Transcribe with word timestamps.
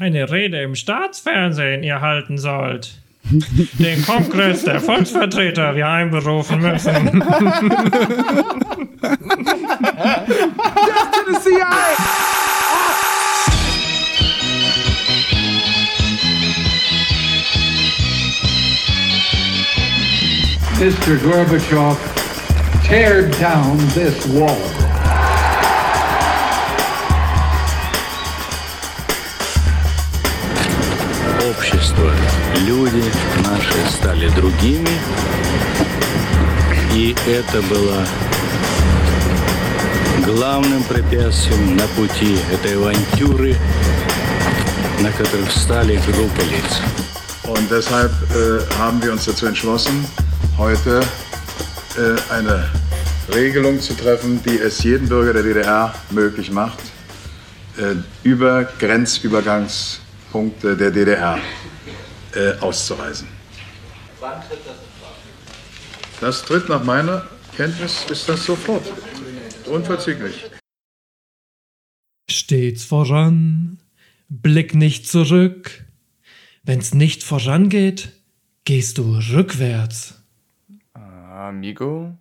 eine 0.00 0.30
Rede 0.30 0.62
im 0.62 0.74
Staatsfernsehen 0.74 1.82
ihr 1.82 2.00
halten 2.00 2.38
sollt. 2.38 2.94
Den 3.78 4.02
Kongress 4.04 4.64
der 4.64 4.80
Volksvertreter 4.80 5.76
wir 5.76 5.86
einberufen 5.88 6.60
müssen. 6.60 6.94
Death 6.94 7.24
to 11.12 11.20
the 11.28 11.36
CIA! 11.38 11.66
Mr. 20.80 21.16
Gorbachev, 21.22 21.98
tear 22.84 23.28
down 23.38 23.76
this 23.88 24.26
wall. 24.28 24.89
Общество, 31.89 32.11
люди 32.67 33.03
наши 33.43 33.91
стали 33.91 34.29
другими, 34.29 34.87
и 36.93 37.15
это 37.25 37.59
было 37.63 38.05
главным 40.25 40.83
препятствием 40.83 41.75
на 41.75 41.87
пути 41.87 42.37
этой 42.53 42.75
авантюры, 42.75 43.55
на 45.01 45.11
которых 45.11 45.49
встали 45.49 45.99
группы 46.05 46.43
лиц. 46.43 46.81
Und 47.45 47.67
deshalb 47.71 48.11
äh, 48.11 48.59
haben 48.77 49.01
wir 49.01 49.11
uns 49.11 49.25
dazu 49.25 49.47
entschlossen, 49.47 50.05
heute 50.59 51.01
äh, 51.97 52.15
eine 52.31 52.69
Regelung 53.33 53.81
zu 53.81 53.95
treffen, 53.95 54.39
die 54.45 54.59
es 54.59 54.83
jedem 54.83 55.09
Bürger 55.09 55.33
der 55.33 55.41
DDR 55.41 55.95
möglich 56.11 56.51
macht, 56.51 56.77
äh, 57.77 57.95
über 58.23 58.65
Grenzübergangspunkte 58.79 60.77
der 60.77 60.91
DDR 60.91 61.39
äh, 62.34 62.58
auszureisen. 62.60 63.28
Wann 64.20 64.40
tritt 64.42 64.60
das 64.66 64.76
in 64.76 65.00
Kraft? 65.00 66.20
Das 66.20 66.44
tritt 66.44 66.68
nach 66.68 66.84
meiner 66.84 67.26
Kenntnis 67.56 68.04
ist 68.10 68.28
das 68.28 68.44
sofort. 68.44 68.84
Unverzüglich. 69.66 70.50
Stets 72.30 72.84
voran, 72.84 73.78
blick 74.28 74.74
nicht 74.74 75.08
zurück. 75.08 75.84
Wenn's 76.62 76.94
nicht 76.94 77.22
vorangeht, 77.22 78.12
gehst 78.64 78.98
du 78.98 79.18
rückwärts. 79.32 80.22
Amigo, 80.92 82.16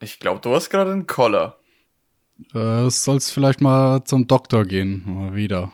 ich 0.00 0.20
glaube, 0.20 0.40
du 0.40 0.54
hast 0.54 0.70
gerade 0.70 0.92
einen 0.92 1.06
Koller. 1.06 1.58
Äh, 2.54 2.88
sollst 2.90 3.32
vielleicht 3.32 3.60
mal 3.60 4.04
zum 4.04 4.26
Doktor 4.26 4.64
gehen, 4.64 5.02
mal 5.06 5.34
wieder. 5.34 5.72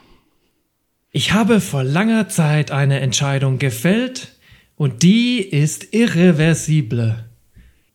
Ich 1.16 1.32
habe 1.32 1.62
vor 1.62 1.82
langer 1.82 2.28
Zeit 2.28 2.70
eine 2.70 3.00
Entscheidung 3.00 3.58
gefällt 3.58 4.36
und 4.76 5.02
die 5.02 5.40
ist 5.40 5.94
irreversible. 5.94 7.24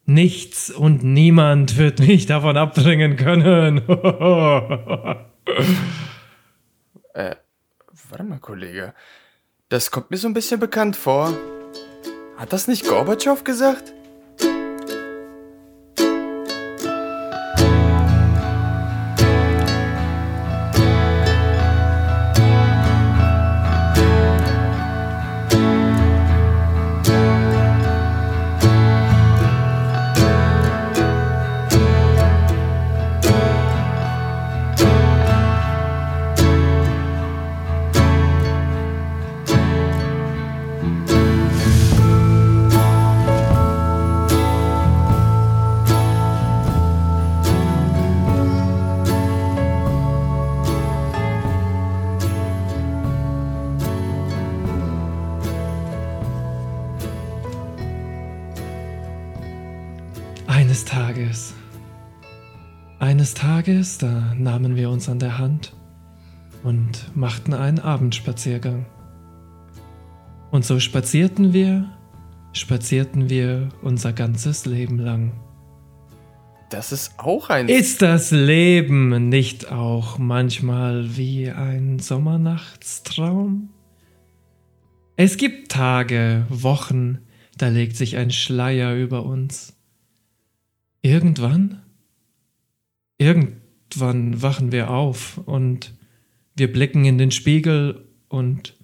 Nichts 0.08 0.72
und 0.72 1.04
niemand 1.04 1.78
wird 1.78 2.00
mich 2.00 2.26
davon 2.26 2.58
abbringen 2.58 3.18
können. 3.18 3.78
äh, 7.14 7.36
warte 8.10 8.24
mal, 8.24 8.40
Kollege. 8.40 8.96
Das 9.70 9.92
kommt 9.92 10.10
mir 10.10 10.18
so 10.18 10.28
ein 10.28 10.34
bisschen 10.34 10.60
bekannt 10.60 10.96
vor. 10.96 11.32
Hat 12.38 12.52
das 12.52 12.68
nicht 12.68 12.88
Gorbatschow 12.88 13.44
gesagt? 13.44 13.94
Der 65.22 65.38
Hand 65.38 65.74
und 66.64 67.16
machten 67.16 67.54
einen 67.54 67.80
Abendspaziergang. 67.80 68.86
Und 70.52 70.66
so 70.66 70.80
spazierten 70.80 71.54
wir, 71.54 71.90
spazierten 72.54 73.30
wir 73.30 73.70
unser 73.82 74.14
ganzes 74.14 74.66
Leben 74.66 75.00
lang. 75.00 75.34
Das 76.70 76.92
ist 76.92 77.14
auch 77.18 77.50
ein. 77.50 77.68
Ist 77.68 78.02
das 78.02 78.32
Leben 78.32 79.30
nicht 79.30 79.72
auch 79.72 80.18
manchmal 80.18 81.18
wie 81.18 81.50
ein 81.50 82.00
Sommernachtstraum? 82.00 83.70
Es 85.18 85.38
gibt 85.38 85.72
Tage, 85.72 86.46
Wochen, 86.50 87.20
da 87.58 87.68
legt 87.68 87.96
sich 87.98 88.18
ein 88.18 88.32
Schleier 88.32 88.96
über 88.96 89.26
uns. 89.26 89.78
Irgendwann, 91.02 91.82
irgendwann 93.92 94.42
wachen 94.42 94.72
wir 94.72 94.90
auf 94.90 95.38
und 95.38 95.94
wir 96.56 96.72
blicken 96.72 97.06
in 97.06 97.18
den 97.18 97.32
Spiegel 97.32 98.08
und 98.28 98.76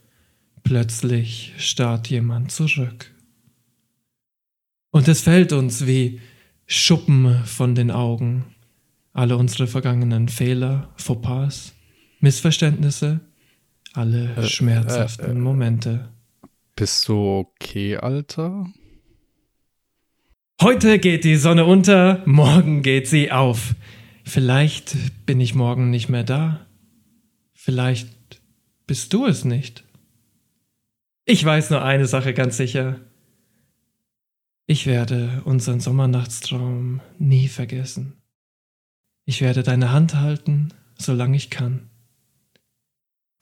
plötzlich 0.63 1.53
starrt 1.57 2.09
jemand 2.09 2.51
zurück. 2.51 3.13
Und 4.91 5.07
es 5.07 5.21
fällt 5.21 5.53
uns 5.53 5.85
wie 5.85 6.19
Schuppen 6.65 7.43
von 7.45 7.75
den 7.75 7.91
Augen. 7.91 8.45
Alle 9.13 9.37
unsere 9.37 9.67
vergangenen 9.67 10.27
Fehler, 10.27 10.89
Fauxpas, 10.97 11.73
Missverständnisse, 12.19 13.21
alle 13.93 14.35
Äh, 14.35 14.43
schmerzhaften 14.43 15.25
äh, 15.25 15.31
äh, 15.31 15.35
Momente. 15.35 16.09
Bist 16.75 17.07
du 17.07 17.39
okay, 17.39 17.97
Alter? 17.97 18.67
Heute 20.61 20.99
geht 20.99 21.23
die 21.23 21.35
Sonne 21.35 21.65
unter, 21.65 22.21
morgen 22.25 22.81
geht 22.81 23.07
sie 23.07 23.31
auf. 23.31 23.75
Vielleicht 24.27 25.25
bin 25.25 25.39
ich 25.39 25.55
morgen 25.55 25.89
nicht 25.89 26.09
mehr 26.09 26.25
da. 26.25 26.67
Vielleicht 27.53 28.41
bist 28.85 29.13
du 29.13 29.25
es 29.25 29.45
nicht. 29.45 29.85
Ich 31.23 31.45
weiß 31.45 31.69
nur 31.69 31.81
eine 31.81 32.07
Sache 32.07 32.33
ganz 32.33 32.57
sicher. 32.57 32.99
Ich 34.65 34.85
werde 34.85 35.41
unseren 35.45 35.79
Sommernachtstraum 35.79 36.99
nie 37.17 37.47
vergessen. 37.47 38.21
Ich 39.23 39.39
werde 39.39 39.63
deine 39.63 39.93
Hand 39.93 40.15
halten, 40.15 40.73
solange 40.97 41.37
ich 41.37 41.49
kann. 41.49 41.89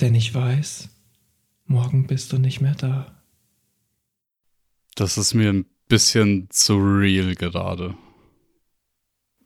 Denn 0.01 0.13
ich 0.13 0.35
weiß, 0.35 0.89
morgen 1.65 2.05
bist 2.05 2.31
du 2.31 2.37
nicht 2.37 2.61
mehr 2.61 2.75
da. 2.75 3.23
Das 4.93 5.17
ist 5.17 5.33
mir 5.33 5.49
ein 5.49 5.65
bisschen 5.87 6.47
zu 6.51 6.77
real 6.77 7.33
gerade. 7.33 7.97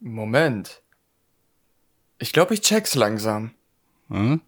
Moment. 0.00 0.79
Ich 2.20 2.34
glaube, 2.34 2.54
ich 2.54 2.60
check's 2.60 2.94
langsam. 2.94 3.52
Hm? 4.08 4.42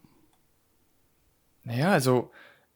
Naja, 1.64 1.90
also, 1.90 2.30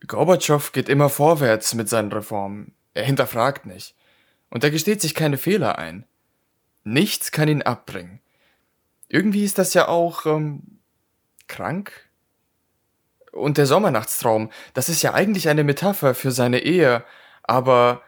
Gorbatschow 0.06 0.72
geht 0.72 0.88
immer 0.88 1.10
vorwärts 1.10 1.74
mit 1.74 1.88
seinen 1.88 2.10
Reformen. 2.10 2.74
Er 2.94 3.04
hinterfragt 3.04 3.66
nicht. 3.66 3.94
Und 4.48 4.64
er 4.64 4.70
gesteht 4.70 5.02
sich 5.02 5.14
keine 5.14 5.36
Fehler 5.36 5.78
ein. 5.78 6.06
Nichts 6.82 7.30
kann 7.30 7.48
ihn 7.48 7.62
abbringen. 7.62 8.20
Irgendwie 9.08 9.44
ist 9.44 9.58
das 9.58 9.74
ja 9.74 9.86
auch 9.86 10.24
ähm, 10.24 10.78
krank. 11.46 11.92
Und 13.32 13.58
der 13.58 13.66
Sommernachtstraum, 13.66 14.50
das 14.72 14.88
ist 14.88 15.02
ja 15.02 15.12
eigentlich 15.12 15.50
eine 15.50 15.62
Metapher 15.62 16.14
für 16.14 16.30
seine 16.30 16.60
Ehe, 16.60 17.04
aber 17.42 18.02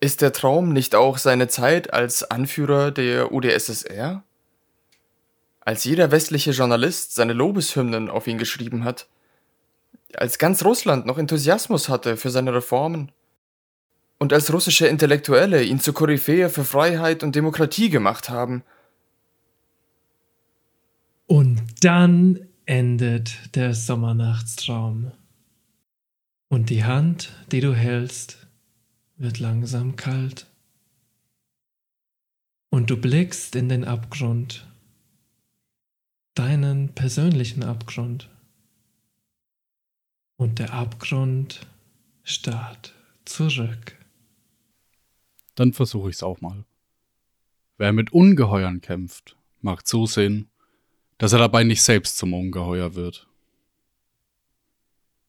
ist 0.00 0.22
der 0.22 0.32
Traum 0.32 0.72
nicht 0.72 0.94
auch 0.94 1.18
seine 1.18 1.48
Zeit 1.48 1.92
als 1.92 2.22
Anführer 2.22 2.90
der 2.90 3.32
UdSSR? 3.32 4.22
Als 5.68 5.84
jeder 5.84 6.10
westliche 6.10 6.52
Journalist 6.52 7.14
seine 7.14 7.34
Lobeshymnen 7.34 8.08
auf 8.08 8.26
ihn 8.26 8.38
geschrieben 8.38 8.84
hat? 8.84 9.06
Als 10.14 10.38
ganz 10.38 10.64
Russland 10.64 11.04
noch 11.04 11.18
Enthusiasmus 11.18 11.90
hatte 11.90 12.16
für 12.16 12.30
seine 12.30 12.54
Reformen? 12.54 13.12
Und 14.18 14.32
als 14.32 14.50
russische 14.50 14.86
Intellektuelle 14.86 15.62
ihn 15.62 15.78
zur 15.78 15.92
Koryphäe 15.92 16.48
für 16.48 16.64
Freiheit 16.64 17.22
und 17.22 17.36
Demokratie 17.36 17.90
gemacht 17.90 18.30
haben? 18.30 18.64
Und 21.26 21.60
dann 21.82 22.48
endet 22.64 23.54
der 23.54 23.74
Sommernachtstraum. 23.74 25.12
Und 26.48 26.70
die 26.70 26.84
Hand, 26.84 27.30
die 27.52 27.60
du 27.60 27.74
hältst, 27.74 28.38
wird 29.18 29.38
langsam 29.38 29.96
kalt. 29.96 30.46
Und 32.70 32.88
du 32.88 32.96
blickst 32.96 33.54
in 33.54 33.68
den 33.68 33.84
Abgrund, 33.84 34.66
deinen 36.38 36.94
persönlichen 36.94 37.64
Abgrund. 37.64 38.28
Und 40.36 40.60
der 40.60 40.72
Abgrund 40.72 41.60
starrt 42.22 42.94
zurück. 43.24 43.96
Dann 45.56 45.72
versuche 45.72 46.10
ich's 46.10 46.22
auch 46.22 46.40
mal. 46.40 46.64
Wer 47.76 47.92
mit 47.92 48.12
Ungeheuern 48.12 48.80
kämpft, 48.80 49.36
mag 49.60 49.84
zusehen, 49.84 50.48
dass 51.18 51.32
er 51.32 51.40
dabei 51.40 51.64
nicht 51.64 51.82
selbst 51.82 52.18
zum 52.18 52.32
Ungeheuer 52.32 52.94
wird. 52.94 53.26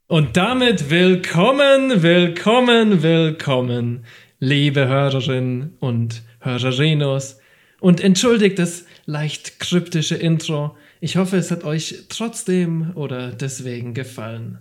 Und 0.05 0.37
damit 0.37 0.91
willkommen, 0.91 2.03
willkommen, 2.03 3.01
willkommen, 3.01 4.05
liebe 4.39 4.87
Hörerinnen 4.87 5.75
und 5.79 6.21
Hörerinos. 6.39 7.39
Und 7.79 8.01
entschuldigt 8.01 8.59
das 8.59 8.85
leicht 9.05 9.59
kryptische 9.59 10.15
Intro. 10.15 10.75
Ich 11.01 11.15
hoffe, 11.15 11.37
es 11.37 11.49
hat 11.51 11.63
euch 11.63 12.05
trotzdem 12.09 12.91
oder 12.95 13.31
deswegen 13.31 13.93
gefallen. 13.93 14.59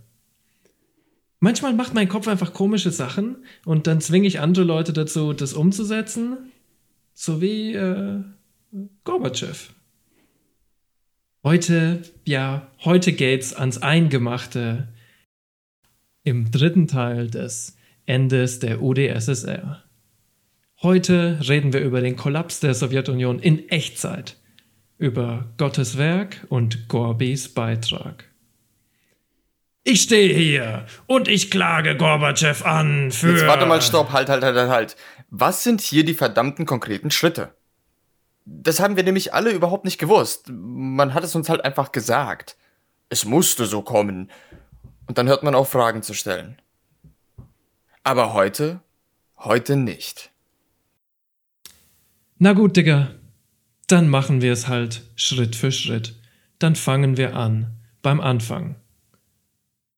Manchmal 1.41 1.75
macht 1.75 1.95
mein 1.95 2.09
Kopf 2.09 2.29
einfach 2.29 2.53
komische 2.53 2.91
Sachen 2.91 3.45
und 3.65 3.87
dann 3.87 4.01
zwinge 4.01 4.27
ich 4.27 4.41
andere 4.41 4.65
Leute 4.65 4.93
dazu, 4.93 5.33
das 5.33 5.53
umzusetzen. 5.53 6.51
So 7.15 7.41
wie 7.41 7.75
äh, 7.75 8.23
Gorbatschow. 9.05 9.73
Heute, 11.45 12.03
ja, 12.25 12.71
heute 12.85 13.13
geht's 13.13 13.55
ans 13.55 13.79
Eingemachte 13.79 14.89
im 16.25 16.51
dritten 16.51 16.89
Teil 16.89 17.31
des 17.31 17.77
Endes 18.07 18.59
der 18.59 18.83
UdSSR. 18.83 19.85
Heute 20.83 21.41
reden 21.49 21.73
wir 21.73 21.81
über 21.81 22.01
den 22.01 22.17
Kollaps 22.17 22.61
der 22.61 22.75
Sowjetunion 22.75 23.39
in 23.39 23.69
Echtzeit, 23.69 24.37
über 24.99 25.47
Gottes 25.57 25.97
Werk 25.97 26.45
und 26.49 26.89
Gorbis 26.89 27.55
Beitrag. 27.55 28.25
Ich 29.85 30.03
stehe 30.03 30.35
hier 30.35 30.87
und 31.07 31.29
ich 31.29 31.51
klage 31.51 31.97
Gorbatschow 31.97 32.67
an 32.67 33.11
für. 33.11 33.33
Jetzt 33.33 33.47
warte 33.47 33.65
mal, 33.65 33.81
stopp, 33.81 34.13
halt, 34.13 34.29
halt, 34.29 34.43
halt, 34.43 34.57
halt, 34.57 34.71
halt. 34.71 34.97
Was 35.31 35.65
sind 35.65 35.81
hier 35.81 36.05
die 36.05 36.15
verdammten 36.15 36.67
konkreten 36.67 37.11
Schritte? 37.11 37.55
Das 38.45 38.81
haben 38.81 38.97
wir 38.97 39.03
nämlich 39.03 39.33
alle 39.33 39.51
überhaupt 39.51 39.85
nicht 39.85 39.99
gewusst. 39.99 40.49
Man 40.49 41.15
hat 41.15 41.25
es 41.25 41.35
uns 41.35 41.49
halt 41.49 41.65
einfach 41.65 41.93
gesagt. 41.93 42.57
Es 43.09 43.25
musste 43.25 43.67
so 43.67 43.83
kommen. 43.83 44.31
Und 45.07 45.17
dann 45.17 45.29
hört 45.29 45.43
man 45.43 45.55
auf, 45.55 45.71
Fragen 45.71 46.03
zu 46.03 46.13
stellen. 46.13 46.61
Aber 48.05 48.35
heute, 48.35 48.81
heute 49.39 49.77
nicht. 49.77 50.31
Na 52.39 52.53
gut, 52.53 52.77
Digga. 52.77 53.18
Dann 53.89 54.09
machen 54.09 54.43
wir 54.43 54.53
es 54.53 54.69
halt 54.69 55.03
Schritt 55.17 55.57
für 55.57 55.73
Schritt. 55.73 56.15
Dann 56.59 56.77
fangen 56.77 57.17
wir 57.17 57.35
an. 57.35 57.75
Beim 58.03 58.21
Anfang. 58.21 58.77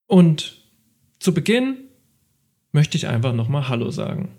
Und 0.06 0.62
zu 1.18 1.34
Beginn 1.34 1.76
möchte 2.72 2.96
ich 2.96 3.08
einfach 3.08 3.34
nochmal 3.34 3.68
Hallo 3.68 3.90
sagen. 3.90 4.36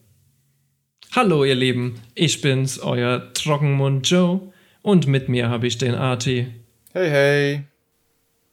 Hallo 1.11 1.43
ihr 1.43 1.55
Lieben, 1.55 1.95
ich 2.15 2.41
bin's, 2.41 2.79
euer 2.79 3.33
Trockenmund 3.33 4.09
Joe 4.09 4.53
und 4.81 5.07
mit 5.07 5.27
mir 5.27 5.49
habe 5.49 5.67
ich 5.67 5.77
den 5.77 5.95
Arti 5.95 6.47
Hey, 6.93 7.09
hey. 7.09 7.63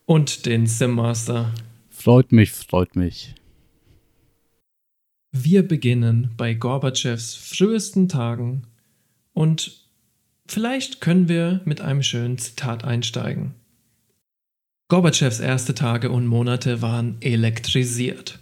und 0.05 0.47
den 0.47 0.67
Simmaster. 0.67 1.55
Freut 1.91 2.33
mich, 2.33 2.51
freut 2.51 2.97
mich. 2.97 3.35
Wir 5.31 5.67
beginnen 5.67 6.33
bei 6.37 6.55
Gorbatschows 6.55 7.35
frühesten 7.35 8.09
Tagen 8.09 8.67
und 9.33 9.88
vielleicht 10.49 11.01
können 11.01 11.29
wir 11.29 11.61
mit 11.65 11.81
einem 11.81 12.03
schönen 12.03 12.39
Zitat 12.39 12.85
einsteigen. 12.85 13.55
Gorbatschows 14.89 15.41
erste 15.41 15.75
Tage 15.75 16.11
und 16.11 16.27
Monate 16.27 16.81
waren 16.81 17.17
elektrisiert. 17.21 18.39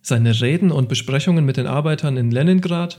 Seine 0.00 0.40
Reden 0.40 0.72
und 0.72 0.88
Besprechungen 0.88 1.44
mit 1.44 1.58
den 1.58 1.66
Arbeitern 1.66 2.16
in 2.16 2.30
Leningrad 2.30 2.98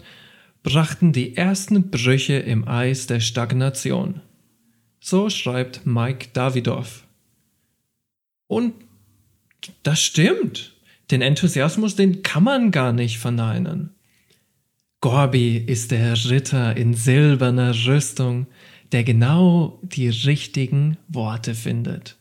brachten 0.62 1.12
die 1.12 1.36
ersten 1.36 1.90
Brüche 1.90 2.34
im 2.34 2.68
Eis 2.68 3.08
der 3.08 3.20
Stagnation. 3.20 4.22
So 5.00 5.30
schreibt 5.32 5.86
Mike 5.86 6.30
Davidoff. 6.34 7.06
Und 8.48 8.74
das 9.82 10.02
stimmt. 10.02 10.74
Den 11.10 11.22
Enthusiasmus, 11.22 11.96
den 11.96 12.22
kann 12.22 12.44
man 12.44 12.70
gar 12.70 12.94
nicht 12.94 13.18
verneinen. 13.18 13.95
Gorbi 15.06 15.58
ist 15.58 15.92
der 15.92 16.14
Ritter 16.32 16.76
in 16.76 16.96
silberner 16.96 17.76
Rüstung, 17.86 18.48
der 18.92 19.04
genau 19.04 19.80
die 19.84 20.10
richtigen 20.10 20.98
Worte 21.08 21.54
findet. 21.54 22.18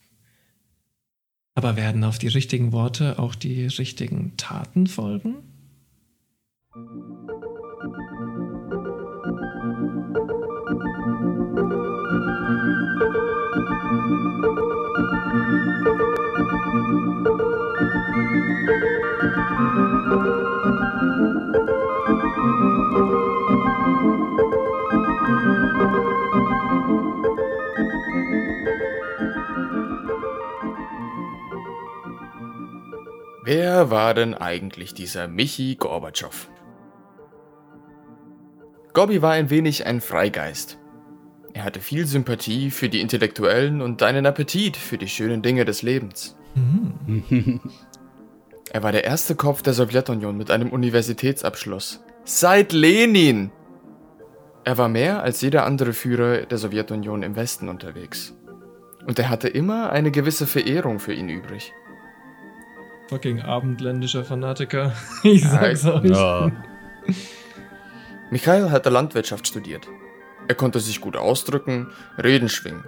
Aber 1.55 1.77
werden 1.77 2.05
auf 2.05 2.19
die 2.19 2.29
richtigen 2.29 2.73
Worte 2.73 3.19
auch 3.19 3.35
die 3.35 3.65
richtigen 3.65 4.37
Taten 4.37 4.87
folgen? 4.87 5.37
Wer 33.47 33.91
war 33.91 34.15
denn 34.15 34.33
eigentlich 34.33 34.95
dieser 34.95 35.29
Michi 35.29 35.75
Gorbatschow? 35.75 36.49
Gorbi 38.95 39.21
war 39.21 39.33
ein 39.33 39.51
wenig 39.51 39.85
ein 39.85 40.01
Freigeist. 40.01 40.79
Er 41.53 41.65
hatte 41.65 41.81
viel 41.81 42.07
Sympathie 42.07 42.71
für 42.71 42.89
die 42.89 43.03
Intellektuellen 43.03 43.83
und 43.83 44.03
einen 44.03 44.25
Appetit 44.25 44.79
für 44.79 44.97
die 44.97 45.09
schönen 45.09 45.43
Dinge 45.43 45.67
des 45.67 45.83
Lebens. 45.83 46.39
er 48.73 48.83
war 48.83 48.93
der 48.93 49.05
erste 49.05 49.35
Kopf 49.35 49.61
der 49.61 49.75
Sowjetunion 49.75 50.39
mit 50.39 50.51
einem 50.51 50.71
Universitätsabschluss. 50.71 52.03
Seit 52.25 52.73
Lenin! 52.73 53.53
Er 54.65 54.79
war 54.79 54.89
mehr 54.89 55.23
als 55.23 55.43
jeder 55.43 55.67
andere 55.67 55.93
Führer 55.93 56.47
der 56.47 56.57
Sowjetunion 56.57 57.23
im 57.23 57.37
Westen 57.37 57.69
unterwegs. 57.69 58.35
Und 59.07 59.19
er 59.19 59.29
hatte 59.29 59.49
immer 59.49 59.93
eine 59.93 60.11
gewisse 60.11 60.47
Verehrung 60.47 60.99
für 60.99 61.13
ihn 61.13 61.29
übrig. 61.29 61.75
Fucking 63.09 63.41
abendländischer 63.43 64.25
Fanatiker. 64.25 64.93
Ich 65.23 65.45
sag's 65.45 65.85
euch. 65.85 66.11
Ja. 66.11 66.51
Michael 68.31 68.71
hatte 68.71 68.91
Landwirtschaft 68.91 69.47
studiert. 69.47 69.87
Er 70.49 70.55
konnte 70.55 70.81
sich 70.81 71.01
gut 71.01 71.17
ausdrücken, 71.17 71.89
Reden 72.23 72.49
schwingen. 72.49 72.85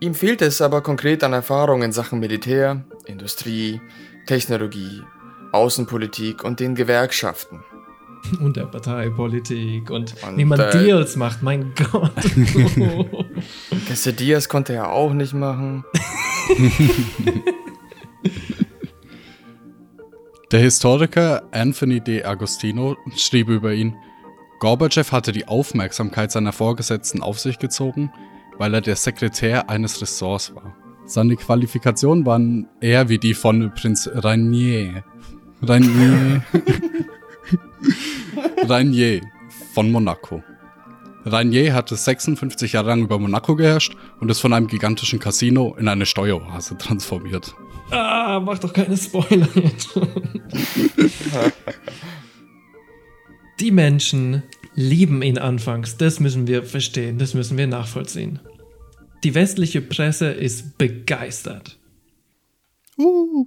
Ihm 0.00 0.14
fehlte 0.14 0.44
es 0.44 0.60
aber 0.60 0.80
konkret 0.82 1.24
an 1.24 1.32
Erfahrung 1.32 1.82
in 1.82 1.92
Sachen 1.92 2.20
Militär, 2.20 2.84
Industrie, 3.06 3.80
Technologie, 4.26 5.02
Außenpolitik 5.52 6.44
und 6.44 6.60
den 6.60 6.74
Gewerkschaften. 6.74 7.64
Und 8.40 8.56
der 8.56 8.66
Parteipolitik 8.66 9.90
und, 9.90 10.12
Und, 10.24 10.36
wie 10.36 10.44
man 10.44 10.58
äh, 10.58 10.70
Deals 10.72 11.14
macht, 11.14 11.40
mein 11.40 11.72
Gott. 11.76 12.10
Quesadillas 13.86 14.48
konnte 14.48 14.74
er 14.74 14.90
auch 14.90 15.12
nicht 15.12 15.34
machen. 15.34 15.84
Der 20.50 20.60
Historiker 20.60 21.42
Anthony 21.50 22.00
de 22.00 22.24
Agostino 22.24 22.96
schrieb 23.14 23.50
über 23.50 23.74
ihn, 23.74 23.96
Gorbatschow 24.60 25.12
hatte 25.12 25.30
die 25.30 25.46
Aufmerksamkeit 25.46 26.32
seiner 26.32 26.54
Vorgesetzten 26.54 27.20
auf 27.20 27.38
sich 27.38 27.58
gezogen, 27.58 28.10
weil 28.56 28.72
er 28.72 28.80
der 28.80 28.96
Sekretär 28.96 29.68
eines 29.68 30.00
Ressorts 30.00 30.54
war. 30.54 30.74
Seine 31.04 31.36
Qualifikationen 31.36 32.24
waren 32.24 32.66
eher 32.80 33.10
wie 33.10 33.18
die 33.18 33.34
von 33.34 33.74
Prinz 33.74 34.08
Rainier. 34.10 35.04
Rainier. 35.60 36.42
Rainier 38.66 39.20
von 39.74 39.92
Monaco. 39.92 40.42
Rainier 41.26 41.74
hatte 41.74 41.94
56 41.94 42.72
Jahre 42.72 42.88
lang 42.88 43.02
über 43.02 43.18
Monaco 43.18 43.54
geherrscht 43.54 43.98
und 44.18 44.30
ist 44.30 44.40
von 44.40 44.54
einem 44.54 44.66
gigantischen 44.66 45.18
Casino 45.18 45.76
in 45.78 45.88
eine 45.88 46.06
Steueroase 46.06 46.78
transformiert. 46.78 47.54
Ah, 47.90 48.40
mach 48.40 48.58
doch 48.58 48.72
keine 48.72 48.96
Spoiler 48.96 49.48
jetzt. 49.54 49.90
Die 53.60 53.70
Menschen 53.70 54.42
lieben 54.74 55.22
ihn 55.22 55.38
anfangs. 55.38 55.96
Das 55.96 56.20
müssen 56.20 56.46
wir 56.46 56.62
verstehen, 56.62 57.18
das 57.18 57.34
müssen 57.34 57.58
wir 57.58 57.66
nachvollziehen. 57.66 58.38
Die 59.24 59.34
westliche 59.34 59.80
Presse 59.80 60.30
ist 60.30 60.78
begeistert. 60.78 61.78
Uh. 62.96 63.46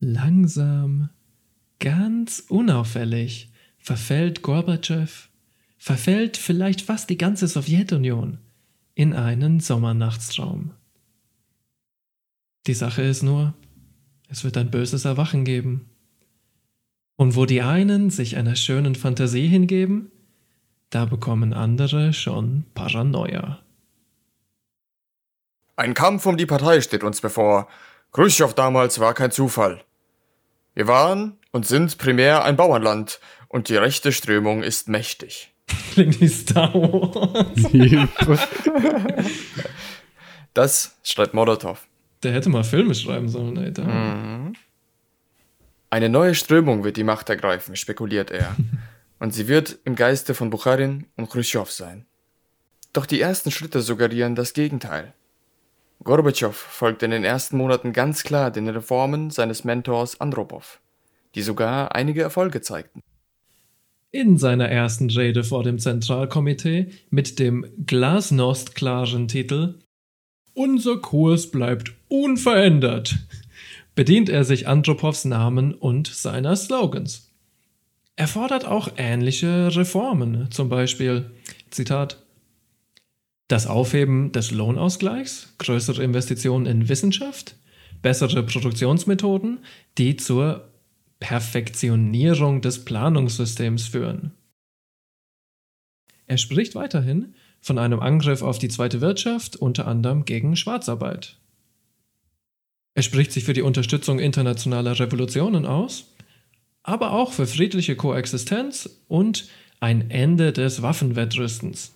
Langsam, 0.00 1.10
ganz 1.78 2.44
unauffällig 2.48 3.52
verfällt 3.78 4.42
Gorbatschow, 4.42 5.28
verfällt 5.78 6.36
vielleicht 6.36 6.82
fast 6.82 7.08
die 7.10 7.18
ganze 7.18 7.46
Sowjetunion 7.46 8.38
in 8.94 9.12
einen 9.12 9.60
Sommernachtstraum. 9.60 10.72
Die 12.66 12.74
Sache 12.74 13.02
ist 13.02 13.22
nur, 13.22 13.54
es 14.28 14.44
wird 14.44 14.56
ein 14.56 14.70
böses 14.70 15.04
Erwachen 15.04 15.44
geben. 15.44 15.90
Und 17.16 17.36
wo 17.36 17.46
die 17.46 17.62
einen 17.62 18.10
sich 18.10 18.36
einer 18.36 18.56
schönen 18.56 18.94
Fantasie 18.94 19.46
hingeben, 19.46 20.10
da 20.90 21.04
bekommen 21.04 21.52
andere 21.52 22.12
schon 22.12 22.64
Paranoia. 22.74 23.60
Ein 25.76 25.94
Kampf 25.94 26.26
um 26.26 26.36
die 26.36 26.46
Partei 26.46 26.80
steht 26.80 27.04
uns 27.04 27.20
bevor. 27.20 27.68
Khrushchev 28.12 28.54
damals 28.54 29.00
war 29.00 29.14
kein 29.14 29.30
Zufall. 29.30 29.82
Wir 30.74 30.86
waren 30.86 31.38
und 31.52 31.66
sind 31.66 31.96
primär 31.98 32.44
ein 32.44 32.56
Bauernland 32.56 33.20
und 33.48 33.68
die 33.68 33.76
rechte 33.76 34.12
Strömung 34.12 34.62
ist 34.62 34.88
mächtig. 34.88 35.54
Klingt 35.92 36.20
wie 36.20 36.28
Star 36.28 36.74
Wars. 36.74 37.46
Das 40.52 40.96
schreibt 41.04 41.32
Molotow. 41.32 41.78
Der 42.22 42.32
hätte 42.32 42.50
mal 42.50 42.64
Filme 42.64 42.94
schreiben 42.94 43.28
sollen, 43.28 43.56
Alter. 43.56 44.52
Eine 45.88 46.08
neue 46.08 46.34
Strömung 46.34 46.84
wird 46.84 46.96
die 46.96 47.04
Macht 47.04 47.28
ergreifen, 47.30 47.76
spekuliert 47.76 48.30
er. 48.30 48.56
Und 49.18 49.34
sie 49.34 49.48
wird 49.48 49.78
im 49.84 49.96
Geiste 49.96 50.34
von 50.34 50.48
Bukharin 50.48 51.04
und 51.16 51.28
Khrushchev 51.28 51.70
sein. 51.70 52.06
Doch 52.94 53.04
die 53.04 53.20
ersten 53.20 53.50
Schritte 53.50 53.82
suggerieren 53.82 54.34
das 54.34 54.54
Gegenteil. 54.54 55.12
Gorbatschow 56.02 56.56
folgt 56.56 57.02
in 57.02 57.10
den 57.10 57.24
ersten 57.24 57.58
Monaten 57.58 57.92
ganz 57.92 58.22
klar 58.22 58.50
den 58.50 58.66
Reformen 58.66 59.28
seines 59.28 59.62
Mentors 59.64 60.22
Andropov, 60.22 60.80
die 61.34 61.42
sogar 61.42 61.94
einige 61.94 62.22
Erfolge 62.22 62.62
zeigten. 62.62 63.02
In 64.10 64.38
seiner 64.38 64.70
ersten 64.70 65.10
Rede 65.10 65.44
vor 65.44 65.62
dem 65.64 65.78
Zentralkomitee 65.78 66.90
mit 67.10 67.38
dem 67.38 67.66
glasnost-klaren 67.84 69.28
Titel 69.28 69.80
Unser 70.62 70.98
Kurs 70.98 71.50
bleibt 71.50 71.94
unverändert 72.08 73.18
bedient 73.94 74.28
er 74.28 74.44
sich 74.44 74.68
Andropovs 74.68 75.24
Namen 75.24 75.72
und 75.72 76.06
seiner 76.06 76.54
Slogans. 76.54 77.30
Er 78.14 78.28
fordert 78.28 78.66
auch 78.66 78.90
ähnliche 78.98 79.74
Reformen, 79.74 80.50
zum 80.50 80.68
Beispiel, 80.68 81.30
Zitat, 81.70 82.22
das 83.48 83.66
Aufheben 83.68 84.32
des 84.32 84.50
Lohnausgleichs, 84.50 85.54
größere 85.56 86.02
Investitionen 86.04 86.66
in 86.66 86.90
Wissenschaft, 86.90 87.56
bessere 88.02 88.42
Produktionsmethoden, 88.42 89.60
die 89.96 90.16
zur 90.16 90.68
Perfektionierung 91.20 92.60
des 92.60 92.84
Planungssystems 92.84 93.86
führen. 93.86 94.32
Er 96.26 96.36
spricht 96.36 96.74
weiterhin 96.74 97.34
von 97.60 97.78
einem 97.78 98.00
Angriff 98.00 98.42
auf 98.42 98.58
die 98.58 98.68
zweite 98.68 99.00
Wirtschaft, 99.00 99.56
unter 99.56 99.86
anderem 99.86 100.24
gegen 100.24 100.56
Schwarzarbeit. 100.56 101.36
Er 102.94 103.02
spricht 103.02 103.32
sich 103.32 103.44
für 103.44 103.52
die 103.52 103.62
Unterstützung 103.62 104.18
internationaler 104.18 104.98
Revolutionen 104.98 105.66
aus, 105.66 106.12
aber 106.82 107.12
auch 107.12 107.32
für 107.32 107.46
friedliche 107.46 107.96
Koexistenz 107.96 109.00
und 109.08 109.48
ein 109.80 110.10
Ende 110.10 110.52
des 110.52 110.82
Waffenwettrüstens. 110.82 111.92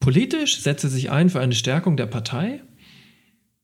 Politisch 0.00 0.60
setzt 0.60 0.84
er 0.84 0.90
sich 0.90 1.10
ein 1.10 1.30
für 1.30 1.40
eine 1.40 1.54
Stärkung 1.54 1.96
der 1.96 2.06
Partei 2.06 2.62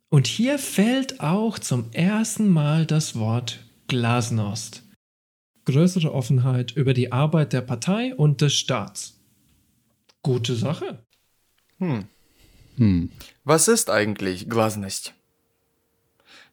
und 0.09 0.27
hier 0.27 0.59
fällt 0.59 1.21
auch 1.21 1.59
zum 1.59 1.91
ersten 1.93 2.49
Mal 2.49 2.87
das 2.87 3.17
Wort 3.17 3.65
Glasnost. 3.89 4.83
Größere 5.65 6.13
Offenheit 6.13 6.73
über 6.73 6.95
die 6.95 7.11
Arbeit 7.11 7.53
der 7.53 7.63
Partei 7.63 8.15
und 8.15 8.41
des 8.41 8.55
Staats. 8.55 9.16
Gute 10.27 10.57
Sache. 10.57 10.99
Was 13.45 13.69
ist 13.69 13.91
eigentlich 13.91 14.51
Glasnost? 14.51 15.15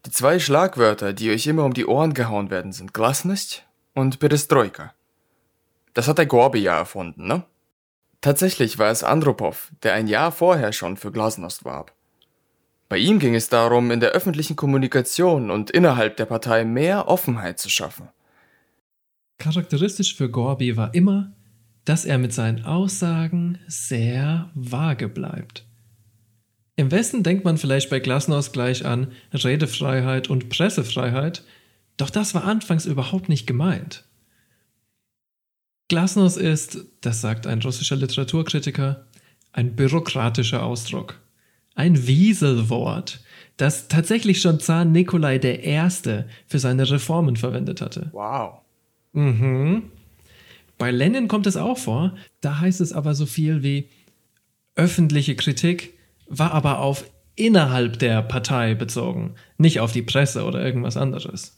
Die 0.05 0.11
zwei 0.11 0.37
Schlagwörter, 0.37 1.11
die 1.11 1.31
euch 1.31 1.47
immer 1.47 1.65
um 1.65 1.73
die 1.73 1.87
Ohren 1.87 2.13
gehauen 2.13 2.51
werden, 2.51 2.71
sind 2.71 2.93
Glasnost 2.93 3.65
und 3.95 4.19
Perestroika. 4.19 4.93
Das 5.95 6.07
hat 6.07 6.19
der 6.19 6.27
Gorbi 6.27 6.59
ja 6.59 6.77
erfunden, 6.77 7.25
ne? 7.25 7.45
Tatsächlich 8.21 8.77
war 8.77 8.91
es 8.91 9.03
Andropov, 9.03 9.71
der 9.81 9.95
ein 9.95 10.05
Jahr 10.05 10.31
vorher 10.31 10.71
schon 10.71 10.95
für 10.95 11.11
Glasnost 11.11 11.65
warb. 11.65 11.93
Bei 12.89 12.99
ihm 12.99 13.17
ging 13.17 13.33
es 13.33 13.49
darum, 13.49 13.89
in 13.89 14.01
der 14.01 14.11
öffentlichen 14.11 14.55
Kommunikation 14.55 15.49
und 15.49 15.71
innerhalb 15.71 16.17
der 16.17 16.25
Partei 16.27 16.63
mehr 16.63 17.07
Offenheit 17.07 17.57
zu 17.57 17.71
schaffen. 17.71 18.07
Charakteristisch 19.39 20.15
für 20.15 20.29
Gorby 20.29 20.77
war 20.77 20.93
immer, 20.93 21.31
dass 21.85 22.05
er 22.05 22.17
mit 22.17 22.33
seinen 22.33 22.65
Aussagen 22.65 23.59
sehr 23.67 24.49
vage 24.53 25.09
bleibt. 25.09 25.65
Im 26.75 26.91
Westen 26.91 27.23
denkt 27.23 27.45
man 27.45 27.57
vielleicht 27.57 27.89
bei 27.89 27.99
Glasnost 27.99 28.53
gleich 28.53 28.85
an 28.85 29.11
Redefreiheit 29.31 30.29
und 30.29 30.49
Pressefreiheit, 30.49 31.43
doch 31.97 32.09
das 32.09 32.33
war 32.33 32.45
anfangs 32.45 32.85
überhaupt 32.85 33.29
nicht 33.29 33.45
gemeint. 33.45 34.05
Glasnost 35.89 36.37
ist, 36.37 36.79
das 37.01 37.21
sagt 37.21 37.45
ein 37.45 37.61
russischer 37.61 37.95
Literaturkritiker, 37.95 39.05
ein 39.51 39.75
bürokratischer 39.75 40.63
Ausdruck. 40.63 41.19
Ein 41.75 42.07
Wieselwort, 42.07 43.21
das 43.57 43.87
tatsächlich 43.87 44.41
schon 44.41 44.59
Zar 44.59 44.85
Nikolai 44.85 45.37
I. 45.37 45.89
für 46.47 46.59
seine 46.59 46.89
Reformen 46.89 47.35
verwendet 47.35 47.81
hatte. 47.81 48.09
Wow. 48.11 48.61
Mhm. 49.11 49.91
Bei 50.83 50.91
Lenin 50.91 51.29
kommt 51.29 51.47
es 51.47 51.55
auch 51.55 51.77
vor, 51.77 52.13
da 52.41 52.59
heißt 52.59 52.81
es 52.81 52.91
aber 52.91 53.15
so 53.15 53.25
viel 53.25 53.63
wie 53.63 53.87
öffentliche 54.75 55.33
Kritik 55.33 55.93
war 56.27 56.51
aber 56.51 56.79
auf 56.79 57.09
innerhalb 57.37 57.99
der 57.99 58.21
Partei 58.21 58.75
bezogen, 58.75 59.35
nicht 59.57 59.79
auf 59.79 59.93
die 59.93 60.01
Presse 60.01 60.43
oder 60.43 60.61
irgendwas 60.61 60.97
anderes. 60.97 61.57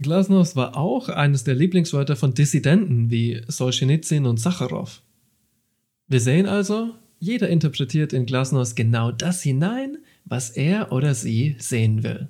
Glasnost 0.00 0.56
war 0.56 0.76
auch 0.76 1.08
eines 1.08 1.44
der 1.44 1.54
Lieblingswörter 1.54 2.16
von 2.16 2.34
Dissidenten 2.34 3.12
wie 3.12 3.44
Solzhenitsyn 3.46 4.26
und 4.26 4.40
Sacharow. 4.40 5.02
Wir 6.08 6.18
sehen 6.18 6.46
also, 6.46 6.96
jeder 7.20 7.48
interpretiert 7.48 8.12
in 8.12 8.26
Glasnost 8.26 8.74
genau 8.74 9.12
das 9.12 9.40
hinein, 9.40 9.98
was 10.24 10.50
er 10.50 10.90
oder 10.90 11.14
sie 11.14 11.54
sehen 11.60 12.02
will. 12.02 12.26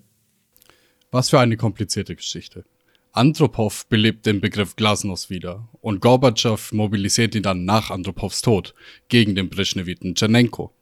Was 1.11 1.31
für 1.31 1.41
eine 1.41 1.57
komplizierte 1.57 2.15
Geschichte. 2.15 2.67
Andropov 3.13 3.87
belebt 3.87 4.25
den 4.27 4.41
Begriff 4.41 4.77
Glasnost 4.77 5.31
wieder 5.31 5.69
und 5.81 6.01
Gorbatschow 6.01 6.71
mobilisiert 6.73 7.35
ihn 7.35 7.43
dann 7.43 7.65
nach 7.65 7.91
Andropovs 7.91 8.41
Tod 8.41 8.75
gegen 9.09 9.35
den 9.35 9.51
Breschneviten 9.51 10.15
Tschernenko. 10.15 10.73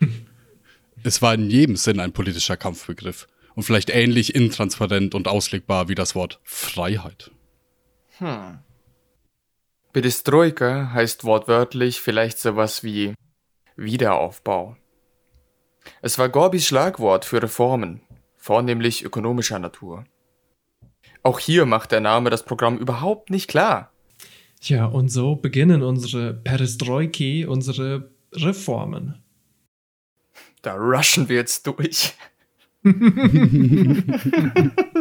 es 1.02 1.22
war 1.22 1.32
in 1.32 1.48
jedem 1.48 1.76
Sinn 1.76 2.00
ein 2.00 2.12
politischer 2.12 2.58
Kampfbegriff 2.58 3.26
und 3.54 3.62
vielleicht 3.62 3.88
ähnlich 3.88 4.34
intransparent 4.34 5.14
und 5.14 5.28
auslegbar 5.28 5.88
wie 5.88 5.94
das 5.94 6.14
Wort 6.14 6.40
Freiheit. 6.44 7.30
Perestroika 9.92 10.92
heißt 10.92 11.24
wortwörtlich 11.24 12.00
vielleicht 12.00 12.38
sowas 12.38 12.84
wie 12.84 13.14
Wiederaufbau. 13.76 14.76
Es 16.02 16.18
war 16.18 16.28
Gorbis 16.28 16.66
Schlagwort 16.66 17.24
für 17.24 17.42
Reformen, 17.42 18.02
vornehmlich 18.36 19.04
ökonomischer 19.04 19.58
Natur. 19.58 20.04
Auch 21.28 21.40
hier 21.40 21.66
macht 21.66 21.92
der 21.92 22.00
Name 22.00 22.30
das 22.30 22.42
Programm 22.42 22.78
überhaupt 22.78 23.28
nicht 23.28 23.48
klar. 23.48 23.92
Tja, 24.62 24.86
und 24.86 25.10
so 25.10 25.36
beginnen 25.36 25.82
unsere 25.82 26.32
Perestroiki, 26.32 27.44
unsere 27.44 28.10
Reformen. 28.32 29.22
Da 30.62 30.72
rushen 30.72 31.28
wir 31.28 31.36
jetzt 31.36 31.66
durch. 31.66 32.14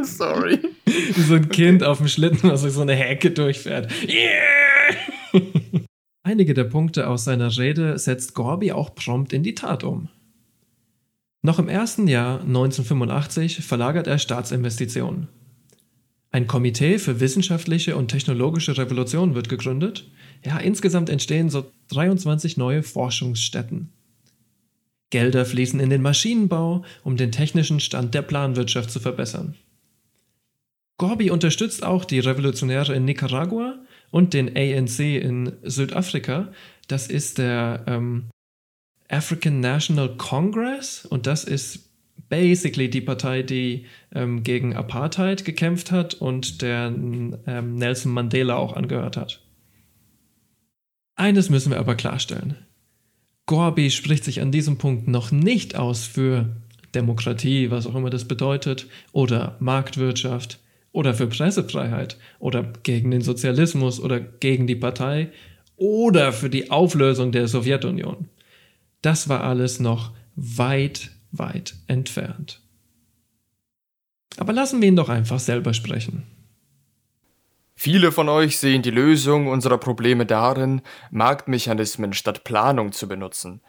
Sorry. 0.04 0.60
Wie 0.84 1.22
so 1.22 1.36
ein 1.36 1.48
Kind 1.48 1.86
auf 1.86 2.00
dem 2.00 2.10
Schlitten, 2.10 2.50
was 2.50 2.60
durch 2.64 2.74
so 2.74 2.82
eine 2.82 2.96
Hecke 2.96 3.32
durchfährt. 3.32 3.90
Yeah! 4.04 4.92
Einige 6.24 6.54
der 6.54 6.66
Punkte 6.66 7.08
aus 7.08 7.24
seiner 7.24 7.58
Rede 7.58 7.98
setzt 7.98 8.34
Gorby 8.34 8.74
auch 8.74 8.94
prompt 8.96 9.32
in 9.32 9.44
die 9.44 9.56
Tat 9.56 9.86
um. 9.86 10.10
Noch 11.42 11.58
im 11.58 11.70
ersten 11.70 12.10
Jahr 12.10 12.42
1985 12.42 13.64
verlagert 13.64 14.08
er 14.08 14.20
Staatsinvestitionen. 14.20 15.30
Ein 16.32 16.48
Komitee 16.48 17.00
für 17.00 17.20
wissenschaftliche 17.20 17.96
und 17.96 18.10
technologische 18.10 18.78
Revolution 18.78 19.34
wird 19.34 19.50
gegründet. 19.50 20.10
Ja, 20.46 20.58
insgesamt 20.58 21.10
entstehen 21.10 21.50
so 21.50 21.72
23 21.90 22.58
neue 22.58 22.84
Forschungsstätten. 22.84 23.94
Gelder 25.10 25.46
fließen 25.46 25.80
in 25.80 25.90
den 25.90 26.02
Maschinenbau, 26.02 26.84
um 27.04 27.16
den 27.16 27.32
technischen 27.32 27.80
Stand 27.80 28.14
der 28.14 28.22
Planwirtschaft 28.22 28.92
zu 28.92 29.00
verbessern. 29.00 29.56
Gorby 30.98 31.30
unterstützt 31.30 31.84
auch 31.84 32.04
die 32.04 32.20
Revolutionäre 32.20 32.94
in 32.94 33.06
Nicaragua 33.06 33.80
und 34.10 34.34
den 34.34 34.56
ANC 34.58 35.00
in 35.00 35.54
Südafrika. 35.64 36.52
Das 36.88 37.08
ist 37.08 37.38
der 37.38 37.84
ähm, 37.88 38.30
African 39.08 39.60
National 39.60 40.18
Congress 40.18 41.06
und 41.06 41.28
das 41.28 41.44
ist 41.44 41.87
basically 42.30 42.90
die 42.90 43.02
Partei, 43.02 43.44
die 43.44 43.86
ähm, 44.14 44.44
gegen 44.44 44.76
Apartheid 44.76 45.46
gekämpft 45.46 45.92
hat 45.92 46.14
und 46.14 46.62
der 46.62 46.88
ähm, 46.88 47.76
Nelson 47.76 48.12
Mandela 48.12 48.58
auch 48.58 48.74
angehört 48.74 49.18
hat. 49.18 49.42
Eines 51.16 51.50
müssen 51.50 51.72
wir 51.72 51.80
aber 51.80 51.96
klarstellen. 51.96 52.58
Gorby 53.48 53.90
spricht 53.92 54.24
sich 54.24 54.42
an 54.42 54.52
diesem 54.52 54.78
Punkt 54.78 55.08
noch 55.08 55.32
nicht 55.32 55.76
aus 55.76 56.06
für 56.06 56.58
Demokratie, 56.94 57.72
was 57.72 57.88
auch 57.88 57.96
immer 57.96 58.10
das 58.10 58.26
bedeutet, 58.26 58.88
oder 59.14 59.56
Marktwirtschaft 59.60 60.60
oder 60.92 61.14
für 61.14 61.28
Pressefreiheit 61.28 62.18
oder 62.40 62.64
gegen 62.84 63.12
den 63.12 63.22
Sozialismus 63.22 64.00
oder 64.00 64.20
gegen 64.20 64.68
die 64.68 64.76
Partei 64.76 65.32
oder 65.76 66.34
für 66.34 66.50
die 66.50 66.72
Auflösung 66.72 67.32
der 67.32 67.48
Sowjetunion. 67.48 68.30
Das 69.02 69.30
war 69.30 69.44
alles 69.44 69.80
noch 69.80 70.12
weit, 70.36 71.12
weit 71.32 71.76
entfernt. 71.88 72.62
Aber 74.38 74.54
lassen 74.54 74.82
wir 74.82 74.88
ihn 74.88 74.96
doch 74.96 75.10
einfach 75.10 75.40
selber 75.40 75.74
sprechen. 75.74 76.28
Viele 77.76 78.12
von 78.12 78.28
euch 78.28 78.58
sehen 78.58 78.82
die 78.82 78.92
Lösung 78.92 79.48
unserer 79.48 79.78
Probleme 79.78 80.26
darin, 80.26 80.82
Marktmechanismen 81.12 82.14
statt 82.14 82.44
Planung 82.44 82.92
zu 82.92 83.08
benutzen. 83.08 83.62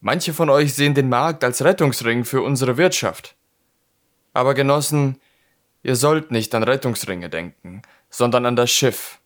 Manche 0.00 0.32
von 0.32 0.50
euch 0.50 0.74
sehen 0.74 0.94
den 0.94 1.08
Markt 1.08 1.42
als 1.42 1.64
Rettungsring 1.64 2.24
für 2.24 2.42
unsere 2.42 2.76
Wirtschaft. 2.76 3.34
Aber 4.32 4.54
Genossen, 4.54 5.18
ihr 5.82 5.96
sollt 5.96 6.30
nicht 6.30 6.54
an 6.54 6.62
Rettungsringe 6.62 7.28
denken, 7.28 7.82
sondern 8.08 8.46
an 8.46 8.54
das 8.54 8.70
Schiff. 8.70 9.18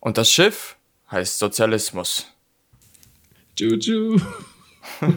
Und 0.00 0.18
das 0.18 0.30
Schiff 0.30 0.76
heißt 1.10 1.38
Sozialismus. 1.38 2.32
Juju. 3.58 4.20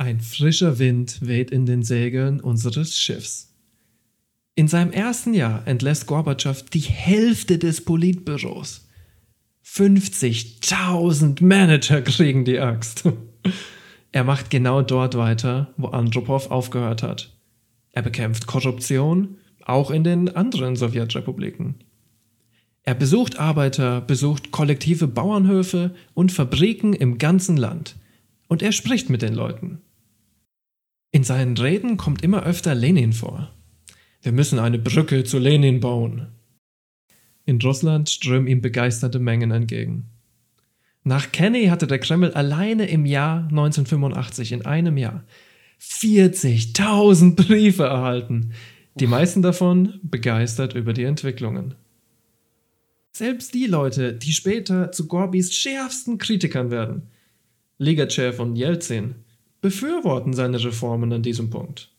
Ein 0.00 0.20
frischer 0.20 0.78
Wind 0.78 1.26
weht 1.26 1.50
in 1.50 1.66
den 1.66 1.82
Segeln 1.82 2.40
unseres 2.40 2.96
Schiffs. 2.96 3.52
In 4.54 4.68
seinem 4.68 4.92
ersten 4.92 5.34
Jahr 5.34 5.66
entlässt 5.66 6.06
Gorbatschow 6.06 6.62
die 6.70 6.78
Hälfte 6.78 7.58
des 7.58 7.84
Politbüros. 7.84 8.86
50.000 9.66 11.42
Manager 11.42 12.00
kriegen 12.02 12.44
die 12.44 12.60
Axt. 12.60 13.04
Er 14.10 14.24
macht 14.24 14.48
genau 14.48 14.80
dort 14.80 15.18
weiter, 15.18 15.74
wo 15.76 15.88
Andropov 15.88 16.50
aufgehört 16.50 17.02
hat. 17.02 17.36
Er 17.90 18.00
bekämpft 18.00 18.46
Korruption, 18.46 19.36
auch 19.66 19.90
in 19.90 20.02
den 20.02 20.34
anderen 20.34 20.76
Sowjetrepubliken. 20.76 21.74
Er 22.84 22.94
besucht 22.94 23.38
Arbeiter, 23.38 24.00
besucht 24.00 24.50
kollektive 24.50 25.08
Bauernhöfe 25.08 25.94
und 26.14 26.32
Fabriken 26.32 26.94
im 26.94 27.18
ganzen 27.18 27.58
Land. 27.58 27.96
Und 28.46 28.62
er 28.62 28.72
spricht 28.72 29.10
mit 29.10 29.20
den 29.20 29.34
Leuten. 29.34 29.82
In 31.10 31.24
seinen 31.24 31.56
Reden 31.56 31.96
kommt 31.96 32.22
immer 32.22 32.42
öfter 32.44 32.74
Lenin 32.74 33.12
vor. 33.12 33.50
Wir 34.20 34.32
müssen 34.32 34.58
eine 34.58 34.78
Brücke 34.78 35.24
zu 35.24 35.38
Lenin 35.38 35.80
bauen. 35.80 36.28
In 37.46 37.60
Russland 37.62 38.10
strömen 38.10 38.46
ihm 38.46 38.60
begeisterte 38.60 39.18
Mengen 39.18 39.50
entgegen. 39.50 40.10
Nach 41.04 41.32
Kenny 41.32 41.68
hatte 41.68 41.86
der 41.86 41.98
Kreml 41.98 42.32
alleine 42.32 42.90
im 42.90 43.06
Jahr 43.06 43.44
1985, 43.48 44.52
in 44.52 44.66
einem 44.66 44.98
Jahr, 44.98 45.24
40.000 45.80 47.36
Briefe 47.36 47.84
erhalten, 47.84 48.52
die 48.96 49.06
meisten 49.06 49.40
davon 49.40 50.00
begeistert 50.02 50.74
über 50.74 50.92
die 50.92 51.04
Entwicklungen. 51.04 51.74
Selbst 53.12 53.54
die 53.54 53.66
Leute, 53.66 54.12
die 54.12 54.32
später 54.32 54.92
zu 54.92 55.06
Gorbis 55.08 55.54
schärfsten 55.54 56.18
Kritikern 56.18 56.70
werden, 56.70 57.08
Ligachev 57.78 58.42
und 58.42 58.56
Jelzin, 58.56 59.14
befürworten 59.60 60.32
seine 60.32 60.62
Reformen 60.62 61.12
an 61.12 61.22
diesem 61.22 61.50
Punkt. 61.50 61.90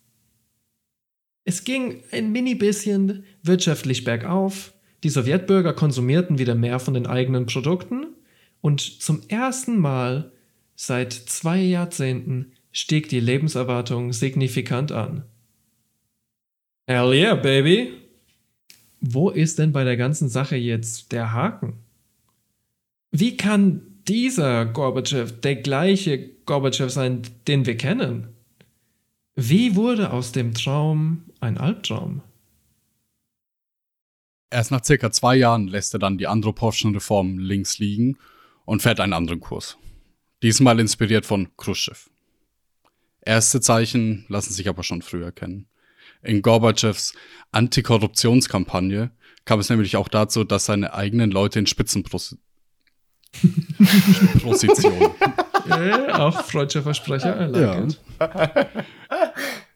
Es 1.46 1.64
ging 1.64 2.04
ein 2.12 2.32
mini 2.32 2.56
bisschen 2.56 3.26
wirtschaftlich 3.44 4.04
bergauf, 4.04 4.74
die 5.04 5.10
Sowjetbürger 5.10 5.74
konsumierten 5.74 6.38
wieder 6.38 6.56
mehr 6.56 6.80
von 6.80 6.94
den 6.94 7.08
eigenen 7.08 7.46
Produkten 7.46 8.08
und 8.62 8.82
zum 8.82 9.22
ersten 9.30 9.80
Mal 9.80 10.32
seit 10.76 11.14
zwei 11.14 11.60
Jahrzehnten 11.60 12.52
stieg 12.72 13.10
die 13.10 13.20
Lebenserwartung 13.20 14.14
signifikant 14.14 14.92
an. 14.92 15.24
Hell 16.88 17.14
yeah, 17.14 17.36
baby! 17.36 17.94
wo 19.02 19.30
ist 19.30 19.60
denn 19.60 19.72
bei 19.72 19.84
der 19.84 19.98
ganzen 19.98 20.30
Sache 20.30 20.56
jetzt 20.56 21.12
der 21.12 21.34
Haken? 21.34 21.74
Wie 23.12 23.38
kann 23.38 23.89
dieser 24.10 24.66
Gorbatschow 24.66 25.32
der 25.40 25.58
gleiche 25.58 26.30
Gorbatschow 26.46 26.90
sein, 26.92 27.22
den 27.48 27.68
wir 27.68 27.78
kennen? 27.78 28.36
Wie 29.36 29.76
wurde 29.76 30.12
aus 30.12 30.32
dem 30.32 30.54
Traum 30.56 31.26
ein 31.40 31.60
Albtraum? 31.60 32.22
Erst 34.50 34.72
nach 34.72 34.84
circa 34.84 35.12
zwei 35.12 35.36
Jahren 35.36 35.68
lässt 35.68 35.94
er 35.94 36.00
dann 36.00 36.18
die 36.18 36.26
Andropovschen 36.26 36.94
Reformen 36.96 37.38
links 37.38 37.78
liegen 37.78 38.18
und 38.66 38.82
fährt 38.82 39.00
einen 39.00 39.14
anderen 39.14 39.40
Kurs. 39.40 39.78
Diesmal 40.42 40.80
inspiriert 40.80 41.28
von 41.28 41.50
Khrushchev. 41.56 42.10
Erste 43.22 43.62
Zeichen 43.62 44.26
lassen 44.28 44.54
sich 44.54 44.68
aber 44.68 44.82
schon 44.82 45.04
früher 45.04 45.32
kennen. 45.32 45.68
In 46.24 46.42
Gorbatschows 46.42 47.14
Antikorruptionskampagne 47.52 49.12
kam 49.46 49.60
es 49.60 49.70
nämlich 49.70 49.98
auch 49.98 50.08
dazu, 50.08 50.44
dass 50.44 50.66
seine 50.66 50.94
eigenen 50.96 51.30
Leute 51.30 51.60
in 51.60 51.68
Spitzenpositionen. 51.68 52.49
ja, 55.70 56.20
auch 56.20 56.44
freudscher 56.46 56.82
Versprecher. 56.82 57.48
Like 57.48 57.96
ja. 58.20 58.68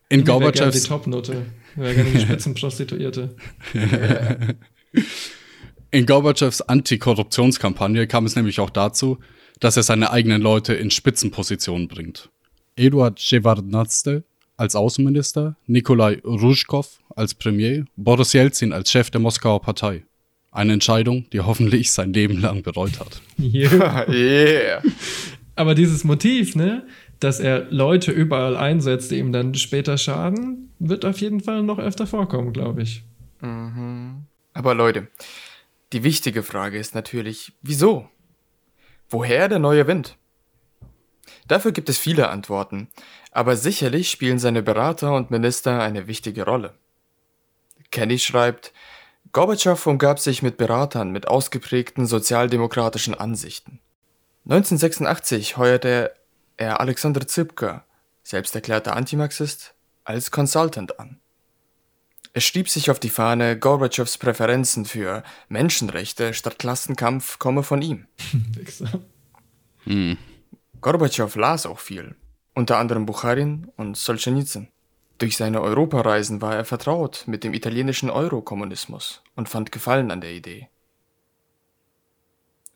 In 0.09 0.25
Gorbatschows. 0.25 0.81
die 0.81 0.87
Topnote. 0.87 1.45
Wäre 1.75 1.95
gerne 1.95 2.11
die 2.11 2.19
Spitzenprostituierte. 2.19 3.35
In 5.91 6.05
Gorbatschows 6.05 6.61
Antikorruptionskampagne 6.61 8.07
kam 8.07 8.25
es 8.25 8.35
nämlich 8.35 8.59
auch 8.59 8.71
dazu, 8.71 9.19
dass 9.59 9.77
er 9.77 9.83
seine 9.83 10.11
eigenen 10.11 10.41
Leute 10.41 10.73
in 10.73 10.91
Spitzenpositionen 10.91 11.87
bringt. 11.87 12.29
Eduard 12.75 13.19
Shevardnadze 13.19 14.23
als 14.57 14.75
Außenminister, 14.75 15.55
Nikolai 15.67 16.19
Ruzhkov 16.23 16.99
als 17.15 17.35
Premier, 17.35 17.85
Boris 17.95 18.33
Jelzin 18.33 18.73
als 18.73 18.91
Chef 18.91 19.11
der 19.11 19.21
Moskauer 19.21 19.61
Partei. 19.61 20.03
Eine 20.53 20.73
Entscheidung, 20.73 21.25
die 21.33 21.41
hoffentlich 21.41 21.91
sein 21.91 22.13
Leben 22.13 22.39
lang 22.39 22.61
bereut 22.61 22.99
hat. 22.99 23.21
Yeah. 23.39 24.07
yeah. 24.09 24.83
Aber 25.55 25.73
dieses 25.73 26.03
Motiv, 26.03 26.55
ne, 26.55 26.85
dass 27.19 27.39
er 27.39 27.71
Leute 27.71 28.11
überall 28.11 28.55
einsetzt, 28.55 29.09
die 29.09 29.17
ihm 29.17 29.31
dann 29.31 29.55
später 29.55 29.97
schaden, 29.97 30.69
wird 30.77 31.05
auf 31.05 31.19
jeden 31.21 31.41
Fall 31.41 31.63
noch 31.63 31.79
öfter 31.79 32.05
vorkommen, 32.05 32.53
glaube 32.53 32.83
ich. 32.83 33.03
Mhm. 33.41 34.25
Aber 34.53 34.75
Leute, 34.75 35.07
die 35.91 36.03
wichtige 36.03 36.43
Frage 36.43 36.77
ist 36.77 36.93
natürlich, 36.93 37.53
wieso? 37.61 38.09
Woher 39.09 39.49
der 39.49 39.59
neue 39.59 39.87
Wind? 39.87 40.17
Dafür 41.47 41.71
gibt 41.71 41.89
es 41.89 41.97
viele 41.97 42.29
Antworten, 42.29 42.89
aber 43.31 43.55
sicherlich 43.55 44.09
spielen 44.11 44.39
seine 44.39 44.61
Berater 44.61 45.15
und 45.15 45.31
Minister 45.31 45.81
eine 45.81 46.07
wichtige 46.07 46.45
Rolle. 46.45 46.73
Kenny 47.91 48.19
schreibt, 48.19 48.73
Gorbatschow 49.33 49.87
umgab 49.87 50.19
sich 50.19 50.43
mit 50.43 50.57
Beratern 50.57 51.11
mit 51.11 51.27
ausgeprägten 51.27 52.05
sozialdemokratischen 52.05 53.15
Ansichten. 53.15 53.79
1986 54.45 55.57
heuerte 55.57 56.13
er 56.55 56.79
Alexander 56.79 57.25
Zipka, 57.25 57.83
selbst 58.21 58.53
erklärter 58.53 58.95
Antimarxist, 58.95 59.73
als 60.03 60.29
Consultant 60.29 60.99
an. 60.99 61.19
Er 62.33 62.41
schrieb 62.41 62.69
sich 62.69 62.91
auf 62.91 62.99
die 62.99 63.09
Fahne, 63.09 63.57
Gorbatschows 63.57 64.19
Präferenzen 64.19 64.85
für 64.85 65.23
Menschenrechte 65.49 66.35
statt 66.35 66.59
Klassenkampf 66.59 67.39
komme 67.39 67.63
von 67.63 67.81
ihm. 67.81 68.05
hm. 69.85 70.17
Gorbatschow 70.79 71.35
las 71.35 71.65
auch 71.65 71.79
viel, 71.79 72.15
unter 72.53 72.77
anderem 72.77 73.07
Bucharin 73.07 73.71
und 73.77 73.97
Solzhenitsyn. 73.97 74.67
Durch 75.17 75.37
seine 75.37 75.61
Europareisen 75.61 76.41
war 76.41 76.55
er 76.55 76.65
vertraut 76.65 77.23
mit 77.27 77.43
dem 77.43 77.53
italienischen 77.53 78.09
Eurokommunismus 78.09 79.21
und 79.35 79.49
fand 79.49 79.71
Gefallen 79.71 80.11
an 80.11 80.21
der 80.21 80.33
Idee. 80.33 80.69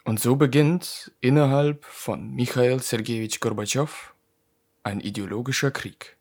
Und 0.05 0.19
so 0.19 0.35
beginnt 0.35 1.11
innerhalb 1.19 1.83
von 1.83 2.33
Michail 2.33 2.79
Sergejewitsch 2.79 3.39
Gorbatschow 3.39 4.13
ein 4.83 5.01
ideologischer 5.01 5.71
Krieg. 5.71 6.15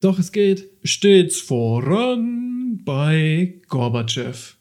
Doch 0.00 0.18
es 0.18 0.32
geht 0.32 0.70
stets 0.82 1.40
voran 1.40 2.80
bei 2.84 3.60
Gorbatschow 3.68 4.56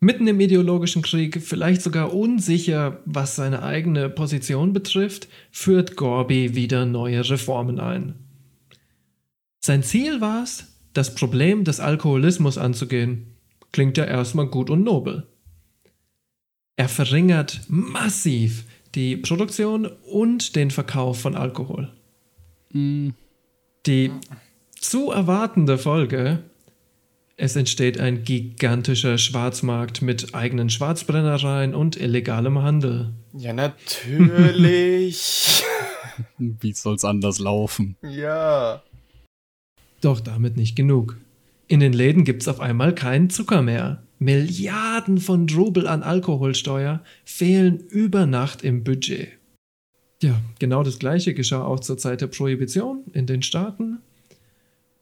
mitten 0.00 0.26
im 0.28 0.40
ideologischen 0.40 1.02
Krieg, 1.02 1.42
vielleicht 1.42 1.82
sogar 1.82 2.14
unsicher, 2.14 3.02
was 3.04 3.36
seine 3.36 3.62
eigene 3.62 4.08
Position 4.08 4.72
betrifft, 4.72 5.28
führt 5.50 5.96
Gorby 5.96 6.54
wieder 6.54 6.86
neue 6.86 7.28
Reformen 7.28 7.80
ein. 7.80 8.14
Sein 9.68 9.82
Ziel 9.82 10.22
war 10.22 10.44
es, 10.44 10.64
das 10.94 11.14
Problem 11.14 11.62
des 11.62 11.78
Alkoholismus 11.78 12.56
anzugehen. 12.56 13.34
klingt 13.70 13.98
ja 13.98 14.04
erstmal 14.04 14.46
gut 14.46 14.70
und 14.70 14.82
nobel. 14.82 15.26
Er 16.76 16.88
verringert 16.88 17.60
massiv 17.68 18.64
die 18.94 19.18
Produktion 19.18 19.84
und 20.10 20.56
den 20.56 20.70
Verkauf 20.70 21.20
von 21.20 21.34
Alkohol. 21.34 21.92
Die 22.72 24.10
zu 24.80 25.10
erwartende 25.10 25.76
Folge, 25.76 26.44
es 27.36 27.54
entsteht 27.54 28.00
ein 28.00 28.24
gigantischer 28.24 29.18
Schwarzmarkt 29.18 30.00
mit 30.00 30.34
eigenen 30.34 30.70
Schwarzbrennereien 30.70 31.74
und 31.74 31.94
illegalem 31.94 32.62
Handel. 32.62 33.12
Ja, 33.34 33.52
natürlich. 33.52 35.62
Wie 36.38 36.72
soll's 36.72 37.04
anders 37.04 37.38
laufen? 37.38 37.98
ja. 38.00 38.82
Doch 40.00 40.20
damit 40.20 40.56
nicht 40.56 40.76
genug. 40.76 41.16
In 41.66 41.80
den 41.80 41.92
Läden 41.92 42.24
gibt's 42.24 42.48
auf 42.48 42.60
einmal 42.60 42.94
keinen 42.94 43.30
Zucker 43.30 43.62
mehr. 43.62 44.02
Milliarden 44.18 45.18
von 45.18 45.48
Rubel 45.48 45.86
an 45.86 46.02
Alkoholsteuer 46.02 47.02
fehlen 47.24 47.78
über 47.88 48.26
Nacht 48.26 48.62
im 48.62 48.84
Budget. 48.84 49.28
Ja, 50.22 50.40
genau 50.58 50.82
das 50.82 50.98
gleiche 50.98 51.34
geschah 51.34 51.64
auch 51.64 51.80
zur 51.80 51.98
Zeit 51.98 52.20
der 52.20 52.26
Prohibition 52.26 53.04
in 53.12 53.26
den 53.26 53.42
Staaten. 53.42 53.98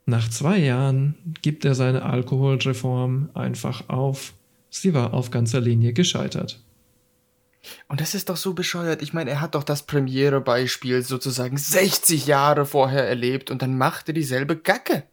Nach 0.04 0.28
zwei 0.28 0.58
Jahren 0.58 1.14
gibt 1.40 1.64
er 1.64 1.74
seine 1.74 2.02
Alkoholreform 2.02 3.30
einfach 3.32 3.88
auf. 3.88 4.34
Sie 4.68 4.92
war 4.92 5.14
auf 5.14 5.30
ganzer 5.30 5.60
Linie 5.60 5.94
gescheitert. 5.94 6.60
Und 7.88 8.00
das 8.00 8.14
ist 8.14 8.28
doch 8.28 8.36
so 8.36 8.54
bescheuert. 8.54 9.02
Ich 9.02 9.12
meine, 9.12 9.30
er 9.30 9.40
hat 9.40 9.54
doch 9.54 9.64
das 9.64 9.82
Premiere-Beispiel 9.84 11.02
sozusagen 11.02 11.56
60 11.56 12.26
Jahre 12.26 12.66
vorher 12.66 13.08
erlebt 13.08 13.50
und 13.50 13.62
dann 13.62 13.76
macht 13.78 14.08
er 14.08 14.14
dieselbe 14.14 14.56
Gacke. 14.56 15.04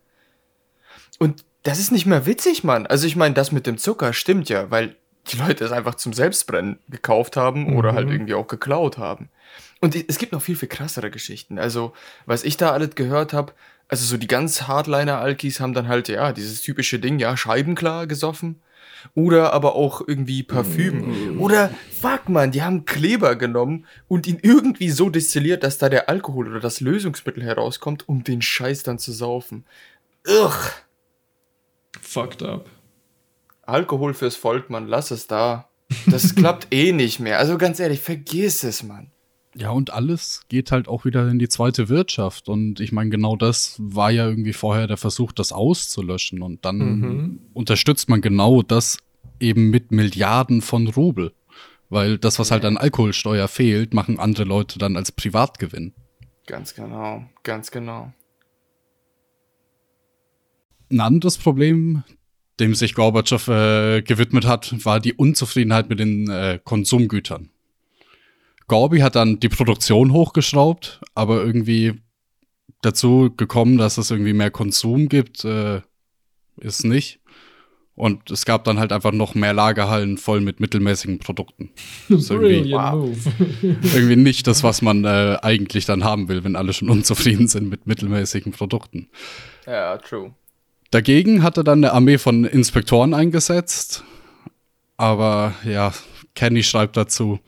Und 1.19 1.45
das 1.63 1.79
ist 1.79 1.91
nicht 1.91 2.05
mehr 2.05 2.25
witzig, 2.25 2.63
Mann. 2.63 2.87
Also 2.87 3.07
ich 3.07 3.15
meine, 3.15 3.33
das 3.35 3.51
mit 3.51 3.65
dem 3.67 3.77
Zucker 3.77 4.13
stimmt 4.13 4.49
ja, 4.49 4.69
weil 4.71 4.95
die 5.31 5.37
Leute 5.37 5.63
es 5.63 5.71
einfach 5.71 5.95
zum 5.95 6.11
Selbstbrennen 6.11 6.79
gekauft 6.89 7.37
haben 7.37 7.77
oder 7.77 7.91
Mhm. 7.91 7.95
halt 7.95 8.09
irgendwie 8.09 8.33
auch 8.33 8.47
geklaut 8.47 8.97
haben. 8.97 9.29
Und 9.79 9.95
es 9.95 10.17
gibt 10.17 10.31
noch 10.31 10.41
viel, 10.41 10.55
viel 10.55 10.69
krassere 10.69 11.11
Geschichten. 11.11 11.59
Also, 11.59 11.93
was 12.25 12.43
ich 12.43 12.57
da 12.57 12.71
alles 12.71 12.95
gehört 12.95 13.33
habe, 13.33 13.53
also 13.87 14.05
so 14.05 14.17
die 14.17 14.27
ganz 14.27 14.63
Hardliner-Alkis 14.63 15.59
haben 15.59 15.73
dann 15.73 15.87
halt, 15.87 16.07
ja, 16.07 16.33
dieses 16.33 16.61
typische 16.61 16.99
Ding, 16.99 17.19
ja, 17.19 17.35
scheibenklar 17.37 18.07
gesoffen. 18.07 18.61
Oder 19.15 19.53
aber 19.53 19.75
auch 19.75 20.01
irgendwie 20.05 20.43
Parfüm. 20.43 21.39
Oder, 21.39 21.71
fuck 21.91 22.29
man, 22.29 22.51
die 22.51 22.63
haben 22.63 22.85
Kleber 22.85 23.35
genommen 23.35 23.85
und 24.07 24.27
ihn 24.27 24.39
irgendwie 24.41 24.89
so 24.89 25.09
destilliert, 25.09 25.63
dass 25.63 25.77
da 25.77 25.89
der 25.89 26.09
Alkohol 26.09 26.49
oder 26.49 26.59
das 26.59 26.81
Lösungsmittel 26.81 27.43
herauskommt, 27.43 28.07
um 28.07 28.23
den 28.23 28.41
Scheiß 28.41 28.83
dann 28.83 28.99
zu 28.99 29.11
saufen. 29.11 29.65
Ugh. 30.27 30.71
Fucked 32.01 32.43
up. 32.43 32.69
Alkohol 33.63 34.13
fürs 34.13 34.35
Volk, 34.35 34.69
Mann, 34.69 34.87
lass 34.87 35.11
es 35.11 35.27
da. 35.27 35.69
Das 36.07 36.35
klappt 36.35 36.67
eh 36.71 36.91
nicht 36.91 37.19
mehr. 37.19 37.39
Also 37.39 37.57
ganz 37.57 37.79
ehrlich, 37.79 38.01
vergiss 38.01 38.63
es, 38.63 38.83
Mann. 38.83 39.12
Ja, 39.55 39.69
und 39.69 39.93
alles 39.93 40.41
geht 40.49 40.71
halt 40.71 40.87
auch 40.87 41.05
wieder 41.05 41.27
in 41.29 41.37
die 41.37 41.47
zweite 41.49 41.87
Wirtschaft. 41.87 42.49
Und 42.49 42.79
ich 42.79 42.91
meine, 42.91 43.11
genau 43.11 43.35
das 43.35 43.75
war 43.79 44.09
ja 44.09 44.27
irgendwie 44.27 44.53
vorher 44.53 44.87
der 44.87 44.97
Versuch, 44.97 45.31
das 45.31 45.51
auszulöschen. 45.51 46.41
Und 46.41 46.65
dann 46.65 46.77
Mhm. 46.77 47.39
unterstützt 47.53 48.09
man 48.09 48.21
genau 48.21 48.63
das 48.63 48.97
eben 49.39 49.69
mit 49.69 49.91
Milliarden 49.91 50.61
von 50.61 50.87
Rubel. 50.87 51.33
Weil 51.89 52.17
das, 52.17 52.39
was 52.39 52.49
halt 52.49 52.65
an 52.65 52.77
Alkoholsteuer 52.77 53.47
fehlt, 53.47 53.93
machen 53.93 54.17
andere 54.17 54.45
Leute 54.45 54.79
dann 54.79 54.97
als 54.97 55.11
Privatgewinn. 55.11 55.93
Ganz 56.47 56.73
genau, 56.73 57.23
ganz 57.43 57.69
genau. 57.69 58.11
Ein 60.89 60.99
anderes 60.99 61.37
Problem, 61.37 62.03
dem 62.59 62.73
sich 62.75 62.95
Gorbatschow 62.95 63.47
äh, 63.47 64.01
gewidmet 64.01 64.45
hat, 64.45 64.85
war 64.85 64.99
die 64.99 65.13
Unzufriedenheit 65.13 65.89
mit 65.89 65.99
den 65.99 66.29
äh, 66.29 66.59
Konsumgütern. 66.63 67.49
Gorbi 68.67 68.99
hat 68.99 69.15
dann 69.15 69.39
die 69.39 69.49
Produktion 69.49 70.13
hochgeschraubt, 70.13 71.01
aber 71.15 71.43
irgendwie 71.43 71.93
dazu 72.81 73.31
gekommen, 73.35 73.77
dass 73.77 73.97
es 73.97 74.11
irgendwie 74.11 74.33
mehr 74.33 74.51
Konsum 74.51 75.09
gibt, 75.09 75.45
äh, 75.45 75.81
ist 76.57 76.83
nicht. 76.83 77.19
Und 77.95 78.31
es 78.31 78.45
gab 78.45 78.63
dann 78.63 78.79
halt 78.79 78.91
einfach 78.91 79.11
noch 79.11 79.35
mehr 79.35 79.53
Lagerhallen 79.53 80.17
voll 80.17 80.41
mit 80.41 80.59
mittelmäßigen 80.59 81.19
Produkten. 81.19 81.69
ist 82.09 82.31
irgendwie- 82.31 82.61
Brilliant 82.61 82.93
wow. 82.93 83.09
move. 83.09 83.77
Irgendwie 83.93 84.15
nicht 84.15 84.47
das, 84.47 84.63
was 84.63 84.81
man 84.81 85.05
äh, 85.05 85.37
eigentlich 85.43 85.85
dann 85.85 86.03
haben 86.03 86.27
will, 86.27 86.43
wenn 86.43 86.55
alle 86.55 86.73
schon 86.73 86.89
unzufrieden 86.89 87.47
sind 87.47 87.69
mit 87.69 87.85
mittelmäßigen 87.85 88.51
Produkten. 88.51 89.09
Ja, 89.67 89.97
true. 89.97 90.33
Dagegen 90.89 91.43
hat 91.43 91.57
er 91.57 91.63
dann 91.63 91.83
eine 91.83 91.93
Armee 91.93 92.17
von 92.17 92.45
Inspektoren 92.45 93.13
eingesetzt. 93.13 94.03
Aber 94.97 95.53
ja, 95.63 95.93
Kenny 96.35 96.63
schreibt 96.63 96.97
dazu, 96.97 97.39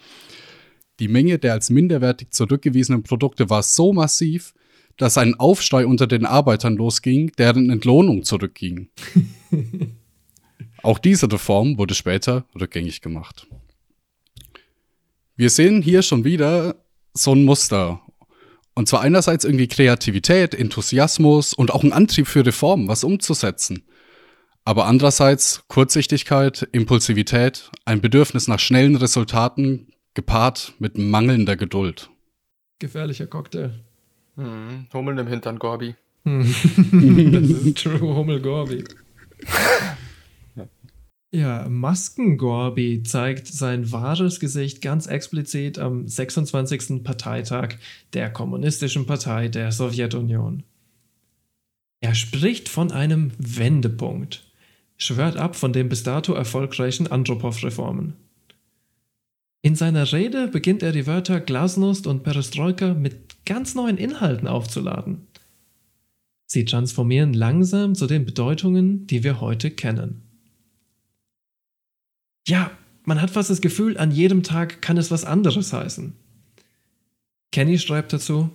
die 0.99 1.07
Menge 1.07 1.39
der 1.39 1.53
als 1.53 1.69
minderwertig 1.69 2.31
zurückgewiesenen 2.31 3.03
Produkte 3.03 3.49
war 3.49 3.63
so 3.63 3.93
massiv, 3.93 4.53
dass 4.97 5.17
ein 5.17 5.35
Aufschrei 5.35 5.85
unter 5.85 6.07
den 6.07 6.25
Arbeitern 6.25 6.75
losging, 6.75 7.31
deren 7.37 7.69
Entlohnung 7.69 8.23
zurückging. 8.23 8.89
Auch 10.83 10.99
diese 10.99 11.31
Reform 11.31 11.77
wurde 11.77 11.95
später 11.95 12.45
rückgängig 12.59 13.01
gemacht. 13.01 13.47
Wir 15.35 15.49
sehen 15.49 15.81
hier 15.81 16.01
schon 16.01 16.23
wieder 16.23 16.75
so 17.13 17.33
ein 17.33 17.43
Muster. 17.43 18.01
Und 18.73 18.87
zwar 18.87 19.01
einerseits 19.01 19.45
irgendwie 19.45 19.67
Kreativität, 19.67 20.53
Enthusiasmus 20.53 21.53
und 21.53 21.71
auch 21.71 21.83
ein 21.83 21.93
Antrieb 21.93 22.27
für 22.27 22.45
Reformen, 22.45 22.87
was 22.87 23.03
umzusetzen. 23.03 23.83
Aber 24.63 24.85
andererseits 24.85 25.63
Kurzsichtigkeit, 25.67 26.67
Impulsivität, 26.71 27.71
ein 27.85 28.01
Bedürfnis 28.01 28.47
nach 28.47 28.59
schnellen 28.59 28.95
Resultaten, 28.95 29.87
gepaart 30.15 30.73
mit 30.79 30.97
mangelnder 30.97 31.55
Geduld. 31.55 32.09
Gefährlicher 32.79 33.27
Cocktail. 33.27 33.71
Hm, 34.35 34.87
Hummeln 34.91 35.19
im 35.19 35.27
Hintern, 35.27 35.59
Gorbi. 35.59 35.95
das 36.25 37.49
ist 37.49 37.77
True 37.77 38.15
Hummel 38.15 38.41
Gorbi. 38.41 38.83
Ja, 41.35 41.67
Masken-Gorbi 41.67 43.03
zeigt 43.03 43.47
sein 43.47 43.91
wahres 43.91 44.39
Gesicht 44.39 44.81
ganz 44.81 45.05
explizit 45.05 45.79
am 45.79 46.07
26. 46.07 47.03
Parteitag 47.03 47.75
der 48.13 48.31
Kommunistischen 48.31 49.05
Partei 49.05 49.49
der 49.49 49.73
Sowjetunion. 49.73 50.63
Er 51.99 52.15
spricht 52.15 52.69
von 52.69 52.93
einem 52.93 53.33
Wendepunkt, 53.37 54.49
schwört 54.95 55.35
ab 55.35 55.57
von 55.57 55.73
den 55.73 55.89
bis 55.89 56.03
dato 56.03 56.31
erfolgreichen 56.31 57.07
Andropow-Reformen. 57.07 58.13
In 59.65 59.73
seiner 59.73 60.11
Rede 60.13 60.47
beginnt 60.47 60.83
er 60.83 60.91
die 60.91 61.07
Wörter 61.07 61.39
Glasnost 61.39 62.05
und 62.05 62.21
Perestroika 62.21 62.93
mit 62.93 63.43
ganz 63.47 63.73
neuen 63.73 63.97
Inhalten 63.97 64.47
aufzuladen. 64.47 65.25
Sie 66.45 66.65
transformieren 66.65 67.33
langsam 67.33 67.95
zu 67.95 68.05
den 68.05 68.25
Bedeutungen, 68.25 69.07
die 69.07 69.23
wir 69.23 69.41
heute 69.41 69.71
kennen. 69.71 70.21
Ja, 72.47 72.69
man 73.05 73.19
hat 73.19 73.31
fast 73.31 73.49
das 73.49 73.59
Gefühl, 73.59 73.97
an 73.97 74.11
jedem 74.11 74.43
Tag 74.43 74.83
kann 74.83 74.97
es 74.97 75.09
was 75.09 75.25
anderes 75.25 75.73
heißen. 75.73 76.13
Kenny 77.51 77.79
schreibt 77.79 78.13
dazu, 78.13 78.51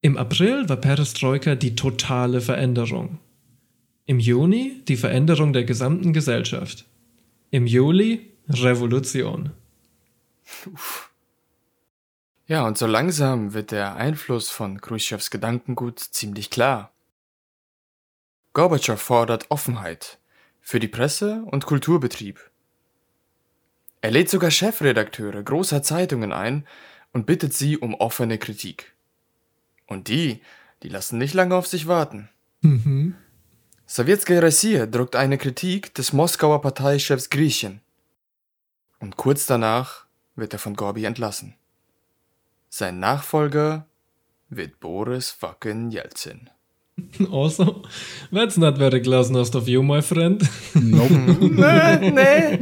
im 0.00 0.16
April 0.16 0.68
war 0.68 0.78
Perestroika 0.78 1.54
die 1.54 1.76
totale 1.76 2.40
Veränderung. 2.40 3.20
Im 4.06 4.18
Juni 4.18 4.82
die 4.88 4.96
Veränderung 4.96 5.52
der 5.52 5.62
gesamten 5.62 6.12
Gesellschaft. 6.12 6.84
Im 7.52 7.68
Juli 7.68 8.29
Revolution. 8.54 9.52
Uff. 10.72 11.10
Ja, 12.46 12.66
und 12.66 12.76
so 12.76 12.86
langsam 12.86 13.54
wird 13.54 13.70
der 13.70 13.94
Einfluss 13.96 14.50
von 14.50 14.80
Khrushchevs 14.80 15.30
Gedankengut 15.30 16.00
ziemlich 16.00 16.50
klar. 16.50 16.92
Gorbatschow 18.52 19.00
fordert 19.00 19.50
Offenheit 19.50 20.18
für 20.60 20.80
die 20.80 20.88
Presse 20.88 21.42
und 21.46 21.66
Kulturbetrieb. 21.66 22.50
Er 24.00 24.10
lädt 24.10 24.30
sogar 24.30 24.50
Chefredakteure 24.50 25.42
großer 25.42 25.82
Zeitungen 25.82 26.32
ein 26.32 26.66
und 27.12 27.26
bittet 27.26 27.54
sie 27.54 27.78
um 27.78 27.94
offene 27.94 28.38
Kritik. 28.38 28.94
Und 29.86 30.08
die, 30.08 30.40
die 30.82 30.88
lassen 30.88 31.18
nicht 31.18 31.34
lange 31.34 31.54
auf 31.54 31.66
sich 31.66 31.86
warten. 31.86 32.28
Mhm. 32.62 33.14
Sowjetskaya 33.86 34.40
Rossiya 34.40 34.86
druckt 34.86 35.16
eine 35.16 35.38
Kritik 35.38 35.94
des 35.94 36.12
Moskauer 36.12 36.62
Parteichefs 36.62 37.30
Griechen. 37.30 37.80
Und 39.00 39.16
kurz 39.16 39.46
danach 39.46 40.04
wird 40.36 40.52
er 40.52 40.58
von 40.58 40.74
Gorbi 40.74 41.04
entlassen. 41.04 41.54
Sein 42.68 43.00
Nachfolger 43.00 43.86
wird 44.48 44.78
Boris 44.78 45.30
fucking 45.30 45.90
Jelzin. 45.90 46.50
Also, 47.32 47.82
that's 48.30 48.58
not 48.58 48.76
very 48.76 49.00
glasnost 49.00 49.56
of 49.56 49.66
you, 49.66 49.82
my 49.82 50.02
friend. 50.02 50.46
Nope. 50.74 51.10
nee, 51.40 52.10
nee. 52.10 52.58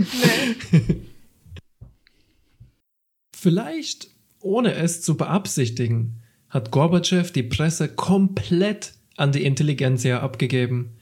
Vielleicht, 3.35 4.09
ohne 4.41 4.75
es 4.75 5.03
zu 5.03 5.17
beabsichtigen, 5.17 6.23
hat 6.49 6.71
Gorbatschow 6.71 7.33
die 7.33 7.43
Presse 7.43 7.89
komplett 7.89 8.95
an 9.17 9.33
die 9.33 9.45
Intelligenzia 9.45 10.21
abgegeben, 10.21 10.97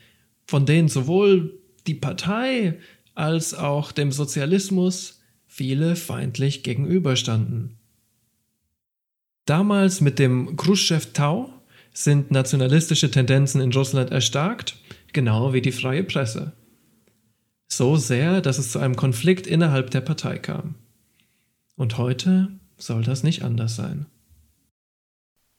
von 0.47 0.65
denen 0.65 0.89
sowohl 0.89 1.59
die 1.87 1.95
Partei 1.95 2.79
als 3.15 3.55
auch 3.55 3.93
dem 3.93 4.13
Sozialismus 4.13 5.21
viele 5.57 5.97
feindlich 5.97 6.63
gegenüberstanden. 6.63 7.79
Damals 9.47 10.03
mit 10.03 10.19
dem 10.19 10.55
Khrushchev-Tau 10.55 11.51
sind 11.95 12.31
nationalistische 12.31 13.11
Tendenzen 13.11 13.63
in 13.63 13.73
Russland 13.73 14.11
erstarkt, 14.11 14.77
genau 15.15 15.55
wie 15.55 15.63
die 15.63 15.73
freie 15.73 16.05
Presse. 16.05 16.53
So 17.69 17.97
sehr, 17.97 18.43
dass 18.43 18.59
es 18.59 18.71
zu 18.71 18.81
einem 18.81 18.97
Konflikt 18.97 19.47
innerhalb 19.47 19.91
der 19.91 20.03
Partei 20.03 20.37
kam. 20.37 20.75
Und 21.75 21.97
heute 21.97 22.49
soll 22.77 23.03
das 23.03 23.23
nicht 23.23 23.43
anders 23.43 23.77
sein. 23.77 24.05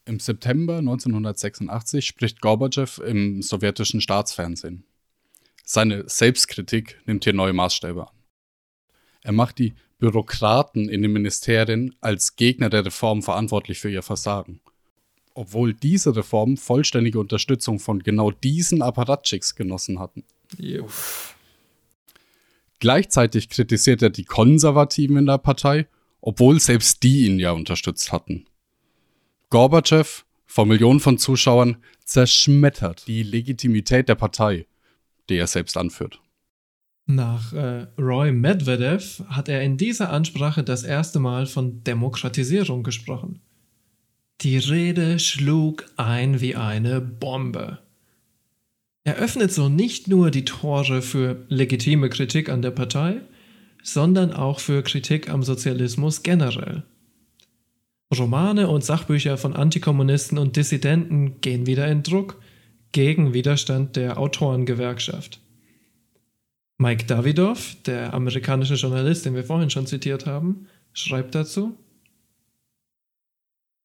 Im 0.06 0.20
September 0.20 0.78
1986 0.78 2.06
spricht 2.06 2.40
Gorbatschow 2.40 3.00
im 3.00 3.42
sowjetischen 3.42 4.00
Staatsfernsehen. 4.00 4.84
Seine 5.64 6.08
Selbstkritik 6.08 7.02
nimmt 7.08 7.24
hier 7.24 7.34
neue 7.34 7.54
Maßstäbe 7.54 8.08
an. 8.08 8.14
Er 9.24 9.34
macht 9.34 9.58
die 9.58 9.74
Bürokraten 10.00 10.90
in 10.90 11.02
den 11.02 11.12
Ministerien 11.12 11.96
als 12.02 12.36
Gegner 12.36 12.70
der 12.70 12.86
Reform 12.86 13.24
verantwortlich 13.24 13.80
für 13.80 13.90
ihr 13.90 14.04
Versagen. 14.04 14.60
Obwohl 15.34 15.74
diese 15.74 16.16
Reformen 16.16 16.58
vollständige 16.58 17.20
Unterstützung 17.20 17.80
von 17.80 18.02
genau 18.04 18.32
diesen 18.32 18.82
Apparatschicks 18.82 19.56
genossen 19.56 20.00
hatten. 20.00 20.24
Uff. 20.82 21.36
Gleichzeitig 22.80 23.50
kritisiert 23.50 24.02
er 24.02 24.10
die 24.10 24.26
Konservativen 24.26 25.18
in 25.18 25.26
der 25.26 25.40
Partei, 25.40 25.88
obwohl 26.22 26.60
selbst 26.60 27.02
die 27.04 27.26
ihn 27.26 27.40
ja 27.40 27.52
unterstützt 27.52 28.12
hatten. 28.12 28.46
Gorbatschow, 29.50 30.26
vor 30.46 30.66
Millionen 30.66 31.00
von 31.00 31.18
Zuschauern, 31.18 31.78
zerschmettert 32.04 33.08
die 33.08 33.24
Legitimität 33.24 34.10
der 34.10 34.16
Partei, 34.16 34.68
die 35.30 35.38
er 35.38 35.48
selbst 35.48 35.78
anführt. 35.78 36.20
Nach 37.10 37.54
äh, 37.54 37.88
Roy 37.98 38.34
Medvedev 38.34 39.24
hat 39.30 39.48
er 39.48 39.64
in 39.64 39.78
dieser 39.78 40.12
Ansprache 40.12 40.62
das 40.64 40.84
erste 40.84 41.20
Mal 41.20 41.46
von 41.46 41.82
Demokratisierung 41.86 42.84
gesprochen. 42.84 43.40
Die 44.42 44.58
Rede 44.58 45.18
schlug 45.18 45.86
ein 45.96 46.42
wie 46.42 46.56
eine 46.56 47.00
Bombe. 47.00 47.80
Er 49.06 49.16
öffnet 49.16 49.54
so 49.54 49.70
nicht 49.70 50.10
nur 50.10 50.32
die 50.32 50.44
Tore 50.44 51.02
für 51.02 51.46
legitime 51.48 52.10
Kritik 52.10 52.50
an 52.50 52.62
der 52.62 52.72
Partei, 52.72 53.22
sondern 53.82 54.34
auch 54.34 54.60
für 54.60 54.84
Kritik 54.84 55.30
am 55.30 55.44
Sozialismus 55.44 56.24
generell. 56.24 56.84
Romane 58.14 58.68
und 58.68 58.84
Sachbücher 58.84 59.38
von 59.38 59.54
Antikommunisten 59.54 60.38
und 60.38 60.58
Dissidenten 60.58 61.40
gehen 61.40 61.68
wieder 61.68 61.88
in 61.88 62.04
Druck 62.04 62.42
gegen 62.92 63.34
Widerstand 63.34 63.96
der 63.96 64.18
Autorengewerkschaft. 64.18 65.40
Mike 66.78 67.06
Davidoff, 67.06 67.76
der 67.86 68.14
amerikanische 68.14 68.76
Journalist, 68.76 69.26
den 69.26 69.34
wir 69.34 69.44
vorhin 69.44 69.70
schon 69.70 69.88
zitiert 69.88 70.26
haben, 70.26 70.68
schreibt 70.94 71.34
dazu, 71.34 71.78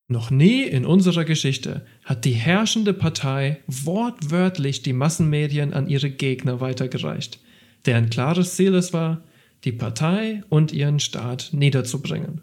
noch 0.08 0.30
nie 0.30 0.64
in 0.64 0.84
unserer 0.84 1.24
Geschichte 1.24 1.86
hat 2.04 2.26
die 2.26 2.34
herrschende 2.34 2.92
Partei 2.92 3.62
wortwörtlich 3.66 4.82
die 4.82 4.92
Massenmedien 4.92 5.72
an 5.72 5.88
ihre 5.88 6.10
Gegner 6.10 6.60
weitergereicht, 6.60 7.40
deren 7.86 8.10
klares 8.10 8.56
Ziel 8.56 8.74
es 8.74 8.92
war, 8.92 9.22
die 9.64 9.72
Partei 9.72 10.42
und 10.50 10.70
ihren 10.70 11.00
Staat 11.00 11.48
niederzubringen. 11.52 12.42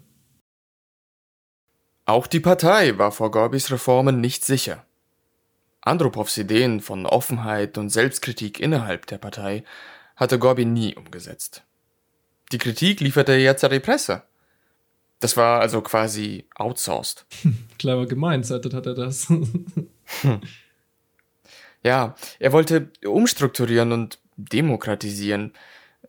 Auch 2.06 2.26
die 2.26 2.40
Partei 2.40 2.98
war 2.98 3.12
vor 3.12 3.30
Gorbis 3.30 3.70
Reformen 3.70 4.20
nicht 4.20 4.44
sicher. 4.44 4.84
Andropows 5.82 6.36
Ideen 6.38 6.80
von 6.80 7.06
Offenheit 7.06 7.78
und 7.78 7.90
Selbstkritik 7.90 8.58
innerhalb 8.58 9.06
der 9.06 9.18
Partei 9.18 9.62
hatte 10.20 10.38
Gorbi 10.38 10.66
nie 10.66 10.94
umgesetzt. 10.94 11.64
Die 12.52 12.58
Kritik 12.58 13.00
lieferte 13.00 13.32
er 13.32 13.40
jetzt 13.40 13.64
an 13.64 13.70
die 13.70 13.80
Presse. 13.80 14.22
Das 15.18 15.36
war 15.36 15.60
also 15.60 15.80
quasi 15.80 16.46
outsourced. 16.54 17.26
Clever 17.78 18.06
gemeinsettet 18.06 18.74
hat 18.74 18.86
er 18.86 18.94
das. 18.94 19.32
ja, 21.82 22.14
er 22.38 22.52
wollte 22.52 22.90
umstrukturieren 23.04 23.92
und 23.92 24.18
demokratisieren. 24.36 25.52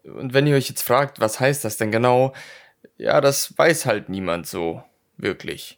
Und 0.04 0.34
wenn 0.34 0.48
ihr 0.48 0.56
euch 0.56 0.70
jetzt 0.70 0.82
fragt, 0.82 1.20
was 1.20 1.40
heißt 1.40 1.64
das 1.64 1.78
denn 1.78 1.92
genau? 1.92 2.34
Ja, 2.98 3.22
das 3.22 3.58
weiß 3.58 3.86
halt 3.86 4.10
niemand 4.10 4.48
so 4.48 4.84
wirklich. 5.18 5.78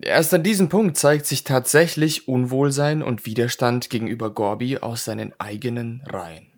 Erst 0.00 0.34
an 0.34 0.42
diesem 0.42 0.68
Punkt 0.68 0.98
zeigt 0.98 1.24
sich 1.26 1.44
tatsächlich 1.44 2.28
Unwohlsein 2.28 3.02
und 3.02 3.24
Widerstand 3.24 3.88
gegenüber 3.88 4.30
Gorbi 4.30 4.78
aus 4.78 5.04
seinen 5.04 5.38
eigenen 5.40 6.02
Reihen. 6.06 6.55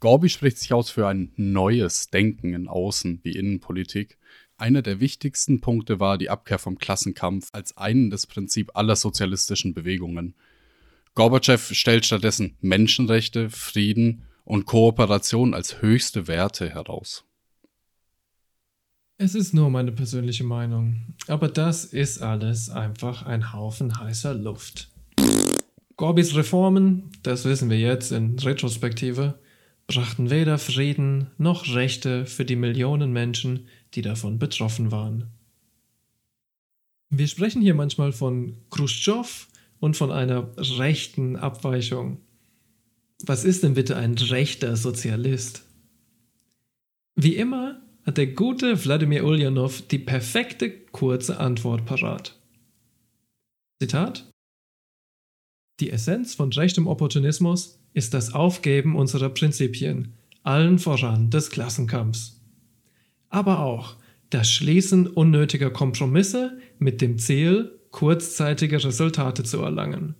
Gorbi 0.00 0.30
spricht 0.30 0.58
sich 0.58 0.72
aus 0.72 0.88
für 0.88 1.06
ein 1.06 1.30
neues 1.36 2.08
Denken 2.08 2.54
in 2.54 2.68
Außen- 2.68 3.20
wie 3.22 3.32
Innenpolitik. 3.32 4.16
Einer 4.56 4.80
der 4.80 4.98
wichtigsten 4.98 5.60
Punkte 5.60 6.00
war 6.00 6.16
die 6.16 6.30
Abkehr 6.30 6.58
vom 6.58 6.78
Klassenkampf 6.78 7.50
als 7.52 7.76
einendes 7.76 8.26
Prinzip 8.26 8.70
aller 8.74 8.96
sozialistischen 8.96 9.74
Bewegungen. 9.74 10.34
Gorbatschow 11.14 11.74
stellt 11.74 12.06
stattdessen 12.06 12.56
Menschenrechte, 12.62 13.50
Frieden 13.50 14.22
und 14.44 14.64
Kooperation 14.64 15.52
als 15.52 15.82
höchste 15.82 16.26
Werte 16.26 16.70
heraus. 16.70 17.24
Es 19.18 19.34
ist 19.34 19.52
nur 19.52 19.68
meine 19.68 19.92
persönliche 19.92 20.44
Meinung, 20.44 21.14
aber 21.26 21.48
das 21.48 21.84
ist 21.84 22.22
alles 22.22 22.70
einfach 22.70 23.26
ein 23.26 23.52
Haufen 23.52 23.98
heißer 23.98 24.32
Luft. 24.32 24.90
Gorbis 25.96 26.34
Reformen, 26.34 27.10
das 27.22 27.44
wissen 27.44 27.68
wir 27.68 27.78
jetzt 27.78 28.12
in 28.12 28.38
Retrospektive, 28.38 29.38
brachten 29.94 30.30
weder 30.30 30.56
Frieden 30.58 31.32
noch 31.36 31.74
Rechte 31.74 32.24
für 32.24 32.44
die 32.44 32.54
Millionen 32.54 33.12
Menschen, 33.12 33.66
die 33.94 34.02
davon 34.02 34.38
betroffen 34.38 34.92
waren. 34.92 35.26
Wir 37.08 37.26
sprechen 37.26 37.60
hier 37.60 37.74
manchmal 37.74 38.12
von 38.12 38.56
Khrushchev 38.70 39.48
und 39.80 39.96
von 39.96 40.12
einer 40.12 40.48
rechten 40.56 41.34
Abweichung. 41.34 42.20
Was 43.24 43.42
ist 43.42 43.64
denn 43.64 43.74
bitte 43.74 43.96
ein 43.96 44.14
rechter 44.14 44.76
Sozialist? 44.76 45.64
Wie 47.16 47.34
immer 47.34 47.82
hat 48.06 48.16
der 48.16 48.28
gute 48.28 48.84
Wladimir 48.84 49.24
Ulyanov 49.24 49.82
die 49.82 49.98
perfekte 49.98 50.70
kurze 50.70 51.40
Antwort 51.40 51.84
parat. 51.84 52.38
Zitat 53.82 54.30
Die 55.80 55.90
Essenz 55.90 56.36
von 56.36 56.52
rechtem 56.52 56.86
Opportunismus 56.86 57.79
ist 58.00 58.14
das 58.14 58.32
Aufgeben 58.32 58.96
unserer 58.96 59.28
Prinzipien, 59.28 60.14
allen 60.42 60.78
voran 60.78 61.28
des 61.28 61.50
Klassenkampfs. 61.50 62.40
Aber 63.28 63.58
auch 63.58 63.96
das 64.30 64.50
Schließen 64.50 65.06
unnötiger 65.06 65.70
Kompromisse 65.70 66.58
mit 66.78 67.02
dem 67.02 67.18
Ziel, 67.18 67.78
kurzzeitige 67.90 68.82
Resultate 68.82 69.42
zu 69.44 69.58
erlangen. 69.60 70.14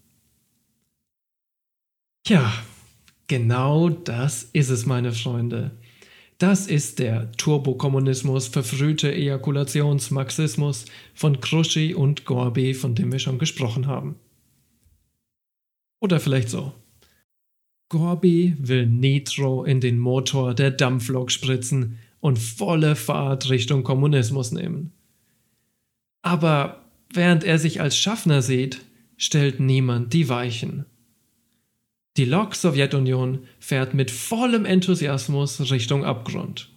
Tja, 2.24 2.52
genau 3.28 3.88
das 3.88 4.42
ist 4.42 4.68
es, 4.68 4.84
meine 4.84 5.12
Freunde. 5.12 5.70
Das 6.36 6.66
ist 6.66 6.98
der 6.98 7.32
Turbokommunismus, 7.32 8.48
verfrühte 8.48 9.10
Ejakulationsmarxismus 9.10 10.84
von 11.14 11.40
Kruschi 11.40 11.94
und 11.94 12.26
Gorby, 12.26 12.74
von 12.74 12.94
dem 12.94 13.10
wir 13.10 13.20
schon 13.20 13.38
gesprochen 13.38 13.86
haben. 13.86 14.16
Oder 15.98 16.20
vielleicht 16.20 16.50
so. 16.50 16.74
Gorby 17.90 18.54
will 18.56 18.86
Nitro 18.86 19.64
in 19.64 19.80
den 19.80 19.98
Motor 19.98 20.54
der 20.54 20.70
Dampflok 20.70 21.32
spritzen 21.32 21.98
und 22.20 22.38
volle 22.38 22.94
Fahrt 22.94 23.50
Richtung 23.50 23.82
Kommunismus 23.82 24.52
nehmen. 24.52 24.92
Aber 26.22 26.84
während 27.12 27.42
er 27.42 27.58
sich 27.58 27.80
als 27.80 27.96
Schaffner 27.96 28.42
sieht, 28.42 28.80
stellt 29.16 29.58
niemand 29.58 30.12
die 30.12 30.28
Weichen. 30.28 30.86
Die 32.16 32.24
Lok 32.24 32.54
Sowjetunion 32.54 33.40
fährt 33.58 33.92
mit 33.92 34.12
vollem 34.12 34.66
Enthusiasmus 34.66 35.72
Richtung 35.72 36.04
Abgrund. 36.04 36.70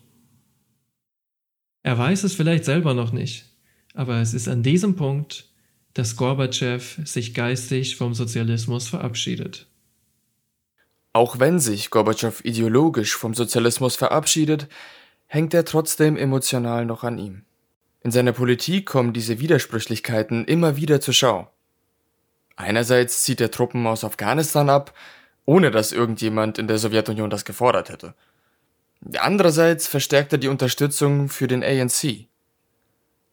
Er 1.84 1.95
weiß 1.95 2.23
es 2.23 2.34
vielleicht 2.34 2.65
selber 2.65 2.95
noch 2.95 3.12
nicht, 3.12 3.45
aber 3.93 4.19
es 4.19 4.34
ist 4.34 4.47
an 4.47 4.63
diesem 4.63 4.95
Punkt, 4.95 5.47
dass 5.93 6.15
Gorbatschow 6.15 6.99
sich 7.04 7.36
geistig 7.36 7.97
vom 7.97 8.15
Sozialismus 8.15 8.88
verabschiedet. 8.88 9.67
Auch 11.13 11.39
wenn 11.39 11.60
sich 11.60 11.91
Gorbatschow 11.91 12.43
ideologisch 12.43 13.15
vom 13.15 13.36
Sozialismus 13.36 13.95
verabschiedet, 13.95 14.67
hängt 15.28 15.54
er 15.54 15.63
trotzdem 15.63 16.17
emotional 16.17 16.86
noch 16.86 17.04
an 17.04 17.19
ihm. 17.19 17.45
In 18.02 18.10
seiner 18.12 18.34
Politik 18.34 18.88
kommen 18.88 19.13
diese 19.13 19.39
Widersprüchlichkeiten 19.39 20.45
immer 20.45 20.76
wieder 20.76 20.99
zur 20.99 21.13
Schau. 21.13 21.52
Einerseits 22.56 23.23
zieht 23.23 23.41
er 23.41 23.52
Truppen 23.52 23.86
aus 23.88 24.04
Afghanistan 24.04 24.69
ab, 24.69 24.93
ohne 25.45 25.71
dass 25.71 25.91
irgendjemand 25.91 26.58
in 26.58 26.67
der 26.67 26.80
Sowjetunion 26.80 27.30
das 27.30 27.45
gefordert 27.45 27.89
hätte. 27.89 28.15
Andererseits 29.17 29.88
verstärkt 29.88 30.32
er 30.34 30.39
die 30.39 30.47
Unterstützung 30.47 31.30
für 31.30 31.47
den 31.47 31.63
ANC. 31.63 32.28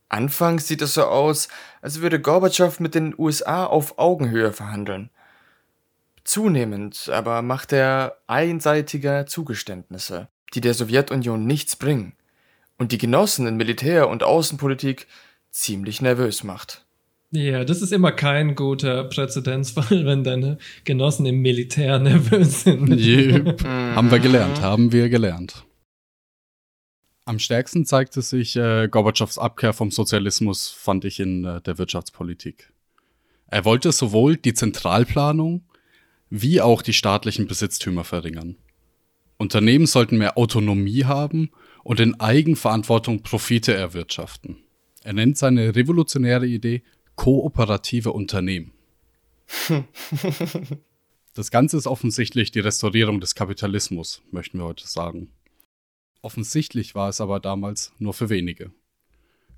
Anfangs 0.08 0.66
sieht 0.66 0.82
es 0.82 0.94
so 0.94 1.04
aus, 1.04 1.48
als 1.80 2.00
würde 2.00 2.20
Gorbatschow 2.20 2.78
mit 2.80 2.94
den 2.94 3.14
USA 3.16 3.64
auf 3.64 3.98
Augenhöhe 3.98 4.52
verhandeln. 4.52 5.10
Zunehmend 6.30 7.08
aber 7.12 7.42
macht 7.42 7.72
er 7.72 8.18
einseitiger 8.28 9.26
Zugeständnisse, 9.26 10.28
die 10.54 10.60
der 10.60 10.74
Sowjetunion 10.74 11.44
nichts 11.44 11.74
bringen 11.74 12.12
und 12.78 12.92
die 12.92 12.98
Genossen 12.98 13.48
in 13.48 13.56
Militär- 13.56 14.08
und 14.08 14.22
Außenpolitik 14.22 15.08
ziemlich 15.50 16.00
nervös 16.00 16.44
macht. 16.44 16.86
Ja, 17.32 17.64
das 17.64 17.82
ist 17.82 17.92
immer 17.92 18.12
kein 18.12 18.54
guter 18.54 19.02
Präzedenzfall, 19.08 20.06
wenn 20.06 20.22
deine 20.22 20.58
Genossen 20.84 21.26
im 21.26 21.42
Militär 21.42 21.98
nervös 21.98 22.62
sind. 22.62 22.88
Yep. 22.90 23.64
haben 23.64 24.12
wir 24.12 24.20
gelernt, 24.20 24.60
haben 24.60 24.92
wir 24.92 25.08
gelernt. 25.08 25.64
Am 27.24 27.40
stärksten 27.40 27.86
zeigte 27.86 28.22
sich 28.22 28.54
äh, 28.54 28.86
Gorbatschows 28.88 29.36
Abkehr 29.36 29.72
vom 29.72 29.90
Sozialismus, 29.90 30.68
fand 30.68 31.04
ich, 31.04 31.18
in 31.18 31.44
äh, 31.44 31.60
der 31.60 31.78
Wirtschaftspolitik. 31.78 32.72
Er 33.48 33.64
wollte 33.64 33.90
sowohl 33.90 34.36
die 34.36 34.54
Zentralplanung 34.54 35.64
wie 36.30 36.60
auch 36.60 36.82
die 36.82 36.92
staatlichen 36.92 37.46
Besitztümer 37.46 38.04
verringern. 38.04 38.56
Unternehmen 39.36 39.86
sollten 39.86 40.18
mehr 40.18 40.38
Autonomie 40.38 41.04
haben 41.04 41.50
und 41.82 41.98
in 41.98 42.18
Eigenverantwortung 42.20 43.22
Profite 43.22 43.74
erwirtschaften. 43.74 44.58
Er 45.02 45.12
nennt 45.14 45.38
seine 45.38 45.74
revolutionäre 45.74 46.46
Idee 46.46 46.82
kooperative 47.16 48.12
Unternehmen. 48.12 48.72
das 51.34 51.50
Ganze 51.50 51.76
ist 51.76 51.86
offensichtlich 51.86 52.52
die 52.52 52.60
Restaurierung 52.60 53.20
des 53.20 53.34
Kapitalismus, 53.34 54.22
möchten 54.30 54.58
wir 54.58 54.64
heute 54.64 54.86
sagen. 54.86 55.32
Offensichtlich 56.22 56.94
war 56.94 57.08
es 57.08 57.20
aber 57.20 57.40
damals 57.40 57.92
nur 57.98 58.14
für 58.14 58.28
wenige. 58.28 58.72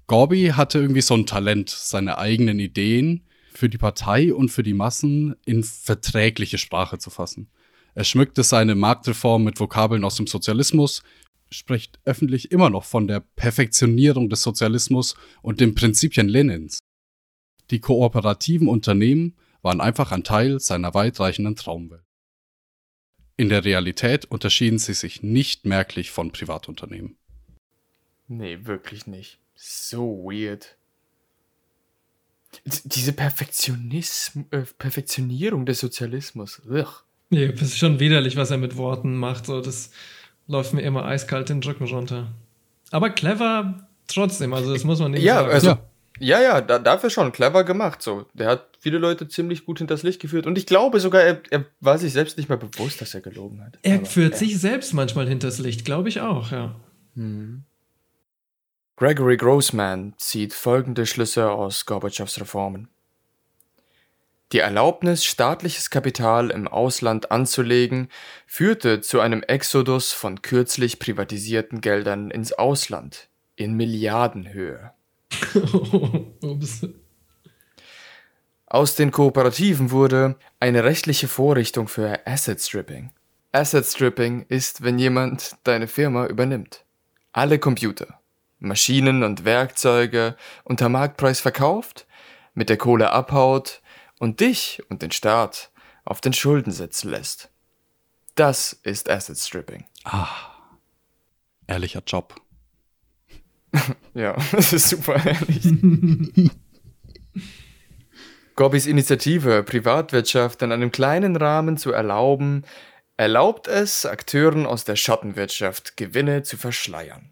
Gorby 0.07 0.53
hatte 0.57 0.79
irgendwie 0.79 1.01
so 1.01 1.15
ein 1.15 1.27
Talent, 1.27 1.71
seine 1.71 2.19
eigenen 2.19 2.59
Ideen 2.61 3.25
für 3.55 3.69
die 3.69 3.79
Partei 3.79 4.35
und 4.35 4.51
für 4.51 4.63
die 4.63 4.75
Massen 4.75 5.37
in 5.45 5.63
verträgliche 5.65 6.59
Sprache 6.59 6.99
zu 6.99 7.11
fassen. 7.11 7.49
Er 7.95 8.05
schmückte 8.05 8.43
seine 8.43 8.75
Marktreform 8.75 9.45
mit 9.45 9.61
Vokabeln 9.61 10.05
aus 10.05 10.17
dem 10.17 10.27
Sozialismus, 10.27 11.03
spricht 11.51 12.01
öffentlich 12.05 12.51
immer 12.51 12.71
noch 12.71 12.85
von 12.85 13.07
der 13.07 13.21
Perfektionierung 13.21 14.31
des 14.31 14.43
Sozialismus 14.43 15.15
und 15.43 15.61
den 15.61 15.75
Prinzipien 15.75 16.29
Lenins. 16.29 16.79
Die 17.71 17.81
kooperativen 17.81 18.69
Unternehmen 18.69 19.37
waren 19.61 19.81
einfach 19.81 20.13
ein 20.13 20.25
Teil 20.25 20.61
seiner 20.61 20.95
weitreichenden 20.95 21.57
Traumwelt. 21.57 22.03
In 23.37 23.49
der 23.49 23.65
Realität 23.65 24.25
unterschieden 24.25 24.79
sie 24.79 24.95
sich 24.95 25.23
nicht 25.23 25.65
merklich 25.67 26.11
von 26.11 26.33
Privatunternehmen. 26.33 27.17
Nee, 28.29 28.61
wirklich 28.63 29.07
nicht. 29.07 29.39
So 29.55 30.25
weird. 30.25 30.77
Diese 32.65 33.13
Perfektionism 33.13 34.41
äh, 34.51 34.63
Perfektionierung 34.79 35.67
des 35.67 35.81
Sozialismus. 35.81 36.63
Ugh. 36.69 36.87
Ja, 37.31 37.49
das 37.49 37.63
ist 37.63 37.79
schon 37.79 37.99
widerlich, 37.99 38.37
was 38.37 38.51
er 38.51 38.59
mit 38.59 38.77
Worten 38.77 39.17
macht. 39.17 39.47
So, 39.47 39.61
das 39.61 39.91
läuft 40.47 40.75
mir 40.75 40.83
immer 40.83 41.07
eiskalt 41.07 41.49
den 41.49 41.63
Rücken 41.63 41.85
runter. 41.85 42.33
Aber 42.91 43.11
clever 43.11 43.89
trotzdem, 44.07 44.53
also 44.53 44.73
das 44.73 44.85
muss 44.85 45.01
man 45.01 45.13
nicht 45.13 45.23
ja, 45.23 45.37
sagen. 45.37 45.51
Also, 45.51 45.69
ja, 45.69 45.79
ja, 46.21 46.43
ja 46.43 46.61
da, 46.61 46.79
dafür 46.79 47.09
schon 47.09 47.33
clever 47.33 47.65
gemacht. 47.65 48.03
So, 48.03 48.27
der 48.35 48.49
hat 48.49 48.69
viele 48.79 48.99
Leute 48.99 49.29
ziemlich 49.29 49.65
gut 49.65 49.79
hinters 49.79 50.03
Licht 50.03 50.21
geführt 50.21 50.47
und 50.47 50.59
ich 50.59 50.67
glaube 50.67 51.01
sogar, 51.01 51.23
er, 51.23 51.41
er 51.51 51.65
war 51.81 51.99
sich 51.99 52.13
selbst 52.13 52.37
nicht 52.37 52.51
mehr 52.51 52.59
bewusst, 52.59 53.01
dass 53.01 53.15
er 53.15 53.23
gelogen 53.23 53.65
hat. 53.65 53.79
Er 53.83 53.97
Aber, 53.97 54.05
führt 54.05 54.33
ja. 54.33 54.39
sich 54.39 54.61
selbst 54.61 54.93
manchmal 54.93 55.27
hinters 55.27 55.59
Licht, 55.59 55.85
glaube 55.85 56.11
ich 56.11 56.21
auch, 56.21 56.53
ja. 56.53 56.75
Hm. 57.17 57.65
Gregory 58.97 59.37
Grossman 59.37 60.15
zieht 60.19 60.53
folgende 60.53 61.07
Schlüsse 61.07 61.51
aus 61.51 61.87
Gorbatschows 61.87 62.41
Reformen. 62.41 62.89
Die 64.53 64.59
Erlaubnis, 64.59 65.25
staatliches 65.25 65.89
Kapital 65.89 66.51
im 66.51 66.69
Ausland 66.69 67.31
anzulegen, 67.31 68.09
führte 68.47 69.01
zu 69.01 69.21
einem 69.21 69.43
Exodus 69.43 70.13
von 70.13 70.43
kürzlich 70.43 70.99
privatisierten 70.99 71.81
Geldern 71.81 72.31
ins 72.31 72.53
Ausland 72.53 73.31
in 73.57 73.75
Milliardenhöhe. 73.75 74.93
Aus 78.67 78.95
den 78.95 79.11
Kooperativen 79.11 79.91
wurde 79.91 80.37
eine 80.61 80.85
rechtliche 80.85 81.29
Vorrichtung 81.29 81.89
für 81.89 82.27
Asset 82.27 82.61
Stripping. 82.61 83.11
Asset 83.53 83.87
Stripping 83.87 84.45
ist, 84.49 84.83
wenn 84.83 84.99
jemand 84.99 85.57
deine 85.65 85.89
Firma 85.89 86.27
übernimmt. 86.27 86.85
Alle 87.33 87.59
Computer, 87.59 88.21
Maschinen 88.63 89.23
und 89.23 89.45
Werkzeuge 89.45 90.37
unter 90.65 90.89
Marktpreis 90.89 91.41
verkauft, 91.41 92.07
mit 92.55 92.69
der 92.69 92.77
Kohle 92.77 93.11
abhaut 93.11 93.83
und 94.19 94.41
dich 94.41 94.83
und 94.89 95.03
den 95.03 95.11
Staat 95.11 95.71
auf 96.05 96.21
den 96.21 96.33
Schulden 96.33 96.73
setzen 96.73 97.11
lässt. 97.11 97.51
Das 98.35 98.73
ist 98.83 99.11
Asset 99.11 99.39
Stripping. 99.39 99.85
Ah. 100.05 100.29
Ehrlicher 101.67 102.03
Job. 102.07 102.41
ja, 104.15 104.37
das 104.53 104.73
ist 104.73 104.89
super 104.89 105.25
ehrlich. 105.25 105.65
Gobbys 108.55 108.87
Initiative, 108.87 109.63
Privatwirtschaft 109.63 110.63
in 110.63 110.73
einem 110.73 110.93
kleinen 110.93 111.37
Rahmen 111.37 111.79
zu 111.79 111.91
erlauben, 111.91 112.65
erlaubt 113.17 113.67
es 113.67 114.05
Akteuren 114.05 114.67
aus 114.67 114.85
der 114.85 114.97
Schattenwirtschaft, 114.97 115.97
Gewinne 115.97 116.43
zu 116.43 116.57
verschleiern. 116.57 117.32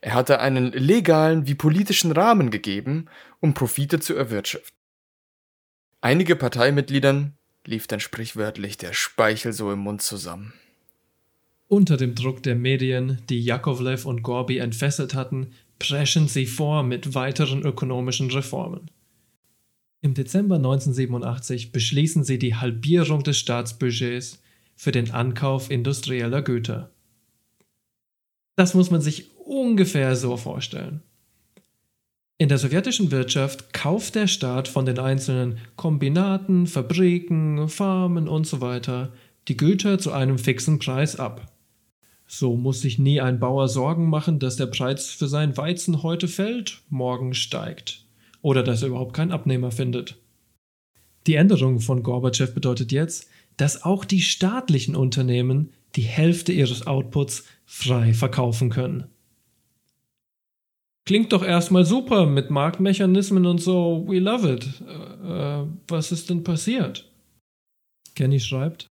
Er 0.00 0.14
hatte 0.14 0.40
einen 0.40 0.72
legalen 0.72 1.46
wie 1.46 1.54
politischen 1.54 2.12
Rahmen 2.12 2.50
gegeben, 2.50 3.06
um 3.40 3.54
Profite 3.54 4.00
zu 4.00 4.14
erwirtschaften. 4.14 4.76
Einige 6.00 6.36
Parteimitgliedern 6.36 7.34
lief 7.64 7.86
dann 7.86 8.00
sprichwörtlich 8.00 8.76
der 8.76 8.92
Speichel 8.92 9.52
so 9.52 9.72
im 9.72 9.80
Mund 9.80 10.02
zusammen. 10.02 10.52
Unter 11.68 11.96
dem 11.96 12.14
Druck 12.14 12.42
der 12.42 12.54
Medien, 12.54 13.22
die 13.30 13.40
Jakovlev 13.40 14.04
und 14.04 14.22
Gorby 14.22 14.58
entfesselt 14.58 15.14
hatten, 15.14 15.52
preschen 15.78 16.28
sie 16.28 16.46
vor 16.46 16.82
mit 16.82 17.14
weiteren 17.14 17.62
ökonomischen 17.62 18.30
Reformen. 18.30 18.90
Im 20.00 20.14
Dezember 20.14 20.56
1987 20.56 21.72
beschließen 21.72 22.24
sie 22.24 22.38
die 22.38 22.56
Halbierung 22.56 23.22
des 23.22 23.38
Staatsbudgets 23.38 24.42
für 24.74 24.92
den 24.92 25.12
Ankauf 25.12 25.70
industrieller 25.70 26.42
Güter. 26.42 26.90
Das 28.56 28.74
muss 28.74 28.90
man 28.90 29.00
sich 29.00 29.30
ungefähr 29.44 30.16
so 30.16 30.36
vorstellen. 30.36 31.02
In 32.38 32.48
der 32.48 32.58
sowjetischen 32.58 33.10
Wirtschaft 33.10 33.72
kauft 33.72 34.16
der 34.16 34.26
Staat 34.26 34.66
von 34.66 34.84
den 34.84 34.98
einzelnen 34.98 35.58
Kombinaten, 35.76 36.66
Fabriken, 36.66 37.68
Farmen 37.68 38.28
usw. 38.28 38.80
So 38.84 39.08
die 39.48 39.56
Güter 39.56 39.98
zu 39.98 40.12
einem 40.12 40.38
fixen 40.38 40.78
Preis 40.78 41.16
ab. 41.16 41.52
So 42.26 42.56
muss 42.56 42.80
sich 42.80 42.98
nie 42.98 43.20
ein 43.20 43.38
Bauer 43.38 43.68
Sorgen 43.68 44.08
machen, 44.08 44.38
dass 44.38 44.56
der 44.56 44.66
Preis 44.66 45.08
für 45.08 45.28
sein 45.28 45.56
Weizen 45.56 46.02
heute 46.02 46.28
fällt, 46.28 46.80
morgen 46.88 47.34
steigt 47.34 48.06
oder 48.40 48.62
dass 48.62 48.82
er 48.82 48.88
überhaupt 48.88 49.14
keinen 49.14 49.32
Abnehmer 49.32 49.70
findet. 49.70 50.16
Die 51.26 51.36
Änderung 51.36 51.78
von 51.78 52.02
Gorbatschow 52.02 52.52
bedeutet 52.52 52.90
jetzt, 52.90 53.28
dass 53.56 53.84
auch 53.84 54.04
die 54.04 54.20
staatlichen 54.20 54.96
Unternehmen 54.96 55.70
die 55.94 56.02
Hälfte 56.02 56.52
ihres 56.52 56.86
Outputs 56.86 57.44
frei 57.64 58.14
verkaufen 58.14 58.70
können. 58.70 59.04
Klingt 61.04 61.32
doch 61.32 61.42
erstmal 61.42 61.84
super 61.84 62.26
mit 62.26 62.50
Marktmechanismen 62.50 63.44
und 63.46 63.58
so. 63.58 64.04
We 64.06 64.20
love 64.20 64.48
it. 64.52 64.66
Äh, 64.86 65.66
was 65.88 66.12
ist 66.12 66.30
denn 66.30 66.44
passiert? 66.44 67.10
Kenny 68.14 68.38
schreibt: 68.38 68.86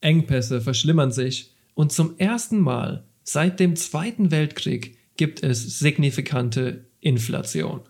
Engpässe 0.00 0.60
verschlimmern 0.60 1.10
sich 1.10 1.54
und 1.74 1.92
zum 1.92 2.16
ersten 2.18 2.60
Mal 2.60 3.04
seit 3.24 3.58
dem 3.58 3.74
Zweiten 3.76 4.30
Weltkrieg 4.30 4.98
gibt 5.16 5.42
es 5.42 5.78
signifikante 5.78 6.86
Inflation. 7.00 7.80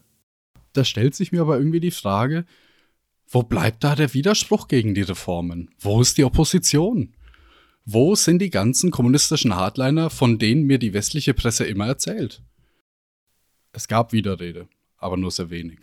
Da 0.73 0.85
stellt 0.85 1.15
sich 1.15 1.33
mir 1.33 1.43
aber 1.43 1.59
irgendwie 1.59 1.81
die 1.81 1.91
Frage, 1.91 2.45
wo 3.29 3.43
bleibt 3.43 3.83
da 3.83 3.95
der 3.95 4.15
Widerspruch 4.15 4.69
gegen 4.69 4.95
die 4.95 5.03
Reformen? 5.03 5.71
Wo 5.79 6.01
ist 6.01 6.17
die 6.17 6.25
Opposition? 6.25 7.15
Wo 7.85 8.15
sind 8.15 8.41
die 8.41 8.51
ganzen 8.51 8.91
kommunistischen 8.91 9.55
Hardliner, 9.55 10.11
von 10.11 10.39
denen 10.39 10.65
mir 10.65 10.79
die 10.79 10.93
westliche 10.93 11.35
Presse 11.35 11.65
immer 11.65 11.87
erzählt? 11.87 12.43
Es 13.77 13.89
gab 13.89 14.15
Widerrede, 14.15 14.69
aber 14.97 15.19
nur 15.19 15.31
sehr 15.31 15.51
wenig. 15.51 15.81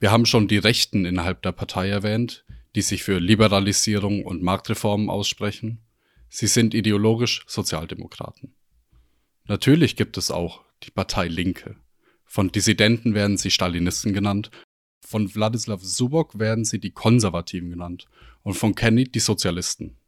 Wir 0.00 0.10
haben 0.10 0.24
schon 0.24 0.48
die 0.48 0.56
Rechten 0.56 1.04
innerhalb 1.04 1.42
der 1.42 1.52
Partei 1.52 1.90
erwähnt, 1.90 2.46
die 2.74 2.80
sich 2.80 3.02
für 3.02 3.18
Liberalisierung 3.18 4.24
und 4.24 4.42
Marktreformen 4.42 5.10
aussprechen. 5.10 5.82
Sie 6.30 6.46
sind 6.46 6.72
ideologisch 6.72 7.44
Sozialdemokraten. 7.46 8.54
Natürlich 9.44 9.94
gibt 9.94 10.16
es 10.16 10.30
auch 10.30 10.62
die 10.84 10.90
Partei 10.90 11.28
Linke. 11.28 11.76
Von 12.24 12.50
Dissidenten 12.50 13.12
werden 13.12 13.36
sie 13.36 13.50
Stalinisten 13.50 14.14
genannt, 14.14 14.50
von 15.06 15.34
Wladislaw 15.34 15.84
Subok 15.84 16.38
werden 16.38 16.64
sie 16.64 16.80
die 16.80 16.92
Konservativen 16.92 17.68
genannt 17.68 18.06
und 18.42 18.54
von 18.54 18.74
Kenny 18.74 19.04
die 19.04 19.20
Sozialisten. 19.20 19.98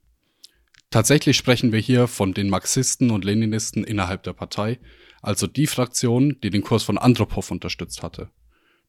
Tatsächlich 0.88 1.36
sprechen 1.36 1.70
wir 1.70 1.80
hier 1.80 2.09
von 2.09 2.32
den 2.32 2.49
Marxisten 2.49 3.11
und 3.11 3.26
Leninisten 3.26 3.84
innerhalb 3.84 4.22
der 4.22 4.32
Partei, 4.32 4.78
also 5.23 5.47
die 5.47 5.66
Fraktion, 5.66 6.39
die 6.43 6.51
den 6.51 6.62
Kurs 6.62 6.83
von 6.83 6.99
Andropov 6.99 7.51
unterstützt 7.51 8.03
hatte. 8.03 8.31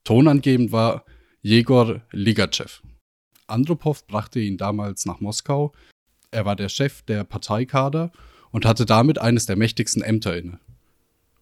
Tonangebend 0.04 0.72
war 0.72 1.06
Jegor 1.42 2.02
Ligachev. 2.12 2.82
Andropov 3.48 4.08
brachte 4.08 4.40
ihn 4.40 4.58
damals 4.58 5.06
nach 5.06 5.20
Moskau. 5.20 5.74
Er 6.32 6.46
war 6.46 6.56
der 6.56 6.70
Chef 6.70 7.02
der 7.04 7.24
Parteikader 7.24 8.12
und 8.52 8.66
hatte 8.66 8.86
damit 8.86 9.20
eines 9.20 9.46
der 9.46 9.58
mächtigsten 9.58 10.02
Ämter 10.02 10.38
inne. 10.38 10.60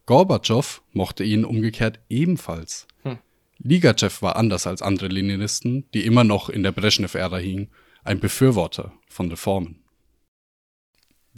Gorbatschow 0.06 0.82
mochte 0.92 1.22
ihn 1.22 1.44
umgekehrt 1.44 2.00
ebenfalls. 2.08 2.88
Hm. 3.02 3.18
Ligachev 3.58 4.22
war 4.22 4.36
anders 4.36 4.66
als 4.66 4.82
andere 4.82 5.08
Leninisten, 5.08 5.84
die 5.94 6.04
immer 6.04 6.24
noch 6.24 6.48
in 6.48 6.62
der 6.62 6.72
Brezhnev-Ära 6.72 7.38
hingen, 7.38 7.68
ein 8.02 8.18
Befürworter 8.18 8.92
von 9.08 9.28
Reformen. 9.28 9.79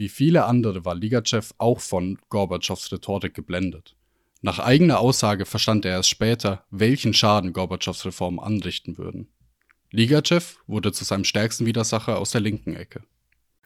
Wie 0.03 0.09
viele 0.09 0.47
andere 0.47 0.85
war 0.85 0.97
Ligachev 0.97 1.55
auch 1.59 1.79
von 1.79 2.19
Gorbatschows 2.29 2.91
Rhetorik 2.91 3.35
geblendet. 3.35 3.95
Nach 4.41 4.59
eigener 4.59 4.99
Aussage 4.99 5.47
verstand 5.47 5.85
er 5.85 5.93
erst 5.93 6.09
später, 6.09 6.65
welchen 6.73 7.15
Schaden 7.15 7.53
Gorbatschows 7.53 8.05
Reformen 8.05 8.41
anrichten 8.41 8.99
würden. 8.99 9.29
Ligachev 9.93 10.57
wurde 10.67 10.91
zu 10.91 11.05
seinem 11.05 11.23
stärksten 11.23 11.67
Widersacher 11.67 12.19
aus 12.19 12.33
der 12.33 12.41
linken 12.41 12.75
Ecke. 12.75 13.05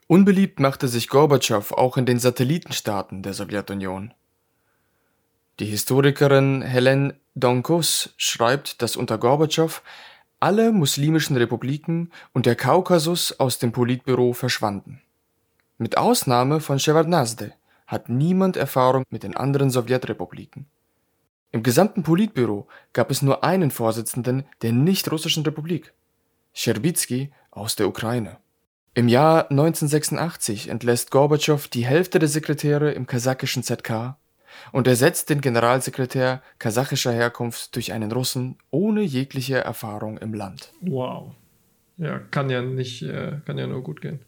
Unbeliebt 0.09 0.61
machte 0.61 0.89
sich 0.89 1.09
Gorbatschow 1.09 1.73
auch 1.73 1.97
in 1.97 2.05
den 2.05 2.19
Satellitenstaaten 2.19 3.23
der 3.23 3.33
Sowjetunion. 3.33 4.13
Die 5.59 5.65
Historikerin 5.65 6.61
Helen 6.61 7.15
Donkos 7.35 8.13
schreibt, 8.19 8.83
dass 8.83 8.97
unter 8.97 9.17
Gorbatschow 9.17 9.83
alle 10.39 10.71
muslimischen 10.73 11.39
Republiken 11.39 12.11
und 12.35 12.45
der 12.45 12.57
Kaukasus 12.57 13.41
aus 13.41 13.59
dem 13.59 13.73
Politbüro 13.73 14.35
verschwanden. 14.35 15.01
Mit 15.79 15.99
Ausnahme 15.99 16.61
von 16.61 16.79
Shevardnadze 16.79 17.53
hat 17.87 18.09
niemand 18.09 18.57
Erfahrung 18.57 19.05
mit 19.11 19.23
den 19.23 19.37
anderen 19.37 19.69
Sowjetrepubliken. 19.71 20.67
Im 21.53 21.63
gesamten 21.63 22.03
Politbüro 22.03 22.67
gab 22.95 23.11
es 23.11 23.21
nur 23.21 23.45
einen 23.45 23.71
Vorsitzenden 23.71 24.45
der 24.63 24.73
nicht-russischen 24.73 25.45
Republik, 25.45 25.93
Scherbitsky 26.55 27.31
aus 27.51 27.77
der 27.77 27.89
Ukraine. 27.89 28.39
Im 28.95 29.09
Jahr 29.09 29.51
1986 29.51 30.69
entlässt 30.69 31.11
Gorbatschow 31.11 31.69
die 31.69 31.85
Hälfte 31.85 32.19
der 32.19 32.29
Sekretäre 32.31 32.93
im 32.93 33.07
kasachischen 33.07 33.63
ZK 33.63 34.17
und 34.73 34.87
ersetzt 34.87 35.29
den 35.29 35.43
Generalsekretär 35.43 36.43
kasachischer 36.59 37.13
Herkunft 37.13 37.77
durch 37.77 37.93
einen 37.93 38.11
Russen 38.11 38.57
ohne 38.71 39.03
jegliche 39.03 39.59
Erfahrung 39.59 40.17
im 40.17 40.33
Land. 40.33 40.73
Wow. 40.81 41.35
Ja, 41.99 42.19
kann 42.19 42.49
ja 42.49 42.63
nicht, 42.63 43.03
äh, 43.03 43.41
kann 43.45 43.59
ja 43.59 43.67
nur 43.67 43.83
gut 43.83 44.01
gehen. 44.01 44.21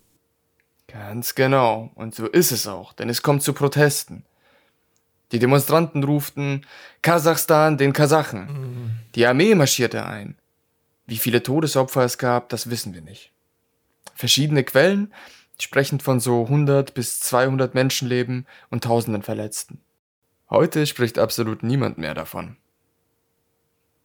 Ganz 0.89 1.35
genau. 1.35 1.91
Und 1.95 2.15
so 2.15 2.27
ist 2.27 2.51
es 2.51 2.67
auch, 2.67 2.93
denn 2.93 3.09
es 3.09 3.23
kommt 3.23 3.43
zu 3.43 3.53
Protesten. 3.53 4.25
Die 5.33 5.39
Demonstranten 5.39 6.03
ruften 6.03 6.67
Kasachstan 7.03 7.77
den 7.77 7.93
Kasachen. 7.93 8.47
Mhm. 8.47 8.91
Die 9.15 9.27
Armee 9.27 9.55
marschierte 9.55 10.07
ein. 10.07 10.37
Wie 11.07 11.19
viele 11.19 11.43
Todesopfer 11.43 12.03
es 12.03 12.19
gab, 12.19 12.49
das 12.49 12.71
wissen 12.71 12.95
wir 12.95 13.03
nicht. 13.03 13.33
Verschiedene 14.15 14.65
Quellen 14.65 15.13
sprechen 15.61 16.01
von 16.01 16.21
so 16.21 16.45
100 16.45 16.95
bis 16.95 17.21
200 17.21 17.75
Menschenleben 17.75 18.47
und 18.71 18.85
Tausenden 18.85 19.23
Verletzten. 19.23 19.81
Heute 20.51 20.87
spricht 20.87 21.19
absolut 21.19 21.63
niemand 21.63 21.99
mehr 21.99 22.15
davon. 22.15 22.57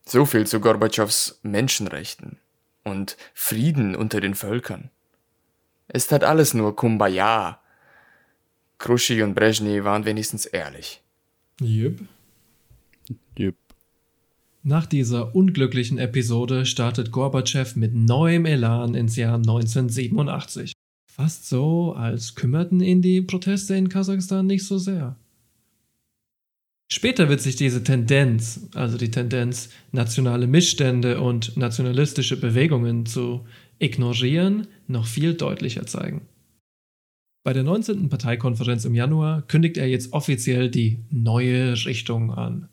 So 0.06 0.26
viel 0.26 0.46
zu 0.46 0.60
Gorbatschows 0.60 1.40
Menschenrechten 1.44 2.40
und 2.84 3.16
Frieden 3.34 3.96
unter 3.96 4.20
den 4.20 4.36
Völkern. 4.36 4.90
Es 5.96 6.08
tat 6.08 6.24
alles 6.24 6.56
nur 6.56 6.76
Kumbaya. 6.76 7.60
Khrushchev 8.80 9.24
und 9.24 9.36
Brezhnev 9.36 9.86
waren 9.86 10.06
wenigstens 10.06 10.48
ehrlich. 10.48 11.04
Jep. 11.62 12.02
Jep. 13.38 13.56
Nach 14.64 14.88
dieser 14.88 15.36
unglücklichen 15.36 16.00
Episode 16.00 16.66
startet 16.66 17.12
Gorbatschow 17.12 17.76
mit 17.76 17.94
neuem 17.94 18.46
Elan 18.46 18.96
ins 18.96 19.16
Jahr 19.16 19.36
1987. 19.36 20.74
Fast 21.06 21.48
so, 21.48 21.94
als 21.94 22.34
kümmerten 22.34 22.82
ihn 22.82 23.04
die 23.04 23.22
Proteste 23.22 23.76
in 23.76 23.88
Kasachstan 23.88 24.48
nicht 24.48 24.66
so 24.66 24.80
sehr. 24.80 25.16
Später 26.92 27.30
wird 27.30 27.42
sich 27.42 27.56
diese 27.56 27.84
Tendenz, 27.84 28.68
also 28.74 28.98
die 28.98 29.12
Tendenz, 29.12 29.70
nationale 29.92 30.48
Missstände 30.48 31.22
und 31.22 31.56
nationalistische 31.56 32.40
Bewegungen 32.40 33.06
zu 33.06 33.46
ignorieren, 33.80 34.68
noch 34.94 35.06
viel 35.06 35.34
deutlicher 35.34 35.86
zeigen. 35.86 36.22
Bei 37.44 37.52
der 37.52 37.64
19. 37.64 38.08
Parteikonferenz 38.08 38.86
im 38.86 38.96
Januar 38.96 39.42
kündigt 39.42 39.76
er 39.76 39.88
jetzt 39.88 40.14
offiziell 40.14 40.70
die 40.70 41.00
neue 41.10 41.74
Richtung 41.86 42.32
an. 42.32 42.70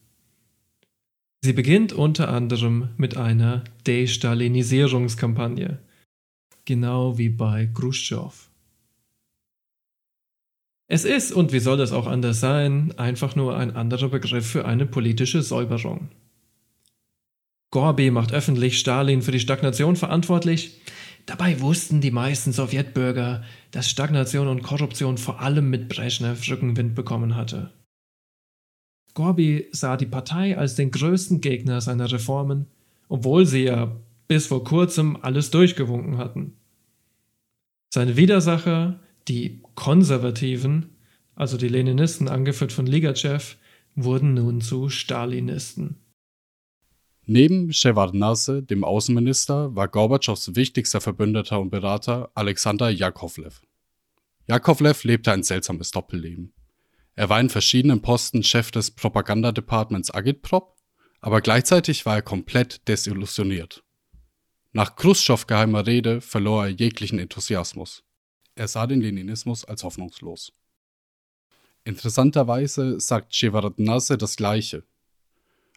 Sie 1.43 1.53
beginnt 1.53 1.93
unter 1.93 2.29
anderem 2.29 2.91
mit 2.97 3.17
einer 3.17 3.65
Destalinisierungskampagne, 3.87 5.81
genau 6.67 7.19
wie 7.19 7.31
bei 7.31 7.67
Khrushchev. 7.67 8.51
Es 10.87 11.05
ist, 11.05 11.33
und 11.33 11.53
wie 11.53 11.61
soll 11.61 11.79
das 11.79 11.93
auch 11.93 12.07
anders 12.07 12.41
sein, 12.41 12.93
einfach 12.97 13.37
nur 13.37 13.57
ein 13.57 13.75
anderer 13.75 14.09
Begriff 14.09 14.47
für 14.47 14.67
eine 14.67 14.87
politische 14.87 15.41
Säuberung. 15.43 16.11
Gorby 17.71 18.11
macht 18.11 18.33
öffentlich 18.33 18.79
Stalin 18.79 19.23
für 19.23 19.31
die 19.31 19.41
Stagnation 19.41 19.95
verantwortlich. 19.95 20.80
Dabei 21.27 21.61
wussten 21.61 22.01
die 22.01 22.11
meisten 22.11 22.53
Sowjetbürger, 22.53 23.43
dass 23.71 23.89
Stagnation 23.89 24.49
und 24.49 24.63
Korruption 24.63 25.19
vor 25.19 25.41
allem 25.41 25.71
mit 25.71 25.89
Brezhnev 25.89 26.49
Rückenwind 26.49 26.95
bekommen 26.95 27.37
hatte. 27.37 27.71
Gorby 29.15 29.69
sah 29.73 29.97
die 29.97 30.07
Partei 30.07 30.57
als 30.57 30.75
den 30.75 30.91
größten 30.91 31.41
Gegner 31.41 31.81
seiner 31.81 32.11
Reformen, 32.11 32.67
obwohl 33.09 33.47
sie 33.47 33.65
ja 33.65 33.97
bis 34.29 34.47
vor 34.47 34.65
kurzem 34.65 35.19
alles 35.21 35.51
durchgewunken 35.51 36.19
hatten. 36.19 36.57
Seine 37.93 38.17
Widersacher, 38.17 39.01
die 39.27 39.61
Konservativen, 39.75 40.91
also 41.35 41.57
die 41.57 41.69
Leninisten 41.69 42.29
angeführt 42.29 42.73
von 42.73 42.87
Ligachev, 42.87 43.57
wurden 43.97 44.35
nun 44.35 44.61
zu 44.61 44.89
Stalinisten. 44.89 45.97
Neben 47.33 47.73
Shevardnadze, 47.73 48.61
dem 48.61 48.83
Außenminister, 48.83 49.77
war 49.77 49.87
Gorbatschows 49.87 50.57
wichtigster 50.57 51.01
Verbündeter 51.01 51.61
und 51.61 51.71
Berater 51.71 52.29
Alexander 52.35 52.91
Jakovlev. 52.91 53.63
Jakovlev 54.49 55.05
lebte 55.05 55.31
ein 55.31 55.45
seltsames 55.45 55.93
Doppelleben. 55.93 56.53
Er 57.15 57.29
war 57.29 57.39
in 57.39 57.49
verschiedenen 57.49 58.03
Posten 58.03 58.43
Chef 58.43 58.73
des 58.73 58.91
Propagandadepartments 58.91 60.13
Agitprop, 60.13 60.75
aber 61.21 61.41
gleichzeitig 61.41 62.05
war 62.05 62.17
er 62.17 62.23
komplett 62.23 62.89
desillusioniert. 62.89 63.85
Nach 64.73 64.97
Khrushchev 64.97 65.47
geheimer 65.47 65.87
Rede 65.87 66.21
verlor 66.21 66.65
er 66.65 66.71
jeglichen 66.71 67.21
Enthusiasmus. 67.21 68.03
Er 68.57 68.67
sah 68.67 68.89
den 68.89 69.03
Leninismus 69.03 69.65
als 69.65 69.85
hoffnungslos. 69.85 70.53
Interessanterweise 71.85 72.99
sagt 72.99 73.37
Shevardnadze 73.37 74.19
das 74.19 74.35
Gleiche. 74.35 74.83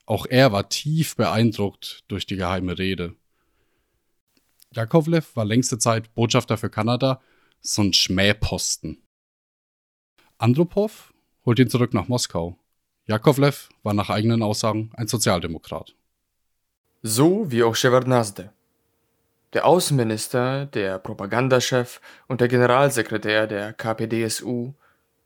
Auch 0.05 0.25
er 0.25 0.51
war 0.51 0.69
tief 0.69 1.15
beeindruckt 1.15 2.03
durch 2.07 2.25
die 2.25 2.35
geheime 2.35 2.77
Rede. 2.77 3.15
Jakovlev 4.71 5.35
war 5.35 5.45
längste 5.45 5.77
Zeit 5.77 6.13
Botschafter 6.13 6.57
für 6.57 6.69
Kanada, 6.69 7.21
so 7.61 7.81
ein 7.83 7.93
Schmähposten. 7.93 9.01
Andropov 10.37 11.13
holt 11.45 11.59
ihn 11.59 11.69
zurück 11.69 11.93
nach 11.93 12.07
Moskau. 12.07 12.57
Jakovlev 13.05 13.69
war 13.83 13.93
nach 13.93 14.09
eigenen 14.09 14.43
Aussagen 14.43 14.91
ein 14.95 15.07
Sozialdemokrat. 15.07 15.95
So 17.01 17.51
wie 17.51 17.63
auch 17.63 17.75
Shevardnadze. 17.75 18.51
Der 19.53 19.65
Außenminister, 19.65 20.65
der 20.65 20.97
Propagandachef 20.99 22.01
und 22.27 22.41
der 22.41 22.47
Generalsekretär 22.47 23.45
der 23.45 23.73
KPDSU 23.73 24.73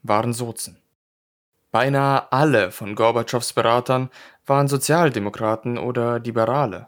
waren 0.04 0.34
Sozen. 0.34 0.78
Beinahe 1.72 2.32
alle 2.32 2.72
von 2.72 2.96
Gorbatschows 2.96 3.54
Beratern 3.54 4.10
waren 4.46 4.68
Sozialdemokraten 4.68 5.78
oder 5.78 6.20
Liberale. 6.20 6.88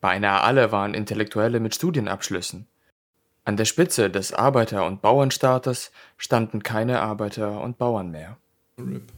Beinahe 0.00 0.42
alle 0.42 0.72
waren 0.72 0.94
Intellektuelle 0.94 1.60
mit 1.60 1.74
Studienabschlüssen. 1.74 2.66
An 3.44 3.56
der 3.56 3.64
Spitze 3.64 4.10
des 4.10 4.32
Arbeiter- 4.32 4.86
und 4.86 5.02
Bauernstaates 5.02 5.90
standen 6.16 6.62
keine 6.62 7.00
Arbeiter 7.00 7.60
und 7.60 7.78
Bauern 7.78 8.10
mehr. 8.10 8.36
RIP. 8.78 9.12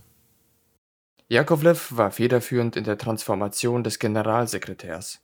Jakovlev 1.28 1.96
war 1.96 2.10
federführend 2.10 2.76
in 2.76 2.84
der 2.84 2.98
Transformation 2.98 3.82
des 3.82 3.98
Generalsekretärs. 3.98 5.20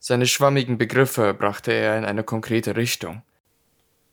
Seine 0.00 0.26
schwammigen 0.26 0.78
Begriffe 0.78 1.34
brachte 1.34 1.72
er 1.72 1.98
in 1.98 2.04
eine 2.04 2.22
konkrete 2.22 2.76
Richtung. 2.76 3.22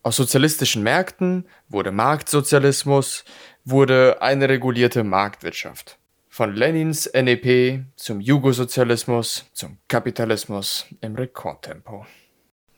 Aus 0.03 0.15
sozialistischen 0.15 0.83
Märkten 0.83 1.47
wurde 1.69 1.91
Marktsozialismus, 1.91 3.25
wurde 3.66 4.22
eine 4.22 4.47
regulierte 4.47 5.03
Marktwirtschaft. 5.03 5.97
Von 6.30 6.55
Lenins 6.55 7.09
NEP 7.13 7.86
zum 7.95 8.22
Jugosozialismus, 8.22 9.45
zum 9.53 9.78
Kapitalismus 9.88 10.86
im 11.01 11.16
Rekordtempo. 11.16 12.05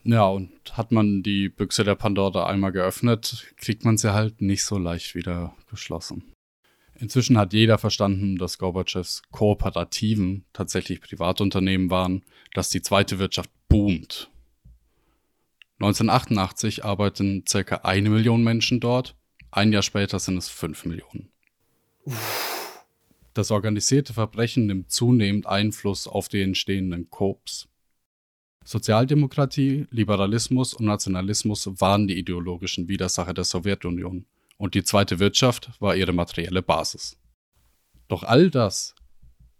Ja, 0.04 0.26
und 0.26 0.50
hat 0.72 0.90
man 0.90 1.22
die 1.22 1.48
Büchse 1.50 1.84
der 1.84 1.94
Pandora 1.94 2.46
einmal 2.46 2.72
geöffnet, 2.72 3.52
kriegt 3.56 3.84
man 3.84 3.98
sie 3.98 4.14
halt 4.14 4.40
nicht 4.40 4.64
so 4.64 4.78
leicht 4.78 5.14
wieder 5.14 5.54
geschlossen. 5.68 6.32
Inzwischen 6.94 7.36
hat 7.36 7.52
jeder 7.52 7.78
verstanden, 7.78 8.38
dass 8.38 8.58
Gorbatschows 8.58 9.22
Kooperativen 9.30 10.46
tatsächlich 10.52 11.00
Privatunternehmen 11.00 11.90
waren, 11.90 12.24
dass 12.54 12.70
die 12.70 12.80
zweite 12.82 13.18
Wirtschaft 13.18 13.50
boomt. 13.68 14.30
1988 15.80 16.84
arbeiten 16.84 17.44
ca. 17.44 17.76
eine 17.82 18.10
Million 18.10 18.42
Menschen 18.42 18.80
dort, 18.80 19.14
ein 19.50 19.72
Jahr 19.72 19.82
später 19.82 20.18
sind 20.18 20.36
es 20.36 20.48
fünf 20.48 20.84
Millionen. 20.84 21.30
Das 23.34 23.50
organisierte 23.50 24.12
Verbrechen 24.12 24.66
nimmt 24.66 24.90
zunehmend 24.90 25.46
Einfluss 25.46 26.06
auf 26.06 26.28
die 26.28 26.42
entstehenden 26.42 27.08
Corps. 27.10 27.68
Sozialdemokratie, 28.64 29.86
Liberalismus 29.90 30.74
und 30.74 30.84
Nationalismus 30.84 31.66
waren 31.80 32.06
die 32.06 32.18
ideologischen 32.18 32.88
Widersacher 32.88 33.32
der 33.32 33.44
Sowjetunion 33.44 34.26
und 34.58 34.74
die 34.74 34.82
zweite 34.82 35.18
Wirtschaft 35.20 35.70
war 35.80 35.96
ihre 35.96 36.12
materielle 36.12 36.62
Basis. 36.62 37.16
Doch 38.08 38.24
all 38.24 38.50
das 38.50 38.94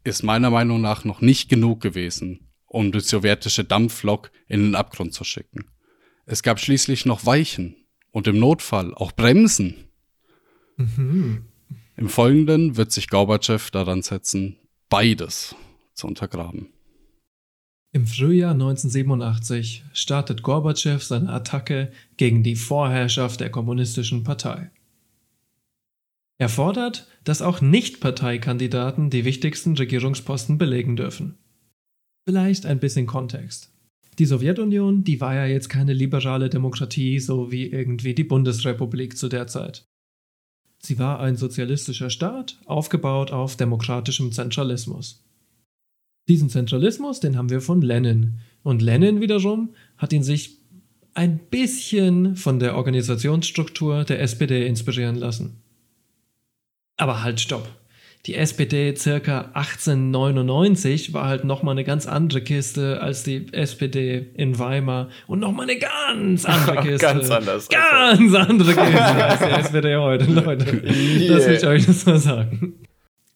ist 0.05 0.23
meiner 0.23 0.51
Meinung 0.51 0.81
nach 0.81 1.05
noch 1.05 1.21
nicht 1.23 1.49
genug 1.49 1.81
gewesen, 1.81 2.51
um 2.67 2.93
die 2.93 3.01
sowjetische 3.01 3.65
Dampflok 3.65 4.31
in 4.47 4.61
den 4.63 4.75
Abgrund 4.75 5.15
zu 5.15 5.25
schicken. 5.25 5.71
Es 6.27 6.43
gab 6.43 6.61
schließlich 6.61 7.07
noch 7.07 7.25
Weichen 7.25 7.78
und 8.11 8.27
im 8.27 8.39
Notfall 8.39 8.95
auch 8.95 9.13
Bremsen. 9.13 9.75
Mhm. 10.77 11.45
Im 11.97 12.09
Folgenden 12.09 12.77
wird 12.77 12.93
sich 12.93 13.09
Gorbatschow 13.09 13.71
daran 13.71 14.03
setzen, 14.03 14.57
beides 14.89 15.57
zu 15.95 16.07
untergraben. 16.07 16.69
Im 17.91 18.07
Frühjahr 18.07 18.53
1987 18.53 19.85
startet 19.93 20.43
Gorbatschow 20.43 21.03
seine 21.03 21.33
Attacke 21.33 21.91
gegen 22.17 22.43
die 22.43 22.55
Vorherrschaft 22.55 23.41
der 23.41 23.51
Kommunistischen 23.51 24.25
Partei. 24.25 24.71
Er 26.39 26.49
fordert, 26.49 27.09
dass 27.25 27.43
auch 27.43 27.61
Nicht-Parteikandidaten 27.61 29.11
die 29.11 29.25
wichtigsten 29.25 29.77
Regierungsposten 29.77 30.57
belegen 30.57 30.95
dürfen. 30.95 31.39
Vielleicht 32.25 32.65
ein 32.65 32.79
bisschen 32.79 33.07
Kontext. 33.07 33.73
Die 34.19 34.27
Sowjetunion, 34.27 35.05
die 35.05 35.21
war 35.21 35.35
ja 35.35 35.47
jetzt 35.47 35.69
keine 35.69 35.93
liberale 35.93 36.49
Demokratie, 36.49 37.21
so 37.21 37.53
wie 37.53 37.67
irgendwie 37.67 38.15
die 38.15 38.25
Bundesrepublik 38.25 39.17
zu 39.17 39.29
der 39.29 39.47
Zeit. 39.47 39.87
Sie 40.81 40.99
war 40.99 41.21
ein 41.21 41.37
sozialistischer 41.37 42.11
Staat, 42.11 42.61
aufgebaut 42.67 43.31
auf 43.31 43.57
demokratischem 43.57 44.33
Zentralismus. 44.33 45.25
Diesen 46.29 46.51
Zentralismus, 46.51 47.21
den 47.21 47.37
haben 47.37 47.51
wir 47.51 47.61
von 47.61 47.81
Lenin. 47.81 48.39
Und 48.63 48.83
Lenin 48.83 49.21
wiederum 49.21 49.71
hat 49.97 50.13
ihn 50.13 50.23
sich 50.23 50.59
ein 51.15 51.39
bisschen 51.39 52.37
von 52.37 52.61
der 52.61 52.77
Organisationsstruktur 52.77 54.05
der 54.05 54.21
SPD 54.21 54.67
inspirieren 54.67 55.17
lassen. 55.17 55.63
Aber 56.97 57.23
halt, 57.23 57.41
stopp. 57.41 57.69
Die 58.27 58.35
SPD 58.35 58.95
circa 58.97 59.51
1899 59.55 61.13
war 61.15 61.27
halt 61.27 61.45
nochmal 61.45 61.73
eine 61.73 61.85
ganz 61.85 62.07
andere 62.07 62.43
Kiste 62.43 63.01
als 63.01 63.23
die 63.23 63.53
SPD 63.53 64.27
in 64.35 64.59
Weimar 64.59 65.09
und 65.27 65.39
nochmal 65.39 65.69
eine 65.71 65.79
ganz 65.79 66.45
andere 66.45 66.77
Kiste. 66.83 67.07
ganz 67.07 67.31
anders. 67.31 67.69
Ganz 67.69 68.35
andere 68.35 68.75
Kiste 68.75 69.25
als 69.25 69.39
die 69.39 69.45
SPD 69.61 69.97
heute, 69.97 70.25
Leute. 70.27 70.83
Yeah. 70.85 71.37
Das 71.37 71.47
will 71.47 71.55
ich 71.55 71.67
euch 71.67 71.87
das 71.87 72.07
mal 72.07 72.19
sagen. 72.19 72.75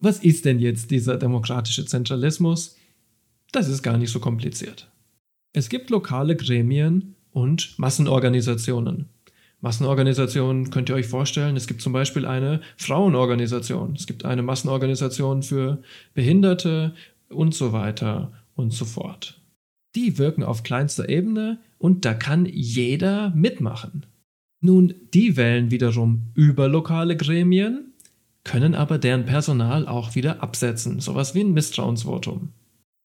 Was 0.01 0.19
ist 0.19 0.45
denn 0.45 0.59
jetzt 0.59 0.91
dieser 0.91 1.17
demokratische 1.17 1.87
Zentralismus? 1.87 2.77
Das 3.53 3.69
ist 3.69 3.83
gar 3.83 3.97
nicht 3.97 4.11
so 4.11 4.19
kompliziert. 4.19 4.91
Es 5.53 5.69
gibt 5.69 5.91
lokale 5.91 6.35
Gremien 6.35 7.15
und 7.31 7.79
Massenorganisationen. 7.79 9.09
Massenorganisationen 9.63 10.71
könnt 10.71 10.89
ihr 10.89 10.97
euch 10.97 11.07
vorstellen. 11.07 11.57
Es 11.57 11.69
gibt 11.69 11.81
zum 11.83 11.93
Beispiel 11.93 12.27
eine 12.27 12.61
Frauenorganisation. 12.77 13.95
Es 13.97 14.07
gibt 14.07 14.25
eine 14.25 14.43
Massenorganisation 14.43 15.43
für 15.43 15.81
Behinderte 16.15 16.95
und 17.29 17.55
so 17.55 17.73
weiter 17.73 18.33
und 18.55 18.73
so 18.73 18.85
fort. 18.85 19.41
Die 19.95 20.19
wirken 20.19 20.43
auf 20.43 20.65
kleinster 20.65 21.09
Ebene 21.09 21.61
und 21.79 22.05
da 22.05 22.13
kann 22.13 22.45
jeder 22.47 23.31
mitmachen. 23.31 24.05
Nun, 24.61 24.95
die 25.15 25.37
wählen 25.37 25.71
wiederum 25.71 26.33
über 26.35 26.69
lokale 26.69 27.17
Gremien, 27.17 27.93
können 28.45 28.75
aber 28.75 28.99
deren 28.99 29.27
Personal 29.27 29.87
auch 29.87 30.17
wieder 30.17 30.43
absetzen, 30.43 30.99
sowas 30.99 31.37
wie 31.37 31.41
ein 31.41 31.53
Misstrauensvotum. 31.53 32.49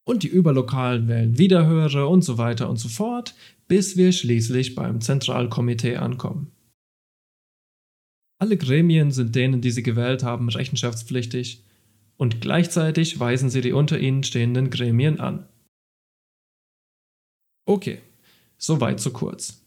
Und 0.08 0.22
die 0.22 0.28
Überlokalen 0.28 1.06
wählen 1.06 1.36
wieder 1.36 1.66
höhere 1.66 2.08
und 2.08 2.22
so 2.22 2.38
weiter 2.38 2.70
und 2.70 2.78
so 2.78 2.88
fort, 2.88 3.34
bis 3.66 3.98
wir 3.98 4.12
schließlich 4.12 4.74
beim 4.74 5.02
Zentralkomitee 5.02 5.96
ankommen. 5.96 6.50
Alle 8.40 8.56
Gremien 8.56 9.10
sind 9.10 9.34
denen, 9.34 9.60
die 9.60 9.70
sie 9.70 9.82
gewählt 9.82 10.22
haben, 10.22 10.48
rechenschaftspflichtig 10.48 11.62
und 12.16 12.40
gleichzeitig 12.40 13.20
weisen 13.20 13.50
sie 13.50 13.60
die 13.60 13.72
unter 13.72 13.98
ihnen 13.98 14.22
stehenden 14.24 14.70
Gremien 14.70 15.20
an. 15.20 15.46
Okay, 17.66 17.98
soweit 18.56 19.00
so 19.00 19.10
kurz. 19.10 19.62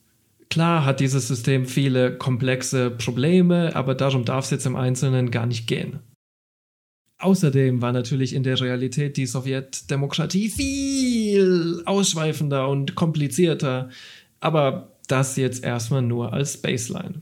Klar 0.50 0.86
hat 0.86 1.02
dieses 1.02 1.28
System 1.28 1.68
viele 1.68 2.18
komplexe 2.18 2.90
Probleme, 2.90 3.76
aber 3.76 3.94
darum 3.94 4.26
darf 4.26 4.46
es 4.46 4.52
jetzt 4.52 4.66
im 4.66 4.76
Einzelnen 4.76 5.30
gar 5.30 5.46
nicht 5.46 5.68
gehen. 5.68 6.00
Außerdem 7.22 7.82
war 7.82 7.92
natürlich 7.92 8.34
in 8.34 8.44
der 8.44 8.60
Realität 8.60 9.16
die 9.16 9.28
Sowjetdemokratie 9.28 10.50
viel 10.50 11.84
ausschweifender 11.86 12.68
und 12.68 12.96
komplizierter, 12.96 13.90
aber 14.40 14.98
das 15.08 15.36
jetzt 15.36 15.64
erstmal 15.64 16.02
nur 16.02 16.34
als 16.34 16.58
Baseline. 16.58 17.22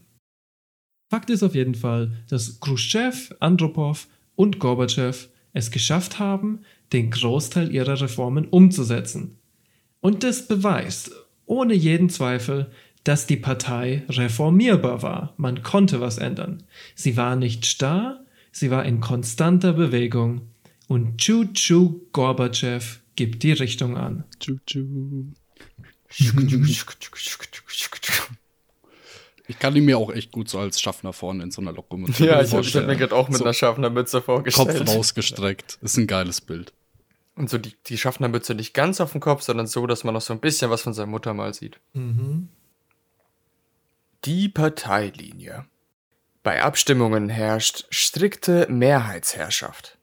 Fakt 1.12 1.30
ist 1.30 1.43
auf 1.43 1.54
jeden 1.54 1.76
Fall, 1.76 2.12
dass 2.30 2.60
Khrushchev, 2.62 3.36
Andropov 3.39 4.08
und 4.36 4.60
Gorbatschow 4.60 5.28
es 5.54 5.72
geschafft 5.72 6.20
haben, 6.20 6.62
den 6.93 7.12
Großteil 7.12 7.74
ihrer 7.74 8.00
Reformen 8.00 8.45
umzusetzen. 8.45 9.38
Und 10.00 10.24
das 10.24 10.47
beweist 10.47 11.12
ohne 11.45 11.74
jeden 11.74 12.10
Zweifel, 12.10 12.72
dass 13.04 13.26
die 13.26 13.38
Partei 13.38 14.04
reformierbar 14.08 15.02
war. 15.02 15.34
Man 15.38 15.64
konnte 15.64 16.00
was 16.00 16.20
ändern. 16.20 16.64
Sie 16.95 17.18
war 17.18 17.36
nicht 17.36 17.66
starr, 17.66 18.24
Sie 18.52 18.72
war 18.72 18.86
in 18.86 19.00
konstanter 19.00 19.74
Bewegung 19.74 20.41
und 20.88 21.18
Chu-Chu 21.18 22.02
Gorbatschow 22.12 23.00
gibt 23.16 23.43
die 23.43 23.52
Richtung 23.52 23.97
an. 23.97 24.24
Chu-Chu. 24.39 25.34
Ich 29.47 29.58
kann 29.60 29.76
ihn 29.76 29.86
mir 29.86 29.97
auch 29.97 30.12
echt 30.12 30.32
gut 30.32 30.47
so 30.47 30.60
als 30.60 30.80
Schaffner 30.80 31.12
vorne 31.12 31.43
in 31.43 31.52
so 31.52 31.62
einer 31.62 31.74
Lokomotive 31.74 32.26
Ja, 32.26 32.41
ich 32.41 32.54
habe 32.54 32.86
mir 32.86 32.95
gerade 32.95 33.16
auch 33.16 33.30
mit 33.30 33.38
so 33.38 33.43
einer 33.43 33.54
Schaffnermütze 33.54 34.22
vorgestellt. 34.22 34.78
Kopf 34.78 34.88
rausgestreckt. 34.95 35.80
Ist 35.82 35.97
ein 35.97 36.08
geiles 36.08 36.41
Bild. 36.41 36.74
Und 37.36 37.50
so 37.50 37.58
die, 37.58 37.74
die 37.88 37.97
Schaffnermütze 37.97 38.54
nicht 38.54 38.74
ganz 38.74 39.00
auf 39.00 39.12
dem 39.14 39.22
Kopf, 39.22 39.43
sondern 39.43 39.66
so, 39.66 39.88
dass 39.88 40.04
man 40.04 40.14
noch 40.14 40.22
so 40.22 40.34
ein 40.34 40.39
bisschen 40.39 40.70
was 40.70 40.82
von 40.82 40.93
seiner 40.93 41.08
Mutter 41.10 41.34
mal 41.34 41.54
sieht. 41.54 41.80
Mhm. 41.93 42.50
Die 44.26 44.50
Parteilinie. 44.50 45.66
Bei 46.42 46.64
Abstimmungen 46.64 47.30
herrscht 47.30 47.86
strikte 47.90 48.66
Mehrheitsherrschaft. 48.70 49.98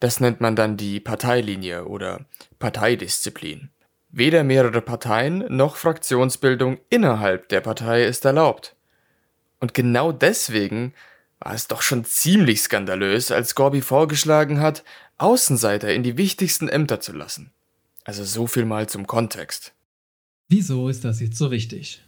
Das 0.00 0.20
nennt 0.20 0.40
man 0.40 0.54
dann 0.54 0.76
die 0.76 1.00
Parteilinie 1.00 1.86
oder 1.86 2.26
Parteidisziplin. 2.60 3.70
Weder 4.10 4.44
mehrere 4.44 4.80
Parteien 4.80 5.44
noch 5.48 5.76
Fraktionsbildung 5.76 6.78
innerhalb 6.88 7.48
der 7.48 7.60
Partei 7.60 8.04
ist 8.04 8.24
erlaubt. 8.24 8.76
Und 9.58 9.74
genau 9.74 10.12
deswegen 10.12 10.94
war 11.40 11.52
es 11.52 11.66
doch 11.68 11.82
schon 11.82 12.04
ziemlich 12.04 12.62
skandalös, 12.62 13.30
als 13.32 13.54
Gorby 13.54 13.82
vorgeschlagen 13.82 14.60
hat, 14.60 14.84
Außenseiter 15.18 15.92
in 15.92 16.04
die 16.04 16.16
wichtigsten 16.16 16.68
Ämter 16.68 17.00
zu 17.00 17.12
lassen. 17.12 17.50
Also 18.04 18.24
so 18.24 18.46
viel 18.46 18.64
mal 18.64 18.88
zum 18.88 19.06
Kontext. 19.06 19.74
Wieso 20.48 20.88
ist 20.88 21.04
das 21.04 21.20
jetzt 21.20 21.36
so 21.36 21.50
wichtig? 21.50 22.07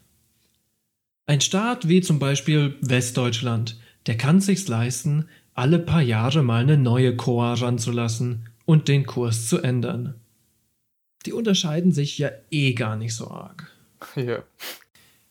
Ein 1.30 1.40
Staat 1.40 1.86
wie 1.86 2.00
zum 2.00 2.18
Beispiel 2.18 2.74
Westdeutschland, 2.80 3.78
der 4.08 4.16
kann 4.16 4.40
sich's 4.40 4.66
leisten, 4.66 5.28
alle 5.54 5.78
paar 5.78 6.02
Jahre 6.02 6.42
mal 6.42 6.62
eine 6.64 6.76
neue 6.76 7.14
Koa 7.14 7.54
ranzulassen 7.54 8.48
und 8.64 8.88
den 8.88 9.06
Kurs 9.06 9.46
zu 9.46 9.58
ändern. 9.58 10.16
Die 11.26 11.32
unterscheiden 11.32 11.92
sich 11.92 12.18
ja 12.18 12.30
eh 12.50 12.72
gar 12.72 12.96
nicht 12.96 13.14
so 13.14 13.30
arg. 13.30 13.70
Ja. 14.16 14.42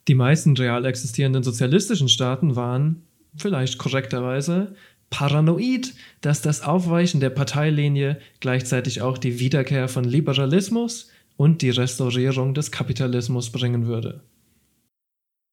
Die 0.08 0.16
meisten 0.16 0.56
real 0.56 0.86
existierenden 0.86 1.44
sozialistischen 1.44 2.08
Staaten 2.08 2.56
waren, 2.56 3.04
vielleicht 3.36 3.78
korrekterweise, 3.78 4.76
paranoid, 5.10 5.94
dass 6.22 6.42
das 6.42 6.62
Aufweichen 6.62 7.20
der 7.20 7.32
Parteilinie 7.32 8.22
gleichzeitig 8.40 9.02
auch 9.02 9.18
die 9.18 9.42
Wiederkehr 9.42 9.90
von 9.90 10.06
Liberalismus 10.06 11.12
und 11.36 11.62
die 11.62 11.72
Restaurierung 11.72 12.54
des 12.54 12.72
Kapitalismus 12.72 13.50
bringen 13.50 13.86
würde. 13.86 14.22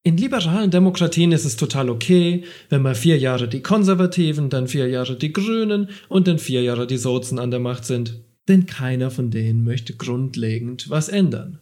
In 0.07 0.15
liberalen 0.15 0.71
Demokratien 0.71 1.33
ist 1.33 1.43
es 1.43 1.57
total 1.57 1.89
okay, 1.89 2.45
wenn 2.69 2.81
mal 2.81 2.95
vier 2.95 3.17
Jahre 3.17 3.49
die 3.49 3.61
Konservativen, 3.61 4.49
dann 4.49 4.69
vier 4.69 4.87
Jahre 4.87 5.17
die 5.17 5.33
Grünen 5.33 5.89
und 6.07 6.29
dann 6.29 6.39
vier 6.39 6.61
Jahre 6.61 6.87
die 6.87 6.95
Sozen 6.95 7.39
an 7.39 7.51
der 7.51 7.59
Macht 7.59 7.83
sind. 7.83 8.21
Denn 8.47 8.65
keiner 8.67 9.11
von 9.11 9.31
denen 9.31 9.65
möchte 9.65 9.97
grundlegend 9.97 10.89
was 10.89 11.09
ändern. 11.09 11.59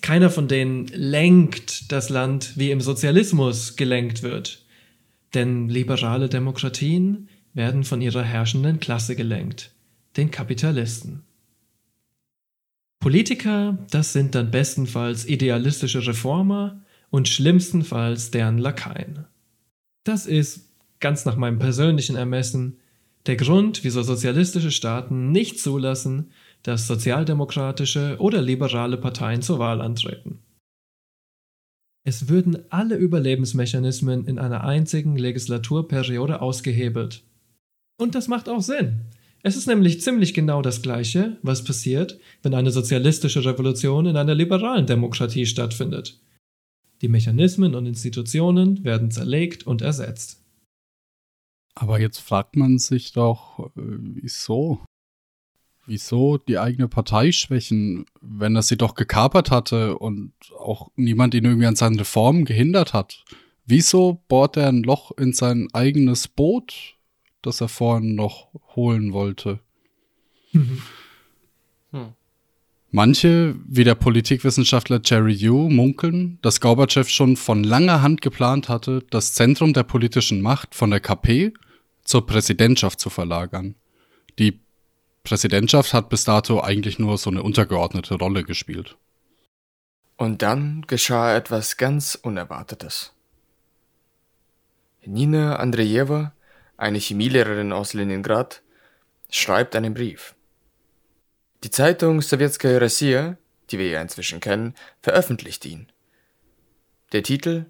Keiner 0.00 0.30
von 0.30 0.46
denen 0.46 0.86
lenkt 0.94 1.90
das 1.90 2.08
Land, 2.08 2.52
wie 2.54 2.70
im 2.70 2.80
Sozialismus 2.80 3.74
gelenkt 3.74 4.22
wird. 4.22 4.64
Denn 5.34 5.68
liberale 5.68 6.28
Demokratien 6.28 7.28
werden 7.52 7.82
von 7.82 8.00
ihrer 8.00 8.22
herrschenden 8.22 8.78
Klasse 8.78 9.16
gelenkt, 9.16 9.72
den 10.16 10.30
Kapitalisten. 10.30 11.24
Politiker, 13.00 13.76
das 13.90 14.12
sind 14.12 14.36
dann 14.36 14.52
bestenfalls 14.52 15.26
idealistische 15.26 16.06
Reformer 16.06 16.80
und 17.10 17.28
schlimmstenfalls 17.28 18.30
deren 18.30 18.58
Lakaien. 18.58 19.26
Das 20.04 20.26
ist, 20.26 20.70
ganz 21.00 21.24
nach 21.24 21.36
meinem 21.36 21.58
persönlichen 21.58 22.16
Ermessen, 22.16 22.78
der 23.26 23.36
Grund, 23.36 23.82
wieso 23.82 24.02
sozialistische 24.02 24.70
Staaten 24.70 25.32
nicht 25.32 25.60
zulassen, 25.60 26.30
dass 26.62 26.86
sozialdemokratische 26.86 28.16
oder 28.18 28.40
liberale 28.40 28.96
Parteien 28.96 29.42
zur 29.42 29.58
Wahl 29.58 29.80
antreten. 29.80 30.40
Es 32.04 32.28
würden 32.28 32.58
alle 32.70 32.94
Überlebensmechanismen 32.94 34.26
in 34.26 34.38
einer 34.38 34.62
einzigen 34.62 35.16
Legislaturperiode 35.16 36.40
ausgehebelt. 36.40 37.24
Und 37.98 38.14
das 38.14 38.28
macht 38.28 38.48
auch 38.48 38.62
Sinn. 38.62 39.00
Es 39.42 39.56
ist 39.56 39.66
nämlich 39.66 40.00
ziemlich 40.00 40.32
genau 40.34 40.62
das 40.62 40.82
Gleiche, 40.82 41.36
was 41.42 41.64
passiert, 41.64 42.18
wenn 42.42 42.54
eine 42.54 42.70
sozialistische 42.70 43.44
Revolution 43.44 44.06
in 44.06 44.16
einer 44.16 44.34
liberalen 44.34 44.86
Demokratie 44.86 45.46
stattfindet. 45.46 46.20
Die 47.02 47.08
Mechanismen 47.08 47.74
und 47.74 47.86
Institutionen 47.86 48.84
werden 48.84 49.10
zerlegt 49.10 49.66
und 49.66 49.82
ersetzt. 49.82 50.42
Aber 51.74 52.00
jetzt 52.00 52.18
fragt 52.18 52.56
man 52.56 52.78
sich 52.78 53.12
doch, 53.12 53.70
äh, 53.76 53.82
wieso? 53.98 54.80
Wieso 55.86 56.38
die 56.38 56.58
eigene 56.58 56.88
Partei 56.88 57.30
schwächen, 57.32 58.06
wenn 58.20 58.56
er 58.56 58.62
sie 58.62 58.76
doch 58.76 58.94
gekapert 58.94 59.50
hatte 59.50 59.98
und 59.98 60.32
auch 60.58 60.90
niemand 60.96 61.34
ihn 61.34 61.44
irgendwie 61.44 61.66
an 61.66 61.76
seinen 61.76 61.98
Reformen 61.98 62.44
gehindert 62.44 62.92
hat? 62.92 63.24
Wieso 63.66 64.22
bohrt 64.26 64.56
er 64.56 64.68
ein 64.68 64.82
Loch 64.82 65.12
in 65.18 65.32
sein 65.32 65.68
eigenes 65.72 66.28
Boot, 66.28 66.96
das 67.42 67.60
er 67.60 67.68
vorhin 67.68 68.14
noch 68.14 68.48
holen 68.74 69.12
wollte? 69.12 69.60
Mhm. 70.52 70.82
Manche, 72.92 73.56
wie 73.66 73.84
der 73.84 73.96
Politikwissenschaftler 73.96 75.00
Jerry 75.04 75.32
Yu, 75.32 75.68
munkeln, 75.68 76.38
dass 76.42 76.60
Gorbatschow 76.60 77.08
schon 77.08 77.36
von 77.36 77.64
langer 77.64 78.00
Hand 78.00 78.22
geplant 78.22 78.68
hatte, 78.68 79.02
das 79.10 79.34
Zentrum 79.34 79.72
der 79.72 79.82
politischen 79.82 80.40
Macht 80.40 80.74
von 80.74 80.90
der 80.90 81.00
KP 81.00 81.52
zur 82.04 82.26
Präsidentschaft 82.26 83.00
zu 83.00 83.10
verlagern. 83.10 83.74
Die 84.38 84.60
Präsidentschaft 85.24 85.92
hat 85.92 86.08
bis 86.08 86.24
dato 86.24 86.62
eigentlich 86.62 87.00
nur 87.00 87.18
so 87.18 87.30
eine 87.30 87.42
untergeordnete 87.42 88.14
Rolle 88.14 88.44
gespielt. 88.44 88.96
Und 90.16 90.42
dann 90.42 90.82
geschah 90.86 91.34
etwas 91.34 91.76
ganz 91.76 92.14
Unerwartetes. 92.14 93.12
Nina 95.04 95.56
Andrejewa, 95.56 96.32
eine 96.76 96.98
Chemielehrerin 96.98 97.72
aus 97.72 97.92
Leningrad, 97.92 98.62
schreibt 99.28 99.74
einen 99.74 99.94
Brief. 99.94 100.35
Die 101.64 101.70
Zeitung 101.70 102.20
Sowjetskaya 102.20 102.78
Rossija, 102.78 103.38
die 103.70 103.78
wir 103.78 103.88
ja 103.88 104.02
inzwischen 104.02 104.40
kennen, 104.40 104.74
veröffentlicht 105.02 105.64
ihn. 105.64 105.90
Der 107.12 107.22
Titel 107.22 107.66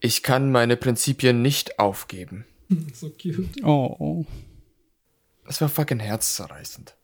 Ich 0.00 0.22
kann 0.22 0.50
meine 0.50 0.76
Prinzipien 0.76 1.42
nicht 1.42 1.78
aufgeben. 1.78 2.44
So 2.92 3.10
cute. 3.10 3.64
Oh. 3.64 3.96
oh. 3.98 4.26
Es 5.46 5.60
war 5.62 5.70
fucking 5.70 6.00
herzzerreißend. 6.00 6.94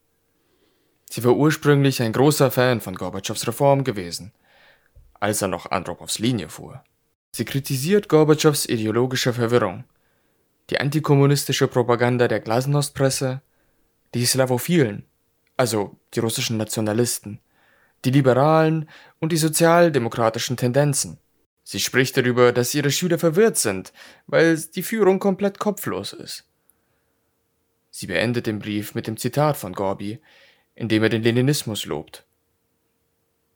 Sie 1.09 1.25
war 1.25 1.35
ursprünglich 1.35 2.03
ein 2.03 2.13
großer 2.13 2.51
Fan 2.51 2.83
von 2.83 2.97
Gorbatschows 2.97 3.47
Reform 3.47 3.85
gewesen, 3.85 4.33
als 5.21 5.41
er 5.41 5.49
noch 5.49 5.71
Andropovs 5.71 6.19
Linie 6.19 6.51
fuhr. 6.51 6.85
Sie 7.33 7.45
kritisiert 7.45 8.09
Gorbatschows 8.09 8.67
ideologische 8.67 9.33
Verwirrung, 9.33 9.85
die 10.71 10.81
antikommunistische 10.81 11.69
Propaganda 11.69 12.29
der 12.29 12.41
Glasnost-Presse, 12.41 13.41
die 14.13 14.27
Slavophilen 14.27 15.07
also 15.57 15.99
die 16.15 16.21
russischen 16.21 16.57
Nationalisten, 16.57 17.41
die 18.05 18.11
liberalen 18.11 18.89
und 19.21 19.33
die 19.33 19.37
sozialdemokratischen 19.37 20.57
Tendenzen. 20.57 21.19
Sie 21.63 21.81
spricht 21.81 22.17
darüber, 22.17 22.53
dass 22.53 22.75
ihre 22.75 22.91
Schüler 22.91 23.19
verwirrt 23.19 23.57
sind, 23.57 23.93
weil 24.27 24.59
die 24.59 24.83
Führung 24.83 25.19
komplett 25.19 25.59
kopflos 25.59 26.13
ist. 26.13 26.47
Sie 27.91 28.07
beendet 28.07 28.47
den 28.47 28.59
Brief 28.59 28.95
mit 28.95 29.07
dem 29.07 29.17
Zitat 29.17 29.57
von 29.57 29.73
Gorbi, 29.73 30.19
in 30.75 30.89
dem 30.89 31.03
er 31.03 31.09
den 31.09 31.23
Leninismus 31.23 31.87
lobt. 31.87 32.27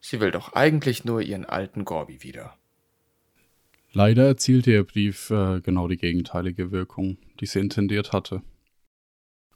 Sie 0.01 0.21
will 0.21 0.31
doch 0.31 0.53
eigentlich 0.53 1.05
nur 1.05 1.21
ihren 1.21 1.45
alten 1.45 1.85
Gorbi 1.85 2.23
wieder. 2.23 2.57
Leider 3.93 4.27
erzielte 4.27 4.71
ihr 4.71 4.85
Brief 4.85 5.31
äh, 5.31 5.61
genau 5.61 5.89
die 5.89 5.97
gegenteilige 5.97 6.71
Wirkung, 6.71 7.19
die 7.41 7.47
sie 7.47 7.59
intendiert 7.59 8.13
hatte. 8.13 8.43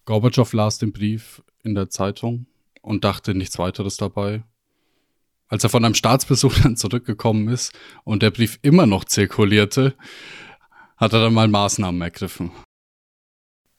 Gorbatschow 0.04 0.52
las 0.52 0.78
den 0.78 0.92
Brief 0.92 1.42
in 1.62 1.74
der 1.74 1.90
Zeitung 1.90 2.46
und 2.80 3.04
dachte 3.04 3.34
nichts 3.34 3.58
weiteres 3.58 3.96
dabei. 3.96 4.42
Als 5.48 5.64
er 5.64 5.70
von 5.70 5.84
einem 5.84 5.94
Staatsbesuch 5.94 6.58
dann 6.62 6.76
zurückgekommen 6.76 7.48
ist 7.48 7.72
und 8.04 8.22
der 8.22 8.30
Brief 8.30 8.58
immer 8.62 8.86
noch 8.86 9.04
zirkulierte, 9.04 9.94
hat 10.96 11.12
er 11.12 11.20
dann 11.20 11.34
mal 11.34 11.48
Maßnahmen 11.48 12.00
ergriffen. 12.00 12.52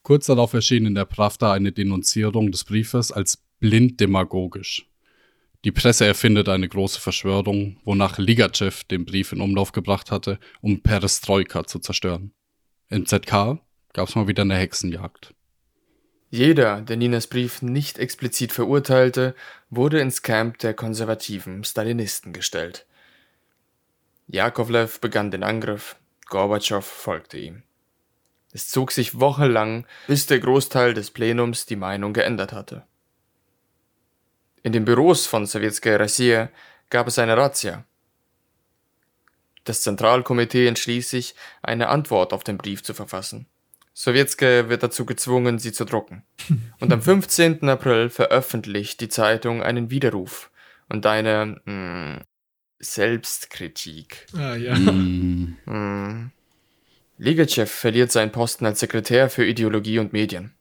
Kurz 0.03 0.25
darauf 0.25 0.53
erschien 0.53 0.85
in 0.85 0.95
der 0.95 1.05
Pravda 1.05 1.53
eine 1.53 1.71
Denunzierung 1.71 2.51
des 2.51 2.65
Briefes 2.65 3.11
als 3.11 3.41
blind 3.59 3.99
demagogisch. 4.01 4.85
Die 5.63 5.71
Presse 5.71 6.05
erfindet 6.05 6.49
eine 6.49 6.67
große 6.67 6.99
Verschwörung, 6.99 7.77
wonach 7.85 8.17
Ligachev 8.17 8.83
den 8.83 9.05
Brief 9.05 9.31
in 9.31 9.39
Umlauf 9.39 9.71
gebracht 9.71 10.11
hatte, 10.11 10.39
um 10.59 10.81
Perestroika 10.81 11.65
zu 11.65 11.79
zerstören. 11.79 12.33
Im 12.89 13.05
ZK 13.05 13.59
gab 13.93 14.09
es 14.09 14.15
mal 14.15 14.27
wieder 14.27 14.41
eine 14.41 14.57
Hexenjagd. 14.57 15.32
Jeder, 16.33 16.81
der 16.81 16.97
Ninas 16.97 17.27
Brief 17.27 17.61
nicht 17.61 17.99
explizit 17.99 18.53
verurteilte, 18.53 19.35
wurde 19.69 19.99
ins 19.99 20.23
Camp 20.23 20.57
der 20.57 20.73
konservativen 20.73 21.63
Stalinisten 21.63 22.33
gestellt. 22.33 22.87
Jakovlev 24.25 24.99
begann 24.99 25.29
den 25.29 25.43
Angriff, 25.43 25.95
Gorbatschow 26.25 26.83
folgte 26.83 27.37
ihm. 27.37 27.61
Es 28.51 28.67
zog 28.67 28.91
sich 28.91 29.19
wochenlang, 29.19 29.85
bis 30.07 30.25
der 30.25 30.39
Großteil 30.39 30.95
des 30.95 31.11
Plenums 31.11 31.67
die 31.67 31.75
Meinung 31.75 32.13
geändert 32.13 32.51
hatte. 32.51 32.83
In 34.63 34.71
den 34.71 34.85
Büros 34.85 35.27
von 35.27 35.45
Sowjetskaya 35.45 35.97
Russia 35.97 36.49
gab 36.89 37.07
es 37.07 37.19
eine 37.19 37.37
Razzia. 37.37 37.85
Das 39.65 39.83
Zentralkomitee 39.83 40.65
entschließ 40.65 41.11
sich, 41.11 41.35
eine 41.61 41.89
Antwort 41.89 42.33
auf 42.33 42.43
den 42.43 42.57
Brief 42.57 42.81
zu 42.81 42.95
verfassen. 42.95 43.45
Sowjetskaya 43.93 44.69
wird 44.69 44.83
dazu 44.83 45.05
gezwungen, 45.05 45.59
sie 45.59 45.71
zu 45.71 45.85
drucken. 45.85 46.23
Und 46.79 46.91
am 46.91 47.01
15. 47.01 47.67
April 47.69 48.09
veröffentlicht 48.09 49.01
die 49.01 49.09
Zeitung 49.09 49.61
einen 49.61 49.89
Widerruf 49.89 50.49
und 50.89 51.05
eine 51.05 51.61
mh, 51.65 52.15
hm, 52.15 52.21
Selbstkritik. 52.79 54.27
Ah 54.35 54.55
ja. 54.55 54.75
Mm. 54.75 55.57
Mm. 55.65 56.31
Ligachev 57.17 57.71
verliert 57.71 58.11
seinen 58.11 58.31
Posten 58.31 58.65
als 58.65 58.79
Sekretär 58.79 59.29
für 59.29 59.45
Ideologie 59.45 59.99
und 59.99 60.11
Medien. 60.11 60.53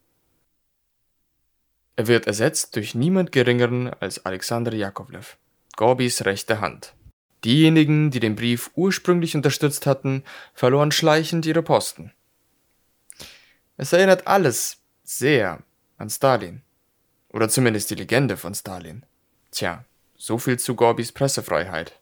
Er 1.96 2.06
wird 2.06 2.26
ersetzt 2.26 2.76
durch 2.76 2.94
niemand 2.94 3.32
Geringeren 3.32 3.92
als 3.94 4.24
Alexander 4.24 4.72
Jakovlev, 4.72 5.36
Gorbis 5.76 6.24
rechte 6.24 6.60
Hand. 6.60 6.94
Diejenigen, 7.44 8.10
die 8.10 8.20
den 8.20 8.36
Brief 8.36 8.70
ursprünglich 8.74 9.34
unterstützt 9.34 9.86
hatten, 9.86 10.22
verloren 10.54 10.92
schleichend 10.92 11.44
ihre 11.44 11.62
Posten. 11.62 12.12
Es 13.82 13.92
erinnert 13.92 14.28
alles 14.28 14.76
sehr 15.02 15.58
an 15.98 16.08
Stalin. 16.08 16.62
Oder 17.30 17.48
zumindest 17.48 17.90
die 17.90 17.96
Legende 17.96 18.36
von 18.36 18.54
Stalin. 18.54 19.04
Tja, 19.50 19.84
so 20.16 20.38
viel 20.38 20.56
zu 20.56 20.76
Gorbis 20.76 21.10
Pressefreiheit. 21.10 21.98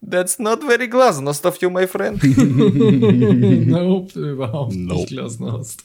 That's 0.00 0.38
not 0.38 0.62
very 0.62 0.86
glasnost 0.86 1.44
of 1.44 1.60
you, 1.60 1.70
my 1.70 1.88
friend. 1.88 2.22
nope, 3.66 4.16
überhaupt 4.16 4.74
nope. 4.74 5.00
nicht 5.00 5.08
Glasnost. 5.08 5.84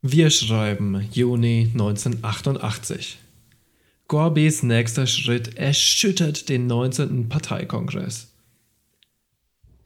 Wir 0.00 0.30
schreiben 0.30 1.08
Juni 1.10 1.70
1988. 1.72 3.18
Gorbis 4.06 4.62
nächster 4.62 5.08
Schritt 5.08 5.56
erschüttert 5.56 6.48
den 6.48 6.68
19. 6.68 7.28
Parteikongress. 7.28 8.33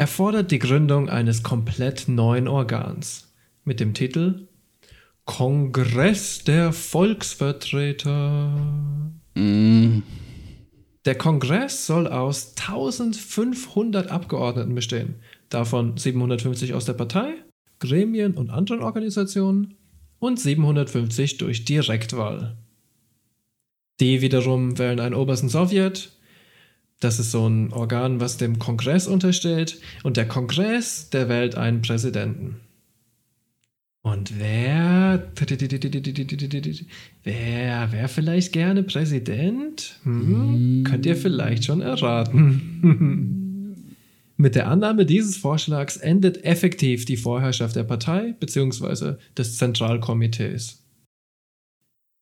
Er 0.01 0.07
fordert 0.07 0.51
die 0.53 0.61
Gründung 0.61 1.09
eines 1.09 1.43
komplett 1.43 2.07
neuen 2.07 2.47
Organs 2.47 3.35
mit 3.65 3.81
dem 3.81 3.95
Titel 3.95 4.47
Kongress 5.25 6.45
der 6.45 6.73
Volksvertreter. 6.73 8.49
Mm. 9.35 10.03
Der 11.05 11.17
Kongress 11.17 11.87
soll 11.87 12.07
aus 12.07 12.55
1500 12.61 14.09
Abgeordneten 14.09 14.77
bestehen, 14.77 15.17
davon 15.49 15.97
750 15.97 16.75
aus 16.75 16.85
der 16.85 16.93
Partei, 16.93 17.35
Gremien 17.81 18.35
und 18.35 18.51
anderen 18.51 18.83
Organisationen 18.83 19.75
und 20.21 20.39
750 20.39 21.39
durch 21.39 21.65
Direktwahl. 21.65 22.57
Die 23.99 24.21
wiederum 24.21 24.79
wählen 24.79 25.01
einen 25.01 25.17
obersten 25.17 25.49
Sowjet, 25.49 26.13
das 27.01 27.19
ist 27.21 27.31
so 27.31 27.49
ein 27.49 27.73
Organ, 27.73 28.21
was 28.21 28.37
dem 28.37 28.59
Kongress 28.59 29.07
untersteht, 29.07 29.81
und 30.03 30.17
der 30.17 30.27
Kongress, 30.27 31.11
der 31.11 31.29
wählt 31.29 31.55
einen 31.55 31.83
Präsidenten. 31.83 32.57
Und 34.03 34.39
wer. 34.39 35.31
Wer 37.25 37.93
wäre 37.93 38.09
vielleicht 38.09 38.53
gerne 38.53 38.83
Präsident? 38.83 40.01
Hm, 40.03 40.85
könnt 40.85 41.05
ihr 41.05 41.17
vielleicht 41.17 41.65
schon 41.65 41.81
erraten. 41.81 43.35
Mit 44.37 44.55
der 44.55 44.69
Annahme 44.69 45.05
dieses 45.05 45.37
Vorschlags 45.37 45.97
endet 45.97 46.45
effektiv 46.45 47.05
die 47.05 47.17
Vorherrschaft 47.17 47.75
der 47.75 47.83
Partei 47.83 48.35
bzw. 48.39 49.17
des 49.37 49.57
Zentralkomitees. 49.57 50.85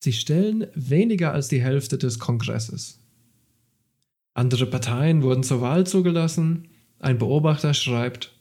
Sie 0.03 0.13
stellen 0.13 0.65
weniger 0.73 1.31
als 1.33 1.47
die 1.47 1.61
Hälfte 1.61 1.97
des 1.97 2.17
Kongresses. 2.17 2.96
Andere 4.37 4.67
Parteien 4.67 5.23
wurden 5.23 5.41
zur 5.41 5.61
Wahl 5.61 5.87
zugelassen. 5.87 6.67
Ein 6.99 7.17
Beobachter 7.17 7.73
schreibt, 7.73 8.39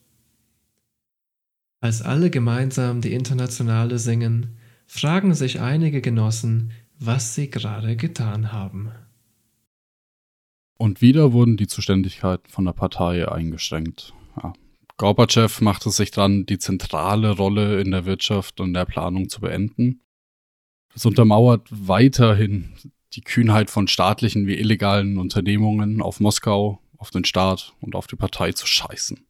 als 1.80 2.02
alle 2.02 2.28
gemeinsam 2.28 3.00
die 3.00 3.14
Internationale 3.14 3.98
singen, 3.98 4.58
fragen 4.86 5.32
sich 5.32 5.58
einige 5.58 6.02
Genossen, 6.02 6.72
was 6.98 7.34
sie 7.34 7.48
gerade 7.48 7.96
getan 7.96 8.52
haben. 8.52 8.90
Und 10.76 11.00
wieder 11.00 11.32
wurden 11.32 11.56
die 11.56 11.66
Zuständigkeiten 11.66 12.50
von 12.50 12.66
der 12.66 12.72
Partei 12.74 13.26
eingeschränkt. 13.26 14.12
Ja. 14.42 14.52
Gorbatschow 14.98 15.62
machte 15.62 15.88
sich 15.88 16.10
dran, 16.10 16.44
die 16.44 16.58
zentrale 16.58 17.30
Rolle 17.30 17.80
in 17.80 17.90
der 17.90 18.04
Wirtschaft 18.04 18.60
und 18.60 18.74
der 18.74 18.84
Planung 18.84 19.30
zu 19.30 19.40
beenden. 19.40 20.02
Das 20.92 21.06
untermauert 21.06 21.68
weiterhin 21.70 22.74
die 23.16 23.22
Kühnheit 23.22 23.70
von 23.70 23.88
staatlichen 23.88 24.46
wie 24.46 24.58
illegalen 24.58 25.16
Unternehmungen 25.18 26.02
auf 26.02 26.20
Moskau, 26.20 26.80
auf 26.98 27.10
den 27.10 27.24
Staat 27.24 27.72
und 27.80 27.94
auf 27.94 28.06
die 28.06 28.16
Partei 28.16 28.52
zu 28.52 28.66
scheißen. 28.66 29.26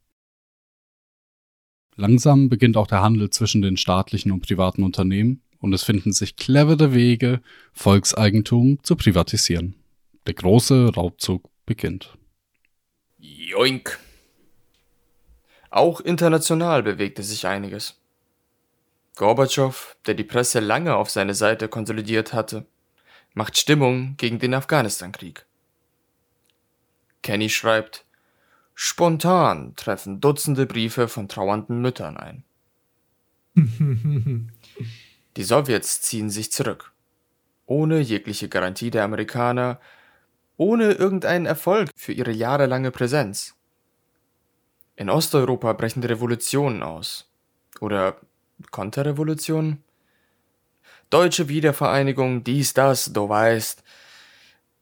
Langsam 1.94 2.48
beginnt 2.48 2.76
auch 2.76 2.88
der 2.88 3.00
Handel 3.00 3.30
zwischen 3.30 3.62
den 3.62 3.76
staatlichen 3.76 4.32
und 4.32 4.40
privaten 4.40 4.82
Unternehmen 4.82 5.40
und 5.60 5.72
es 5.72 5.84
finden 5.84 6.12
sich 6.12 6.36
clevere 6.36 6.92
Wege, 6.92 7.40
Volkseigentum 7.72 8.82
zu 8.82 8.96
privatisieren. 8.96 9.76
Der 10.26 10.34
große 10.34 10.92
Raubzug 10.94 11.48
beginnt. 11.64 12.18
Joink. 13.18 13.98
Auch 15.70 16.00
international 16.00 16.82
bewegte 16.82 17.22
sich 17.22 17.46
einiges. 17.46 18.00
Gorbatschow, 19.14 19.96
der 20.06 20.14
die 20.14 20.24
Presse 20.24 20.60
lange 20.60 20.96
auf 20.96 21.08
seine 21.08 21.34
Seite 21.34 21.68
konsolidiert 21.68 22.34
hatte, 22.34 22.66
macht 23.36 23.58
Stimmung 23.58 24.16
gegen 24.16 24.38
den 24.38 24.54
Afghanistan-Krieg. 24.54 25.44
Kenny 27.22 27.50
schreibt, 27.50 28.06
Spontan 28.74 29.76
treffen 29.76 30.20
Dutzende 30.22 30.64
Briefe 30.64 31.06
von 31.06 31.28
trauernden 31.28 31.82
Müttern 31.82 32.16
ein. 32.16 32.44
Die 35.36 35.42
Sowjets 35.42 36.00
ziehen 36.00 36.30
sich 36.30 36.50
zurück. 36.50 36.92
Ohne 37.66 38.00
jegliche 38.00 38.48
Garantie 38.48 38.90
der 38.90 39.04
Amerikaner, 39.04 39.80
ohne 40.56 40.92
irgendeinen 40.92 41.44
Erfolg 41.44 41.90
für 41.94 42.12
ihre 42.12 42.32
jahrelange 42.32 42.90
Präsenz. 42.90 43.54
In 44.94 45.10
Osteuropa 45.10 45.74
brechen 45.74 46.02
Revolutionen 46.02 46.82
aus. 46.82 47.30
Oder 47.80 48.18
Konterrevolutionen? 48.70 49.82
Deutsche 51.10 51.48
Wiedervereinigung, 51.48 52.42
dies, 52.42 52.74
das, 52.74 53.12
du 53.12 53.28
weißt. 53.28 53.82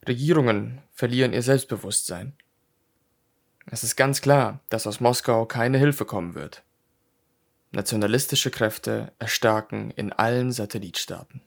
Regierungen 0.08 0.80
verlieren 0.92 1.32
ihr 1.32 1.42
Selbstbewusstsein. 1.42 2.32
Es 3.66 3.82
ist 3.82 3.96
ganz 3.96 4.20
klar, 4.20 4.60
dass 4.68 4.86
aus 4.86 5.00
Moskau 5.00 5.46
keine 5.46 5.78
Hilfe 5.78 6.04
kommen 6.04 6.34
wird. 6.34 6.62
Nationalistische 7.72 8.50
Kräfte 8.50 9.12
erstarken 9.18 9.90
in 9.90 10.12
allen 10.12 10.52
Satellitstaaten. 10.52 11.40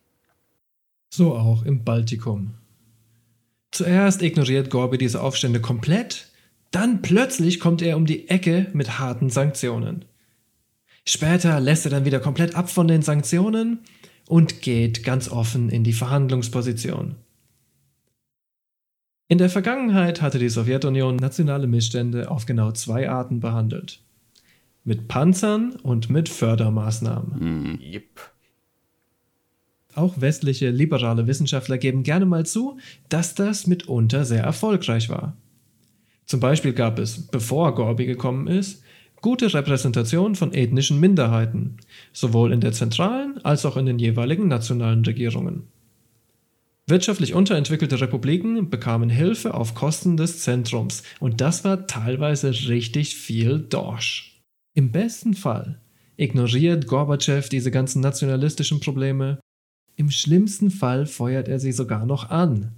So 1.10 1.36
auch 1.36 1.64
im 1.64 1.84
Baltikum. 1.84 2.56
Zuerst 3.72 4.22
ignoriert 4.22 4.70
Gorby 4.70 4.98
diese 4.98 5.22
Aufstände 5.22 5.62
komplett, 5.62 6.28
dann 6.72 7.02
plötzlich 7.02 7.60
kommt 7.60 7.82
er 7.82 7.96
um 7.98 8.06
die 8.06 8.30
Ecke 8.30 8.68
mit 8.74 9.00
harten 9.00 9.30
Sanktionen. 9.30 10.06
Später 11.06 11.60
lässt 11.62 11.86
er 11.86 11.92
dann 11.92 12.06
wieder 12.06 12.20
komplett 12.20 12.56
ab 12.56 12.70
von 12.70 12.88
den 12.88 13.02
Sanktionen 13.02 13.80
und 14.28 14.62
geht 14.62 15.04
ganz 15.04 15.30
offen 15.30 15.70
in 15.70 15.84
die 15.84 15.94
Verhandlungsposition. 15.94 17.16
In 19.30 19.38
der 19.38 19.50
Vergangenheit 19.50 20.22
hatte 20.22 20.40
die 20.40 20.50
Sowjetunion 20.50 21.18
nationale 21.18 21.68
Missstände 21.68 22.32
auf 22.32 22.46
genau 22.46 22.72
zwei 22.72 23.10
Arten 23.10 23.40
behandelt. 23.40 24.02
Mit 24.86 25.10
Panzern 25.10 25.76
und 25.84 26.10
mit 26.10 26.30
Fördermaßnahmen. 26.30 27.74
Mm. 27.74 27.80
Yep. 27.82 28.32
Auch 29.96 30.22
westliche 30.22 30.70
liberale 30.70 31.28
Wissenschaftler 31.28 31.78
geben 31.78 32.04
gerne 32.04 32.26
mal 32.26 32.46
zu, 32.46 32.78
dass 33.10 33.36
das 33.36 33.68
mitunter 33.68 34.24
sehr 34.24 34.44
erfolgreich 34.44 35.10
war. 35.10 35.36
Zum 36.26 36.40
Beispiel 36.40 36.74
gab 36.74 37.00
es, 37.00 37.28
bevor 37.28 37.76
Gorby 37.76 38.06
gekommen 38.06 38.48
ist, 38.48 38.84
gute 39.22 39.54
Repräsentation 39.54 40.36
von 40.36 40.54
ethnischen 40.54 41.00
Minderheiten, 41.00 41.78
sowohl 42.14 42.52
in 42.52 42.62
der 42.62 42.72
zentralen 42.72 43.44
als 43.44 43.66
auch 43.66 43.78
in 43.78 43.86
den 43.86 44.00
jeweiligen 44.00 44.48
nationalen 44.48 45.04
Regierungen. 45.04 45.68
Wirtschaftlich 46.90 47.34
unterentwickelte 47.34 48.00
Republiken 48.00 48.70
bekamen 48.70 49.10
Hilfe 49.10 49.54
auf 49.54 49.76
Kosten 49.76 50.16
des 50.16 50.40
Zentrums 50.44 51.04
und 51.20 51.42
das 51.42 51.66
war 51.66 51.86
teilweise 51.86 52.50
richtig 52.70 53.16
viel 53.16 53.60
Dorsch. 53.60 54.42
Im 54.74 54.92
besten 54.92 55.34
Fall 55.34 55.82
ignoriert 56.16 56.88
Gorbatschow 56.88 57.50
diese 57.50 57.72
ganzen 57.72 58.02
nationalistischen 58.02 58.80
Probleme, 58.80 59.40
im 59.98 60.12
schlimmsten 60.12 60.72
Fall 60.72 61.06
feuert 61.06 61.48
er 61.48 61.60
sie 61.60 61.72
sogar 61.72 62.06
noch 62.06 62.30
an. 62.30 62.72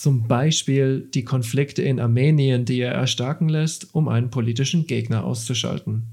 Zum 0.00 0.26
Beispiel 0.26 1.10
die 1.12 1.24
Konflikte 1.24 1.82
in 1.82 2.00
Armenien, 2.00 2.64
die 2.64 2.80
er 2.80 2.92
erstarken 2.92 3.50
lässt, 3.50 3.94
um 3.94 4.08
einen 4.08 4.30
politischen 4.30 4.86
Gegner 4.86 5.24
auszuschalten. 5.24 6.04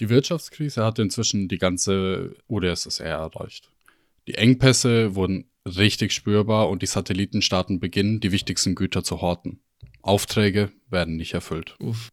Die 0.00 0.08
Wirtschaftskrise 0.08 0.84
hat 0.84 0.98
inzwischen 0.98 1.46
die 1.46 1.58
ganze 1.58 2.34
UdSSR 2.48 3.06
erreicht. 3.06 3.70
Die 4.26 4.34
Engpässe 4.34 5.14
wurden 5.14 5.44
richtig 5.64 6.10
spürbar 6.10 6.68
und 6.68 6.82
die 6.82 6.86
Satellitenstaaten 6.86 7.78
beginnen, 7.78 8.18
die 8.18 8.32
wichtigsten 8.32 8.74
Güter 8.74 9.04
zu 9.04 9.20
horten. 9.20 9.60
Aufträge 10.02 10.72
werden 10.90 11.14
nicht 11.14 11.34
erfüllt. 11.34 11.76
Uff. 11.78 12.08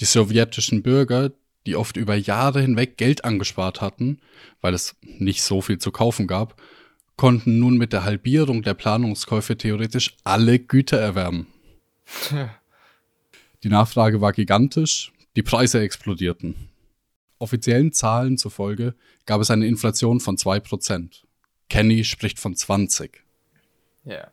Die 0.00 0.06
sowjetischen 0.06 0.82
Bürger, 0.82 1.30
die 1.66 1.76
oft 1.76 1.96
über 1.96 2.16
Jahre 2.16 2.62
hinweg 2.62 2.96
Geld 2.96 3.24
angespart 3.24 3.80
hatten, 3.80 4.18
weil 4.60 4.74
es 4.74 4.96
nicht 5.02 5.42
so 5.42 5.60
viel 5.60 5.78
zu 5.78 5.92
kaufen 5.92 6.26
gab, 6.26 6.60
konnten 7.16 7.58
nun 7.58 7.76
mit 7.76 7.92
der 7.92 8.04
Halbierung 8.04 8.62
der 8.62 8.74
Planungskäufe 8.74 9.56
theoretisch 9.56 10.16
alle 10.24 10.58
Güter 10.58 10.98
erwerben. 10.98 11.46
Die 13.62 13.68
Nachfrage 13.68 14.20
war 14.20 14.32
gigantisch, 14.32 15.12
die 15.34 15.42
Preise 15.42 15.80
explodierten. 15.80 16.54
Offiziellen 17.38 17.92
Zahlen 17.92 18.38
zufolge 18.38 18.94
gab 19.26 19.40
es 19.40 19.50
eine 19.50 19.66
Inflation 19.66 20.20
von 20.20 20.36
2%. 20.36 21.22
Kenny 21.68 22.04
spricht 22.04 22.38
von 22.38 22.54
20. 22.54 23.22
Ja. 24.04 24.30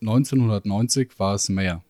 1990 0.00 1.18
war 1.18 1.34
es 1.34 1.48
mehr. 1.48 1.82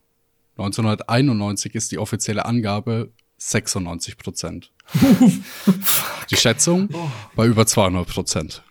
1991 0.56 1.74
ist 1.74 1.92
die 1.92 1.98
offizielle 1.98 2.44
Angabe 2.44 3.12
96 3.38 4.16
Prozent. 4.16 4.72
die 6.30 6.36
Schätzung 6.36 6.88
oh. 6.92 7.10
bei 7.34 7.46
über 7.46 7.66
200 7.66 8.06
Prozent. 8.08 8.62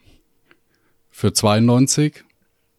Für 1.20 1.34
92 1.34 2.24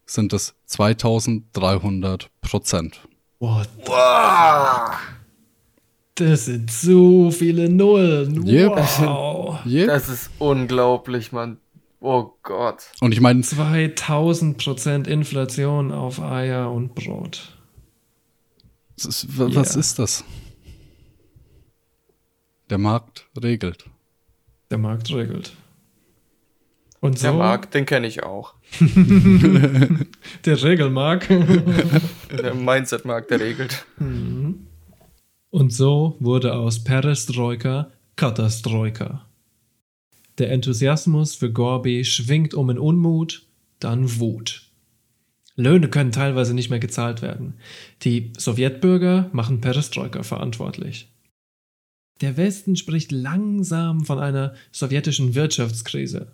sind 0.06 0.32
es 0.32 0.54
2300 0.66 2.30
Prozent. 2.40 3.00
What 3.40 3.68
wow. 3.84 4.96
Das 6.14 6.44
sind 6.44 6.70
so 6.70 7.32
viele 7.32 7.68
Nullen. 7.68 8.46
Yep. 8.46 8.76
Wow. 9.00 9.66
Yep. 9.66 9.88
Das 9.88 10.08
ist 10.08 10.30
unglaublich, 10.38 11.32
Mann. 11.32 11.58
Oh 11.98 12.30
Gott. 12.44 12.92
Und 13.00 13.10
ich 13.10 13.20
meine. 13.20 13.40
2000% 13.40 15.08
Inflation 15.08 15.90
auf 15.90 16.20
Eier 16.20 16.70
und 16.70 16.94
Brot. 16.94 17.58
Ist, 18.94 19.36
was 19.36 19.74
ist 19.74 19.98
das? 19.98 20.22
Der 22.70 22.78
Markt 22.78 23.26
regelt. 23.42 23.84
Der 24.70 24.78
Markt 24.78 25.10
regelt. 25.10 25.56
Und 27.00 27.18
so, 27.18 27.28
der 27.28 27.32
Markt, 27.34 27.74
den 27.74 27.86
kenne 27.86 28.06
ich 28.06 28.22
auch. 28.22 28.54
der 28.80 30.62
Regelmarkt. 30.62 31.30
der 32.42 32.54
Mindset-Markt, 32.54 33.30
der 33.30 33.40
regelt. 33.40 33.86
Mhm. 33.98 34.66
Und 35.50 35.72
so 35.72 36.16
wurde 36.18 36.54
aus 36.54 36.82
Perestroika 36.84 37.90
Katastroika. 38.16 39.28
Der 40.38 40.50
Enthusiasmus 40.50 41.36
für 41.36 41.52
Gorby 41.52 42.04
schwingt 42.04 42.52
um 42.52 42.68
in 42.70 42.78
Unmut, 42.78 43.46
dann 43.78 44.18
Wut. 44.18 44.68
Löhne 45.54 45.88
können 45.88 46.12
teilweise 46.12 46.54
nicht 46.54 46.70
mehr 46.70 46.78
gezahlt 46.78 47.22
werden. 47.22 47.54
Die 48.02 48.32
Sowjetbürger 48.36 49.30
machen 49.32 49.60
Perestroika 49.60 50.22
verantwortlich. 50.22 51.12
Der 52.20 52.36
Westen 52.36 52.76
spricht 52.76 53.12
langsam 53.12 54.04
von 54.04 54.18
einer 54.18 54.54
sowjetischen 54.72 55.34
Wirtschaftskrise. 55.34 56.32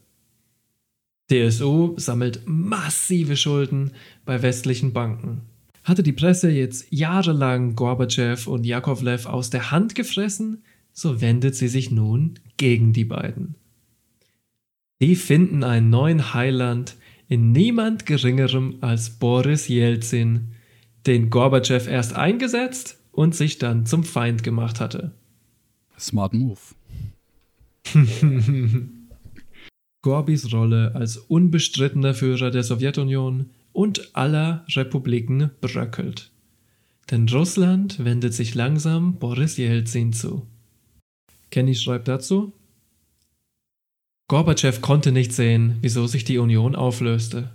DSU 1.30 1.94
sammelt 1.96 2.42
massive 2.46 3.36
Schulden 3.36 3.92
bei 4.24 4.42
westlichen 4.42 4.92
Banken. 4.92 5.42
Hatte 5.82 6.02
die 6.02 6.12
Presse 6.12 6.50
jetzt 6.50 6.86
jahrelang 6.90 7.76
Gorbatschow 7.76 8.46
und 8.46 8.64
Jakovlev 8.64 9.26
aus 9.26 9.50
der 9.50 9.70
Hand 9.70 9.94
gefressen, 9.94 10.62
so 10.92 11.20
wendet 11.20 11.56
sie 11.56 11.68
sich 11.68 11.90
nun 11.90 12.34
gegen 12.56 12.92
die 12.92 13.04
beiden. 13.04 13.54
Die 15.00 15.16
finden 15.16 15.64
einen 15.64 15.90
neuen 15.90 16.34
Heiland 16.34 16.96
in 17.28 17.52
niemand 17.52 18.06
Geringerem 18.06 18.76
als 18.80 19.10
Boris 19.10 19.68
Jelzin, 19.68 20.52
den 21.06 21.30
Gorbatschow 21.30 21.86
erst 21.86 22.14
eingesetzt 22.14 22.98
und 23.12 23.34
sich 23.34 23.58
dann 23.58 23.86
zum 23.86 24.04
Feind 24.04 24.42
gemacht 24.42 24.80
hatte. 24.80 25.12
Smart 25.98 26.32
Move. 26.32 26.58
Gorbis 30.04 30.52
Rolle 30.52 30.94
als 30.94 31.16
unbestrittener 31.16 32.12
Führer 32.12 32.50
der 32.50 32.62
Sowjetunion 32.62 33.48
und 33.72 34.14
aller 34.14 34.66
Republiken 34.76 35.50
bröckelt. 35.62 36.30
Denn 37.10 37.26
Russland 37.26 38.04
wendet 38.04 38.34
sich 38.34 38.54
langsam 38.54 39.14
Boris 39.14 39.56
Jelzin 39.56 40.12
zu. 40.12 40.46
Kenny 41.50 41.74
schreibt 41.74 42.06
dazu, 42.08 42.52
Gorbatschow 44.28 44.78
konnte 44.82 45.10
nicht 45.10 45.32
sehen, 45.32 45.78
wieso 45.80 46.06
sich 46.06 46.24
die 46.24 46.36
Union 46.36 46.76
auflöste. 46.76 47.54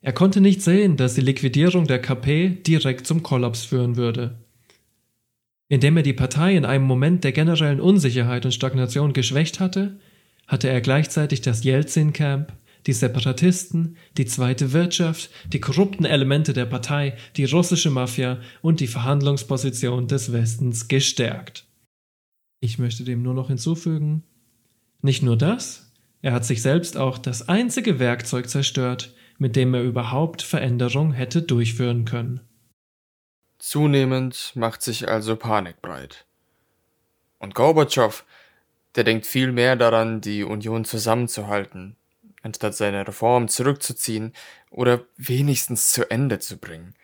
Er 0.00 0.12
konnte 0.12 0.40
nicht 0.40 0.62
sehen, 0.62 0.96
dass 0.96 1.14
die 1.14 1.20
Liquidierung 1.20 1.86
der 1.86 2.00
KP 2.00 2.58
direkt 2.66 3.06
zum 3.06 3.22
Kollaps 3.22 3.64
führen 3.64 3.94
würde. 3.94 4.36
Indem 5.68 5.96
er 5.96 6.02
die 6.02 6.12
Partei 6.12 6.56
in 6.56 6.64
einem 6.64 6.86
Moment 6.86 7.22
der 7.22 7.30
generellen 7.30 7.80
Unsicherheit 7.80 8.44
und 8.44 8.52
Stagnation 8.52 9.12
geschwächt 9.12 9.60
hatte, 9.60 10.00
hatte 10.48 10.68
er 10.68 10.80
gleichzeitig 10.80 11.42
das 11.42 11.62
Jelzin-Camp, 11.62 12.52
die 12.86 12.92
Separatisten, 12.92 13.96
die 14.16 14.26
zweite 14.26 14.72
Wirtschaft, 14.72 15.30
die 15.52 15.60
korrupten 15.60 16.04
Elemente 16.04 16.52
der 16.52 16.66
Partei, 16.66 17.16
die 17.36 17.44
russische 17.44 17.90
Mafia 17.90 18.40
und 18.62 18.80
die 18.80 18.86
Verhandlungsposition 18.86 20.08
des 20.08 20.32
Westens 20.32 20.88
gestärkt. 20.88 21.66
Ich 22.60 22.78
möchte 22.78 23.04
dem 23.04 23.22
nur 23.22 23.34
noch 23.34 23.48
hinzufügen, 23.48 24.24
nicht 25.02 25.22
nur 25.22 25.36
das, 25.36 25.92
er 26.22 26.32
hat 26.32 26.44
sich 26.44 26.62
selbst 26.62 26.96
auch 26.96 27.18
das 27.18 27.48
einzige 27.48 27.98
Werkzeug 27.98 28.48
zerstört, 28.48 29.14
mit 29.38 29.54
dem 29.54 29.74
er 29.74 29.82
überhaupt 29.82 30.42
Veränderung 30.42 31.12
hätte 31.12 31.42
durchführen 31.42 32.04
können. 32.04 32.40
Zunehmend 33.58 34.52
macht 34.54 34.82
sich 34.82 35.08
also 35.08 35.36
Panik 35.36 35.80
breit. 35.82 36.26
Und 37.38 37.54
Gorbatschow, 37.54 38.24
der 38.94 39.04
denkt 39.04 39.26
viel 39.26 39.52
mehr 39.52 39.76
daran, 39.76 40.20
die 40.20 40.44
Union 40.44 40.84
zusammenzuhalten, 40.84 41.96
anstatt 42.42 42.74
seine 42.74 43.06
Reform 43.06 43.48
zurückzuziehen 43.48 44.32
oder 44.70 45.04
wenigstens 45.16 45.90
zu 45.90 46.10
Ende 46.10 46.38
zu 46.38 46.58
bringen. 46.58 46.94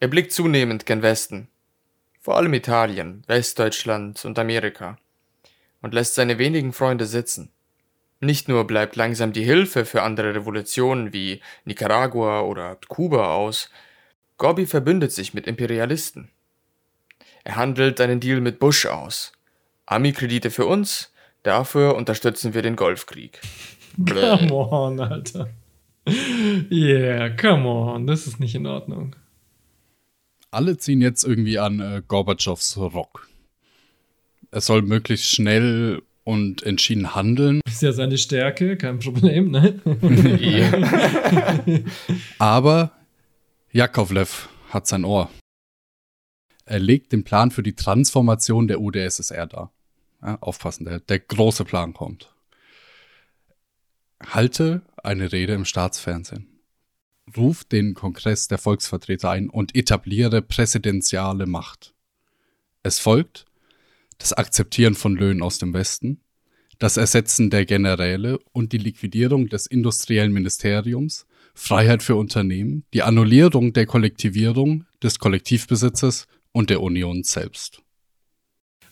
Er 0.00 0.08
blickt 0.08 0.32
zunehmend 0.32 0.86
gen 0.86 1.02
Westen, 1.02 1.48
vor 2.20 2.36
allem 2.36 2.54
Italien, 2.54 3.24
Westdeutschland 3.26 4.24
und 4.24 4.38
Amerika, 4.38 4.98
und 5.82 5.94
lässt 5.94 6.14
seine 6.14 6.38
wenigen 6.38 6.72
Freunde 6.72 7.06
sitzen. 7.06 7.50
Nicht 8.20 8.48
nur 8.48 8.66
bleibt 8.66 8.96
langsam 8.96 9.32
die 9.32 9.44
Hilfe 9.44 9.84
für 9.84 10.02
andere 10.02 10.34
Revolutionen 10.34 11.12
wie 11.12 11.40
Nicaragua 11.64 12.42
oder 12.42 12.78
Kuba 12.88 13.34
aus, 13.34 13.70
Gorby 14.38 14.66
verbündet 14.66 15.12
sich 15.12 15.34
mit 15.34 15.46
Imperialisten. 15.46 16.30
Er 17.44 17.56
handelt 17.56 18.00
einen 18.00 18.20
Deal 18.20 18.40
mit 18.40 18.58
Bush 18.58 18.86
aus. 18.86 19.32
Ami-Kredite 19.90 20.50
für 20.50 20.66
uns, 20.66 21.14
dafür 21.42 21.96
unterstützen 21.96 22.52
wir 22.52 22.60
den 22.60 22.76
Golfkrieg. 22.76 23.40
Come 24.06 24.52
on, 24.52 25.00
Alter. 25.00 25.48
Yeah, 26.70 27.30
come 27.30 27.66
on, 27.66 28.06
das 28.06 28.26
ist 28.26 28.38
nicht 28.38 28.54
in 28.54 28.66
Ordnung. 28.66 29.16
Alle 30.50 30.76
ziehen 30.76 31.00
jetzt 31.00 31.24
irgendwie 31.24 31.58
an 31.58 31.80
äh, 31.80 32.02
Gorbatschows 32.06 32.76
Rock. 32.76 33.28
Er 34.50 34.60
soll 34.60 34.82
möglichst 34.82 35.30
schnell 35.30 36.02
und 36.24 36.62
entschieden 36.62 37.14
handeln. 37.14 37.60
Ist 37.66 37.82
ja 37.82 37.92
seine 37.92 38.18
Stärke, 38.18 38.76
kein 38.76 38.98
Problem, 38.98 39.50
ne? 39.50 39.80
Aber 42.38 42.92
Jakovlev 43.72 44.48
hat 44.68 44.86
sein 44.86 45.04
Ohr. 45.04 45.30
Er 46.66 46.78
legt 46.78 47.12
den 47.12 47.24
Plan 47.24 47.50
für 47.50 47.62
die 47.62 47.74
Transformation 47.74 48.68
der 48.68 48.80
UdSSR 48.80 49.46
dar. 49.46 49.72
Ja, 50.22 50.36
aufpassen, 50.40 50.84
der, 50.84 51.00
der 51.00 51.20
große 51.20 51.64
Plan 51.64 51.94
kommt. 51.94 52.34
Halte 54.24 54.82
eine 55.02 55.30
Rede 55.30 55.54
im 55.54 55.64
Staatsfernsehen. 55.64 56.60
Ruf 57.36 57.64
den 57.64 57.94
Kongress 57.94 58.48
der 58.48 58.58
Volksvertreter 58.58 59.30
ein 59.30 59.48
und 59.48 59.76
etabliere 59.76 60.42
präsidentiale 60.42 61.46
Macht. 61.46 61.94
Es 62.82 62.98
folgt 62.98 63.44
das 64.18 64.32
Akzeptieren 64.32 64.94
von 64.94 65.14
Löhnen 65.14 65.42
aus 65.42 65.58
dem 65.58 65.72
Westen, 65.72 66.20
das 66.78 66.96
Ersetzen 66.96 67.50
der 67.50 67.64
Generäle 67.64 68.38
und 68.52 68.72
die 68.72 68.78
Liquidierung 68.78 69.48
des 69.48 69.66
industriellen 69.66 70.32
Ministeriums, 70.32 71.26
Freiheit 71.54 72.02
für 72.02 72.16
Unternehmen, 72.16 72.84
die 72.94 73.02
Annullierung 73.02 73.72
der 73.72 73.86
Kollektivierung, 73.86 74.84
des 75.02 75.18
Kollektivbesitzes 75.18 76.26
und 76.52 76.70
der 76.70 76.80
Union 76.80 77.22
selbst. 77.22 77.82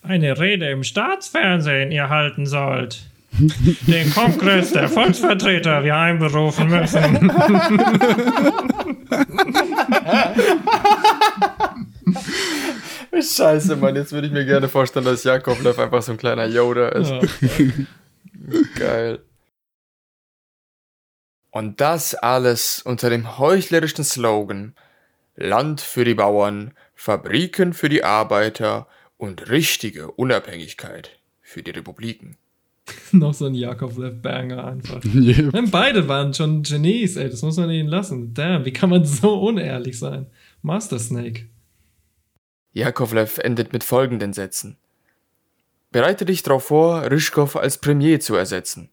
Eine 0.07 0.39
Rede 0.39 0.71
im 0.71 0.85
Staatsfernsehen 0.85 1.91
ihr 1.91 2.09
halten 2.09 2.47
sollt. 2.47 3.03
Den 3.33 4.11
Kongress 4.15 4.73
der 4.73 4.89
Volksvertreter 4.89 5.85
wir 5.85 5.97
einberufen 5.97 6.69
müssen. 6.69 7.31
Scheiße, 13.13 13.77
Mann, 13.77 13.97
jetzt 13.97 14.13
würde 14.13 14.29
ich 14.29 14.33
mir 14.33 14.45
gerne 14.45 14.69
vorstellen, 14.69 15.05
dass 15.05 15.25
Jakovlev 15.25 15.79
einfach 15.79 16.03
so 16.03 16.13
ein 16.13 16.19
kleiner 16.19 16.47
Yoda 16.47 16.89
ist. 16.89 17.11
Ja. 17.11 17.21
Geil. 18.79 19.19
Und 21.51 21.81
das 21.81 22.15
alles 22.15 22.81
unter 22.83 23.11
dem 23.11 23.39
heuchlerischen 23.39 24.05
Slogan 24.05 24.75
Land 25.35 25.81
für 25.81 26.05
die 26.05 26.15
Bauern, 26.15 26.73
Fabriken 26.95 27.75
für 27.75 27.89
die 27.89 28.05
Arbeiter 28.05 28.87
und 29.17 29.51
richtige 29.51 30.11
Unabhängigkeit 30.11 31.19
für 31.41 31.63
die 31.63 31.71
Republiken. 31.71 32.37
Noch 33.13 33.35
so 33.35 33.47
ein 33.47 33.55
Jakovlev-Banger 33.55 34.65
einfach. 34.65 35.03
Yep. 35.15 35.71
Beide 35.71 36.09
waren 36.09 36.35
schon 36.35 36.63
Genies, 36.63 37.17
ey, 37.17 37.29
das 37.29 37.43
muss 37.43 37.57
man 37.57 37.71
ihnen 37.71 37.89
lassen. 37.89 38.35
Damn, 38.35 38.65
wie 38.65 38.73
kann 38.73 38.91
man 38.91 39.05
so 39.05 39.41
unehrlich 39.41 39.99
sein? 39.99 40.27
Master 40.63 40.99
Snake. 40.99 41.47
Jakovlev 42.73 43.39
endet 43.39 43.73
mit 43.73 43.83
folgenden 43.85 44.33
Sätzen. 44.33 44.77
Bereite 45.91 46.27
dich 46.27 46.43
darauf 46.43 46.65
vor, 46.65 47.11
Ryschkow 47.11 47.57
als 47.57 47.79
Premier 47.79 48.21
zu 48.21 48.35
ersetzen. 48.35 48.91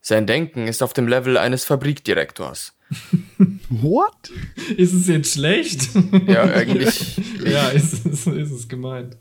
Sein 0.00 0.26
Denken 0.26 0.66
ist 0.66 0.82
auf 0.82 0.92
dem 0.92 1.06
Level 1.06 1.36
eines 1.36 1.64
Fabrikdirektors. 1.64 2.76
What? 3.68 4.32
Ist 4.76 4.92
es 4.92 5.06
jetzt 5.06 5.34
schlecht? 5.34 5.90
Ja, 6.26 6.42
eigentlich. 6.42 7.20
ja, 7.44 7.68
ist, 7.68 8.04
ist, 8.04 8.26
ist 8.26 8.50
es 8.50 8.68
gemeint. 8.68 9.16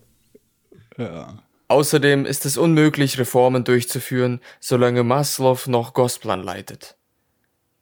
Außerdem 1.68 2.26
ist 2.26 2.45
es 2.45 2.58
unmöglich, 2.58 3.18
Reformen 3.18 3.64
durchzuführen, 3.64 4.41
solange 4.60 5.04
Maslow 5.04 5.58
noch 5.68 5.93
Gosplan 5.93 6.43
leitet. 6.43 6.97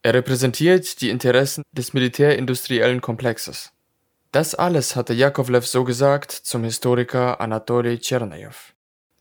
Er 0.04 0.14
repräsentiert 0.14 1.02
die 1.02 1.10
Interessen 1.10 1.64
des 1.72 1.94
militärindustriellen 1.94 3.02
Komplexes. 3.02 3.74
Das 4.32 4.54
alles 4.54 4.96
hatte 4.96 5.14
Jakovlev 5.14 5.66
so 5.66 5.84
gesagt 5.84 6.32
zum 6.32 6.64
Historiker 6.64 7.42
Anatoli 7.42 7.98
Tschernajew, 7.98 8.54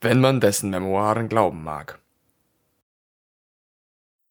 wenn 0.03 0.21
man 0.21 0.41
dessen 0.41 0.69
Memoiren 0.69 1.29
glauben 1.29 1.65
mag. 1.65 1.99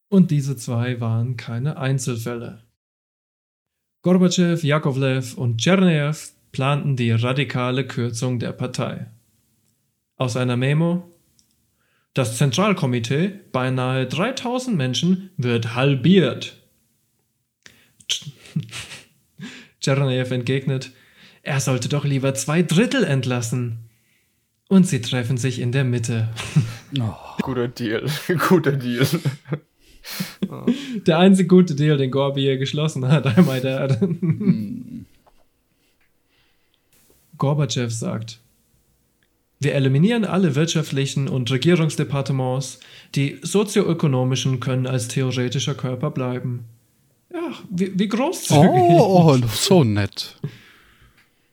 Und 0.10 0.30
diese 0.30 0.56
zwei 0.56 1.02
waren 1.02 1.36
keine 1.36 1.78
Einzelfälle. 1.78 2.64
Gorbatschow, 4.04 4.64
Jakovlev 4.64 5.36
und 5.36 5.58
Tschernajew 5.58 6.16
planten 6.52 6.96
die 6.96 7.12
radikale 7.12 7.86
Kürzung 7.86 8.40
der 8.40 8.54
Partei. 8.54 9.08
Aus 10.18 10.36
einer 10.36 10.58
Memo 10.58 11.14
Das 12.14 12.38
Zentralkomitee, 12.38 13.40
beinahe 13.52 14.08
3000 14.08 14.76
Menschen, 14.76 15.30
wird 15.38 15.76
halbiert. 15.76 16.58
Tschernajew 19.80 20.34
entgegnet, 20.34 20.92
er 21.44 21.60
sollte 21.60 21.88
doch 21.88 22.04
lieber 22.04 22.34
zwei 22.34 22.64
Drittel 22.64 23.04
entlassen. 23.04 23.90
Und 24.70 24.86
sie 24.86 25.02
treffen 25.02 25.38
sich 25.38 25.60
in 25.60 25.72
der 25.72 25.84
Mitte. 25.84 26.30
Oh. 27.02 27.14
Guter 27.42 27.68
Deal, 27.68 28.10
guter 28.48 28.72
Deal. 28.72 29.06
Der 31.06 31.20
einzige 31.20 31.50
gute 31.50 31.76
Deal, 31.76 31.98
den 31.98 32.12
Gorby 32.12 32.40
hier 32.40 32.58
geschlossen 32.58 33.06
hat, 33.10 33.28
einmal 33.28 33.60
der. 33.60 34.00
Gorbatschow 37.38 37.92
sagt: 37.92 38.40
Wir 39.60 39.74
eliminieren 39.74 40.24
alle 40.24 40.56
wirtschaftlichen 40.56 41.28
und 41.28 41.50
Regierungsdepartements. 41.50 42.80
Die 43.16 43.40
sozioökonomischen 43.42 44.60
können 44.60 44.86
als 44.86 45.08
theoretischer 45.08 45.74
Körper 45.74 46.12
bleiben. 46.12 46.66
Ja, 47.34 47.54
wie, 47.70 47.98
wie 47.98 48.08
großzügig. 48.08 48.64
Oh, 48.64 49.34
oh, 49.34 49.48
so 49.52 49.84
nett. 49.84 50.36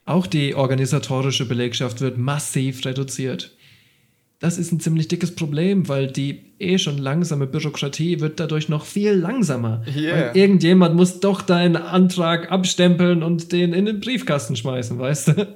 Auch 0.05 0.27
die 0.27 0.55
organisatorische 0.55 1.47
Belegschaft 1.47 2.01
wird 2.03 2.19
massiv 2.19 2.85
reduziert. 2.85 3.53
Das 4.39 4.59
ist 4.59 4.73
ein 4.73 4.81
ziemlich 4.81 5.09
dickes 5.09 5.35
Problem, 5.35 5.89
weil 5.89 6.09
die 6.09 6.43
eh 6.59 6.77
schon 6.77 6.99
langsame 6.99 7.47
Bürokratie 7.47 8.21
wird 8.21 8.39
dadurch 8.39 8.69
noch 8.69 8.85
viel 8.85 9.13
langsamer. 9.13 9.83
Yeah. 9.97 10.15
Weil 10.15 10.37
irgendjemand 10.37 10.95
muss 10.95 11.21
doch 11.21 11.41
deinen 11.41 11.77
Antrag 11.77 12.53
abstempeln 12.53 13.23
und 13.23 13.53
den 13.53 13.73
in 13.73 13.87
den 13.87 14.01
Briefkasten 14.01 14.57
schmeißen, 14.57 14.99
weißt 14.99 15.29
du? 15.29 15.55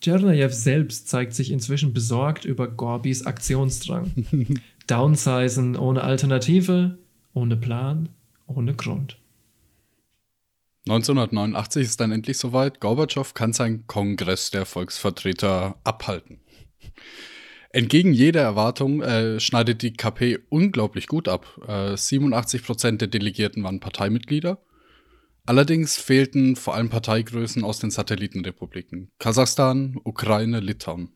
Tschernajew 0.00 0.48
selbst 0.50 1.08
zeigt 1.08 1.34
sich 1.34 1.50
inzwischen 1.50 1.92
besorgt 1.92 2.44
über 2.44 2.68
Gorbis 2.68 3.26
Aktionsdrang. 3.26 4.12
Downsizen 4.86 5.76
ohne 5.76 6.02
Alternative, 6.02 6.98
ohne 7.34 7.56
Plan, 7.56 8.08
ohne 8.46 8.74
Grund. 8.74 9.18
1989 10.88 11.82
ist 11.82 12.00
dann 12.00 12.10
endlich 12.10 12.38
soweit. 12.38 12.80
Gorbatschow 12.80 13.34
kann 13.34 13.52
seinen 13.52 13.86
Kongress 13.86 14.50
der 14.50 14.64
Volksvertreter 14.64 15.78
abhalten. 15.84 16.40
Entgegen 17.72 18.12
jeder 18.12 18.40
Erwartung 18.40 19.02
äh, 19.02 19.38
schneidet 19.38 19.82
die 19.82 19.92
KP 19.92 20.38
unglaublich 20.48 21.06
gut 21.06 21.28
ab. 21.28 21.46
Äh, 21.68 21.92
87% 21.92 22.96
der 22.96 23.08
Delegierten 23.08 23.62
waren 23.62 23.78
Parteimitglieder. 23.78 24.58
Allerdings 25.46 25.96
fehlten 25.96 26.56
vor 26.56 26.74
allem 26.74 26.90
Parteigrößen 26.90 27.64
aus 27.64 27.78
den 27.78 27.90
Satellitenrepubliken 27.90 29.10
Kasachstan, 29.18 29.98
Ukraine, 30.04 30.60
Litauen. 30.60 31.10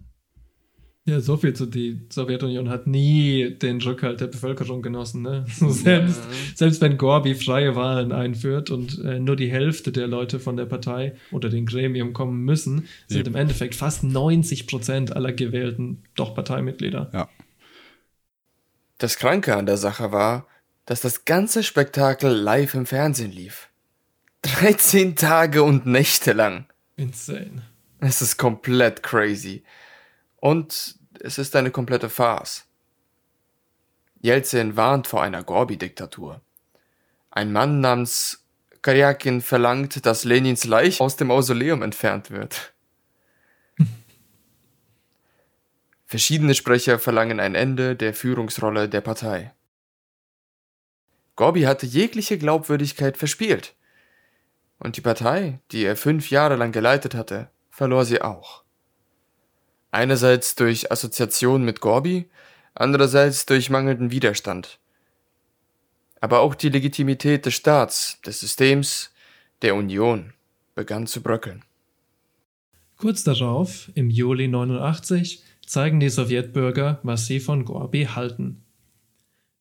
Ja, 1.07 1.21
so 1.21 1.37
viel 1.37 1.53
zu 1.53 1.67
die 1.67 2.01
Sowjetunion 2.11 2.71
hat 2.71 2.87
nie 2.87 3.51
den 3.51 3.79
Rückhalt 3.83 4.23
der 4.23 4.29
Bevölkerung 4.29 4.81
genossen. 4.81 5.21
Ne? 5.21 5.45
selbst, 5.49 6.23
selbst 6.55 6.81
wenn 6.81 6.97
Gorbi 6.97 7.35
freie 7.35 7.77
Wahlen 7.77 8.11
einführt 8.11 8.71
und 8.71 9.05
äh, 9.05 9.21
nur 9.21 9.37
die 9.37 9.51
Hälfte 9.51 9.93
der 9.93 10.07
Leute 10.07 10.41
von 10.41 10.57
der 10.57 10.65
Partei 10.65 11.15
oder 11.31 11.51
dem 11.51 11.67
Gremium 11.67 12.15
kommen 12.15 12.43
müssen, 12.45 12.89
sind 13.07 13.21
Eben. 13.21 13.35
im 13.35 13.37
Endeffekt 13.37 13.75
fast 13.75 14.03
90 14.03 14.67
Prozent 14.67 15.15
aller 15.15 15.33
Gewählten 15.33 16.05
doch 16.17 16.35
Parteimitglieder. 16.35 17.11
Ja. 17.13 17.29
Das 18.97 19.19
Kranke 19.19 19.57
an 19.57 19.67
der 19.67 19.77
Sache 19.77 20.11
war, 20.11 20.47
dass 20.87 21.03
das 21.03 21.27
ganze 21.27 21.63
Spektakel 21.63 22.33
live 22.33 22.73
im 22.73 22.87
Fernsehen 22.87 23.33
lief. 23.33 23.69
13 24.45 25.17
Tage 25.17 25.63
und 25.63 25.87
Nächte 25.87 26.35
lang. 26.35 26.67
Insane. 26.97 27.63
Es 28.01 28.21
ist 28.21 28.37
komplett 28.37 29.03
crazy. 29.03 29.65
Und 30.37 30.99
es 31.21 31.39
ist 31.39 31.57
eine 31.57 31.71
komplette 31.71 32.11
Farce. 32.11 32.67
Jelzin 34.21 34.77
warnt 34.77 35.07
vor 35.07 35.23
einer 35.23 35.43
Gorbi-Diktatur. 35.43 36.43
Ein 37.31 37.53
Mann 37.53 37.81
namens 37.81 38.45
Karjakin 38.83 39.41
verlangt, 39.41 40.05
dass 40.05 40.25
Lenins 40.25 40.65
Leiche 40.65 41.03
aus 41.03 41.17
dem 41.17 41.29
Mausoleum 41.29 41.81
entfernt 41.83 42.31
wird. 42.31 42.75
Verschiedene 46.07 46.55
Sprecher 46.55 46.99
verlangen 46.99 47.41
ein 47.41 47.55
Ende 47.55 47.97
der 47.97 48.13
Führungsrolle 48.13 48.91
der 48.91 49.01
Partei. 49.01 49.55
Gorbi 51.35 51.63
hatte 51.63 51.87
jegliche 51.87 52.37
Glaubwürdigkeit 52.37 53.17
verspielt. 53.17 53.75
Und 54.85 54.99
die 54.99 55.01
Partei, 55.01 55.61
die 55.73 55.83
er 55.83 55.97
fünf 55.97 56.29
Jahre 56.29 56.57
lang 56.57 56.71
geleitet 56.71 57.15
hatte, 57.15 57.49
verlor 57.71 58.05
sie 58.05 58.21
auch. 58.21 58.65
Einerseits 59.91 60.57
durch 60.57 60.93
Assoziation 60.93 61.65
mit 61.65 61.81
Gorbi, 61.81 62.29
andererseits 62.75 63.47
durch 63.47 63.71
mangelnden 63.71 64.11
Widerstand. 64.11 64.79
Aber 66.21 66.41
auch 66.41 66.55
die 66.55 66.69
Legitimität 66.69 67.47
des 67.47 67.55
Staats, 67.55 68.21
des 68.27 68.41
Systems, 68.41 69.11
der 69.63 69.75
Union 69.75 70.35
begann 70.75 71.07
zu 71.07 71.23
bröckeln. 71.23 71.65
Kurz 72.99 73.25
darauf, 73.25 73.91
im 73.95 74.11
Juli 74.11 74.49
89, 74.49 75.43
zeigen 75.65 75.99
die 75.99 76.11
Sowjetbürger, 76.11 77.01
was 77.03 77.25
sie 77.25 77.41
von 77.41 77.65
Gorbi 77.65 78.05
halten. 78.05 78.63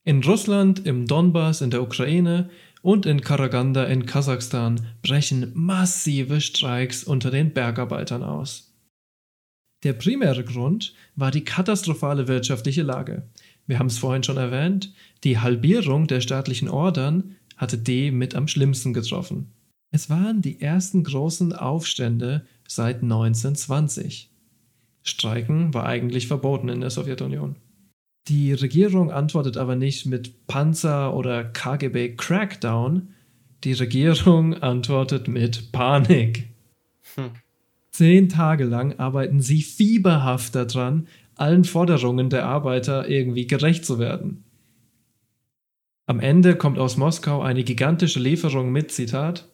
In 0.04 0.22
Russland, 0.22 0.84
im 0.84 1.06
Donbass, 1.06 1.62
in 1.62 1.70
der 1.70 1.80
Ukraine 1.80 2.50
und 2.84 3.06
in 3.06 3.22
Karaganda 3.22 3.84
in 3.84 4.04
Kasachstan 4.04 4.86
brechen 5.00 5.52
massive 5.54 6.42
Streiks 6.42 7.02
unter 7.02 7.30
den 7.30 7.54
Bergarbeitern 7.54 8.22
aus. 8.22 8.74
Der 9.84 9.94
primäre 9.94 10.44
Grund 10.44 10.92
war 11.16 11.30
die 11.30 11.44
katastrophale 11.44 12.28
wirtschaftliche 12.28 12.82
Lage. 12.82 13.22
Wir 13.66 13.78
haben 13.78 13.86
es 13.86 13.96
vorhin 13.96 14.22
schon 14.22 14.36
erwähnt, 14.36 14.92
die 15.24 15.38
Halbierung 15.38 16.08
der 16.08 16.20
staatlichen 16.20 16.68
Ordern 16.68 17.36
hatte 17.56 17.78
D 17.78 18.10
mit 18.10 18.34
am 18.34 18.48
schlimmsten 18.48 18.92
getroffen. 18.92 19.54
Es 19.90 20.10
waren 20.10 20.42
die 20.42 20.60
ersten 20.60 21.04
großen 21.04 21.54
Aufstände 21.54 22.44
seit 22.68 23.02
1920. 23.02 24.30
Streiken 25.02 25.72
war 25.72 25.86
eigentlich 25.86 26.26
verboten 26.26 26.68
in 26.68 26.82
der 26.82 26.90
Sowjetunion. 26.90 27.56
Die 28.28 28.54
Regierung 28.54 29.10
antwortet 29.10 29.56
aber 29.58 29.76
nicht 29.76 30.06
mit 30.06 30.46
Panzer 30.46 31.14
oder 31.14 31.44
KGB 31.44 32.16
Crackdown. 32.16 33.14
Die 33.64 33.74
Regierung 33.74 34.54
antwortet 34.62 35.28
mit 35.28 35.72
Panik. 35.72 36.48
Zehn 37.90 38.28
Tage 38.28 38.64
lang 38.64 38.98
arbeiten 38.98 39.40
sie 39.40 39.62
fieberhaft 39.62 40.54
daran, 40.54 41.06
allen 41.36 41.64
Forderungen 41.64 42.30
der 42.30 42.46
Arbeiter 42.46 43.08
irgendwie 43.08 43.46
gerecht 43.46 43.84
zu 43.84 43.98
werden. 43.98 44.44
Am 46.06 46.20
Ende 46.20 46.56
kommt 46.56 46.78
aus 46.78 46.96
Moskau 46.96 47.42
eine 47.42 47.64
gigantische 47.64 48.20
Lieferung 48.20 48.72
mit 48.72 48.90
Zitat 48.90 49.48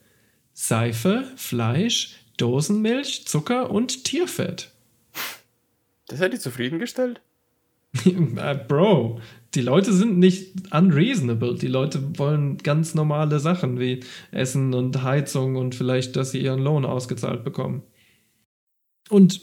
Seife, 0.52 1.24
Fleisch, 1.36 2.16
Dosenmilch, 2.36 3.26
Zucker 3.26 3.70
und 3.70 4.04
Tierfett. 4.04 4.72
Das 6.06 6.18
hätte 6.18 6.30
dich 6.30 6.40
zufriedengestellt? 6.40 7.20
Äh, 8.04 8.54
Bro, 8.68 9.20
die 9.54 9.62
Leute 9.62 9.92
sind 9.92 10.18
nicht 10.18 10.72
unreasonable. 10.72 11.56
Die 11.56 11.66
Leute 11.66 12.18
wollen 12.18 12.58
ganz 12.58 12.94
normale 12.94 13.40
Sachen 13.40 13.80
wie 13.80 14.00
Essen 14.30 14.74
und 14.74 15.02
Heizung 15.02 15.56
und 15.56 15.74
vielleicht, 15.74 16.14
dass 16.16 16.30
sie 16.30 16.40
ihren 16.40 16.60
Lohn 16.60 16.84
ausgezahlt 16.84 17.42
bekommen. 17.42 17.82
Und 19.08 19.40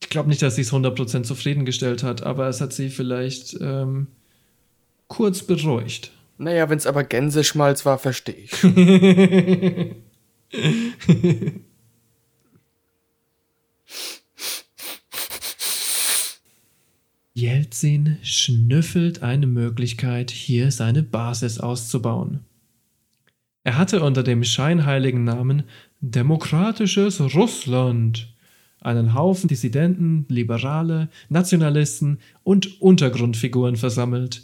ich 0.00 0.08
glaube 0.08 0.28
nicht, 0.28 0.40
dass 0.40 0.54
sie 0.54 0.62
es 0.62 0.72
100% 0.72 1.24
zufriedengestellt 1.24 2.04
hat, 2.04 2.22
aber 2.22 2.48
es 2.48 2.60
hat 2.60 2.72
sie 2.72 2.88
vielleicht 2.90 3.58
ähm, 3.60 4.06
kurz 5.08 5.42
beruhigt. 5.42 6.12
Naja, 6.38 6.70
wenn's 6.70 6.86
aber 6.86 7.02
Gänseschmalz 7.02 7.84
war, 7.84 7.98
verstehe 7.98 8.36
ich. 8.36 8.52
Jelzin 17.38 18.18
schnüffelt 18.22 19.22
eine 19.22 19.46
Möglichkeit, 19.46 20.32
hier 20.32 20.72
seine 20.72 21.04
Basis 21.04 21.60
auszubauen. 21.60 22.40
Er 23.62 23.78
hatte 23.78 24.02
unter 24.02 24.24
dem 24.24 24.42
scheinheiligen 24.42 25.22
Namen 25.22 25.62
Demokratisches 26.00 27.20
Russland 27.34 28.34
einen 28.80 29.14
Haufen 29.14 29.46
Dissidenten, 29.46 30.26
Liberale, 30.28 31.10
Nationalisten 31.28 32.18
und 32.42 32.80
Untergrundfiguren 32.80 33.76
versammelt. 33.76 34.42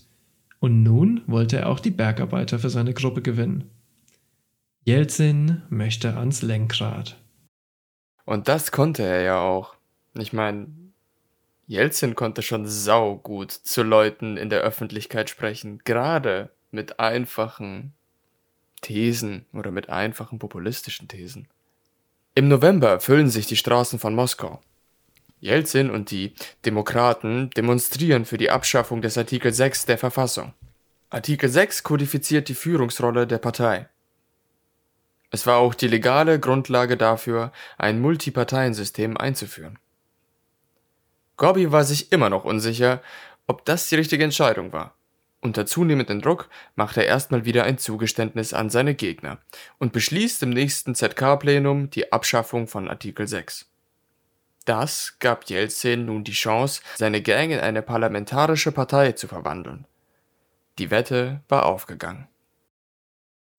Und 0.61 0.85
nun 0.85 1.23
wollte 1.27 1.59
er 1.59 1.71
auch 1.71 1.81
die 1.81 1.91
Bergarbeiter 1.91 2.61
für 2.61 2.71
seine 2.71 2.95
Gruppe 2.95 3.23
gewinnen. 3.23 3.65
Jelzin 4.85 5.63
möchte 5.69 6.17
ans 6.17 6.43
Lenkrad. 6.43 7.17
Und 8.25 8.47
das 8.47 8.71
konnte 8.71 9.03
er 9.03 9.23
ja 9.23 9.41
auch. 9.41 9.75
Ich 10.17 10.33
meine, 10.33 10.69
Jelzin 11.67 12.15
konnte 12.15 12.43
schon 12.43 12.67
saugut 12.67 13.51
zu 13.51 13.83
Leuten 13.83 14.37
in 14.37 14.51
der 14.51 14.61
Öffentlichkeit 14.61 15.31
sprechen, 15.31 15.81
gerade 15.85 16.51
mit 16.71 17.01
einfachen 17.01 17.95
Thesen 18.83 19.47
oder 19.53 19.71
mit 19.71 19.89
einfachen 19.89 20.39
populistischen 20.39 21.09
Thesen. 21.09 21.49
Im 22.35 22.49
November 22.49 23.01
füllen 23.01 23.31
sich 23.31 23.47
die 23.47 23.57
Straßen 23.57 23.99
von 23.99 24.15
Moskau. 24.15 24.61
Jelzin 25.41 25.91
und 25.91 26.11
die 26.11 26.35
Demokraten 26.65 27.51
demonstrieren 27.51 28.25
für 28.25 28.39
die 28.39 28.51
Abschaffung 28.51 29.03
des 29.03 29.17
Artikel 29.17 29.53
6 29.53 29.87
der 29.87 29.99
Verfassung. 29.99 30.53
Artikel 31.11 31.49
6 31.49 31.83
kodifiziert 31.83 32.49
die 32.49 32.55
Führungsrolle 32.55 33.27
der 33.27 33.39
Partei. 33.39 33.89
Es 35.31 35.47
war 35.47 35.59
auch 35.59 35.75
die 35.75 35.89
legale 35.89 36.41
Grundlage 36.41 36.97
dafür, 36.97 37.53
ein 37.79 38.01
Multiparteiensystem 38.01 39.17
einzuführen. 39.17 39.79
Gorbi 41.37 41.73
war 41.73 41.85
sich 41.85 42.13
immer 42.13 42.31
noch 42.31 42.45
unsicher, 42.45 43.03
ob 43.47 43.65
das 43.65 43.89
die 43.89 43.97
richtige 43.97 44.25
Entscheidung 44.25 44.73
war. 44.73 44.95
Unter 45.41 45.67
zunehmendem 45.67 46.23
Druck 46.23 46.49
macht 46.75 46.97
er 46.97 47.05
erstmal 47.05 47.45
wieder 47.45 47.65
ein 47.65 47.77
Zugeständnis 47.77 48.55
an 48.55 48.71
seine 48.71 48.95
Gegner 48.95 49.39
und 49.79 49.93
beschließt 49.93 50.43
im 50.43 50.51
nächsten 50.51 50.95
ZK-Plenum 50.95 51.91
die 51.91 52.13
Abschaffung 52.13 52.67
von 52.67 52.89
Artikel 52.89 53.29
6. 53.29 53.67
Das 54.65 55.19
gab 55.19 55.51
Jelzin 55.51 56.07
nun 56.07 56.25
die 56.25 56.33
Chance, 56.33 56.81
seine 56.97 57.21
Gang 57.21 57.51
in 57.51 57.61
eine 57.61 57.83
parlamentarische 57.83 58.73
Partei 58.73 59.13
zu 59.13 59.29
verwandeln. 59.29 59.87
Die 60.79 60.91
Wette 60.91 61.43
war 61.49 61.67
aufgegangen. 61.67 62.27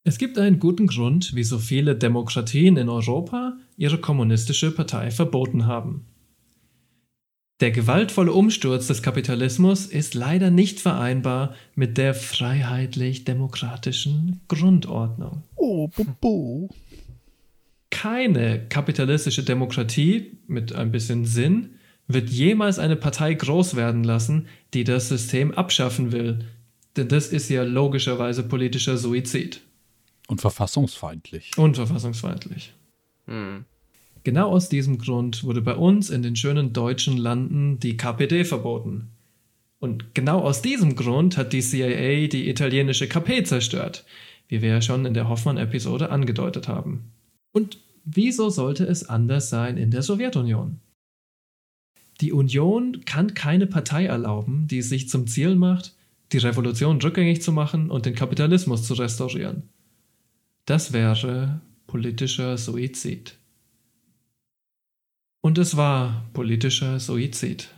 Es 0.03 0.17
gibt 0.17 0.39
einen 0.39 0.59
guten 0.59 0.87
Grund, 0.87 1.31
wieso 1.35 1.59
viele 1.59 1.95
Demokratien 1.95 2.77
in 2.77 2.89
Europa 2.89 3.57
ihre 3.77 3.99
kommunistische 3.99 4.73
Partei 4.73 5.11
verboten 5.11 5.67
haben. 5.67 6.07
Der 7.61 7.71
gewaltvolle 7.71 8.33
Umsturz 8.33 8.87
des 8.87 9.01
Kapitalismus 9.01 9.85
ist 9.85 10.13
leider 10.13 10.51
nicht 10.51 10.81
vereinbar 10.81 11.55
mit 11.73 11.97
der 11.97 12.13
freiheitlich-demokratischen 12.13 14.41
Grundordnung. 14.49 15.43
Oh, 15.55 15.87
Bobo. 15.87 16.67
Keine 17.91 18.67
kapitalistische 18.67 19.43
Demokratie 19.43 20.37
mit 20.47 20.73
ein 20.73 20.91
bisschen 20.91 21.23
Sinn 21.23 21.75
wird 22.07 22.29
jemals 22.29 22.77
eine 22.77 22.97
Partei 22.97 23.33
groß 23.33 23.77
werden 23.77 24.03
lassen, 24.03 24.47
die 24.73 24.83
das 24.83 25.07
System 25.07 25.53
abschaffen 25.53 26.11
will, 26.11 26.39
denn 26.97 27.07
das 27.07 27.27
ist 27.27 27.47
ja 27.49 27.63
logischerweise 27.63 28.43
politischer 28.43 28.97
Suizid. 28.97 29.61
Und 30.27 30.41
verfassungsfeindlich. 30.41 31.51
Und 31.57 31.77
verfassungsfeindlich. 31.77 32.73
Hm. 33.27 33.63
Genau 34.25 34.49
aus 34.49 34.69
diesem 34.69 34.97
Grund 34.97 35.43
wurde 35.43 35.61
bei 35.61 35.75
uns 35.75 36.09
in 36.09 36.23
den 36.23 36.35
schönen 36.35 36.73
deutschen 36.73 37.15
Landen 37.15 37.79
die 37.79 37.95
KPD 37.95 38.43
verboten. 38.43 39.11
Und 39.77 40.15
genau 40.15 40.39
aus 40.39 40.63
diesem 40.63 40.95
Grund 40.95 41.37
hat 41.37 41.53
die 41.53 41.61
CIA 41.61 42.25
die 42.27 42.49
italienische 42.49 43.07
KP 43.07 43.43
zerstört, 43.43 44.03
wie 44.47 44.63
wir 44.63 44.69
ja 44.69 44.81
schon 44.81 45.05
in 45.05 45.13
der 45.13 45.29
Hoffmann-Episode 45.29 46.09
angedeutet 46.09 46.67
haben. 46.67 47.11
Und 47.51 47.77
wieso 48.03 48.49
sollte 48.49 48.85
es 48.85 49.07
anders 49.07 49.51
sein 49.51 49.77
in 49.77 49.91
der 49.91 50.01
Sowjetunion? 50.01 50.79
Die 52.19 52.33
Union 52.33 53.05
kann 53.05 53.35
keine 53.35 53.67
Partei 53.67 54.07
erlauben, 54.07 54.65
die 54.67 54.79
es 54.79 54.89
sich 54.89 55.07
zum 55.07 55.27
Ziel 55.27 55.53
macht, 55.53 55.93
die 56.31 56.39
Revolution 56.39 56.99
rückgängig 56.99 57.43
zu 57.43 57.51
machen 57.51 57.91
und 57.91 58.07
den 58.07 58.15
Kapitalismus 58.15 58.87
zu 58.87 58.95
restaurieren. 58.95 59.69
Das 60.65 60.93
wäre 60.93 61.61
politischer 61.85 62.57
Suizid. 62.57 63.37
Und 65.45 65.59
es 65.59 65.77
war 65.77 66.25
politischer 66.33 66.99
Suizid. 66.99 67.69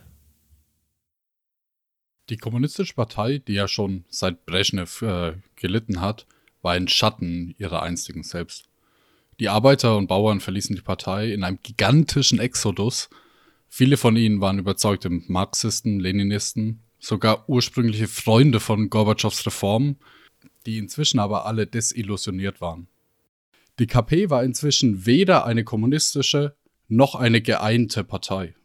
Die 2.29 2.37
Kommunistische 2.37 2.93
Partei, 2.93 3.39
die 3.39 3.55
ja 3.55 3.67
schon 3.67 4.05
seit 4.07 4.45
Brezhnev 4.45 5.01
äh, 5.01 5.33
gelitten 5.57 5.99
hat, 5.99 6.27
war 6.61 6.71
ein 6.71 6.87
Schatten 6.87 7.55
ihrer 7.57 7.83
einstigen 7.83 8.23
selbst. 8.23 8.69
Die 9.41 9.49
Arbeiter 9.49 9.97
und 9.97 10.07
Bauern 10.07 10.39
verließen 10.39 10.77
die 10.77 10.81
Partei 10.81 11.33
in 11.33 11.43
einem 11.43 11.59
gigantischen 11.61 12.39
Exodus. 12.39 13.09
Viele 13.67 13.97
von 13.97 14.15
ihnen 14.15 14.39
waren 14.39 14.59
überzeugte 14.59 15.09
Marxisten, 15.09 15.99
Leninisten, 15.99 16.79
sogar 16.99 17.49
ursprüngliche 17.49 18.07
Freunde 18.07 18.61
von 18.61 18.89
Gorbatschows 18.89 19.45
Reformen, 19.45 19.97
die 20.65 20.77
inzwischen 20.77 21.19
aber 21.19 21.45
alle 21.45 21.67
desillusioniert 21.67 22.61
waren. 22.61 22.87
Die 23.77 23.87
KP 23.87 24.29
war 24.29 24.45
inzwischen 24.45 25.05
weder 25.05 25.45
eine 25.45 25.65
kommunistische 25.65 26.55
noch 26.87 27.15
eine 27.15 27.41
geeinte 27.41 28.03
Partei. 28.03 28.55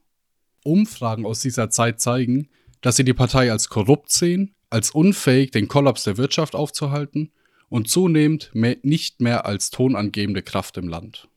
Umfragen 0.65 1.27
aus 1.27 1.41
dieser 1.41 1.71
Zeit 1.71 2.01
zeigen, 2.01 2.49
dass 2.81 2.97
sie 2.97 3.05
die 3.05 3.15
Partei 3.15 3.51
als 3.51 3.69
korrupt 3.69 4.11
sehen, 4.11 4.55
als 4.71 4.91
unfähig, 4.91 5.51
den 5.51 5.69
Kollaps 5.69 6.05
der 6.05 6.17
Wirtschaft 6.17 6.55
aufzuhalten 6.55 7.33
und 7.69 7.89
zunehmend 7.89 8.51
mehr, 8.55 8.77
nicht 8.83 9.21
mehr 9.21 9.47
als 9.47 9.71
tonangebende 9.71 10.43
Kraft 10.43 10.77
im 10.77 10.89
Land. 10.89 11.29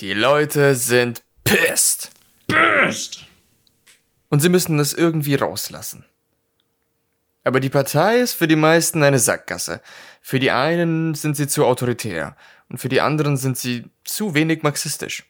Die 0.00 0.12
Leute 0.12 0.74
sind 0.74 1.22
pissed. 1.44 2.10
Pissed! 2.46 3.26
Und 4.28 4.40
sie 4.40 4.48
müssen 4.48 4.78
es 4.78 4.92
irgendwie 4.92 5.36
rauslassen. 5.36 6.04
Aber 7.44 7.60
die 7.60 7.68
Partei 7.68 8.18
ist 8.18 8.32
für 8.32 8.48
die 8.48 8.56
meisten 8.56 9.02
eine 9.02 9.18
Sackgasse. 9.18 9.80
Für 10.20 10.38
die 10.38 10.50
einen 10.50 11.14
sind 11.14 11.36
sie 11.36 11.46
zu 11.46 11.66
autoritär 11.66 12.36
und 12.70 12.78
für 12.78 12.88
die 12.88 13.02
anderen 13.02 13.36
sind 13.36 13.58
sie 13.58 13.84
zu 14.02 14.34
wenig 14.34 14.62
marxistisch. 14.62 15.24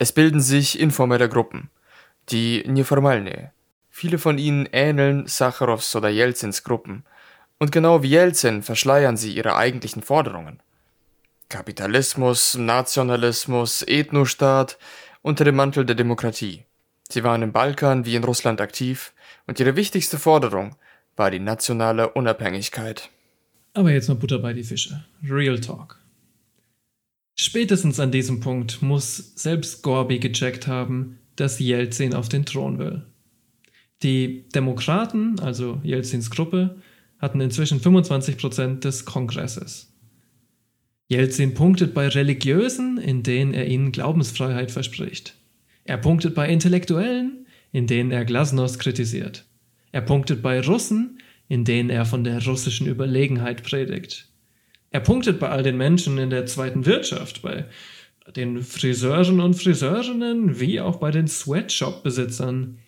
Es 0.00 0.12
bilden 0.12 0.40
sich 0.40 0.80
informelle 0.80 1.28
Gruppen, 1.28 1.68
die 2.30 2.64
Neformalne. 2.66 3.52
Viele 3.90 4.16
von 4.16 4.38
ihnen 4.38 4.66
ähneln 4.72 5.26
Sacharows 5.26 5.94
oder 5.94 6.08
Jelzins 6.08 6.64
Gruppen. 6.64 7.04
Und 7.58 7.70
genau 7.70 8.02
wie 8.02 8.08
Jelzin 8.08 8.62
verschleiern 8.62 9.18
sie 9.18 9.34
ihre 9.34 9.56
eigentlichen 9.56 10.00
Forderungen. 10.00 10.60
Kapitalismus, 11.50 12.54
Nationalismus, 12.56 13.82
Ethnostaat 13.86 14.78
unter 15.20 15.44
dem 15.44 15.56
Mantel 15.56 15.84
der 15.84 15.96
Demokratie. 15.96 16.64
Sie 17.10 17.22
waren 17.22 17.42
im 17.42 17.52
Balkan 17.52 18.06
wie 18.06 18.16
in 18.16 18.24
Russland 18.24 18.62
aktiv 18.62 19.12
und 19.46 19.60
ihre 19.60 19.76
wichtigste 19.76 20.18
Forderung 20.18 20.76
war 21.16 21.30
die 21.30 21.40
nationale 21.40 22.08
Unabhängigkeit. 22.08 23.10
Aber 23.74 23.90
jetzt 23.90 24.08
noch 24.08 24.18
Butter 24.18 24.38
bei 24.38 24.54
die 24.54 24.64
Fische. 24.64 25.04
Real 25.28 25.60
Talk. 25.60 25.99
Spätestens 27.42 27.98
an 27.98 28.12
diesem 28.12 28.40
Punkt 28.40 28.82
muss 28.82 29.32
selbst 29.34 29.82
Gorby 29.82 30.18
gecheckt 30.18 30.66
haben, 30.66 31.20
dass 31.36 31.58
Jelzin 31.58 32.12
auf 32.12 32.28
den 32.28 32.44
Thron 32.44 32.78
will. 32.78 33.06
Die 34.02 34.44
Demokraten, 34.54 35.40
also 35.40 35.80
Jelzins 35.82 36.30
Gruppe, 36.30 36.76
hatten 37.18 37.40
inzwischen 37.40 37.80
25% 37.80 38.80
des 38.80 39.06
Kongresses. 39.06 39.90
Jelzin 41.08 41.54
punktet 41.54 41.94
bei 41.94 42.08
Religiösen, 42.08 42.98
in 42.98 43.22
denen 43.22 43.54
er 43.54 43.66
ihnen 43.68 43.90
Glaubensfreiheit 43.90 44.70
verspricht. 44.70 45.34
Er 45.84 45.96
punktet 45.96 46.34
bei 46.34 46.46
Intellektuellen, 46.46 47.46
in 47.72 47.86
denen 47.86 48.10
er 48.10 48.26
Glasnost 48.26 48.78
kritisiert. 48.78 49.46
Er 49.92 50.02
punktet 50.02 50.42
bei 50.42 50.60
Russen, 50.60 51.22
in 51.48 51.64
denen 51.64 51.88
er 51.88 52.04
von 52.04 52.22
der 52.22 52.44
russischen 52.44 52.86
Überlegenheit 52.86 53.62
predigt. 53.62 54.29
Er 54.90 55.00
punktet 55.00 55.38
bei 55.38 55.48
all 55.48 55.62
den 55.62 55.76
Menschen 55.76 56.18
in 56.18 56.30
der 56.30 56.46
zweiten 56.46 56.84
Wirtschaft, 56.84 57.42
bei 57.42 57.66
den 58.34 58.62
Friseuren 58.62 59.40
und 59.40 59.54
Friseurinnen 59.54 60.60
wie 60.60 60.80
auch 60.80 60.96
bei 60.96 61.10
den 61.12 61.28
Sweatshop-Besitzern, 61.28 62.78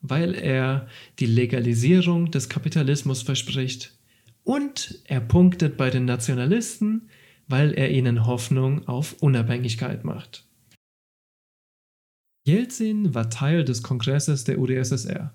weil 0.00 0.34
er 0.34 0.88
die 1.20 1.26
Legalisierung 1.26 2.30
des 2.32 2.48
Kapitalismus 2.48 3.22
verspricht. 3.22 3.96
Und 4.44 5.00
er 5.04 5.20
punktet 5.20 5.76
bei 5.76 5.88
den 5.90 6.04
Nationalisten, 6.04 7.08
weil 7.46 7.72
er 7.74 7.90
ihnen 7.90 8.26
Hoffnung 8.26 8.88
auf 8.88 9.14
Unabhängigkeit 9.20 10.04
macht. 10.04 10.44
Jelzin 12.44 13.14
war 13.14 13.30
Teil 13.30 13.64
des 13.64 13.84
Kongresses 13.84 14.42
der 14.42 14.58
UdSSR. 14.58 15.32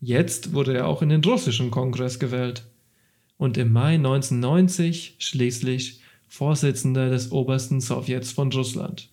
Jetzt 0.00 0.54
wurde 0.54 0.74
er 0.74 0.88
auch 0.88 1.02
in 1.02 1.10
den 1.10 1.22
russischen 1.22 1.70
Kongress 1.70 2.18
gewählt 2.18 2.71
und 3.36 3.56
im 3.56 3.72
Mai 3.72 3.94
1990 3.94 5.16
schließlich 5.18 6.00
Vorsitzender 6.28 7.10
des 7.10 7.30
obersten 7.30 7.80
Sowjets 7.80 8.32
von 8.32 8.50
Russland. 8.52 9.10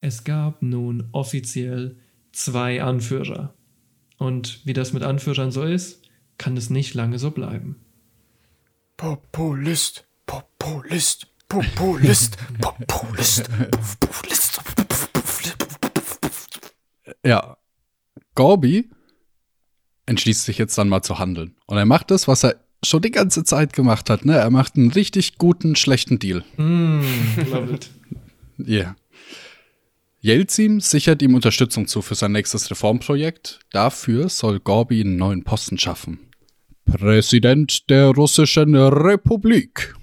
Es 0.00 0.24
gab 0.24 0.62
nun 0.62 1.08
offiziell 1.12 1.96
zwei 2.32 2.82
Anführer. 2.82 3.54
Und 4.18 4.64
wie 4.66 4.72
das 4.72 4.92
mit 4.92 5.02
Anführern 5.02 5.50
so 5.50 5.62
ist, 5.62 6.02
kann 6.36 6.56
es 6.56 6.70
nicht 6.70 6.94
lange 6.94 7.18
so 7.18 7.30
bleiben. 7.30 7.84
Populist, 8.96 10.06
Populist, 10.26 11.28
Populist, 11.48 12.36
Populist, 12.60 13.48
Populist. 14.00 14.50
Ja, 17.24 17.56
Gorby 18.34 18.90
entschließt 20.08 20.44
sich 20.44 20.58
jetzt 20.58 20.76
dann 20.78 20.88
mal 20.88 21.02
zu 21.02 21.18
handeln. 21.18 21.54
Und 21.66 21.76
er 21.76 21.84
macht 21.84 22.10
das, 22.10 22.26
was 22.26 22.44
er 22.44 22.56
schon 22.82 23.02
die 23.02 23.10
ganze 23.10 23.44
Zeit 23.44 23.72
gemacht 23.72 24.10
hat. 24.10 24.24
Ne? 24.24 24.36
Er 24.36 24.50
macht 24.50 24.76
einen 24.76 24.90
richtig 24.90 25.38
guten, 25.38 25.76
schlechten 25.76 26.18
Deal. 26.18 26.44
Mm, 26.56 27.02
love 27.50 27.74
it. 27.74 27.90
Ja. 28.58 28.66
Yeah. 28.66 28.96
Jelzin 30.20 30.80
sichert 30.80 31.22
ihm 31.22 31.36
Unterstützung 31.36 31.86
zu 31.86 32.02
für 32.02 32.16
sein 32.16 32.32
nächstes 32.32 32.72
Reformprojekt. 32.72 33.60
Dafür 33.70 34.28
soll 34.28 34.58
Gorby 34.58 35.00
einen 35.00 35.14
neuen 35.14 35.44
Posten 35.44 35.78
schaffen. 35.78 36.18
Präsident 36.84 37.88
der 37.88 38.08
Russischen 38.08 38.74
Republik. 38.74 39.94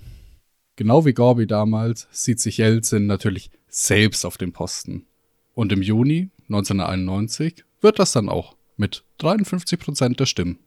Genau 0.77 1.05
wie 1.05 1.13
Gorby 1.13 1.47
damals 1.47 2.07
sieht 2.11 2.39
sich 2.39 2.59
Jelzin 2.59 3.07
natürlich 3.07 3.49
selbst 3.67 4.25
auf 4.25 4.37
dem 4.37 4.53
Posten. 4.53 5.05
Und 5.53 5.73
im 5.73 5.81
Juni 5.81 6.29
1991 6.43 7.65
wird 7.81 7.99
das 7.99 8.13
dann 8.13 8.29
auch 8.29 8.54
mit 8.77 9.03
53 9.19 9.79
Prozent 9.79 10.19
der 10.19 10.25
Stimmen. 10.25 10.59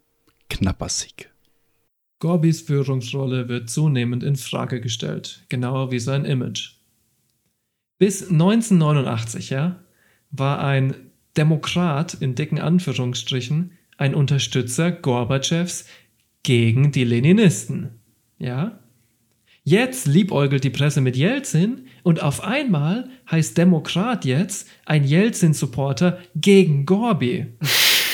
Knapper 0.49 0.89
Sieg. 0.89 1.31
Gorbys 2.21 2.63
Führungsrolle 2.63 3.49
wird 3.49 3.71
zunehmend 3.71 4.25
in 4.25 4.37
Frage 4.37 4.81
gestellt, 4.81 5.45
genauer 5.49 5.93
wie 5.93 6.01
sein 6.01 6.25
Image. 6.25 6.73
Bis 7.99 8.23
1989, 8.29 9.51
ja, 9.51 9.81
war 10.31 10.61
ein 10.61 10.95
Demokrat 11.37 12.15
in 12.15 12.35
dicken 12.35 12.59
Anführungsstrichen 12.59 13.73
ein 13.97 14.15
Unterstützer 14.15 14.91
Gorbatschows 14.91 15.85
gegen 16.43 16.93
die 16.93 17.05
Leninisten, 17.05 18.01
ja. 18.39 18.79
Jetzt 19.65 20.07
liebäugelt 20.07 20.65
die 20.65 20.71
Presse 20.71 21.03
mit 21.03 21.15
Jelzin 21.15 21.89
und 22.03 22.23
auf 22.23 22.43
einmal 22.43 23.11
heißt 23.31 23.59
Demokrat 23.59 24.25
jetzt 24.25 24.67
ein 24.87 25.05
Jelzin-Supporter 25.05 26.19
gegen 26.35 26.87
Gorby. 26.87 27.49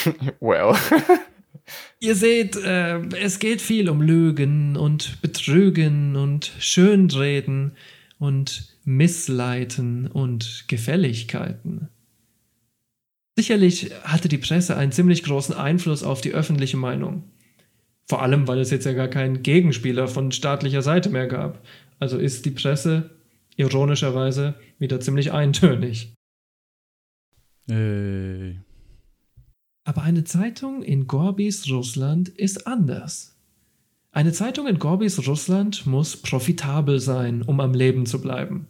Well. 0.41 0.75
Ihr 2.01 2.15
seht, 2.15 2.57
äh, 2.57 2.99
es 3.17 3.39
geht 3.39 3.63
viel 3.63 3.89
um 3.89 4.03
Lügen 4.03 4.77
und 4.77 5.21
Betrügen 5.23 6.17
und 6.17 6.53
Schönreden 6.59 7.73
und 8.19 8.77
Missleiten 8.85 10.07
und 10.07 10.65
Gefälligkeiten. 10.69 11.89
Sicherlich 13.37 13.91
hatte 14.05 14.29
die 14.29 14.39
Presse 14.39 14.77
einen 14.77 14.93
ziemlich 14.93 15.25
großen 15.25 15.55
Einfluss 15.55 16.03
auf 16.03 16.21
die 16.21 16.33
öffentliche 16.33 16.77
Meinung. 16.77 17.25
Vor 18.07 18.23
allem, 18.23 18.47
weil 18.47 18.59
es 18.59 18.71
jetzt 18.71 18.85
ja 18.85 18.93
gar 18.93 19.09
keinen 19.09 19.43
Gegenspieler 19.43 20.07
von 20.07 20.31
staatlicher 20.31 20.83
Seite 20.83 21.09
mehr 21.09 21.27
gab. 21.27 21.65
Also 21.99 22.19
ist 22.19 22.45
die 22.45 22.51
Presse 22.51 23.11
ironischerweise 23.57 24.55
wieder 24.79 25.01
ziemlich 25.01 25.33
eintönig. 25.33 26.13
Ey. 27.69 28.61
Aber 29.85 30.03
eine 30.03 30.25
Zeitung 30.25 30.83
in 30.83 31.07
Gorbis 31.07 31.71
Russland 31.71 32.31
ist 32.31 32.67
anders. 32.67 33.37
Eine 34.13 34.33
Zeitung 34.33 34.67
in 34.67 34.79
Gorbis 34.79 35.27
Russland 35.27 35.87
muss 35.87 36.17
profitabel 36.17 37.01
sein, 37.01 37.43
um 37.43 37.61
am 37.61 37.75
Leben 37.75 38.07
zu 38.07 38.21
bleiben. 38.21 38.67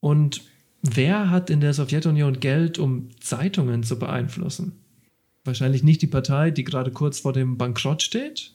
Und 0.00 0.42
wer 0.82 1.30
hat 1.30 1.50
in 1.50 1.60
der 1.60 1.74
Sowjetunion 1.74 2.40
Geld, 2.40 2.78
um 2.78 3.10
Zeitungen 3.20 3.82
zu 3.82 3.98
beeinflussen? 3.98 4.72
Wahrscheinlich 5.44 5.82
nicht 5.82 6.00
die 6.00 6.06
Partei, 6.06 6.50
die 6.50 6.64
gerade 6.64 6.92
kurz 6.92 7.20
vor 7.20 7.32
dem 7.32 7.58
Bankrott 7.58 8.02
steht, 8.02 8.54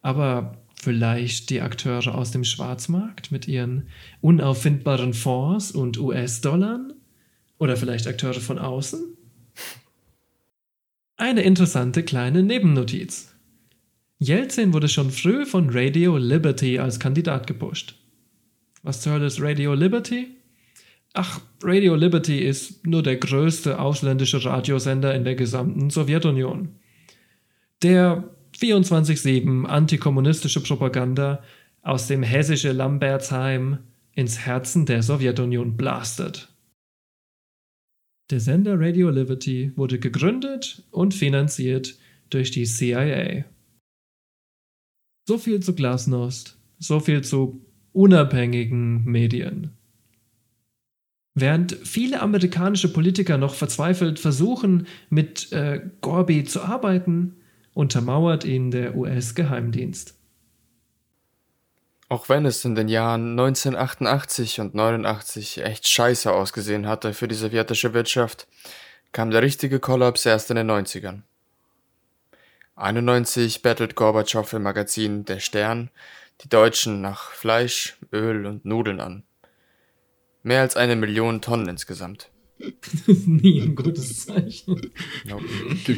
aber 0.00 0.56
vielleicht 0.76 1.50
die 1.50 1.60
Akteure 1.60 2.14
aus 2.14 2.30
dem 2.30 2.44
Schwarzmarkt 2.44 3.30
mit 3.30 3.46
ihren 3.46 3.88
unauffindbaren 4.22 5.12
Fonds 5.12 5.72
und 5.72 5.98
US-Dollarn? 5.98 6.94
Oder 7.58 7.76
vielleicht 7.76 8.06
Akteure 8.06 8.40
von 8.40 8.58
außen? 8.58 9.16
Eine 11.20 11.42
interessante 11.42 12.02
kleine 12.02 12.42
Nebennotiz. 12.42 13.34
Jelzin 14.20 14.72
wurde 14.72 14.88
schon 14.88 15.10
früh 15.10 15.44
von 15.44 15.68
Radio 15.68 16.16
Liberty 16.16 16.78
als 16.78 16.98
Kandidat 16.98 17.46
gepusht. 17.46 17.94
Was 18.82 19.02
zur 19.02 19.12
Hölle 19.12 19.26
ist 19.26 19.38
Radio 19.38 19.74
Liberty? 19.74 20.28
Ach, 21.12 21.42
Radio 21.62 21.94
Liberty 21.94 22.38
ist 22.38 22.86
nur 22.86 23.02
der 23.02 23.16
größte 23.16 23.78
ausländische 23.78 24.42
Radiosender 24.42 25.14
in 25.14 25.24
der 25.24 25.34
gesamten 25.34 25.90
Sowjetunion. 25.90 26.70
Der 27.82 28.24
24-7 28.58 29.66
antikommunistische 29.66 30.62
Propaganda 30.62 31.42
aus 31.82 32.06
dem 32.06 32.22
hessische 32.22 32.72
Lambertsheim 32.72 33.80
ins 34.14 34.38
Herzen 34.38 34.86
der 34.86 35.02
Sowjetunion 35.02 35.76
blastet. 35.76 36.48
Der 38.30 38.38
Sender 38.38 38.78
Radio 38.78 39.10
Liberty 39.10 39.72
wurde 39.74 39.98
gegründet 39.98 40.84
und 40.92 41.14
finanziert 41.14 41.98
durch 42.30 42.52
die 42.52 42.64
CIA. 42.64 43.44
So 45.26 45.36
viel 45.36 45.60
zu 45.60 45.74
Glasnost, 45.74 46.56
so 46.78 47.00
viel 47.00 47.22
zu 47.22 47.66
unabhängigen 47.92 49.04
Medien. 49.04 49.72
Während 51.34 51.72
viele 51.72 52.20
amerikanische 52.20 52.92
Politiker 52.92 53.36
noch 53.36 53.54
verzweifelt 53.54 54.20
versuchen, 54.20 54.86
mit 55.08 55.50
äh, 55.50 55.80
Gorby 56.00 56.44
zu 56.44 56.62
arbeiten, 56.62 57.34
untermauert 57.74 58.44
ihn 58.44 58.70
der 58.70 58.96
US-Geheimdienst. 58.96 60.19
Auch 62.10 62.28
wenn 62.28 62.44
es 62.44 62.64
in 62.64 62.74
den 62.74 62.88
Jahren 62.88 63.38
1988 63.38 64.58
und 64.58 64.74
89 64.74 65.62
echt 65.62 65.86
scheiße 65.86 66.32
ausgesehen 66.32 66.88
hatte 66.88 67.14
für 67.14 67.28
die 67.28 67.36
sowjetische 67.36 67.94
Wirtschaft, 67.94 68.48
kam 69.12 69.30
der 69.30 69.42
richtige 69.42 69.78
Kollaps 69.78 70.26
erst 70.26 70.50
in 70.50 70.56
den 70.56 70.68
90ern. 70.68 71.22
91 72.74 73.62
bettelt 73.62 73.94
Gorbatschow 73.94 74.52
im 74.52 74.64
Magazin 74.64 75.24
Der 75.24 75.38
Stern 75.38 75.90
die 76.42 76.48
Deutschen 76.48 77.00
nach 77.00 77.30
Fleisch, 77.30 77.96
Öl 78.12 78.44
und 78.44 78.64
Nudeln 78.64 78.98
an. 78.98 79.22
Mehr 80.42 80.62
als 80.62 80.76
eine 80.76 80.96
Million 80.96 81.40
Tonnen 81.40 81.68
insgesamt. 81.68 82.32
Nie 83.06 83.60
ein 83.60 83.76
gutes 83.76 84.26
Zeichen. 84.26 84.90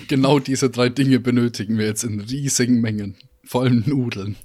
Genau 0.08 0.40
diese 0.40 0.68
drei 0.68 0.90
Dinge 0.90 1.20
benötigen 1.20 1.78
wir 1.78 1.86
jetzt 1.86 2.04
in 2.04 2.20
riesigen 2.20 2.82
Mengen. 2.82 3.16
Vor 3.44 3.62
allem 3.62 3.82
Nudeln. 3.86 4.36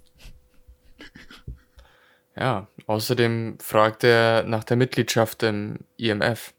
Ja, 2.38 2.68
außerdem 2.85 3.57
fragt 3.59 4.03
er 4.03 4.43
nach 4.43 4.64
der 4.64 4.77
Mitgliedschaft 4.77 5.41
im 5.43 5.80
IMF. 5.97 6.53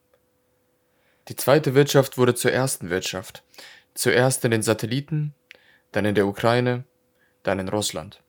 Die 1.29 1.37
zweite 1.37 1.75
Wirtschaft 1.75 2.19
wurde 2.19 2.35
zur 2.35 2.53
ersten 2.53 2.91
Wirtschaft. 2.91 3.45
Zuerst 3.95 4.45
in 4.45 4.51
den 4.51 4.63
Satelliten, 4.63 5.35
dann 5.93 6.05
in 6.05 6.15
der 6.15 6.27
Ukraine, 6.27 6.85
dann 7.43 7.61
in 7.61 7.69
Russland. 7.69 8.23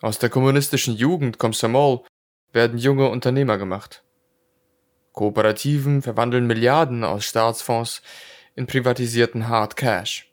Aus 0.00 0.18
der 0.18 0.30
kommunistischen 0.30 0.94
Jugend 0.94 1.38
Komsomol 1.38 2.04
werden 2.52 2.78
junge 2.78 3.08
Unternehmer 3.08 3.58
gemacht. 3.58 4.04
Kooperativen 5.12 6.02
verwandeln 6.02 6.46
Milliarden 6.46 7.02
aus 7.02 7.24
Staatsfonds 7.24 8.02
in 8.54 8.66
privatisierten 8.66 9.48
Hard 9.48 9.74
Cash. 9.74 10.32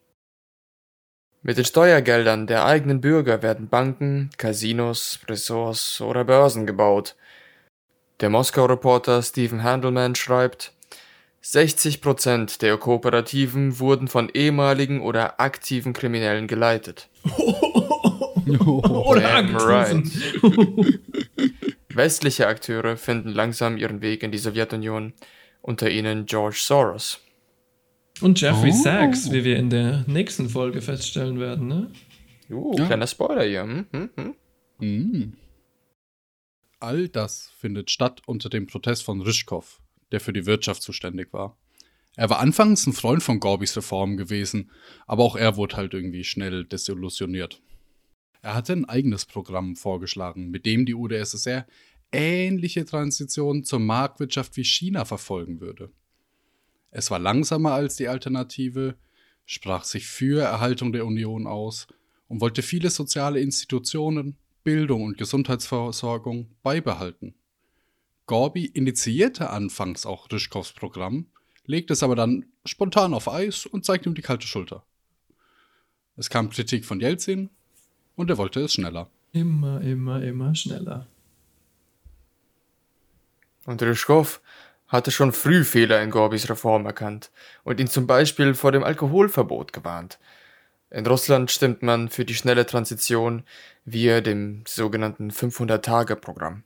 Mit 1.48 1.60
den 1.60 1.66
Steuergeldern 1.66 2.48
der 2.48 2.66
eigenen 2.66 3.02
Bürger 3.02 3.44
werden 3.44 3.70
Banken, 3.70 4.32
Casinos, 4.36 5.20
Ressorts 5.30 6.02
oder 6.02 6.24
Börsen 6.24 6.66
gebaut. 6.66 7.16
Der 8.20 8.32
Moskau-Reporter 8.32 9.22
Stephen 9.22 9.62
Handelman 9.62 10.16
schreibt, 10.16 10.74
60% 11.44 12.60
der 12.62 12.78
Kooperativen 12.78 13.78
wurden 13.78 14.08
von 14.08 14.30
ehemaligen 14.34 15.02
oder 15.02 15.40
aktiven 15.40 15.94
Kriminellen 15.94 16.48
geleitet. 16.48 17.10
Oder 18.66 19.22
Damn 19.22 19.56
Aktiven. 19.56 21.00
Westliche 21.90 22.48
Akteure 22.48 22.98
finden 22.98 23.30
langsam 23.30 23.78
ihren 23.78 24.02
Weg 24.02 24.24
in 24.24 24.32
die 24.32 24.40
Sowjetunion, 24.40 25.14
unter 25.62 25.92
ihnen 25.92 26.26
George 26.26 26.58
Soros. 26.60 27.25
Und 28.22 28.40
Jeffrey 28.40 28.72
Oh. 28.74 28.82
Sachs, 28.84 29.32
wie 29.32 29.44
wir 29.44 29.58
in 29.58 29.70
der 29.70 30.06
nächsten 30.08 30.50
Folge 30.50 30.82
feststellen 30.82 31.40
werden, 31.40 31.68
ne? 31.68 31.92
Uh, 32.50 32.76
Ja. 32.78 32.86
kleiner 32.86 33.08
Spoiler 33.08 33.44
hier. 33.44 33.64
Hm, 33.64 33.86
hm, 33.92 34.10
hm. 34.16 34.34
Mm. 34.80 35.34
All 36.80 37.08
das 37.10 37.52
findet 37.58 37.90
statt 37.92 38.22
unter 38.26 38.50
dem 38.50 38.68
Protest 38.68 39.04
von 39.04 39.22
Ryschkow, 39.22 39.82
der 40.12 40.20
für 40.20 40.34
die 40.34 40.46
Wirtschaft 40.46 40.82
zuständig 40.82 41.34
war. 41.34 41.58
Er 42.16 42.30
war 42.30 42.40
anfangs 42.40 42.86
ein 42.88 42.94
Freund 42.94 43.24
von 43.24 43.40
Gorbis 43.40 43.76
Reformen 43.76 44.16
gewesen, 44.18 44.72
aber 45.08 45.24
auch 45.24 45.36
er 45.36 45.58
wurde 45.58 45.76
halt 45.76 45.94
irgendwie 45.94 46.24
schnell 46.24 46.64
desillusioniert. 46.64 47.62
Er 48.42 48.54
hatte 48.54 48.74
ein 48.74 48.86
eigenes 48.86 49.26
Programm 49.26 49.76
vorgeschlagen, 49.76 50.50
mit 50.50 50.66
dem 50.66 50.86
die 50.86 50.94
UdSSR 50.94 51.66
ähnliche 52.12 52.86
Transitionen 52.86 53.64
zur 53.64 53.80
Marktwirtschaft 53.80 54.56
wie 54.56 54.64
China 54.64 55.04
verfolgen 55.04 55.60
würde. 55.60 55.92
Es 56.98 57.12
war 57.12 57.20
langsamer 57.20 57.74
als 57.74 57.98
die 57.98 58.08
Alternative, 58.08 58.96
sprach 59.46 59.84
sich 59.84 60.08
für 60.08 60.42
Erhaltung 60.42 60.94
der 60.94 61.06
Union 61.06 61.46
aus 61.46 61.88
und 62.30 62.40
wollte 62.40 62.62
viele 62.62 62.90
soziale 62.90 63.42
Institutionen, 63.42 64.38
Bildung 64.64 65.04
und 65.04 65.18
Gesundheitsversorgung 65.18 66.56
beibehalten. 66.64 67.36
Gorby 68.28 68.68
initiierte 68.68 69.50
anfangs 69.50 70.06
auch 70.06 70.32
Ryschkows 70.32 70.72
Programm, 70.72 71.26
legte 71.66 71.92
es 71.92 72.02
aber 72.02 72.16
dann 72.16 72.46
spontan 72.64 73.14
auf 73.14 73.28
Eis 73.28 73.66
und 73.66 73.84
zeigte 73.84 74.08
ihm 74.08 74.16
die 74.16 74.22
kalte 74.22 74.48
Schulter. 74.48 74.86
Es 76.16 76.30
kam 76.30 76.50
Kritik 76.50 76.86
von 76.86 77.02
Jelzin 77.02 77.50
und 78.16 78.30
er 78.30 78.38
wollte 78.38 78.62
es 78.62 78.72
schneller. 78.72 79.10
Immer, 79.34 79.82
immer, 79.82 80.24
immer 80.24 80.56
schneller. 80.56 81.08
Und 83.66 83.82
Ryschkow 83.82 84.40
hatte 84.96 85.12
schon 85.12 85.32
früh 85.32 85.64
Fehler 85.64 86.02
in 86.02 86.10
Gorbis 86.10 86.50
Reform 86.50 86.86
erkannt 86.86 87.32
und 87.64 87.80
ihn 87.80 87.88
zum 87.88 88.08
Beispiel 88.08 88.54
vor 88.54 88.72
dem 88.72 88.84
Alkoholverbot 88.84 89.74
gewarnt. 89.74 90.20
In 90.90 91.06
Russland 91.06 91.52
stimmt 91.52 91.84
man 91.84 92.10
für 92.10 92.26
die 92.26 92.36
schnelle 92.36 92.66
Transition 92.66 93.44
via 93.84 94.22
dem 94.22 94.64
sogenannten 94.68 95.32
500-Tage-Programm. 95.32 96.64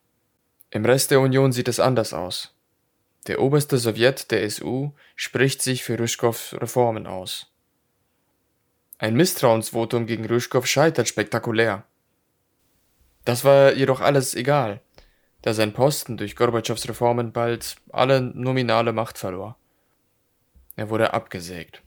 Im 0.71 0.85
Rest 0.85 1.11
der 1.11 1.19
Union 1.19 1.51
sieht 1.51 1.67
es 1.67 1.79
anders 1.79 2.13
aus. 2.13 2.53
Der 3.27 3.41
oberste 3.41 3.77
Sowjet 3.77 4.31
der 4.31 4.49
SU 4.49 4.91
spricht 5.15 5.61
sich 5.61 5.83
für 5.83 5.99
Ryschkows 5.99 6.55
Reformen 6.59 7.07
aus. 7.07 7.51
Ein 8.97 9.15
Misstrauensvotum 9.15 10.05
gegen 10.05 10.25
Ryschkow 10.25 10.65
scheitert 10.65 11.07
spektakulär. 11.07 11.83
Das 13.25 13.43
war 13.43 13.73
jedoch 13.73 14.01
alles 14.01 14.35
egal 14.35 14.81
da 15.41 15.53
sein 15.53 15.73
Posten 15.73 16.17
durch 16.17 16.35
Gorbatschows 16.35 16.87
Reformen 16.89 17.31
bald 17.31 17.77
alle 17.91 18.21
nominale 18.21 18.93
Macht 18.93 19.17
verlor. 19.17 19.55
Er 20.75 20.89
wurde 20.89 21.13
abgesägt. 21.13 21.81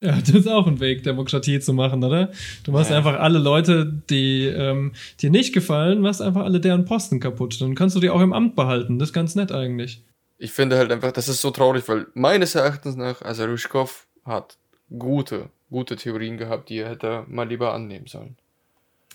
Ja, 0.00 0.16
das 0.20 0.30
ist 0.30 0.48
auch 0.48 0.66
ein 0.66 0.80
Weg, 0.80 1.02
Demokratie 1.04 1.60
zu 1.60 1.72
machen, 1.72 2.02
oder? 2.02 2.32
Du 2.64 2.72
machst 2.72 2.90
Ja. 2.90 2.96
einfach 2.98 3.20
alle 3.20 3.38
Leute, 3.38 4.02
die 4.10 4.46
ähm, 4.46 4.92
dir 5.20 5.30
nicht 5.30 5.52
gefallen, 5.54 6.00
machst 6.00 6.20
einfach 6.22 6.42
alle 6.44 6.60
deren 6.60 6.84
Posten 6.84 7.20
kaputt. 7.20 7.60
Dann 7.60 7.74
kannst 7.74 7.94
du 7.96 8.00
die 8.00 8.10
auch 8.10 8.20
im 8.20 8.32
Amt 8.32 8.56
behalten. 8.56 8.98
Das 8.98 9.10
ist 9.10 9.12
ganz 9.12 9.34
nett 9.34 9.52
eigentlich. 9.52 10.02
Ich 10.38 10.50
finde 10.50 10.76
halt 10.76 10.90
einfach, 10.90 11.12
das 11.12 11.28
ist 11.28 11.40
so 11.40 11.50
traurig, 11.52 11.86
weil 11.86 12.06
meines 12.14 12.54
Erachtens 12.56 12.96
nach, 12.96 13.22
also 13.22 13.44
Rushkov 13.44 14.06
hat 14.24 14.56
gute, 14.98 15.50
gute 15.70 15.94
Theorien 15.96 16.36
gehabt, 16.36 16.68
die 16.68 16.78
er 16.78 16.88
hätte 16.90 17.24
mal 17.28 17.46
lieber 17.48 17.72
annehmen 17.72 18.06
sollen. 18.08 18.36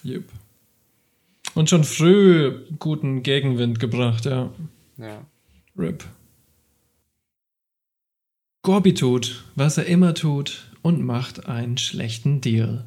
Yep. 0.05 0.23
Und 1.57 1.71
schon 1.71 1.83
früh 1.83 2.67
guten 2.77 3.23
Gegenwind 3.23 3.79
gebracht, 3.79 4.25
ja. 4.25 4.53
Ja. 4.97 5.25
RIP. 5.75 6.03
Gorby 8.61 8.93
tut, 8.93 9.43
was 9.55 9.79
er 9.79 9.87
immer 9.87 10.13
tut 10.13 10.69
und 10.83 11.03
macht 11.03 11.47
einen 11.47 11.79
schlechten 11.79 12.41
Deal. 12.41 12.85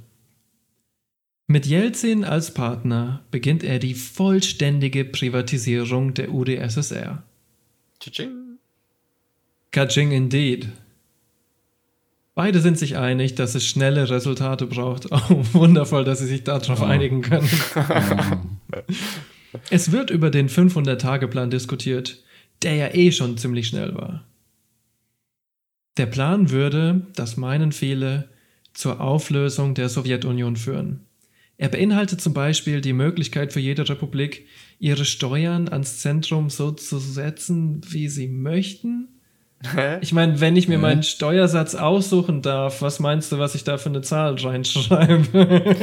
Mit 1.49 1.67
Jelzin 1.67 2.23
als 2.23 2.55
Partner 2.55 3.25
beginnt 3.33 3.65
er 3.65 3.81
die 3.81 3.95
vollständige 3.95 5.05
Privatisierung 5.05 6.15
der 6.15 6.33
UdSSR. 6.33 7.25
Tsching. 7.99 8.59
Kaching 9.73 10.13
indeed. 10.13 10.69
Beide 12.37 12.61
sind 12.61 12.79
sich 12.79 12.97
einig, 12.97 13.35
dass 13.35 13.57
es 13.57 13.67
schnelle 13.67 14.09
Resultate 14.09 14.67
braucht. 14.67 15.09
Oh, 15.11 15.45
wundervoll, 15.55 16.05
dass 16.05 16.21
sie 16.21 16.27
sich 16.27 16.45
darauf 16.45 16.83
einigen 16.83 17.23
können. 17.23 17.49
Es 19.71 19.93
wird 19.93 20.11
über 20.11 20.31
den 20.31 20.49
500-Tage-Plan 20.49 21.51
diskutiert, 21.51 22.23
der 22.63 22.75
ja 22.75 22.95
eh 22.95 23.11
schon 23.13 23.37
ziemlich 23.37 23.69
schnell 23.69 23.95
war. 23.95 24.25
Der 25.97 26.07
Plan 26.07 26.51
würde, 26.51 27.03
das 27.15 27.37
meinen 27.37 27.73
viele, 27.73 28.29
zur 28.73 29.01
Auflösung 29.01 29.75
der 29.75 29.89
Sowjetunion 29.89 30.57
führen. 30.57 31.01
Er 31.59 31.69
beinhaltet 31.69 32.21
zum 32.21 32.33
Beispiel 32.33 32.81
die 32.81 32.95
Möglichkeit 32.95 33.53
für 33.53 33.61
jede 33.61 33.87
Republik, 33.87 34.47
ihre 34.79 35.05
Steuern 35.05 35.69
ans 35.69 35.99
Zentrum 35.99 36.49
so 36.49 36.71
zu 36.71 36.99
setzen, 36.99 37.83
wie 37.87 38.09
sie 38.09 38.29
möchten. 38.29 39.09
Hä? 39.75 39.99
Ich 40.01 40.15
meine, 40.15 40.41
wenn 40.41 40.57
ich 40.57 40.69
mir 40.69 40.79
meinen 40.79 41.03
Steuersatz 41.03 41.75
aussuchen 41.75 42.41
darf, 42.41 42.81
was 42.81 42.99
meinst 42.99 43.31
du, 43.31 43.39
was 43.39 43.55
ich 43.55 43.63
da 43.63 43.77
für 43.77 43.91
eine 43.91 44.01
Zahl 44.01 44.37
reinschreibe? 44.37 45.77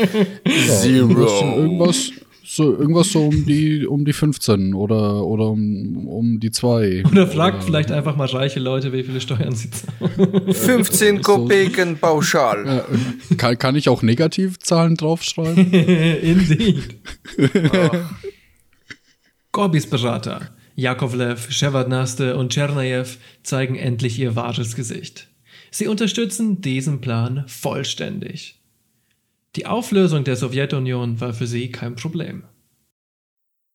Irgendwas, 0.84 1.42
irgendwas, 1.42 2.12
so, 2.49 2.78
irgendwas 2.78 3.11
so 3.11 3.26
um 3.26 3.45
die, 3.48 3.86
um 3.86 4.06
die 4.06 4.14
15 4.14 4.74
oder, 4.74 5.26
oder 5.26 5.48
um, 5.48 6.07
um 6.07 6.40
die 6.40 6.49
2. 6.49 7.03
Oder 7.06 7.28
fragt 7.28 7.64
vielleicht 7.64 7.91
einfach 7.91 8.15
mal 8.15 8.28
reiche 8.28 8.61
Leute, 8.61 8.94
wie 8.94 9.03
viele 9.03 9.19
Steuern 9.19 9.53
sie 9.53 9.69
zahlen. 9.69 10.53
15 10.53 11.22
Kopeken 11.22 11.98
pauschal. 11.98 12.86
Äh, 12.90 13.36
kann, 13.36 13.57
kann 13.57 13.76
ich 13.76 13.90
auch 13.90 14.02
Negativzahlen 14.02 14.95
draufschreiben? 14.95 15.72
Indeed. 15.74 16.95
Gorbis 19.52 19.88
Berater, 19.88 20.52
Jakovlev, 20.76 21.52
Shevardnaste 21.52 22.38
und 22.38 22.53
Tschernajew 22.53 23.07
zeigen 23.44 23.76
endlich 23.76 24.18
ihr 24.19 24.36
wahres 24.36 24.76
Gesicht. 24.76 25.28
Sie 25.72 25.88
unterstützen 25.88 26.61
diesen 26.61 27.02
Plan 27.02 27.44
vollständig. 27.48 28.57
Die 29.58 29.66
Auflösung 29.66 30.24
der 30.24 30.36
Sowjetunion 30.36 31.20
war 31.20 31.34
für 31.34 31.48
sie 31.48 31.72
kein 31.72 31.96
Problem. 31.96 32.44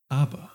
Aber 0.08 0.52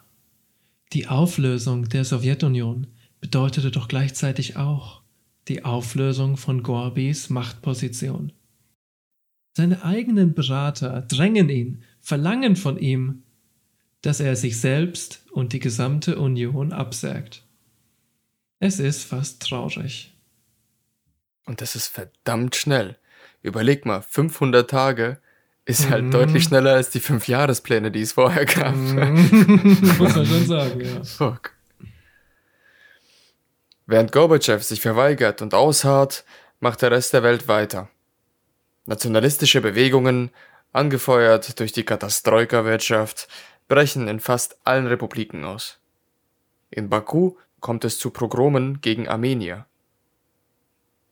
die 0.94 1.08
Auflösung 1.08 1.90
der 1.90 2.06
Sowjetunion 2.06 2.88
bedeutete 3.20 3.70
doch 3.70 3.90
gleichzeitig 3.90 4.56
auch 4.56 5.02
die 5.49 5.66
Auflösung 5.66 6.38
von 6.38 6.64
Gorbis 6.64 7.30
Machtposition. 7.30 8.32
Seine 9.58 9.84
eigenen 9.84 10.34
Berater 10.34 11.02
drängen 11.02 11.49
ihn, 11.49 11.84
verlangen 11.99 12.56
von 12.56 12.78
ihm, 12.78 13.24
dass 14.02 14.22
er 14.22 14.38
sich 14.38 14.62
selbst 14.62 15.26
und 15.34 15.52
die 15.52 15.60
gesamte 15.60 16.18
Union 16.20 16.72
absägt. 16.72 17.44
Es 18.60 18.80
ist 18.80 19.04
fast 19.04 19.41
traurig. 19.41 20.14
Und 21.45 21.60
das 21.60 21.76
ist 21.76 21.88
verdammt 21.88 22.56
schnell. 22.56 22.98
Überleg 23.41 23.85
mal, 23.85 24.01
500 24.01 24.69
Tage 24.69 25.19
ist 25.65 25.89
halt 25.89 26.05
Mhm. 26.05 26.11
deutlich 26.11 26.43
schneller 26.45 26.73
als 26.73 26.89
die 26.89 26.99
5 26.99 27.27
Jahrespläne, 27.27 27.91
die 27.91 28.01
es 28.01 28.14
vorher 28.14 28.45
gab. 28.45 28.76
Muss 28.76 30.15
man 30.15 30.26
schon 30.26 30.45
sagen, 30.45 30.81
ja. 30.81 31.03
Fuck. 31.03 31.51
Während 33.85 34.11
Gorbatschow 34.11 34.61
sich 34.64 34.81
verweigert 34.81 35.41
und 35.41 35.53
ausharrt, 35.53 36.26
macht 36.59 36.81
der 36.81 36.91
Rest 36.91 37.14
der 37.14 37.23
Welt 37.23 37.47
weiter. 37.47 37.89
Nationalistische 38.85 39.61
Bewegungen, 39.61 40.31
angefeuert 40.73 41.59
durch 41.59 41.72
die 41.72 41.84
Katastroika-Wirtschaft, 41.84 43.27
brechen 43.68 44.07
in 44.07 44.19
fast 44.19 44.57
allen 44.65 44.88
Republiken 44.88 45.45
aus. 45.45 45.80
In 46.69 46.89
Baku 46.89 47.35
kommt 47.59 47.85
es 47.85 47.97
zu 47.99 48.09
Pogromen 48.09 48.81
gegen 48.81 49.07
Armenier. 49.07 49.65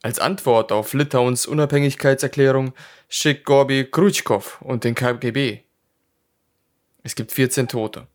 Als 0.05 0.19
Antwort 0.19 0.71
auf 0.71 0.93
Litauens 0.93 1.47
Unabhängigkeitserklärung 1.47 2.73
schickt 3.09 3.43
Gorbi 3.43 3.85
Krutschkow 3.85 4.61
und 4.61 4.83
den 4.83 4.93
KGB. 4.93 5.61
Es 7.01 7.15
gibt 7.15 7.31
14 7.31 7.67
Tote. 7.67 8.05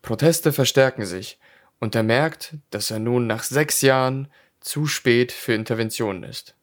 Proteste 0.00 0.54
verstärken 0.54 1.04
sich 1.04 1.38
und 1.80 1.94
er 1.94 2.02
merkt, 2.02 2.54
dass 2.70 2.90
er 2.90 2.98
nun 2.98 3.26
nach 3.26 3.42
sechs 3.42 3.82
Jahren 3.82 4.28
zu 4.60 4.86
spät 4.86 5.32
für 5.32 5.52
Interventionen 5.52 6.22
ist. 6.22 6.56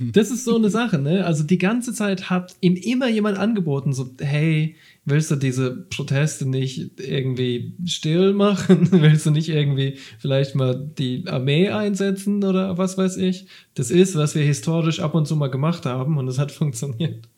Das 0.00 0.30
ist 0.30 0.44
so 0.44 0.56
eine 0.56 0.68
Sache, 0.68 0.98
ne? 0.98 1.24
Also 1.24 1.44
die 1.44 1.56
ganze 1.56 1.94
Zeit 1.94 2.28
hat 2.28 2.56
ihm 2.60 2.76
immer 2.76 3.08
jemand 3.08 3.38
angeboten, 3.38 3.94
so, 3.94 4.10
hey, 4.20 4.76
willst 5.10 5.30
du 5.30 5.36
diese 5.36 5.70
Proteste 5.70 6.48
nicht 6.48 7.00
irgendwie 7.00 7.74
still 7.84 8.32
machen? 8.32 8.88
willst 8.90 9.26
du 9.26 9.30
nicht 9.30 9.48
irgendwie 9.48 9.98
vielleicht 10.18 10.54
mal 10.54 10.90
die 10.98 11.24
Armee 11.26 11.70
einsetzen 11.70 12.44
oder 12.44 12.78
was 12.78 12.98
weiß 12.98 13.16
ich? 13.16 13.46
Das 13.74 13.90
ist, 13.90 14.16
was 14.16 14.34
wir 14.34 14.42
historisch 14.42 15.00
ab 15.00 15.14
und 15.14 15.26
zu 15.26 15.36
mal 15.36 15.50
gemacht 15.50 15.86
haben 15.86 16.18
und 16.18 16.28
es 16.28 16.38
hat 16.38 16.52
funktioniert. 16.58 17.28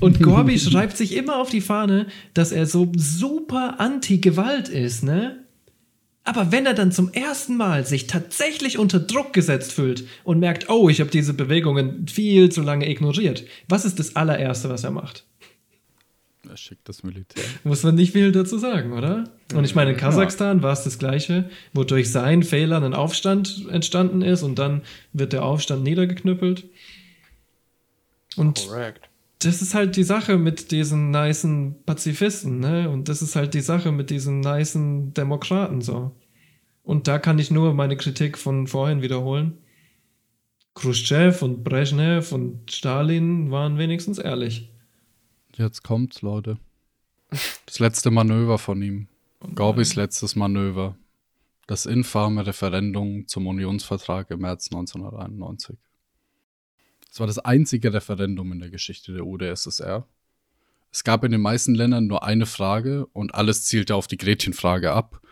Und 0.00 0.20
Gorby 0.20 0.58
schreibt 0.58 0.96
sich 0.96 1.14
immer 1.14 1.36
auf 1.40 1.50
die 1.50 1.60
Fahne, 1.60 2.06
dass 2.34 2.52
er 2.52 2.66
so 2.66 2.90
super 2.96 3.80
anti-Gewalt 3.80 4.68
ist, 4.68 5.04
ne? 5.04 5.46
Aber 6.24 6.50
wenn 6.50 6.66
er 6.66 6.74
dann 6.74 6.90
zum 6.90 7.12
ersten 7.12 7.56
Mal 7.56 7.86
sich 7.86 8.08
tatsächlich 8.08 8.80
unter 8.80 8.98
Druck 8.98 9.32
gesetzt 9.32 9.72
fühlt 9.72 10.08
und 10.24 10.40
merkt, 10.40 10.68
oh, 10.68 10.88
ich 10.88 11.00
habe 11.00 11.08
diese 11.08 11.34
Bewegungen 11.34 12.08
viel 12.08 12.50
zu 12.50 12.62
lange 12.62 12.90
ignoriert, 12.90 13.44
was 13.68 13.84
ist 13.84 14.00
das 14.00 14.16
allererste, 14.16 14.68
was 14.68 14.82
er 14.82 14.90
macht? 14.90 15.24
Er 16.48 16.56
schickt 16.56 16.88
das 16.88 17.02
Militär. 17.02 17.42
Muss 17.64 17.82
man 17.82 17.94
nicht 17.94 18.12
viel 18.12 18.32
dazu 18.32 18.58
sagen, 18.58 18.92
oder? 18.92 19.24
Und 19.54 19.64
ich 19.64 19.74
meine, 19.74 19.92
in 19.92 19.96
Kasachstan 19.96 20.62
war 20.62 20.72
es 20.72 20.84
das 20.84 20.98
Gleiche, 20.98 21.50
wo 21.72 21.84
durch 21.84 22.10
seinen 22.10 22.42
Fehler 22.42 22.82
ein 22.82 22.94
Aufstand 22.94 23.66
entstanden 23.70 24.22
ist 24.22 24.42
und 24.42 24.58
dann 24.58 24.82
wird 25.12 25.32
der 25.32 25.44
Aufstand 25.44 25.82
niedergeknüppelt. 25.82 26.64
Und 28.36 28.66
Correct. 28.68 29.08
das 29.40 29.62
ist 29.62 29.74
halt 29.74 29.96
die 29.96 30.04
Sache 30.04 30.36
mit 30.36 30.70
diesen 30.70 31.10
nicen 31.10 31.76
Pazifisten, 31.84 32.60
ne? 32.60 32.90
Und 32.90 33.08
das 33.08 33.22
ist 33.22 33.34
halt 33.34 33.54
die 33.54 33.60
Sache 33.60 33.92
mit 33.92 34.10
diesen 34.10 34.40
nicen 34.40 35.14
Demokraten 35.14 35.80
so. 35.80 36.12
Und 36.82 37.08
da 37.08 37.18
kann 37.18 37.38
ich 37.38 37.50
nur 37.50 37.74
meine 37.74 37.96
Kritik 37.96 38.38
von 38.38 38.66
vorhin 38.66 39.02
wiederholen. 39.02 39.58
Khrushchev 40.74 41.42
und 41.42 41.64
Brezhnev 41.64 42.32
und 42.32 42.70
Stalin 42.70 43.50
waren 43.50 43.78
wenigstens 43.78 44.18
ehrlich. 44.18 44.70
Jetzt 45.56 45.82
kommt's, 45.82 46.20
Leute. 46.20 46.58
Das 47.64 47.78
letzte 47.78 48.10
Manöver 48.10 48.58
von 48.58 48.82
ihm. 48.82 49.08
Gorbis 49.54 49.94
letztes 49.94 50.36
Manöver. 50.36 50.96
Das 51.66 51.86
infame 51.86 52.46
Referendum 52.46 53.26
zum 53.26 53.46
Unionsvertrag 53.46 54.30
im 54.30 54.40
März 54.40 54.70
1991. 54.70 55.76
Es 57.10 57.18
war 57.20 57.26
das 57.26 57.38
einzige 57.38 57.92
Referendum 57.92 58.52
in 58.52 58.60
der 58.60 58.68
Geschichte 58.68 59.14
der 59.14 59.26
UdSSR. 59.26 60.06
Es 60.92 61.04
gab 61.04 61.24
in 61.24 61.32
den 61.32 61.40
meisten 61.40 61.74
Ländern 61.74 62.06
nur 62.06 62.22
eine 62.22 62.46
Frage 62.46 63.06
und 63.06 63.34
alles 63.34 63.64
zielte 63.64 63.94
auf 63.94 64.06
die 64.06 64.18
Gretchenfrage 64.18 64.92
ab. 64.92 65.22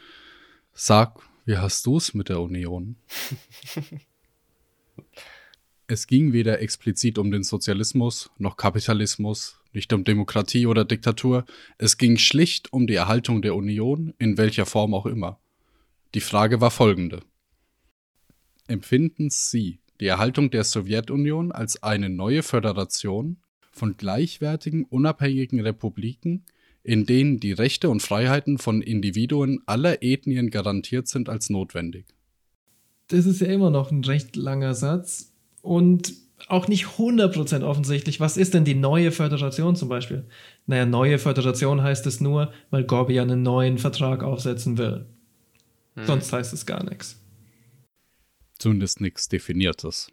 Sag, 0.73 1.21
wie 1.45 1.59
hast 1.59 1.85
du's 1.87 2.15
mit 2.15 2.31
der 2.31 2.41
Union? 2.41 2.97
Es 5.87 6.07
ging 6.07 6.33
weder 6.33 6.61
explizit 6.61 7.19
um 7.19 7.31
den 7.31 7.43
Sozialismus 7.43 8.31
noch 8.39 8.57
Kapitalismus, 8.57 9.61
nicht 9.75 9.93
um 9.93 10.05
Demokratie 10.05 10.67
oder 10.67 10.85
Diktatur, 10.85 11.45
es 11.79 11.99
ging 11.99 12.17
schlicht 12.17 12.73
um 12.73 12.87
die 12.87 12.95
Erhaltung 12.95 13.43
der 13.43 13.55
Union, 13.55 14.15
in 14.19 14.39
welcher 14.39 14.67
Form 14.67 14.95
auch 14.95 15.07
immer. 15.07 15.41
Die 16.15 16.21
Frage 16.21 16.61
war 16.61 16.71
folgende. 16.71 17.21
Empfinden 18.67 19.31
Sie 19.31 19.81
die 20.01 20.07
Erhaltung 20.07 20.51
der 20.51 20.65
Sowjetunion 20.65 21.53
als 21.53 21.83
eine 21.83 22.09
neue 22.09 22.43
Föderation 22.43 23.39
von 23.73 23.97
gleichwertigen, 23.97 24.85
unabhängigen 24.85 25.61
Republiken, 25.61 26.45
in 26.83 27.07
denen 27.07 27.41
die 27.41 27.53
Rechte 27.53 27.89
und 27.91 28.03
Freiheiten 28.03 28.59
von 28.59 28.83
Individuen 28.83 29.63
aller 29.67 30.03
Ethnien 30.03 30.51
garantiert 30.51 31.09
sind, 31.09 31.29
als 31.29 31.51
notwendig? 31.51 32.07
Das 33.09 33.27
ist 33.27 33.41
ja 33.41 33.49
immer 33.49 33.71
noch 33.71 33.91
ein 33.91 34.05
recht 34.05 34.37
langer 34.37 34.75
Satz. 34.75 35.33
und 35.63 36.24
auch 36.49 36.69
nicht 36.69 36.87
100% 36.99 37.63
offensichtlich, 37.63 38.21
was 38.21 38.37
ist 38.37 38.55
denn 38.55 38.65
die 38.65 38.75
neue 38.75 39.13
Föderation 39.13 39.77
zum 39.77 39.89
Beispiel? 39.89 40.25
Naja, 40.67 40.87
neue 40.87 41.19
Föderation 41.19 41.83
heißt 41.83 42.07
es 42.07 42.21
nur, 42.21 42.53
weil 42.71 42.85
Gorby 42.85 43.21
einen 43.21 43.43
neuen 43.43 43.79
Vertrag 43.79 44.23
aufsetzen 44.23 44.79
will. 44.79 45.07
Hm. 45.95 46.07
Sonst 46.07 46.33
heißt 46.33 46.53
es 46.53 46.67
gar 46.67 46.85
nichts. 46.85 47.21
Zumindest 48.59 49.01
nichts 49.01 49.29
Definiertes. 49.29 50.11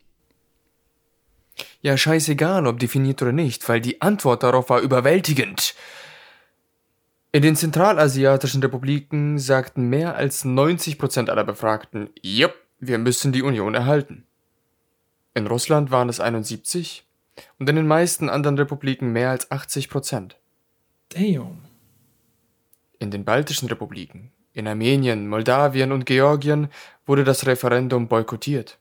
Ja, 1.81 1.97
scheißegal, 1.97 2.65
ob 2.65 2.79
definiert 2.79 3.21
oder 3.21 3.31
nicht, 3.31 3.67
weil 3.67 3.81
die 3.81 4.01
Antwort 4.01 4.43
darauf 4.43 4.69
war 4.69 4.81
überwältigend. 4.81 5.75
In 7.33 7.41
den 7.43 7.55
zentralasiatischen 7.55 8.61
Republiken 8.61 9.37
sagten 9.37 9.89
mehr 9.89 10.15
als 10.15 10.43
90% 10.43 11.29
aller 11.29 11.43
Befragten, 11.43 12.09
jupp, 12.21 12.53
wir 12.79 12.97
müssen 12.97 13.31
die 13.31 13.41
Union 13.41 13.73
erhalten. 13.73 14.25
In 15.33 15.47
Russland 15.47 15.91
waren 15.91 16.09
es 16.09 16.19
71 16.19 17.05
und 17.57 17.69
in 17.69 17.75
den 17.75 17.87
meisten 17.87 18.29
anderen 18.29 18.57
Republiken 18.57 19.11
mehr 19.11 19.29
als 19.29 19.49
80 19.49 19.89
Prozent. 19.89 20.37
Damn. 21.09 21.59
In 22.99 23.11
den 23.11 23.25
baltischen 23.25 23.67
Republiken, 23.69 24.31
in 24.53 24.67
Armenien, 24.67 25.27
Moldawien 25.27 25.91
und 25.91 26.05
Georgien 26.05 26.67
wurde 27.05 27.23
das 27.23 27.45
Referendum 27.45 28.07
boykottiert. 28.07 28.77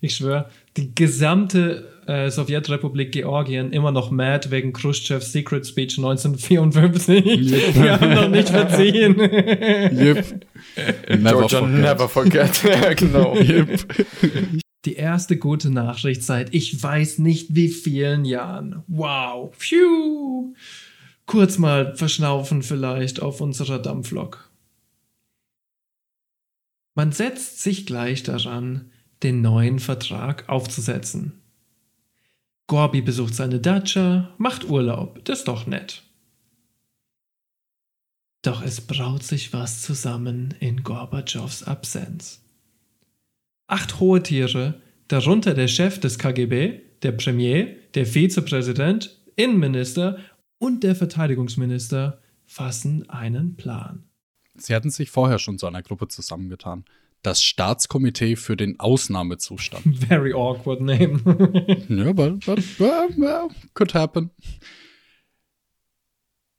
Ich 0.00 0.16
schwöre, 0.16 0.50
die 0.76 0.94
gesamte 0.94 1.93
äh, 2.06 2.30
Sowjetrepublik 2.30 3.12
Georgien 3.12 3.72
immer 3.72 3.92
noch 3.92 4.10
mad 4.10 4.50
wegen 4.50 4.72
Khrushchevs 4.72 5.32
Secret 5.32 5.66
Speech 5.66 5.98
1954. 5.98 7.24
Yep. 7.24 7.74
Wir 7.82 8.00
haben 8.00 8.14
noch 8.14 8.28
nicht 8.28 8.48
verziehen. 8.48 9.18
yep. 9.18 10.46
Never 11.08 11.46
Georgia 11.46 11.58
forget. 11.60 11.80
never 11.80 12.08
forget. 12.08 12.62
genau. 12.96 13.36
Yep. 13.36 14.06
Die 14.84 14.94
erste 14.94 15.36
gute 15.36 15.70
Nachricht 15.70 16.22
seit 16.22 16.54
ich 16.54 16.82
weiß 16.82 17.18
nicht 17.18 17.54
wie 17.54 17.68
vielen 17.68 18.24
Jahren. 18.24 18.82
Wow. 18.86 19.54
Phew. 19.56 20.54
Kurz 21.26 21.58
mal 21.58 21.94
verschnaufen 21.96 22.62
vielleicht 22.62 23.22
auf 23.22 23.40
unserer 23.40 23.78
Dampflok. 23.78 24.50
Man 26.94 27.12
setzt 27.12 27.62
sich 27.62 27.86
gleich 27.86 28.22
daran, 28.22 28.92
den 29.22 29.40
neuen 29.40 29.78
Vertrag 29.78 30.48
aufzusetzen. 30.48 31.43
Gorby 32.66 33.02
besucht 33.02 33.34
seine 33.34 33.60
Datscha, 33.60 34.34
macht 34.38 34.64
Urlaub, 34.68 35.24
das 35.24 35.40
ist 35.40 35.48
doch 35.48 35.66
nett. 35.66 36.02
Doch 38.42 38.62
es 38.62 38.80
braut 38.80 39.22
sich 39.22 39.52
was 39.52 39.82
zusammen 39.82 40.54
in 40.60 40.82
Gorbatschows 40.82 41.62
Absenz. 41.62 42.42
Acht 43.66 44.00
hohe 44.00 44.22
Tiere, 44.22 44.80
darunter 45.08 45.54
der 45.54 45.68
Chef 45.68 45.98
des 45.98 46.18
KGB, 46.18 46.80
der 47.02 47.12
Premier, 47.12 47.76
der 47.94 48.06
Vizepräsident, 48.06 49.18
Innenminister 49.36 50.18
und 50.58 50.84
der 50.84 50.94
Verteidigungsminister, 50.94 52.20
fassen 52.46 53.08
einen 53.08 53.56
Plan. 53.56 54.04
Sie 54.56 54.74
hatten 54.74 54.90
sich 54.90 55.10
vorher 55.10 55.38
schon 55.38 55.58
zu 55.58 55.66
einer 55.66 55.82
Gruppe 55.82 56.08
zusammengetan 56.08 56.84
das 57.24 57.42
Staatskomitee 57.42 58.36
für 58.36 58.56
den 58.56 58.78
Ausnahmezustand. 58.78 59.98
Very 60.08 60.32
awkward 60.32 60.80
name. 60.80 61.20
ja, 61.88 62.12
but, 62.12 62.44
but, 62.44 62.58
but, 62.78 63.50
could 63.74 63.94
happen. 63.94 64.30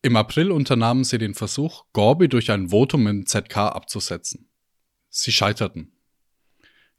Im 0.02 0.16
April 0.16 0.52
unternahmen 0.52 1.04
sie 1.04 1.18
den 1.18 1.34
Versuch, 1.34 1.86
Gorby 1.94 2.28
durch 2.30 2.52
ein 2.52 2.70
Votum 2.70 3.08
im 3.08 3.26
ZK 3.26 3.58
abzusetzen. 3.58 4.50
Sie 5.10 5.32
scheiterten. 5.32 5.94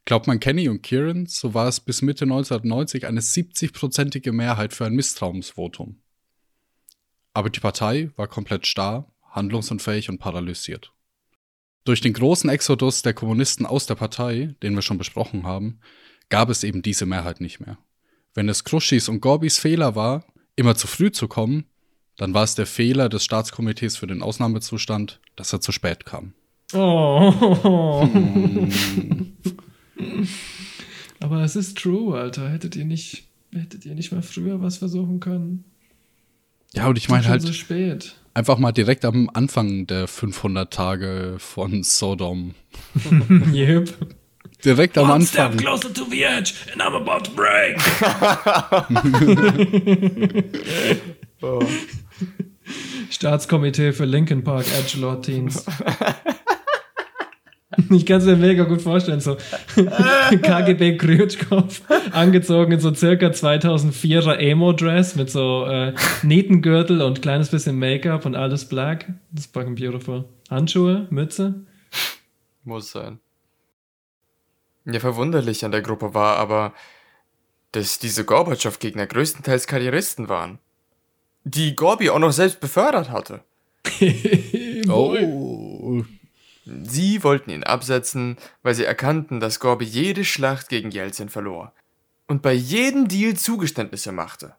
Glaubt 0.07 0.27
man 0.27 0.41
Kenny 0.41 0.69
und 0.69 0.83
Kieran, 0.83 1.27
so 1.27 1.53
war 1.53 1.69
es 1.69 1.81
bis 1.81 2.01
Mitte 2.03 2.25
1990 2.25 3.07
eine 3.07 3.21
70-prozentige 3.21 4.33
Mehrheit 4.33 4.73
für 4.73 4.87
ein 4.87 4.95
Misstrauensvotum. 4.95 6.01
Aber 7.35 7.51
die 7.51 7.61
Partei 7.61 8.11
war 8.17 8.29
komplett 8.29 8.67
starr, 8.67 9.13
handlungsunfähig 9.31 10.09
und 10.09 10.19
paralysiert. 10.19 10.93
Durch 11.87 12.01
den 12.01 12.13
großen 12.15 12.51
Exodus 12.51 13.03
der 13.03 13.15
Kommunisten 13.15 13.65
aus 13.65 13.87
der 13.87 13.95
Partei, 13.95 14.57
den 14.61 14.75
wir 14.75 14.83
schon 14.83 14.99
besprochen 14.99 15.45
haben, 15.45 15.79
gab 16.29 16.51
es 16.51 16.65
eben 16.65 16.83
diese 16.83 17.07
Mehrheit 17.07 17.41
nicht 17.41 17.61
mehr. 17.61 17.79
Wenn 18.35 18.49
es 18.49 18.65
Kruschis 18.65 19.09
und 19.09 19.21
Gorbis 19.21 19.59
Fehler 19.59 19.95
war, 19.95 20.25
immer 20.57 20.75
zu 20.75 20.89
früh 20.89 21.13
zu 21.13 21.29
kommen, 21.29 21.67
dann 22.17 22.35
war 22.35 22.43
es 22.43 22.57
der 22.57 22.67
Fehler 22.67 23.09
des 23.09 23.23
Staatskomitees 23.23 23.97
für 23.97 24.09
den 24.09 24.21
Ausnahmezustand, 24.21 25.21
dass 25.37 25.53
er 25.53 25.61
zu 25.61 25.71
spät 25.71 26.05
kam. 26.05 26.33
Oh. 26.75 28.03
Hm. 28.13 28.73
Aber 31.21 31.45
es 31.45 31.55
ist 31.55 31.79
true, 31.79 32.19
Alter. 32.19 32.51
Hättet 32.51 32.75
ihr 32.75 32.85
nicht, 32.85 33.29
hättet 33.53 33.87
ihr 33.87 33.95
nicht 33.95 34.11
mal 34.11 34.23
früher 34.23 34.61
was 34.61 34.79
versuchen 34.79 35.21
können? 35.21 35.65
Ja, 36.75 36.89
und 36.89 36.99
ich 36.99 37.09
meine 37.09 37.29
halt. 37.29 37.43
so 37.43 37.53
spät 37.53 38.17
einfach 38.37 38.59
mal 38.59 38.73
direkt 38.73 39.05
am 39.07 39.31
Anfang 39.33 39.87
der 39.87 40.07
500 40.07 40.73
Tage 40.73 41.37
von 41.39 41.83
Sodom. 41.83 42.55
yep. 43.53 43.91
Direkt 44.65 44.99
am 44.99 45.05
One 45.05 45.15
Anfang. 45.15 45.53
Step 45.53 45.61
closer 45.61 45.93
to 45.93 46.05
the 46.05 46.23
edge 46.23 46.55
and 46.73 46.83
I'm 46.83 46.95
about 46.95 47.25
to 47.25 47.31
break. 47.35 47.79
oh. 51.43 51.65
Staatskomitee 53.11 53.93
für 53.93 54.05
Lincoln 54.05 54.45
Park 54.45 54.67
Edgelord 54.79 55.25
Teens. 55.25 55.65
Ich 57.91 58.07
kann 58.07 58.19
es 58.19 58.27
mir 58.27 58.37
mega 58.37 58.65
gut 58.65 58.83
vorstellen, 58.83 59.21
so 59.21 59.37
KGB 60.43 60.97
Krutschkopf, 60.97 61.83
angezogen 62.13 62.73
in 62.73 62.81
so 62.81 62.95
circa 62.95 63.27
2004er 63.27 64.37
Emo-Dress 64.37 65.17
mit 65.17 65.31
so 65.31 65.67
äh, 65.67 65.95
Nietengürtel 66.23 67.03
und 67.03 67.23
kleines 67.23 67.51
bisschen 67.51 67.79
Make-up 67.79 68.27
und 68.27 68.35
alles 68.35 68.69
black. 68.69 69.07
Das 69.33 69.47
ist 69.47 69.53
fucking 69.53 69.75
beautiful. 69.75 70.25
Handschuhe, 70.51 71.07
Mütze. 71.11 71.67
Muss 72.65 72.93
sein. 72.93 73.21
Ja, 74.85 75.01
verwunderlich 75.01 75.65
an 75.65 75.73
der 75.73 75.83
Gruppe 75.83 76.15
war 76.15 76.37
aber, 76.37 76.73
dass 77.73 77.99
diese 77.99 78.25
Gorbatschow-Gegner 78.25 79.07
größtenteils 79.07 79.67
Karrieristen 79.67 80.29
waren. 80.29 80.59
Die 81.45 81.77
Gorbi 81.77 82.11
auch 82.11 82.19
noch 82.19 82.33
selbst 82.33 82.61
befördert 82.61 83.11
hatte. 83.11 83.43
oh. 84.89 86.03
Sie 86.67 87.23
wollten 87.23 87.51
ihn 87.51 87.63
absetzen, 87.63 88.37
weil 88.63 88.75
sie 88.75 88.85
erkannten, 88.85 89.39
dass 89.39 89.61
Gorby 89.61 89.85
jede 89.85 90.25
Schlacht 90.25 90.69
gegen 90.69 90.91
Jelzin 90.91 91.29
verlor 91.29 91.73
und 92.27 92.43
bei 92.43 92.53
jedem 92.53 93.07
Deal 93.07 93.35
Zugeständnisse 93.35 94.11
machte. 94.11 94.57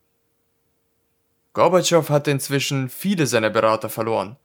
Gorbatschow 1.52 2.10
hatte 2.10 2.32
inzwischen 2.32 2.88
viele 2.88 3.28
seiner 3.28 3.50
Berater 3.50 3.90
verloren. 3.90 4.38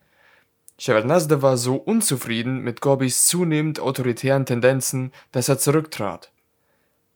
Shevardnadze 0.78 1.42
war 1.42 1.56
so 1.56 1.76
unzufrieden 1.76 2.58
mit 2.58 2.80
Gorbys 2.80 3.26
zunehmend 3.28 3.78
autoritären 3.78 4.44
Tendenzen, 4.44 5.12
dass 5.30 5.48
er 5.48 5.58
zurücktrat. 5.58 6.32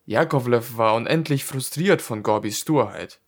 Jakovlev 0.05 0.77
war 0.77 0.94
unendlich 0.94 1.44
frustriert 1.44 2.01
von 2.01 2.23
Gorbys 2.23 2.60
Sturheit. 2.60 3.18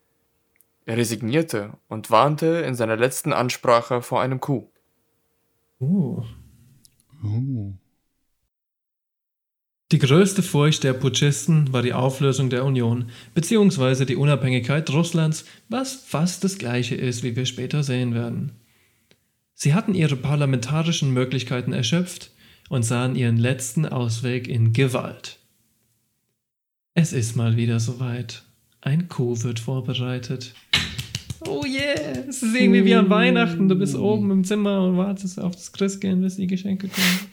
Er 0.86 0.96
resignierte 0.96 1.72
und 1.88 2.10
warnte 2.10 2.46
in 2.46 2.76
seiner 2.76 2.96
letzten 2.96 3.32
Ansprache 3.32 4.00
vor 4.02 4.20
einem 4.20 4.40
Coup. 4.40 4.70
Uh. 5.80 6.22
Oh. 7.22 7.74
Die 9.90 9.98
größte 9.98 10.42
Furcht 10.42 10.84
der 10.84 10.92
Putschisten 10.92 11.72
war 11.72 11.82
die 11.82 11.94
Auflösung 11.94 12.50
der 12.50 12.64
Union 12.64 13.10
bzw. 13.34 14.04
die 14.04 14.16
Unabhängigkeit 14.16 14.90
Russlands, 14.90 15.46
was 15.70 15.94
fast 15.94 16.44
das 16.44 16.58
gleiche 16.58 16.94
ist, 16.94 17.22
wie 17.22 17.36
wir 17.36 17.46
später 17.46 17.82
sehen 17.82 18.14
werden. 18.14 18.52
Sie 19.54 19.72
hatten 19.72 19.94
ihre 19.94 20.16
parlamentarischen 20.16 21.12
Möglichkeiten 21.12 21.72
erschöpft 21.72 22.30
und 22.68 22.82
sahen 22.82 23.16
ihren 23.16 23.38
letzten 23.38 23.86
Ausweg 23.86 24.46
in 24.46 24.74
Gewalt. 24.74 25.38
Es 26.92 27.12
ist 27.12 27.34
mal 27.34 27.56
wieder 27.56 27.80
soweit. 27.80 28.44
Ein 28.82 29.08
Coup 29.08 29.42
wird 29.42 29.58
vorbereitet. 29.58 30.54
Oh 31.47 31.65
yeah, 31.65 32.24
es 32.28 32.43
ist 32.43 32.55
irgendwie 32.55 32.85
wie 32.85 32.94
an 32.94 33.10
Weihnachten. 33.10 33.69
Du 33.69 33.77
bist 33.77 33.94
oben 33.94 34.31
im 34.31 34.44
Zimmer 34.44 34.82
und 34.82 34.97
wartest 34.97 35.40
auf 35.40 35.55
das 35.55 35.73
Christkind, 35.73 36.23
bis 36.23 36.36
die 36.36 36.47
Geschenke 36.47 36.89
kommen. 36.89 37.31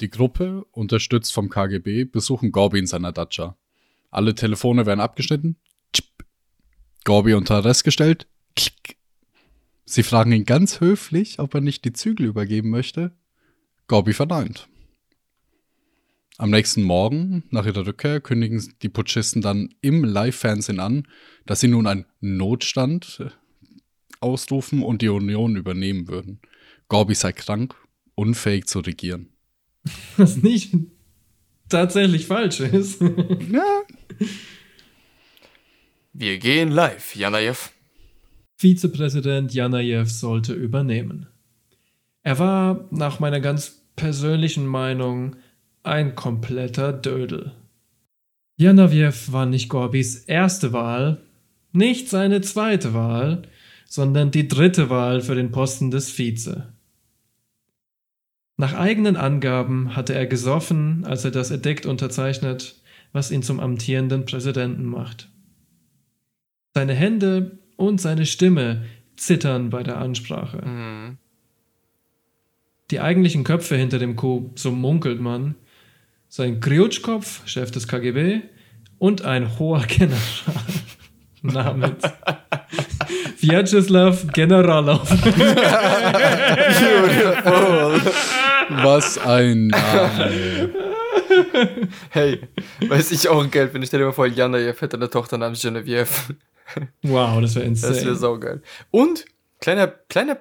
Die 0.00 0.08
Gruppe, 0.08 0.64
unterstützt 0.72 1.32
vom 1.32 1.50
KGB, 1.50 2.04
besuchen 2.04 2.52
Gorbi 2.52 2.78
in 2.78 2.86
seiner 2.86 3.12
Datscha. 3.12 3.58
Alle 4.10 4.34
Telefone 4.34 4.86
werden 4.86 5.00
abgeschnitten. 5.00 5.56
Gorbi 7.04 7.34
unter 7.34 7.56
Arrest 7.56 7.84
gestellt. 7.84 8.26
Sie 9.84 10.02
fragen 10.02 10.32
ihn 10.32 10.44
ganz 10.44 10.80
höflich, 10.80 11.38
ob 11.38 11.54
er 11.54 11.60
nicht 11.60 11.84
die 11.84 11.92
Zügel 11.92 12.26
übergeben 12.26 12.70
möchte. 12.70 13.12
Gorbi 13.88 14.12
verneint. 14.12 14.68
Am 16.40 16.48
nächsten 16.48 16.84
Morgen, 16.84 17.42
nach 17.50 17.66
ihrer 17.66 17.86
Rückkehr, 17.86 18.18
kündigen 18.18 18.66
die 18.80 18.88
Putschisten 18.88 19.42
dann 19.42 19.74
im 19.82 20.04
Live-Fernsehen 20.04 20.80
an, 20.80 21.06
dass 21.44 21.60
sie 21.60 21.68
nun 21.68 21.86
einen 21.86 22.06
Notstand 22.22 23.20
äh, 23.20 23.28
ausrufen 24.20 24.82
und 24.82 25.02
die 25.02 25.10
Union 25.10 25.54
übernehmen 25.56 26.08
würden. 26.08 26.40
Gorby 26.88 27.14
sei 27.14 27.32
krank, 27.32 27.74
unfähig 28.14 28.68
zu 28.68 28.78
regieren. 28.78 29.28
Was 30.16 30.38
nicht? 30.38 30.72
tatsächlich 31.68 32.26
falsch 32.26 32.60
ist. 32.60 33.02
Ja. 33.52 33.82
Wir 36.14 36.38
gehen 36.38 36.70
live, 36.70 37.16
Janajew. 37.16 37.68
Vizepräsident 38.56 39.52
Janajew 39.52 40.06
sollte 40.06 40.54
übernehmen. 40.54 41.26
Er 42.22 42.38
war, 42.38 42.88
nach 42.90 43.20
meiner 43.20 43.40
ganz 43.40 43.82
persönlichen 43.94 44.64
Meinung, 44.66 45.36
ein 45.82 46.14
kompletter 46.14 46.92
Dödel. 46.92 47.52
Janawjew 48.56 49.32
war 49.32 49.46
nicht 49.46 49.68
Gorbis 49.68 50.16
erste 50.16 50.72
Wahl, 50.72 51.22
nicht 51.72 52.08
seine 52.08 52.40
zweite 52.42 52.92
Wahl, 52.94 53.42
sondern 53.86 54.30
die 54.30 54.48
dritte 54.48 54.90
Wahl 54.90 55.20
für 55.20 55.34
den 55.34 55.50
Posten 55.50 55.90
des 55.90 56.10
Vize. 56.10 56.72
Nach 58.56 58.74
eigenen 58.74 59.16
Angaben 59.16 59.96
hatte 59.96 60.14
er 60.14 60.26
gesoffen, 60.26 61.04
als 61.06 61.24
er 61.24 61.30
das 61.30 61.50
Edikt 61.50 61.86
unterzeichnet, 61.86 62.76
was 63.12 63.30
ihn 63.30 63.42
zum 63.42 63.58
amtierenden 63.58 64.26
Präsidenten 64.26 64.84
macht. 64.84 65.30
Seine 66.74 66.94
Hände 66.94 67.58
und 67.76 68.00
seine 68.00 68.26
Stimme 68.26 68.84
zittern 69.16 69.70
bei 69.70 69.82
der 69.82 69.98
Ansprache. 69.98 70.60
Hm. 70.62 71.16
Die 72.90 73.00
eigentlichen 73.00 73.44
Köpfe 73.44 73.76
hinter 73.76 73.98
dem 73.98 74.16
Coup, 74.16 74.58
so 74.58 74.70
munkelt 74.70 75.20
man, 75.20 75.54
sein 76.30 76.60
Kriutschkopf, 76.60 77.46
Chef 77.46 77.70
des 77.72 77.86
KGB, 77.88 78.42
und 78.98 79.22
ein 79.22 79.58
hoher 79.58 79.82
General 79.86 80.20
namens 81.42 82.04
Vyacheslav 83.40 84.28
Generalov. 84.32 85.10
Was 88.70 89.18
ein 89.18 89.66
Name. 89.68 90.70
Hey, 92.10 92.40
weiß 92.86 93.10
ich 93.10 93.28
auch 93.28 93.42
ein 93.42 93.50
Geld, 93.50 93.74
wenn 93.74 93.82
ich 93.82 93.88
stell 93.88 93.98
dir 93.98 94.06
mal 94.06 94.12
vor, 94.12 94.26
Janajew 94.26 94.74
hätte 94.78 94.96
eine 94.96 95.10
Tochter 95.10 95.36
namens 95.36 95.60
Genevieve. 95.62 96.06
Wow, 97.02 97.40
das 97.40 97.56
wäre 97.56 97.64
insane. 97.64 97.94
Das 97.94 98.04
wäre 98.04 98.14
saugeil. 98.14 98.62
Und, 98.92 99.24
kleiner, 99.60 99.88
kleiner, 99.88 100.38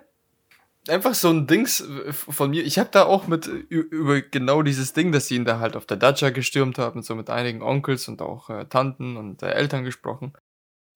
einfach 0.89 1.13
so 1.13 1.29
ein 1.29 1.47
Dings 1.47 1.83
von 2.11 2.49
mir. 2.51 2.63
Ich 2.65 2.79
habe 2.79 2.89
da 2.91 3.03
auch 3.05 3.27
mit 3.27 3.47
ü- 3.47 3.61
über 3.69 4.21
genau 4.21 4.61
dieses 4.61 4.93
Ding, 4.93 5.11
dass 5.11 5.27
sie 5.27 5.35
ihn 5.35 5.45
da 5.45 5.59
halt 5.59 5.75
auf 5.75 5.85
der 5.85 5.97
Dacia 5.97 6.29
gestürmt 6.29 6.77
haben, 6.77 7.01
so 7.03 7.15
mit 7.15 7.29
einigen 7.29 7.61
Onkels 7.61 8.07
und 8.07 8.21
auch 8.21 8.49
äh, 8.49 8.65
Tanten 8.65 9.17
und 9.17 9.41
äh, 9.43 9.51
Eltern 9.51 9.83
gesprochen. 9.83 10.33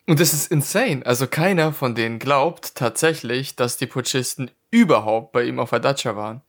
Und 0.05 0.19
das 0.19 0.33
ist 0.33 0.51
insane. 0.51 1.05
Also 1.05 1.27
keiner 1.27 1.71
von 1.71 1.95
denen 1.95 2.19
glaubt 2.19 2.75
tatsächlich, 2.75 3.55
dass 3.55 3.77
die 3.77 3.87
Putschisten 3.87 4.51
überhaupt 4.69 5.31
bei 5.31 5.43
ihm 5.45 5.59
auf 5.59 5.69
der 5.69 5.79
Dacia 5.79 6.15
waren. 6.15 6.41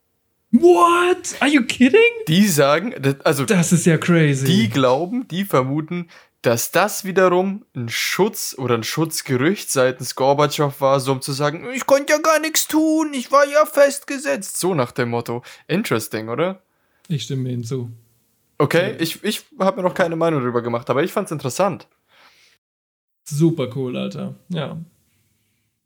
What? 0.50 1.36
Are 1.40 1.50
you 1.50 1.62
kidding? 1.62 2.00
Die 2.28 2.46
sagen, 2.46 2.94
also 3.24 3.44
Das 3.44 3.72
ist 3.72 3.86
ja 3.86 3.98
crazy. 3.98 4.44
die 4.44 4.68
glauben, 4.70 5.26
die 5.28 5.44
vermuten, 5.44 6.08
dass 6.44 6.70
das 6.70 7.04
wiederum 7.04 7.64
ein 7.74 7.88
Schutz 7.88 8.54
oder 8.58 8.74
ein 8.74 8.84
Schutzgerücht 8.84 9.70
seitens 9.70 10.14
Gorbatschow 10.14 10.78
war, 10.80 11.00
so 11.00 11.12
um 11.12 11.22
zu 11.22 11.32
sagen, 11.32 11.70
ich 11.72 11.86
konnte 11.86 12.12
ja 12.12 12.18
gar 12.18 12.38
nichts 12.38 12.68
tun, 12.68 13.14
ich 13.14 13.32
war 13.32 13.46
ja 13.46 13.64
festgesetzt. 13.64 14.60
So 14.60 14.74
nach 14.74 14.92
dem 14.92 15.08
Motto. 15.08 15.42
Interesting, 15.68 16.28
oder? 16.28 16.62
ich 17.08 17.24
stimme 17.24 17.50
Ihnen 17.50 17.64
zu. 17.64 17.90
Okay, 18.58 18.96
ich, 18.98 19.24
ich 19.24 19.44
habe 19.58 19.78
mir 19.78 19.82
noch 19.82 19.94
keine 19.94 20.16
Meinung 20.16 20.40
darüber 20.40 20.62
gemacht, 20.62 20.88
aber 20.90 21.02
ich 21.02 21.12
fand's 21.12 21.32
interessant. 21.32 21.88
Super 23.24 23.74
cool, 23.74 23.96
Alter. 23.96 24.34
Ja. 24.48 24.78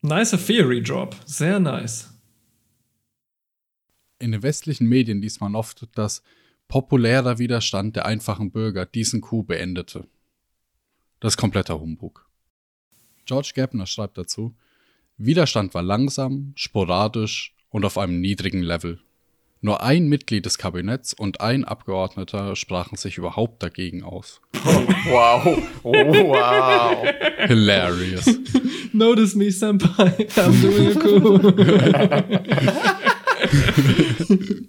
Nicer 0.02 0.44
Theory 0.44 0.82
Drop. 0.82 1.16
Sehr 1.24 1.60
nice. 1.60 2.10
In 4.18 4.32
den 4.32 4.42
westlichen 4.42 4.88
Medien 4.88 5.22
liest 5.22 5.40
man 5.40 5.54
oft, 5.54 5.86
dass 5.94 6.22
populärer 6.66 7.38
Widerstand 7.38 7.94
der 7.96 8.06
einfachen 8.06 8.50
Bürger 8.50 8.86
diesen 8.86 9.20
Coup 9.20 9.46
beendete. 9.46 10.06
Das 11.20 11.32
ist 11.34 11.36
kompletter 11.36 11.80
Humbug. 11.80 12.28
George 13.26 13.52
Gabner 13.54 13.86
schreibt 13.86 14.16
dazu, 14.18 14.54
Widerstand 15.16 15.74
war 15.74 15.82
langsam, 15.82 16.52
sporadisch 16.54 17.54
und 17.70 17.84
auf 17.84 17.98
einem 17.98 18.20
niedrigen 18.20 18.62
Level. 18.62 19.00
Nur 19.60 19.82
ein 19.82 20.06
Mitglied 20.06 20.46
des 20.46 20.56
Kabinetts 20.56 21.12
und 21.12 21.40
ein 21.40 21.64
Abgeordneter 21.64 22.54
sprachen 22.54 22.96
sich 22.96 23.18
überhaupt 23.18 23.62
dagegen 23.62 24.02
aus. 24.04 24.40
Wow. 25.08 25.58
Oh, 25.84 25.92
wow. 25.92 27.02
Hilarious. 27.46 28.26
Notice 28.92 29.34
me, 29.34 29.50
Senpai. 29.50 30.28
I'm 30.36 30.60
doing 30.60 30.94
a 30.94 31.00
coup. 31.00 31.40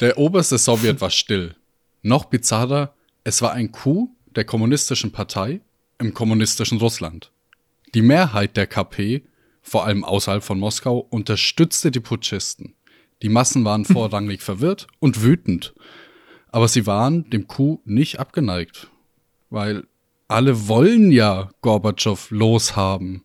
Der 0.00 0.16
oberste 0.16 0.56
Sowjet 0.56 1.02
war 1.02 1.10
still. 1.10 1.54
Noch 2.00 2.24
bizarrer, 2.24 2.94
es 3.24 3.42
war 3.42 3.52
ein 3.52 3.72
Coup 3.72 4.08
der 4.36 4.44
kommunistischen 4.44 5.12
Partei 5.12 5.60
im 5.98 6.14
kommunistischen 6.14 6.78
Russland. 6.78 7.30
Die 7.94 8.02
Mehrheit 8.02 8.56
der 8.56 8.66
KP, 8.66 9.22
vor 9.60 9.84
allem 9.84 10.04
außerhalb 10.04 10.42
von 10.42 10.58
Moskau, 10.58 10.98
unterstützte 10.98 11.90
die 11.90 12.00
Putschisten. 12.00 12.74
Die 13.22 13.28
Massen 13.28 13.64
waren 13.64 13.84
vorrangig 13.84 14.42
verwirrt 14.42 14.86
und 14.98 15.22
wütend. 15.22 15.74
Aber 16.48 16.68
sie 16.68 16.86
waren 16.86 17.30
dem 17.30 17.46
Coup 17.46 17.80
nicht 17.84 18.18
abgeneigt. 18.18 18.88
Weil 19.50 19.84
alle 20.28 20.68
wollen 20.68 21.10
ja 21.12 21.50
Gorbatschow 21.60 22.30
loshaben. 22.30 23.22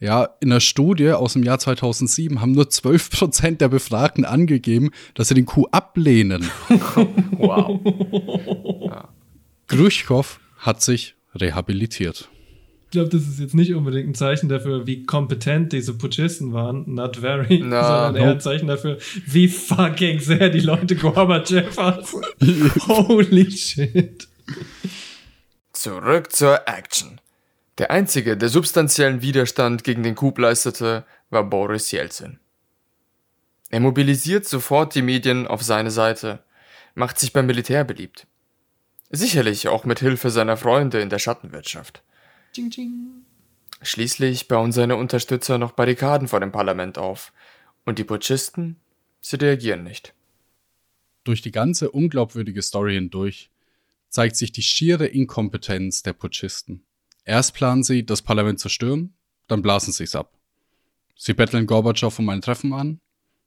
Ja, 0.00 0.28
in 0.40 0.50
einer 0.50 0.60
Studie 0.60 1.12
aus 1.12 1.32
dem 1.32 1.44
Jahr 1.44 1.58
2007 1.58 2.40
haben 2.40 2.52
nur 2.52 2.64
12% 2.64 3.56
der 3.56 3.68
Befragten 3.68 4.24
angegeben, 4.24 4.90
dass 5.14 5.28
sie 5.28 5.34
den 5.34 5.46
Coup 5.46 5.68
ablehnen. 5.72 6.50
Wow. 7.38 7.80
Gruschkow 9.68 10.38
hat 10.58 10.82
sich 10.82 11.14
rehabilitiert. 11.34 12.28
Ich 12.84 12.90
glaube, 12.90 13.08
das 13.08 13.22
ist 13.22 13.40
jetzt 13.40 13.54
nicht 13.54 13.74
unbedingt 13.74 14.10
ein 14.10 14.14
Zeichen 14.14 14.48
dafür, 14.48 14.86
wie 14.86 15.04
kompetent 15.04 15.72
diese 15.72 15.94
Putschisten 15.94 16.52
waren. 16.52 16.84
Not 16.94 17.16
very. 17.16 17.58
Na, 17.58 17.82
sondern 17.82 18.22
eher 18.22 18.30
ein. 18.32 18.40
Zeichen 18.40 18.68
dafür, 18.68 18.98
wie 19.26 19.48
fucking 19.48 20.20
sehr 20.20 20.48
die 20.48 20.60
Leute 20.60 20.94
Gorbachev 20.94 21.76
hassen. 21.76 22.24
Holy 22.86 23.50
shit. 23.50 24.28
Zurück 25.72 26.30
zur 26.30 26.68
Action. 26.68 27.20
Der 27.78 27.90
einzige, 27.90 28.36
der 28.36 28.48
substanziellen 28.48 29.22
Widerstand 29.22 29.82
gegen 29.82 30.04
den 30.04 30.14
Coup 30.14 30.38
leistete, 30.38 31.04
war 31.30 31.42
Boris 31.42 31.90
Jelzin. 31.90 32.38
Er 33.70 33.80
mobilisiert 33.80 34.46
sofort 34.46 34.94
die 34.94 35.02
Medien 35.02 35.48
auf 35.48 35.64
seine 35.64 35.90
Seite, 35.90 36.44
macht 36.94 37.18
sich 37.18 37.32
beim 37.32 37.46
Militär 37.46 37.82
beliebt. 37.82 38.28
Sicherlich 39.10 39.68
auch 39.68 39.84
mit 39.84 40.00
Hilfe 40.00 40.30
seiner 40.30 40.56
Freunde 40.56 41.00
in 41.00 41.10
der 41.10 41.18
Schattenwirtschaft. 41.18 42.02
Ching, 42.52 42.70
ching. 42.70 43.24
Schließlich 43.82 44.48
bauen 44.48 44.72
seine 44.72 44.96
Unterstützer 44.96 45.58
noch 45.58 45.72
Barrikaden 45.72 46.28
vor 46.28 46.40
dem 46.40 46.52
Parlament 46.52 46.98
auf. 46.98 47.32
Und 47.84 47.98
die 47.98 48.04
Putschisten, 48.04 48.76
sie 49.20 49.36
reagieren 49.36 49.84
nicht. 49.84 50.14
Durch 51.22 51.42
die 51.42 51.52
ganze 51.52 51.90
unglaubwürdige 51.90 52.62
Story 52.62 52.94
hindurch 52.94 53.50
zeigt 54.08 54.36
sich 54.36 54.52
die 54.52 54.62
schiere 54.62 55.06
Inkompetenz 55.06 56.02
der 56.02 56.12
Putschisten. 56.12 56.84
Erst 57.24 57.54
planen 57.54 57.82
sie, 57.82 58.04
das 58.04 58.22
Parlament 58.22 58.60
zu 58.60 58.68
stürmen, 58.68 59.14
dann 59.48 59.62
blasen 59.62 59.92
sie 59.92 60.04
es 60.04 60.14
ab. 60.14 60.38
Sie 61.16 61.34
betteln 61.34 61.66
Gorbatschow 61.66 62.18
um 62.18 62.28
ein 62.28 62.42
Treffen 62.42 62.72
an, 62.72 63.00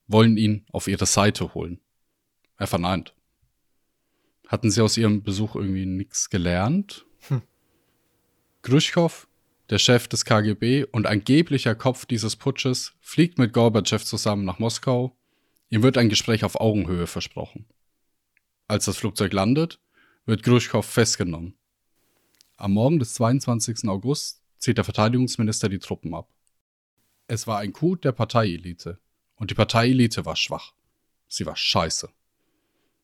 wollen 0.07 0.38
ihn 0.38 0.65
auf 0.71 0.88
ihre 0.88 1.05
Seite 1.05 1.53
holen. 1.53 1.79
Er 2.57 2.67
verneint. 2.67 3.13
Hatten 4.48 4.72
sie 4.72 4.82
aus 4.82 4.98
ihrem 4.98 5.24
Besuch 5.24 5.56
irgendwie 5.56 5.86
nichts 5.86 6.30
gelernt? 6.30 7.06
Gruschkow, 8.61 9.28
der 9.69 9.78
Chef 9.78 10.07
des 10.07 10.24
KGB 10.24 10.86
und 10.86 11.06
angeblicher 11.06 11.76
Kopf 11.76 12.06
dieses 12.06 12.38
Putsches, 12.38 12.94
fliegt 13.02 13.38
mit 13.38 13.52
Gorbatschow 13.52 14.03
zusammen 14.03 14.45
nach 14.45 14.60
Moskau. 14.60 15.18
Ihm 15.69 15.84
wird 15.84 15.98
ein 15.98 16.07
Gespräch 16.07 16.45
auf 16.45 16.60
Augenhöhe 16.60 17.07
versprochen. 17.07 17.65
Als 18.69 18.86
das 18.86 18.98
Flugzeug 18.98 19.34
landet, 19.34 19.82
wird 20.26 20.44
Gruschkow 20.44 20.86
festgenommen. 20.86 21.57
Am 22.56 22.72
Morgen 22.72 22.99
des 22.99 23.14
22. 23.15 23.88
August 23.90 24.41
zieht 24.57 24.78
der 24.78 24.86
Verteidigungsminister 24.86 25.68
die 25.68 25.80
Truppen 25.80 26.14
ab. 26.14 26.30
Es 27.28 27.48
war 27.48 27.60
ein 27.60 27.74
Coup 27.74 28.02
der 28.02 28.14
Parteielite. 28.14 28.99
Und 29.36 29.52
die 29.52 29.56
Parteielite 29.56 30.26
war 30.26 30.38
schwach. 30.38 30.74
Sie 31.28 31.45
war 31.45 31.56
scheiße. 31.56 32.10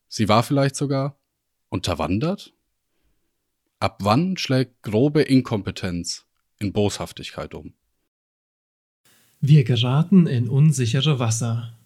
Sie 0.07 0.29
war 0.29 0.43
vielleicht 0.43 0.75
sogar 0.75 1.17
unterwandert? 1.73 2.53
Ab 3.79 3.97
wann 4.01 4.37
schlägt 4.37 4.81
grobe 4.83 5.23
Inkompetenz 5.23 6.25
in 6.59 6.71
Boshaftigkeit 6.71 7.53
um? 7.53 7.73
Wir 9.41 9.65
geraten 9.65 10.27
in 10.27 10.47
unsichere 10.47 11.19
Wasser. 11.19 11.77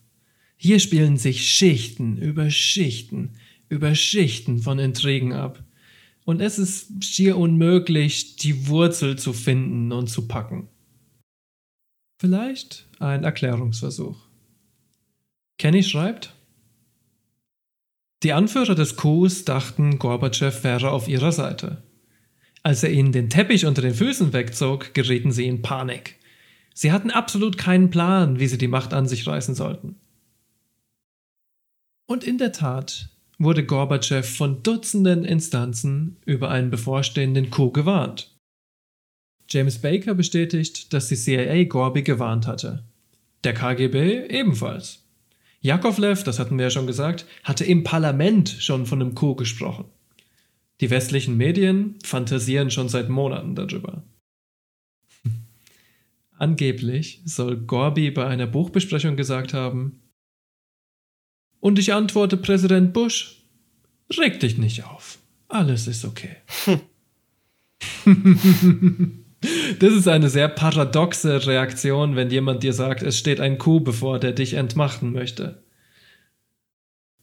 Hier 0.57 0.79
spielen 0.79 1.17
sich 1.17 1.49
Schichten 1.49 2.17
über 2.17 2.51
Schichten 2.51 3.31
über 3.69 3.95
Schichten 3.95 4.59
von 4.59 4.79
Intrigen 4.79 5.33
ab. 5.33 5.63
Und 6.25 6.41
es 6.41 6.59
ist 6.59 7.03
schier 7.03 7.37
unmöglich, 7.37 8.35
die 8.35 8.67
Wurzel 8.67 9.17
zu 9.17 9.33
finden 9.33 9.91
und 9.91 10.07
zu 10.07 10.27
packen. 10.27 10.67
Vielleicht 12.19 12.87
ein 12.99 13.23
Erklärungsversuch. 13.23 14.17
Kenny 15.57 15.83
schreibt, 15.83 16.33
Die 18.23 18.33
Anführer 18.33 18.73
des 18.73 18.95
Coups 18.95 19.45
dachten, 19.45 19.99
Gorbatschow 19.99 20.63
wäre 20.63 20.91
auf 20.91 21.07
ihrer 21.07 21.31
Seite. 21.31 21.83
Als 22.63 22.83
er 22.83 22.91
ihnen 22.91 23.11
den 23.11 23.29
Teppich 23.29 23.65
unter 23.65 23.81
den 23.81 23.93
Füßen 23.93 24.33
wegzog, 24.33 24.93
gerieten 24.93 25.31
sie 25.31 25.45
in 25.45 25.61
Panik. 25.61 26.15
Sie 26.73 26.91
hatten 26.91 27.11
absolut 27.11 27.57
keinen 27.57 27.89
Plan, 27.89 28.39
wie 28.39 28.47
sie 28.47 28.57
die 28.57 28.67
Macht 28.67 28.93
an 28.93 29.07
sich 29.07 29.25
reißen 29.27 29.55
sollten. 29.55 29.95
Und 32.07 32.23
in 32.23 32.37
der 32.37 32.51
Tat 32.51 33.09
wurde 33.37 33.65
Gorbatschow 33.65 34.27
von 34.27 34.63
Dutzenden 34.63 35.23
Instanzen 35.23 36.17
über 36.25 36.49
einen 36.49 36.71
bevorstehenden 36.71 37.51
Coup 37.51 37.73
gewarnt. 37.73 38.35
James 39.49 39.79
Baker 39.79 40.15
bestätigt, 40.15 40.91
dass 40.93 41.07
die 41.07 41.15
CIA 41.15 41.65
Gorby 41.65 42.01
gewarnt 42.01 42.47
hatte. 42.47 42.83
Der 43.43 43.53
KGB 43.53 44.27
ebenfalls. 44.27 45.06
Jakovlev, 45.67 46.23
das 46.23 46.39
hatten 46.39 46.57
wir 46.57 46.63
ja 46.63 46.69
schon 46.69 46.87
gesagt, 46.87 47.25
hatte 47.43 47.65
im 47.65 47.83
Parlament 47.83 48.49
schon 48.49 48.85
von 48.85 49.01
einem 49.01 49.15
Coup 49.15 49.37
gesprochen. 49.37 49.85
Die 50.79 50.89
westlichen 50.89 51.35
Medien 51.35 51.95
fantasieren 52.03 52.71
schon 52.71 52.87
seit 52.87 53.09
Monaten 53.09 53.53
darüber. 53.53 54.03
Angeblich 56.37 57.21
soll 57.25 57.57
Gorby 57.57 58.11
bei 58.11 58.25
einer 58.25 58.47
Buchbesprechung 58.47 59.17
gesagt 59.17 59.53
haben, 59.53 60.01
und 61.59 61.79
ich 61.79 61.91
antworte 61.91 62.37
Präsident 62.37 62.93
Bush, 62.93 63.43
reg 64.17 64.39
dich 64.39 64.57
nicht 64.57 64.85
auf, 64.85 65.17
alles 65.49 65.87
ist 65.87 66.05
okay. 66.05 66.37
Das 69.79 69.93
ist 69.93 70.07
eine 70.07 70.29
sehr 70.29 70.47
paradoxe 70.47 71.45
Reaktion, 71.45 72.15
wenn 72.15 72.31
jemand 72.31 72.63
dir 72.63 72.73
sagt, 72.73 73.03
es 73.03 73.17
steht 73.17 73.39
ein 73.39 73.57
Coup 73.57 73.83
bevor, 73.83 74.19
der 74.19 74.31
dich 74.31 74.55
entmachten 74.55 75.11
möchte. 75.11 75.63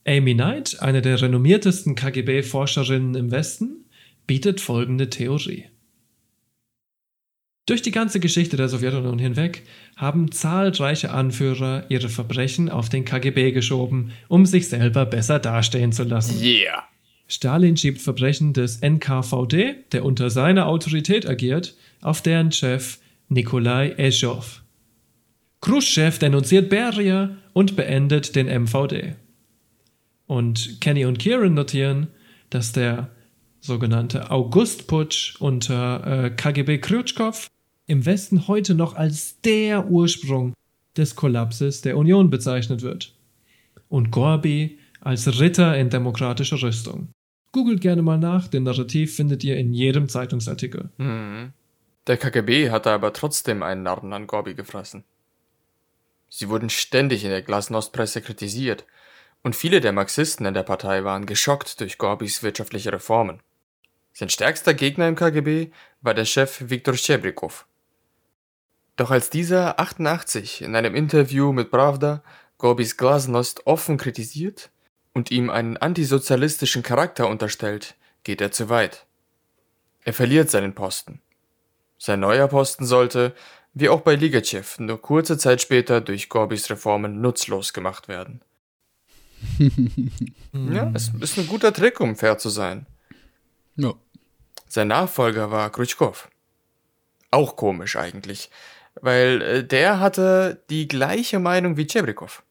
Amy 0.07 0.35
Knight, 0.35 0.81
eine 0.81 1.03
der 1.03 1.21
renommiertesten 1.21 1.95
KGB-Forscherinnen 1.95 3.15
im 3.15 3.31
Westen, 3.31 3.87
bietet 4.27 4.61
folgende 4.61 5.11
Theorie. 5.11 5.67
Durch 7.67 7.81
die 7.81 7.93
ganze 7.93 8.21
Geschichte 8.21 8.59
der 8.59 8.69
Sowjetunion 8.69 9.19
hinweg 9.19 9.63
haben 9.97 10.31
zahlreiche 10.31 11.11
Anführer 11.13 11.87
ihre 11.89 12.11
Verbrechen 12.11 12.69
auf 12.69 12.91
den 12.91 13.07
KGB 13.07 13.53
geschoben, 13.53 14.13
um 14.29 14.45
sich 14.45 14.69
selber 14.69 15.07
besser 15.07 15.39
dastehen 15.39 15.91
zu 15.91 16.05
lassen. 16.05 16.43
Yeah. 16.43 16.85
Stalin 17.27 17.79
schiebt 17.79 18.03
Verbrechen 18.03 18.53
des 18.53 18.83
NKVD, 18.83 19.77
der 19.93 20.05
unter 20.05 20.29
seiner 20.29 20.67
Autorität 20.67 21.27
agiert, 21.27 21.75
auf 22.05 22.23
deren 22.23 22.53
Chef 22.53 22.99
Nikolai 23.29 23.95
Ezhov. 23.97 24.63
Khrushchev 25.61 26.19
denunziert 26.19 26.69
Beria 26.69 27.37
und 27.53 27.75
beendet 27.75 28.37
den 28.37 28.47
MVD. 28.47 29.17
Und 30.27 30.81
Kenny 30.81 31.07
und 31.07 31.19
Kieran 31.19 31.55
notieren, 31.55 32.09
dass 32.51 32.73
der 32.73 33.11
sogenannte 33.61 34.31
Augustputsch 34.31 35.41
unter 35.41 36.25
äh, 36.27 36.31
KGB 36.31 36.79
Khrushchev 36.79 37.49
im 37.87 38.05
Westen 38.05 38.47
heute 38.47 38.75
noch 38.75 38.95
als 38.95 39.41
der 39.41 39.91
Ursprung 39.91 40.55
des 40.97 41.17
Kollapses 41.17 41.81
der 41.81 41.97
Union 41.97 42.31
bezeichnet 42.31 42.83
wird. 42.83 43.15
Und 43.89 44.11
Gorby 44.11 44.79
als 45.01 45.41
Ritter 45.41 45.77
in 45.77 45.91
demokratischer 45.91 46.61
Rüstung. 46.63 47.09
Googelt 47.53 47.81
gerne 47.81 48.03
mal 48.03 48.19
nach, 48.19 48.49
den 48.49 48.65
Narrativ 48.65 49.15
findet 49.15 49.45
ihr 49.45 49.57
in 49.57 49.73
jedem 49.73 50.09
Zeitungsartikel. 50.09 50.91
Mhm. 50.99 51.53
Der 52.07 52.19
KGB 52.19 52.71
hatte 52.71 52.91
aber 52.91 53.13
trotzdem 53.13 53.63
einen 53.63 53.83
Narren 53.83 54.13
an 54.13 54.27
Gorby 54.27 54.55
gefressen. 54.55 55.05
Sie 56.29 56.49
wurden 56.49 56.69
ständig 56.69 57.25
in 57.25 57.31
der 57.31 57.43
Glasnost-Presse 57.43 58.21
kritisiert 58.21 58.85
und 59.43 59.57
viele 59.57 59.81
der 59.81 59.93
Marxisten 59.93 60.47
in 60.47 60.55
der 60.55 60.65
Partei 60.65 61.05
waren 61.05 61.27
geschockt 61.27 61.81
durch 61.81 61.97
Gorbys 61.97 62.43
wirtschaftliche 62.43 62.93
Reformen. 62.93 63.41
Sein 64.13 64.29
stärkster 64.29 64.75
Gegner 64.75 65.09
im 65.09 65.17
KGB 65.17 65.71
war 66.03 66.15
der 66.15 66.25
Chef 66.25 66.69
Viktor 66.69 66.95
Schebrikow. 66.95 67.67
Doch 68.97 69.11
als 69.11 69.31
dieser 69.31 69.81
88 69.81 70.63
in 70.63 70.77
einem 70.77 70.95
Interview 70.95 71.53
mit 71.53 71.71
Pravda 71.71 72.23
Gorbys 72.59 72.97
Glasnost 72.97 73.67
offen 73.67 73.97
kritisiert 73.97 74.71
und 75.13 75.31
ihm 75.31 75.51
einen 75.51 75.77
antisozialistischen 75.77 76.83
Charakter 76.83 77.29
unterstellt, 77.29 77.97
geht 78.23 78.41
er 78.41 78.53
zu 78.53 78.69
weit. 78.69 79.07
Er 80.05 80.13
verliert 80.13 80.51
seinen 80.51 80.75
Posten. 80.75 81.21
Sein 82.05 82.21
neuer 82.21 82.49
Posten 82.49 82.85
sollte, 82.85 83.35
wie 83.73 83.89
auch 83.89 84.03
bei 84.03 84.15
Ligachev, 84.15 84.79
nur 84.79 85.01
kurze 85.01 85.39
Zeit 85.39 85.63
später 85.63 86.03
durch 86.03 86.29
Gorbys 86.29 86.69
Reformen 86.69 87.23
nutzlos 87.23 87.73
gemacht 87.73 88.09
werden. 88.09 88.43
ja, 90.53 90.93
es 90.93 91.13
ist 91.19 91.39
ein 91.39 91.47
guter 91.47 91.73
Trick, 91.73 92.01
um 92.01 92.15
fair 92.15 92.37
zu 92.37 92.51
sein. 92.51 92.85
Ja. 93.77 93.95
Sein 94.69 94.89
Nachfolger 94.89 95.51
war 95.51 95.71
Krutschkow. 95.71 96.29
Auch 97.31 97.57
komisch 97.57 97.97
eigentlich, 97.97 98.51
weil 99.01 99.41
äh, 99.41 99.65
der 99.65 99.99
hatte 99.99 100.63
die 100.69 100.89
gleiche 100.89 101.39
Meinung 101.39 101.79
wie 101.79 101.87
Chebrikov. 101.87 102.43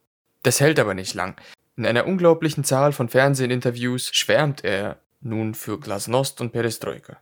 Das 0.42 0.62
hält 0.62 0.80
aber 0.80 0.96
nicht 0.96 1.14
lang. 1.14 1.40
In 1.78 1.86
einer 1.86 2.08
unglaublichen 2.08 2.64
Zahl 2.64 2.92
von 2.92 3.08
Fernsehinterviews 3.08 4.10
schwärmt 4.16 4.64
er 4.64 4.98
nun 5.22 5.54
für 5.54 5.80
Glasnost 5.80 6.42
und 6.42 6.54
Perestroika. 6.54 7.20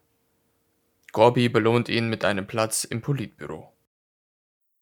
Gorby 1.11 1.49
belohnt 1.49 1.89
ihn 1.89 2.09
mit 2.09 2.23
einem 2.25 2.47
Platz 2.47 2.83
im 2.83 3.01
Politbüro. 3.01 3.67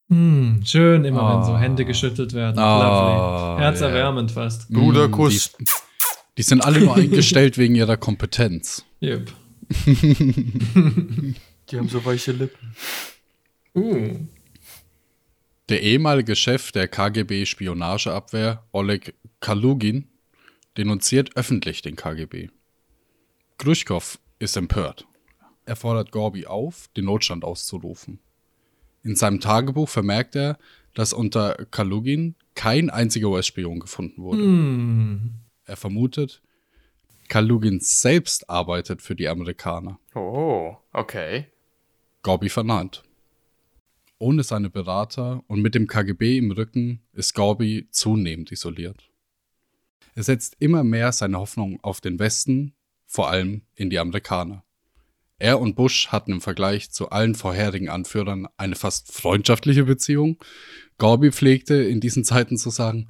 Hm, 0.08 0.62
schön 0.64 1.04
immer, 1.04 1.20
wenn 1.30 1.38
Ah. 1.38 1.44
so 1.44 1.56
Hände 1.58 1.84
geschüttelt 1.84 2.32
werden. 2.34 2.58
Ah, 2.58 3.52
Lovely. 3.52 3.62
Herzerwärmend 3.64 4.32
fast. 4.32 4.68
Bruderkuss. 4.70 5.52
Die, 5.58 5.64
die 6.38 6.42
sind 6.42 6.64
alle 6.64 6.80
nur 6.80 6.96
eingestellt 6.96 7.58
wegen 7.58 7.74
ihrer 7.76 7.96
Kompetenz. 7.96 8.84
Yep. 9.02 9.32
Die 11.70 11.78
haben 11.78 11.88
so 11.88 12.04
weiche 12.04 12.32
Lippen. 12.32 12.74
Uh. 13.74 14.16
Der 15.68 15.82
ehemalige 15.82 16.34
Chef 16.34 16.72
der 16.72 16.88
KGB-Spionageabwehr, 16.88 18.64
Oleg 18.72 19.14
Kalugin, 19.38 20.08
denunziert 20.76 21.36
öffentlich 21.36 21.82
den 21.82 21.94
KGB. 21.94 22.48
Khrushchev 23.58 24.18
ist 24.40 24.56
empört. 24.56 25.06
Er 25.70 25.76
fordert 25.76 26.10
Gorby 26.10 26.46
auf, 26.46 26.88
den 26.96 27.04
Notstand 27.04 27.44
auszurufen. 27.44 28.18
In 29.04 29.14
seinem 29.14 29.38
Tagebuch 29.38 29.88
vermerkt 29.88 30.34
er, 30.34 30.58
dass 30.94 31.12
unter 31.12 31.64
Kalugin 31.70 32.34
kein 32.56 32.90
einziger 32.90 33.28
US-Spion 33.28 33.78
gefunden 33.78 34.20
wurde. 34.20 34.42
Hm. 34.42 35.30
Er 35.66 35.76
vermutet, 35.76 36.42
Kalugin 37.28 37.78
selbst 37.78 38.50
arbeitet 38.50 39.00
für 39.00 39.14
die 39.14 39.28
Amerikaner. 39.28 40.00
Oh, 40.16 40.74
okay. 40.92 41.46
Gorby 42.22 42.48
verneint. 42.48 43.04
Ohne 44.18 44.42
seine 44.42 44.70
Berater 44.70 45.44
und 45.46 45.62
mit 45.62 45.76
dem 45.76 45.86
KGB 45.86 46.38
im 46.38 46.50
Rücken 46.50 47.00
ist 47.12 47.32
Gorby 47.32 47.86
zunehmend 47.92 48.50
isoliert. 48.50 49.08
Er 50.16 50.24
setzt 50.24 50.56
immer 50.58 50.82
mehr 50.82 51.12
seine 51.12 51.38
Hoffnung 51.38 51.78
auf 51.84 52.00
den 52.00 52.18
Westen, 52.18 52.74
vor 53.06 53.30
allem 53.30 53.62
in 53.76 53.88
die 53.88 54.00
Amerikaner. 54.00 54.64
Er 55.40 55.58
und 55.58 55.74
Bush 55.74 56.08
hatten 56.08 56.32
im 56.32 56.40
Vergleich 56.42 56.90
zu 56.90 57.08
allen 57.08 57.34
vorherigen 57.34 57.88
Anführern 57.88 58.46
eine 58.58 58.76
fast 58.76 59.10
freundschaftliche 59.10 59.84
Beziehung. 59.84 60.38
Gorby 60.98 61.32
pflegte 61.32 61.76
in 61.76 61.98
diesen 61.98 62.24
Zeiten 62.24 62.58
zu 62.58 62.68
sagen, 62.68 63.06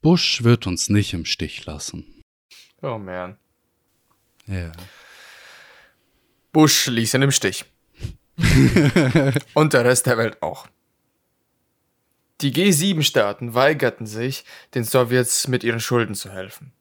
Bush 0.00 0.42
wird 0.44 0.66
uns 0.66 0.88
nicht 0.88 1.12
im 1.12 1.26
Stich 1.26 1.66
lassen. 1.66 2.22
Oh 2.80 2.96
man. 2.96 3.36
Ja. 4.46 4.72
Bush 6.52 6.86
ließ 6.86 7.14
ihn 7.14 7.22
im 7.22 7.30
Stich. 7.30 7.66
Und 9.54 9.74
der 9.74 9.84
Rest 9.84 10.06
der 10.06 10.16
Welt 10.16 10.42
auch. 10.42 10.66
Die 12.40 12.52
G7-Staaten 12.52 13.52
weigerten 13.52 14.06
sich, 14.06 14.44
den 14.74 14.84
Sowjets 14.84 15.48
mit 15.48 15.62
ihren 15.62 15.80
Schulden 15.80 16.14
zu 16.14 16.32
helfen 16.32 16.72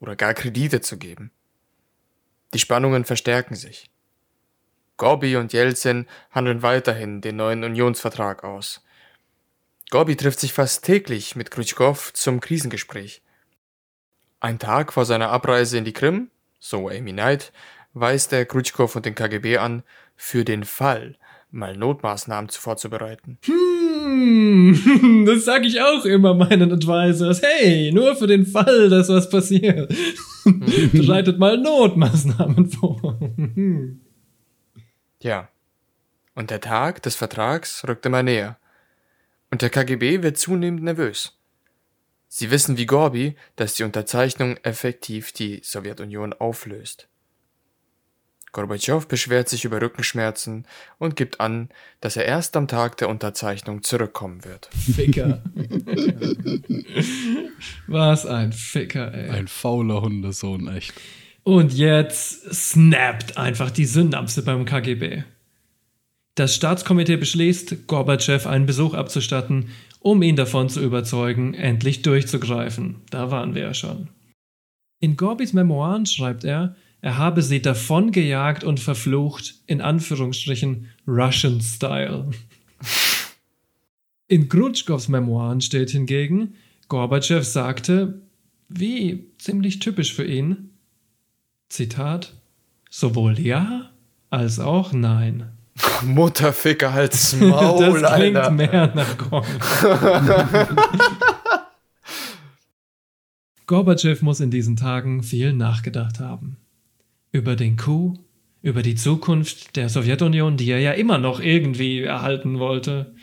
oder 0.00 0.16
gar 0.16 0.32
Kredite 0.32 0.80
zu 0.80 0.96
geben. 0.96 1.32
Die 2.54 2.58
Spannungen 2.58 3.04
verstärken 3.04 3.54
sich. 3.54 3.90
Gorby 4.98 5.36
und 5.36 5.52
Jelzin 5.52 6.06
handeln 6.30 6.62
weiterhin 6.62 7.22
den 7.22 7.36
neuen 7.36 7.64
Unionsvertrag 7.64 8.44
aus. 8.44 8.84
Gorby 9.90 10.16
trifft 10.16 10.40
sich 10.40 10.52
fast 10.52 10.84
täglich 10.84 11.34
mit 11.34 11.50
Khrushchev 11.50 12.12
zum 12.12 12.40
Krisengespräch. 12.40 13.22
Ein 14.40 14.58
Tag 14.58 14.92
vor 14.92 15.06
seiner 15.06 15.30
Abreise 15.30 15.78
in 15.78 15.84
die 15.84 15.94
Krim, 15.94 16.30
so 16.58 16.88
Amy 16.88 17.12
Knight, 17.12 17.52
weist 17.94 18.32
er 18.32 18.44
Khrushchev 18.44 18.94
und 18.94 19.06
den 19.06 19.14
KGB 19.14 19.56
an, 19.56 19.82
für 20.14 20.44
den 20.44 20.64
Fall 20.64 21.16
mal 21.50 21.76
Notmaßnahmen 21.76 22.50
vorzubereiten. 22.50 23.38
Hm, 23.44 25.24
das 25.26 25.44
sage 25.44 25.66
ich 25.66 25.80
auch 25.80 26.04
immer 26.04 26.34
meinen 26.34 26.72
Advisors. 26.72 27.40
Hey, 27.42 27.90
nur 27.92 28.16
für 28.16 28.26
den 28.26 28.46
Fall, 28.46 28.90
dass 28.90 29.08
was 29.08 29.30
passiert. 29.30 29.92
Bereitet 30.92 31.38
mal 31.38 31.56
Notmaßnahmen 31.56 32.68
vor. 32.68 33.18
Ja. 35.20 35.48
Und 36.34 36.50
der 36.50 36.60
Tag 36.60 37.02
des 37.02 37.16
Vertrags 37.16 37.86
rückt 37.86 38.06
immer 38.06 38.22
näher. 38.22 38.58
Und 39.50 39.62
der 39.62 39.70
KGB 39.70 40.22
wird 40.22 40.38
zunehmend 40.38 40.82
nervös. 40.82 41.36
Sie 42.28 42.50
wissen 42.50 42.76
wie 42.76 42.86
Gorbi, 42.86 43.36
dass 43.56 43.74
die 43.74 43.84
Unterzeichnung 43.84 44.58
effektiv 44.58 45.32
die 45.32 45.60
Sowjetunion 45.64 46.34
auflöst. 46.34 47.08
Gorbatschow 48.52 49.06
beschwert 49.06 49.48
sich 49.48 49.64
über 49.64 49.80
Rückenschmerzen 49.80 50.66
und 50.98 51.16
gibt 51.16 51.40
an, 51.40 51.68
dass 52.00 52.16
er 52.16 52.24
erst 52.24 52.56
am 52.56 52.66
Tag 52.66 52.96
der 52.96 53.08
Unterzeichnung 53.08 53.82
zurückkommen 53.82 54.44
wird. 54.44 54.70
Ficker. 54.74 55.42
Was 57.86 58.26
ein 58.26 58.52
Ficker, 58.52 59.12
ey. 59.12 59.30
Ein 59.30 59.48
fauler 59.48 60.02
Hundesohn, 60.02 60.68
echt. 60.68 60.94
Und 61.48 61.72
jetzt 61.72 62.54
snappt 62.54 63.38
einfach 63.38 63.70
die 63.70 63.86
Synapse 63.86 64.42
beim 64.42 64.66
KGB. 64.66 65.22
Das 66.34 66.54
Staatskomitee 66.54 67.16
beschließt, 67.16 67.86
Gorbatschow 67.86 68.46
einen 68.46 68.66
Besuch 68.66 68.92
abzustatten, 68.92 69.70
um 70.00 70.20
ihn 70.20 70.36
davon 70.36 70.68
zu 70.68 70.82
überzeugen, 70.82 71.54
endlich 71.54 72.02
durchzugreifen. 72.02 72.96
Da 73.08 73.30
waren 73.30 73.54
wir 73.54 73.62
ja 73.62 73.72
schon. 73.72 74.08
In 75.00 75.16
Gorbis 75.16 75.54
Memoiren 75.54 76.04
schreibt 76.04 76.44
er, 76.44 76.76
er 77.00 77.16
habe 77.16 77.40
sie 77.40 77.62
davongejagt 77.62 78.62
und 78.62 78.78
verflucht, 78.78 79.54
in 79.66 79.80
Anführungsstrichen 79.80 80.88
Russian 81.06 81.62
Style. 81.62 82.30
In 84.26 84.50
Grutschkows 84.50 85.08
Memoiren 85.08 85.62
steht 85.62 85.92
hingegen, 85.92 86.56
Gorbatschow 86.88 87.42
sagte, 87.42 88.20
wie 88.68 89.30
ziemlich 89.38 89.78
typisch 89.78 90.12
für 90.12 90.26
ihn, 90.26 90.67
Zitat, 91.68 92.34
sowohl 92.90 93.38
ja 93.38 93.90
als 94.30 94.58
auch 94.58 94.92
nein. 94.92 95.52
Mutterficker 96.02 96.92
halt's 96.92 97.36
Maul, 97.40 98.00
das 98.00 98.14
klingt 98.14 98.36
Alter. 98.36 98.50
mehr 98.50 98.92
nach 98.94 99.16
Gorbatschow. 99.18 100.68
Gorbatschow 103.66 104.22
muss 104.22 104.40
in 104.40 104.50
diesen 104.50 104.76
Tagen 104.76 105.22
viel 105.22 105.52
nachgedacht 105.52 106.20
haben. 106.20 106.56
Über 107.32 107.54
den 107.54 107.76
Coup, 107.76 108.18
über 108.62 108.82
die 108.82 108.94
Zukunft 108.94 109.76
der 109.76 109.88
Sowjetunion, 109.88 110.56
die 110.56 110.70
er 110.70 110.80
ja 110.80 110.92
immer 110.92 111.18
noch 111.18 111.40
irgendwie 111.40 112.00
erhalten 112.00 112.58
wollte, 112.58 113.14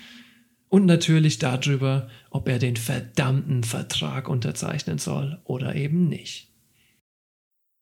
und 0.70 0.86
natürlich 0.86 1.40
darüber, 1.40 2.08
ob 2.30 2.48
er 2.48 2.60
den 2.60 2.76
verdammten 2.76 3.64
Vertrag 3.64 4.28
unterzeichnen 4.28 4.98
soll 4.98 5.40
oder 5.46 5.76
eben 5.76 6.08
nicht. 6.08 6.50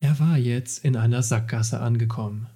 Er 0.04 0.20
war 0.20 0.38
jetzt 0.38 0.84
in 0.84 0.98
einer 0.98 1.24
Sackgasse 1.24 1.80
angekommen. 1.80 2.48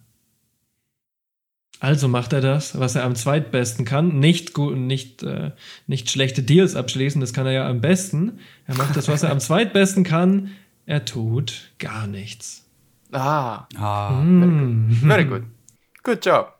Also 1.79 2.09
macht 2.09 2.33
er 2.33 2.41
das, 2.41 2.77
was 2.77 2.95
er 2.95 3.05
am 3.05 3.15
zweitbesten 3.15 3.85
kann. 3.85 4.19
Nicht, 4.19 4.53
gut, 4.53 4.75
nicht, 4.75 5.23
äh, 5.23 5.51
nicht 5.85 6.09
schlechte 6.09 6.43
Deals 6.43 6.75
abschließen, 6.75 7.21
das 7.21 7.31
kann 7.31 7.45
er 7.45 7.53
ja 7.53 7.69
am 7.69 7.79
besten. 7.79 8.39
Er 8.65 8.75
macht 8.75 8.97
das, 8.97 9.07
was 9.07 9.23
er 9.23 9.31
am 9.31 9.39
zweitbesten 9.49 10.03
kann. 10.03 10.51
Er 10.85 11.05
tut 11.05 11.71
gar 11.79 12.05
nichts. 12.05 12.65
Ah, 13.13 13.65
Ah, 13.77 14.19
Hm. 14.21 14.89
very 14.91 15.23
good. 15.23 15.43
Good 16.03 16.25
job. 16.25 16.53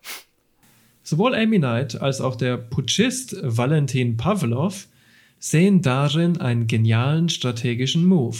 Sowohl 1.03 1.35
Amy 1.35 1.57
Knight 1.57 1.99
als 1.99 2.22
auch 2.22 2.38
der 2.38 2.55
Putschist 2.55 3.35
Valentin 3.43 4.15
Pavlov 4.15 4.88
sehen 5.38 5.81
darin 5.81 6.39
einen 6.39 6.68
genialen 6.68 7.27
strategischen 7.27 8.05
Move. 8.05 8.38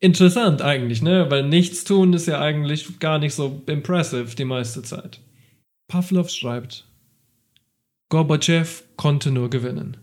Interessant 0.00 0.62
eigentlich, 0.62 1.02
ne? 1.02 1.30
Weil 1.30 1.48
nichts 1.48 1.84
tun 1.84 2.12
ist 2.12 2.26
ja 2.26 2.40
eigentlich 2.40 2.98
gar 3.00 3.18
nicht 3.18 3.34
so 3.34 3.62
impressive 3.66 4.36
die 4.36 4.44
meiste 4.44 4.82
Zeit. 4.82 5.20
Pavlov 5.88 6.30
schreibt, 6.30 6.86
Gorbatschow 8.08 8.84
konnte 8.96 9.30
nur 9.30 9.50
gewinnen. 9.50 9.96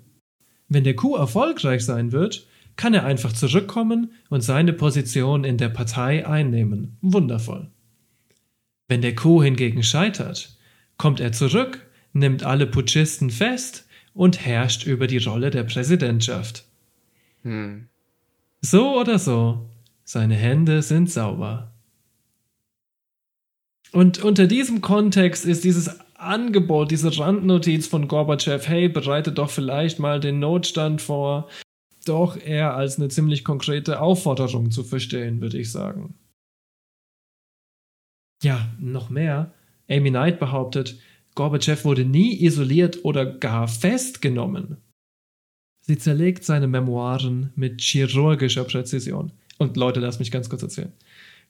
Wenn 0.68 0.84
der 0.84 0.96
Coup 0.96 1.18
erfolgreich 1.18 1.86
sein 1.86 2.12
wird, 2.12 2.48
kann 2.76 2.94
er 2.94 3.06
einfach 3.06 3.32
zurückkommen 3.32 4.12
und 4.30 4.42
seine 4.42 4.74
Position 4.74 5.44
in 5.44 5.58
der 5.58 5.70
Partei 5.70 6.28
einnehmen. 6.28 6.98
Wundervoll. 7.02 7.70
Wenn 8.88 9.02
der 9.02 9.16
Coup 9.16 9.44
hingegen 9.44 9.82
scheitert, 9.82 10.58
kommt 10.98 11.20
er 11.20 11.32
zurück, 11.32 11.86
nimmt 12.14 12.44
alle 12.44 12.68
Putschisten 12.68 13.30
fest 13.30 13.88
und 14.14 14.46
herrscht 14.46 14.86
über 14.86 15.08
die 15.08 15.18
Rolle 15.18 15.50
der 15.50 15.64
Präsidentschaft. 15.64 16.66
Hm. 17.44 17.88
So 18.62 19.00
oder 19.00 19.20
so, 19.20 19.70
seine 20.06 20.36
Hände 20.36 20.82
sind 20.82 21.10
sauber. 21.10 21.74
Und 23.92 24.24
unter 24.24 24.48
diesem 24.48 24.82
Kontext 24.82 25.46
ist 25.46 25.64
dieses 25.64 26.00
Angebot, 26.16 26.92
diese 26.92 27.18
Randnotiz 27.18 27.88
von 27.88 28.08
Gorbatschow, 28.08 28.68
hey, 28.68 28.88
bereite 28.88 29.32
doch 29.32 29.50
vielleicht 29.50 30.00
mal 30.00 30.20
den 30.20 30.40
Notstand 30.40 31.02
vor, 31.02 31.50
doch 32.06 32.38
eher 32.38 32.76
als 32.76 32.98
eine 32.98 33.10
ziemlich 33.10 33.44
konkrete 33.44 34.00
Aufforderung 34.00 34.72
zu 34.72 34.84
verstehen, 34.84 35.42
würde 35.42 35.58
ich 35.58 35.72
sagen. 35.72 36.16
Ja, 38.44 38.70
noch 38.80 39.10
mehr. 39.10 39.54
Amy 39.90 40.10
Knight 40.10 40.40
behauptet, 40.40 41.00
Gorbatschow 41.36 41.84
wurde 41.84 42.06
nie 42.06 42.44
isoliert 42.44 43.04
oder 43.04 43.26
gar 43.26 43.68
festgenommen. 43.68 44.78
Sie 45.82 45.98
zerlegt 45.98 46.44
seine 46.44 46.68
Memoiren 46.68 47.52
mit 47.56 47.82
chirurgischer 47.82 48.64
Präzision. 48.64 49.32
Und 49.58 49.78
Leute, 49.78 50.00
lasst 50.00 50.20
mich 50.20 50.32
ganz 50.32 50.50
kurz 50.50 50.64
erzählen. 50.64 50.92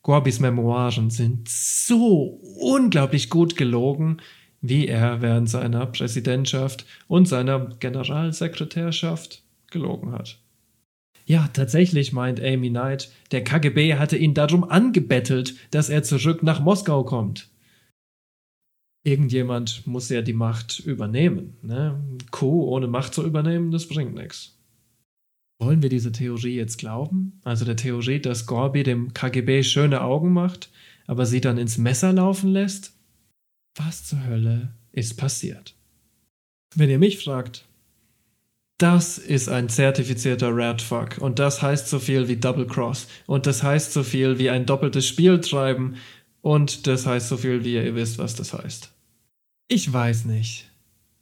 Gorbis 0.03 0.40
Memoiren 0.40 1.10
sind 1.10 1.49
so 1.49 2.40
unglaublich 2.60 3.30
gut 3.30 3.57
gelogen, 3.57 4.18
wie 4.61 4.88
er 4.88 5.22
während 5.22 5.49
seiner 5.49 5.86
Präsidentschaft 5.88 6.86
und 7.07 7.27
seiner 7.27 7.76
Generalsekretärschaft 7.80 9.44
gelogen 9.72 10.11
hat. 10.11 10.40
Ja, 11.26 11.49
tatsächlich 11.53 12.14
meint 12.14 12.40
Amy 12.40 12.69
Knight, 12.69 13.11
der 13.32 13.44
KGB 13.44 13.95
hatte 13.95 14.15
ihn 14.15 14.36
darum 14.36 14.64
angebettelt, 14.64 15.56
dass 15.72 15.90
er 15.90 16.03
zurück 16.03 16.44
nach 16.44 16.60
Moskau 16.60 17.03
kommt. 17.03 17.49
Irgendjemand 19.03 19.86
muss 19.88 20.10
ja 20.10 20.22
die 20.22 20.34
Macht 20.34 20.80
übernehmen. 20.80 21.57
Ne? 21.61 21.99
Coup 22.32 22.68
ohne 22.68 22.88
Macht 22.88 23.14
zu 23.14 23.26
übernehmen, 23.26 23.72
das 23.72 23.88
bringt 23.88 24.14
nichts. 24.14 24.55
Wollen 25.60 25.82
wir 25.82 25.90
diese 25.90 26.11
Theorie 26.11 26.56
jetzt 26.56 26.77
glauben? 26.77 27.40
Also 27.44 27.64
der 27.64 27.77
Theorie, 27.77 28.19
dass 28.19 28.45
Gorbi 28.45 28.84
dem 28.84 29.14
KGB 29.14 29.64
schöne 29.64 30.02
Augen 30.02 30.34
macht, 30.34 30.69
aber 31.07 31.26
sie 31.26 31.41
dann 31.41 31.57
ins 31.57 31.77
Messer 31.77 32.11
laufen 32.11 32.52
lässt? 32.52 32.94
Was 33.76 34.03
zur 34.03 34.26
Hölle 34.26 34.73
ist 34.91 35.18
passiert? 35.18 35.76
Wenn 36.76 36.90
ihr 36.90 36.99
mich 36.99 37.23
fragt, 37.23 37.65
das 38.77 39.18
ist 39.18 39.48
ein 39.48 39.69
zertifizierter 39.69 40.49
Radfuck 40.52 41.18
und 41.19 41.40
das 41.40 41.61
heißt 41.61 41.88
so 41.88 41.99
viel 41.99 42.27
wie 42.27 42.36
Double 42.36 42.68
Cross 42.68 43.07
und 43.26 43.45
das 43.45 43.64
heißt 43.64 43.94
so 43.94 44.03
viel 44.03 44.38
wie 44.38 44.49
ein 44.49 44.65
doppeltes 44.65 45.07
Spiel 45.07 45.40
treiben 45.40 45.95
und 46.41 46.86
das 46.86 47.06
heißt 47.06 47.30
so 47.30 47.38
viel 47.38 47.64
wie 47.64 47.76
ihr 47.76 47.95
wisst, 47.95 48.18
was 48.18 48.36
das 48.36 48.53
heißt. 48.53 48.91
Ich 49.69 49.91
weiß 49.91 50.26
nicht. 50.26 50.69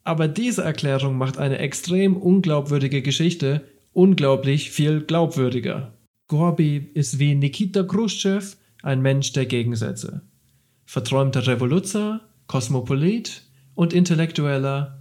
Aber 0.03 0.27
diese 0.27 0.63
Erklärung 0.63 1.17
macht 1.17 1.37
eine 1.37 1.59
extrem 1.59 2.17
unglaubwürdige 2.17 3.03
Geschichte 3.03 3.63
unglaublich 3.93 4.71
viel 4.71 5.01
glaubwürdiger. 5.01 5.93
Gorbi 6.27 6.89
ist 6.93 7.19
wie 7.19 7.35
Nikita 7.35 7.83
Khrushchev 7.83 8.57
ein 8.81 9.01
Mensch 9.01 9.31
der 9.33 9.45
Gegensätze. 9.45 10.21
Verträumter 10.85 11.47
Revoluzer, 11.47 12.21
Kosmopolit 12.47 13.43
und 13.75 13.93
Intellektueller, 13.93 14.99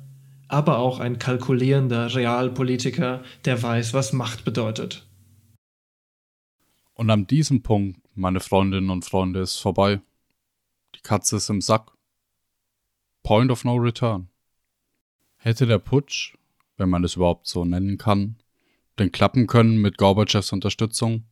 aber 0.49 0.79
auch 0.79 1.01
ein 1.01 1.19
kalkulierender 1.19 2.15
Realpolitiker, 2.15 3.23
der 3.45 3.63
weiß, 3.63 3.95
was 3.95 4.13
Macht 4.13 4.45
bedeutet. 4.45 5.07
Und 6.95 7.11
an 7.11 7.27
diesem 7.27 7.63
Punkt, 7.63 8.01
meine 8.15 8.41
Freundinnen 8.41 8.91
und 8.91 9.05
Freunde, 9.05 9.41
ist 9.41 9.59
vorbei. 9.59 10.01
Die 10.95 11.01
Katze 11.01 11.37
ist 11.37 11.49
im 11.49 11.61
Sack. 11.61 11.91
Point 13.23 13.51
of 13.51 13.65
no 13.65 13.77
return. 13.77 14.29
Hätte 15.37 15.67
der 15.67 15.79
Putsch, 15.79 16.37
wenn 16.77 16.91
man 16.91 17.03
es 17.03 17.17
überhaupt 17.17 17.47
so 17.47 17.65
nennen 17.65 17.99
kann, 17.99 18.37
denn 19.03 19.13
klappen 19.13 19.47
können 19.47 19.77
mit 19.79 19.99
Gorbatschows 19.99 20.53
Unterstützung? 20.53 21.25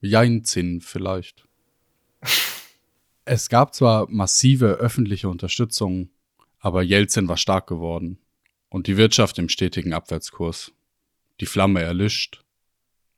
Jeinzin 0.00 0.80
vielleicht. 0.80 1.46
es 3.24 3.48
gab 3.48 3.74
zwar 3.74 4.08
massive 4.10 4.74
öffentliche 4.74 5.28
Unterstützung, 5.28 6.10
aber 6.60 6.82
Jelzin 6.82 7.28
war 7.28 7.36
stark 7.36 7.66
geworden 7.66 8.18
und 8.68 8.86
die 8.86 8.96
Wirtschaft 8.96 9.38
im 9.38 9.48
stetigen 9.48 9.92
Abwärtskurs. 9.92 10.72
Die 11.40 11.46
Flamme 11.46 11.82
erlischt 11.82 12.44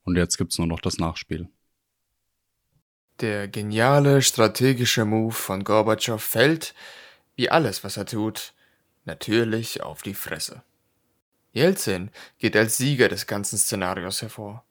und 0.04 0.16
jetzt 0.16 0.38
gibt's 0.38 0.58
nur 0.58 0.66
noch 0.66 0.80
das 0.80 0.98
Nachspiel. 0.98 1.48
Der 3.20 3.48
geniale 3.48 4.22
strategische 4.22 5.04
Move 5.04 5.34
von 5.34 5.64
Gorbatschow 5.64 6.22
fällt, 6.22 6.74
wie 7.34 7.50
alles, 7.50 7.82
was 7.82 7.96
er 7.96 8.06
tut, 8.06 8.54
natürlich 9.04 9.82
auf 9.82 10.02
die 10.02 10.14
Fresse. 10.14 10.62
Jelzin 11.52 12.10
geht 12.38 12.56
als 12.56 12.76
Sieger 12.76 13.08
des 13.08 13.26
ganzen 13.26 13.58
Szenarios 13.58 14.22
hervor. 14.22 14.64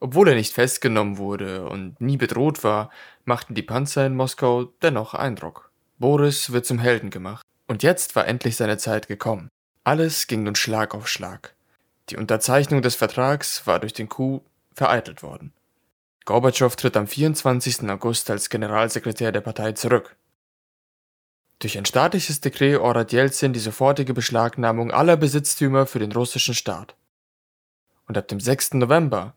Obwohl 0.00 0.28
er 0.28 0.34
nicht 0.34 0.52
festgenommen 0.52 1.18
wurde 1.18 1.68
und 1.68 2.00
nie 2.00 2.16
bedroht 2.16 2.64
war, 2.64 2.90
machten 3.24 3.54
die 3.54 3.62
Panzer 3.62 4.06
in 4.06 4.14
Moskau 4.14 4.64
dennoch 4.82 5.14
Eindruck. 5.14 5.70
Boris 5.98 6.52
wird 6.52 6.66
zum 6.66 6.78
Helden 6.78 7.10
gemacht. 7.10 7.44
Und 7.66 7.82
jetzt 7.82 8.14
war 8.14 8.26
endlich 8.26 8.56
seine 8.56 8.78
Zeit 8.78 9.08
gekommen. 9.08 9.48
Alles 9.84 10.26
ging 10.26 10.42
nun 10.42 10.54
Schlag 10.54 10.94
auf 10.94 11.08
Schlag. 11.08 11.54
Die 12.10 12.16
Unterzeichnung 12.16 12.82
des 12.82 12.94
Vertrags 12.94 13.66
war 13.66 13.80
durch 13.80 13.92
den 13.92 14.08
Coup 14.08 14.44
vereitelt 14.74 15.22
worden. 15.22 15.52
Gorbatschow 16.24 16.74
tritt 16.74 16.96
am 16.96 17.06
24. 17.06 17.88
August 17.88 18.30
als 18.30 18.50
Generalsekretär 18.50 19.32
der 19.32 19.40
Partei 19.40 19.72
zurück. 19.72 20.16
Durch 21.58 21.78
ein 21.78 21.86
staatliches 21.86 22.40
Dekret 22.40 22.78
ordert 22.78 23.12
Jelzin 23.12 23.52
die 23.52 23.60
sofortige 23.60 24.12
Beschlagnahmung 24.12 24.90
aller 24.90 25.16
Besitztümer 25.16 25.86
für 25.86 25.98
den 25.98 26.12
russischen 26.12 26.54
Staat. 26.54 26.94
Und 28.06 28.18
ab 28.18 28.28
dem 28.28 28.40
6. 28.40 28.74
November 28.74 29.34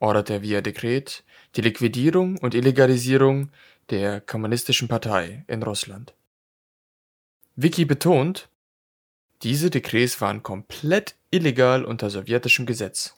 ordert 0.00 0.30
er 0.30 0.42
via 0.42 0.60
Dekret 0.60 1.22
die 1.56 1.60
Liquidierung 1.60 2.38
und 2.38 2.54
Illegalisierung 2.54 3.50
der 3.90 4.20
Kommunistischen 4.20 4.88
Partei 4.88 5.44
in 5.46 5.62
Russland. 5.62 6.14
Wiki 7.56 7.84
betont, 7.84 8.48
diese 9.42 9.70
Dekrets 9.70 10.20
waren 10.20 10.42
komplett 10.42 11.16
illegal 11.30 11.84
unter 11.84 12.10
sowjetischem 12.10 12.66
Gesetz. 12.66 13.14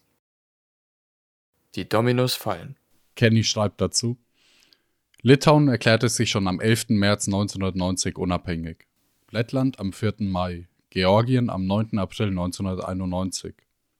Die 1.74 1.88
Dominos 1.88 2.34
fallen. 2.34 2.76
Kenny 3.16 3.44
schreibt 3.44 3.80
dazu. 3.80 4.16
Litauen 5.24 5.68
erklärte 5.68 6.08
sich 6.08 6.30
schon 6.30 6.48
am 6.48 6.58
11. 6.58 6.86
März 6.88 7.28
1990 7.28 8.18
unabhängig. 8.18 8.88
Lettland 9.30 9.78
am 9.78 9.92
4. 9.92 10.14
Mai, 10.18 10.66
Georgien 10.90 11.48
am 11.48 11.64
9. 11.64 11.96
April 12.00 12.30
1991. 12.30 13.54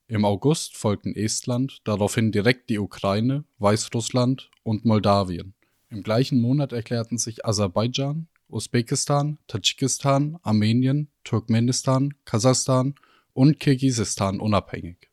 Im 0.09 0.25
August 0.25 0.77
folgten 0.77 1.15
Estland, 1.15 1.81
daraufhin 1.85 2.33
direkt 2.33 2.71
die 2.71 2.81
Ukraine, 2.81 3.45
Weißrussland 3.61 4.51
und 4.65 4.85
Moldawien. 4.85 5.55
Im 5.91 6.03
gleichen 6.03 6.41
Monat 6.41 6.73
erklärten 6.73 7.19
sich 7.19 7.47
Aserbaidschan, 7.47 8.27
Usbekistan, 8.49 9.39
Tadschikistan, 9.47 10.41
Armenien, 10.43 11.07
Turkmenistan, 11.23 12.15
Kasachstan 12.25 12.97
und 13.33 13.61
Kirgisistan 13.61 14.41
unabhängig. 14.41 15.12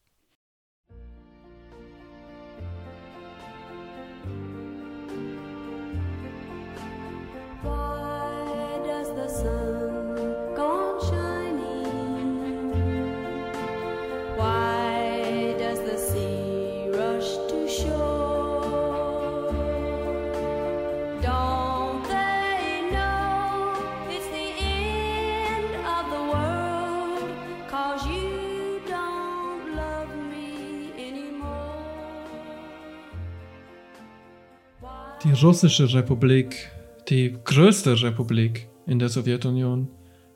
Russische 35.42 35.94
Republik, 35.94 36.70
die 37.10 37.38
größte 37.44 38.02
Republik 38.02 38.68
in 38.86 39.00
der 39.00 39.10
Sowjetunion, 39.10 39.88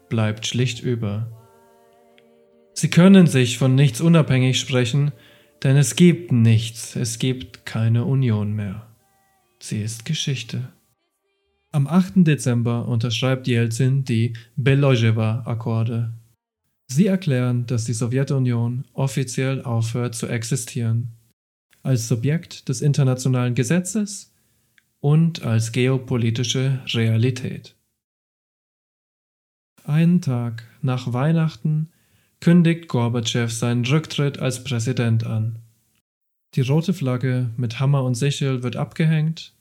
bleibt 0.09 0.47
schlicht 0.47 0.81
über. 0.81 1.27
Sie 2.73 2.89
können 2.89 3.27
sich 3.27 3.57
von 3.57 3.75
nichts 3.75 4.01
unabhängig 4.01 4.59
sprechen, 4.59 5.11
denn 5.63 5.77
es 5.77 5.95
gibt 5.95 6.31
nichts, 6.31 6.95
es 6.95 7.19
gibt 7.19 7.65
keine 7.65 8.05
Union 8.05 8.53
mehr. 8.53 8.87
Sie 9.59 9.81
ist 9.81 10.05
Geschichte. 10.05 10.73
Am 11.71 11.87
8. 11.87 12.13
Dezember 12.17 12.87
unterschreibt 12.87 13.47
Jelzin 13.47 14.03
die 14.05 14.33
Belojewa-Akkorde. 14.55 16.13
Sie 16.87 17.07
erklären, 17.07 17.65
dass 17.65 17.85
die 17.85 17.93
Sowjetunion 17.93 18.85
offiziell 18.93 19.63
aufhört 19.63 20.15
zu 20.15 20.27
existieren. 20.27 21.13
Als 21.81 22.07
Subjekt 22.07 22.69
des 22.69 22.81
internationalen 22.81 23.55
Gesetzes 23.55 24.32
und 25.03 25.43
als 25.43 25.73
geopolitische 25.73 26.81
Realität. 26.93 27.75
Einen 29.83 30.21
Tag 30.21 30.63
nach 30.81 31.11
Weihnachten 31.11 31.89
kündigt 32.39 32.87
Gorbatschow 32.87 33.51
seinen 33.51 33.85
Rücktritt 33.85 34.39
als 34.39 34.63
Präsident 34.63 35.25
an. 35.25 35.59
Die 36.55 36.61
rote 36.61 36.93
Flagge 36.93 37.49
mit 37.57 37.81
Hammer 37.81 38.05
und 38.05 38.15
Sichel 38.15 38.63
wird 38.63 38.77
abgehängt. 38.77 39.53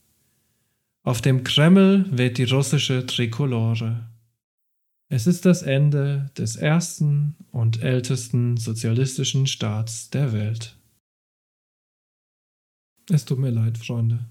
Auf 1.03 1.21
dem 1.21 1.43
Kreml 1.43 2.07
weht 2.17 2.39
die 2.39 2.45
russische 2.45 3.05
Trikolore. 3.05 4.09
Es 5.09 5.27
ist 5.27 5.45
das 5.45 5.63
Ende 5.63 6.31
des 6.39 6.55
ersten 6.55 7.35
und 7.51 7.83
ältesten 7.83 8.59
sozialistischen 8.59 9.49
Staats 9.49 10.09
der 10.09 10.33
Welt. 10.33 10.77
Es 13.11 13.25
tut 13.25 13.41
mir 13.41 13.51
leid, 13.51 13.77
Freunde. 13.77 14.25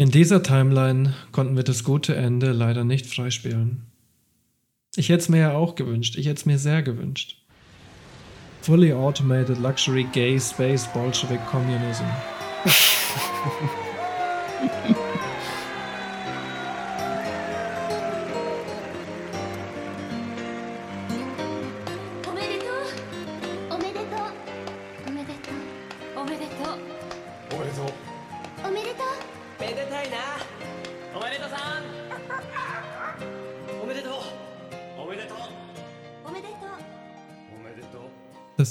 In 0.00 0.12
dieser 0.12 0.44
Timeline 0.44 1.12
konnten 1.32 1.56
wir 1.56 1.64
das 1.64 1.82
gute 1.82 2.14
Ende 2.14 2.52
leider 2.52 2.84
nicht 2.84 3.04
freispielen. 3.04 3.82
Ich 4.94 5.08
hätte 5.08 5.22
es 5.22 5.28
mir 5.28 5.40
ja 5.40 5.52
auch 5.54 5.74
gewünscht, 5.74 6.14
ich 6.16 6.26
hätte 6.26 6.36
es 6.36 6.46
mir 6.46 6.56
sehr 6.56 6.82
gewünscht. 6.82 7.42
Fully 8.62 8.92
automated 8.92 9.58
luxury 9.58 10.06
gay 10.12 10.38
space 10.38 10.86
Bolshevik 10.92 11.44
communism. 11.46 12.04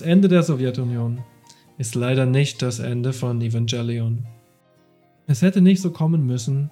Ende 0.07 0.29
der 0.29 0.41
Sowjetunion 0.41 1.21
ist 1.77 1.93
leider 1.93 2.25
nicht 2.25 2.61
das 2.61 2.79
Ende 2.79 3.11
von 3.11 3.41
Evangelion. 3.41 4.25
Es 5.25 5.41
hätte 5.41 5.59
nicht 5.59 5.81
so 5.81 5.91
kommen 5.91 6.25
müssen, 6.25 6.71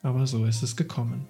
aber 0.00 0.28
so 0.28 0.44
ist 0.44 0.62
es 0.62 0.76
gekommen. 0.76 1.26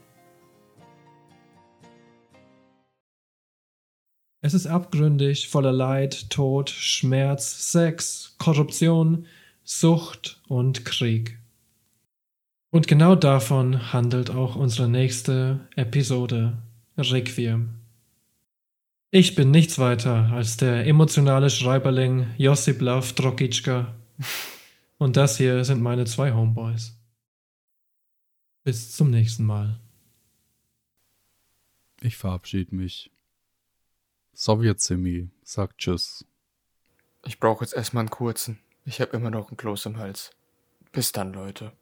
Es 4.43 4.53
ist 4.53 4.67
abgründig, 4.67 5.49
voller 5.49 5.73
Leid, 5.73 6.29
Tod, 6.29 6.69
Schmerz, 6.69 7.73
Sex, 7.73 8.35
Korruption, 8.37 9.25
Sucht 9.65 10.43
und 10.49 10.85
Krieg. 10.85 11.39
Und 12.71 12.89
genau 12.89 13.15
davon 13.15 13.95
handelt 13.95 14.29
auch 14.29 14.55
unsere 14.55 14.87
nächste 14.87 15.61
Episode 15.77 16.59
Requiem. 16.99 17.78
Ich 19.11 19.35
bin 19.35 19.51
nichts 19.51 19.79
weiter 19.79 20.31
als 20.33 20.59
der 20.59 20.87
emotionale 20.87 21.49
Schreiberling 21.49 22.27
Josip 22.37 22.83
Love 22.83 23.15
Drokitschka. 23.15 23.95
Und 24.99 25.17
das 25.17 25.39
hier 25.39 25.65
sind 25.65 25.81
meine 25.81 26.05
zwei 26.05 26.35
Homeboys. 26.35 26.95
Bis 28.65 28.95
zum 28.95 29.09
nächsten 29.09 29.47
Mal. 29.47 29.81
Ich 32.03 32.19
verabschiede 32.19 32.77
mich. 32.77 33.11
Sowjetsemi 34.35 35.31
sagt 35.43 35.79
Tschüss. 35.79 36.27
Ich 37.25 37.41
brauche 37.41 37.65
jetzt 37.65 37.73
erstmal 37.73 38.03
einen 38.03 38.11
kurzen. 38.11 38.59
Ich 38.85 39.01
habe 39.01 39.17
immer 39.17 39.31
noch 39.31 39.49
einen 39.49 39.57
Kloß 39.57 39.87
im 39.87 39.97
Hals. 39.97 40.33
Bis 40.93 41.13
dann, 41.13 41.33
Leute. 41.33 41.73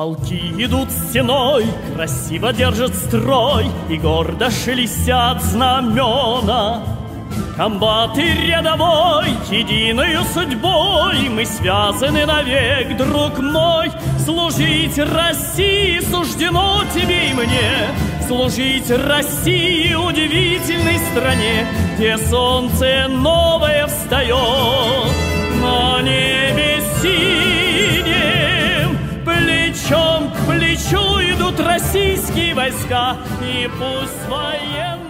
Полки 0.00 0.54
идут 0.56 0.90
стеной, 0.90 1.66
красиво 1.94 2.54
держат 2.54 2.94
строй 2.94 3.66
И 3.90 3.98
гордо 3.98 4.50
шелестят 4.50 5.42
знамена 5.42 6.82
Комбаты 7.54 8.22
рядовой, 8.22 9.28
единою 9.50 10.24
судьбой 10.32 11.28
Мы 11.28 11.44
связаны 11.44 12.24
навек, 12.24 12.96
друг 12.96 13.40
мой 13.40 13.92
Служить 14.24 14.96
России 14.96 16.00
суждено 16.10 16.80
тебе 16.94 17.32
и 17.32 17.34
мне 17.34 18.26
служить 18.26 18.90
России 18.90 19.92
удивительной 19.92 20.98
стране, 21.10 21.66
где 21.96 22.16
солнце 22.16 23.06
новое 23.08 23.86
встает 23.86 25.12
на 25.60 26.00
небе 26.00 26.80
синем. 27.02 27.39
Российские 31.72 32.54
войска, 32.54 33.16
и 33.40 33.68
пусть 33.78 34.28
военные 34.28 35.09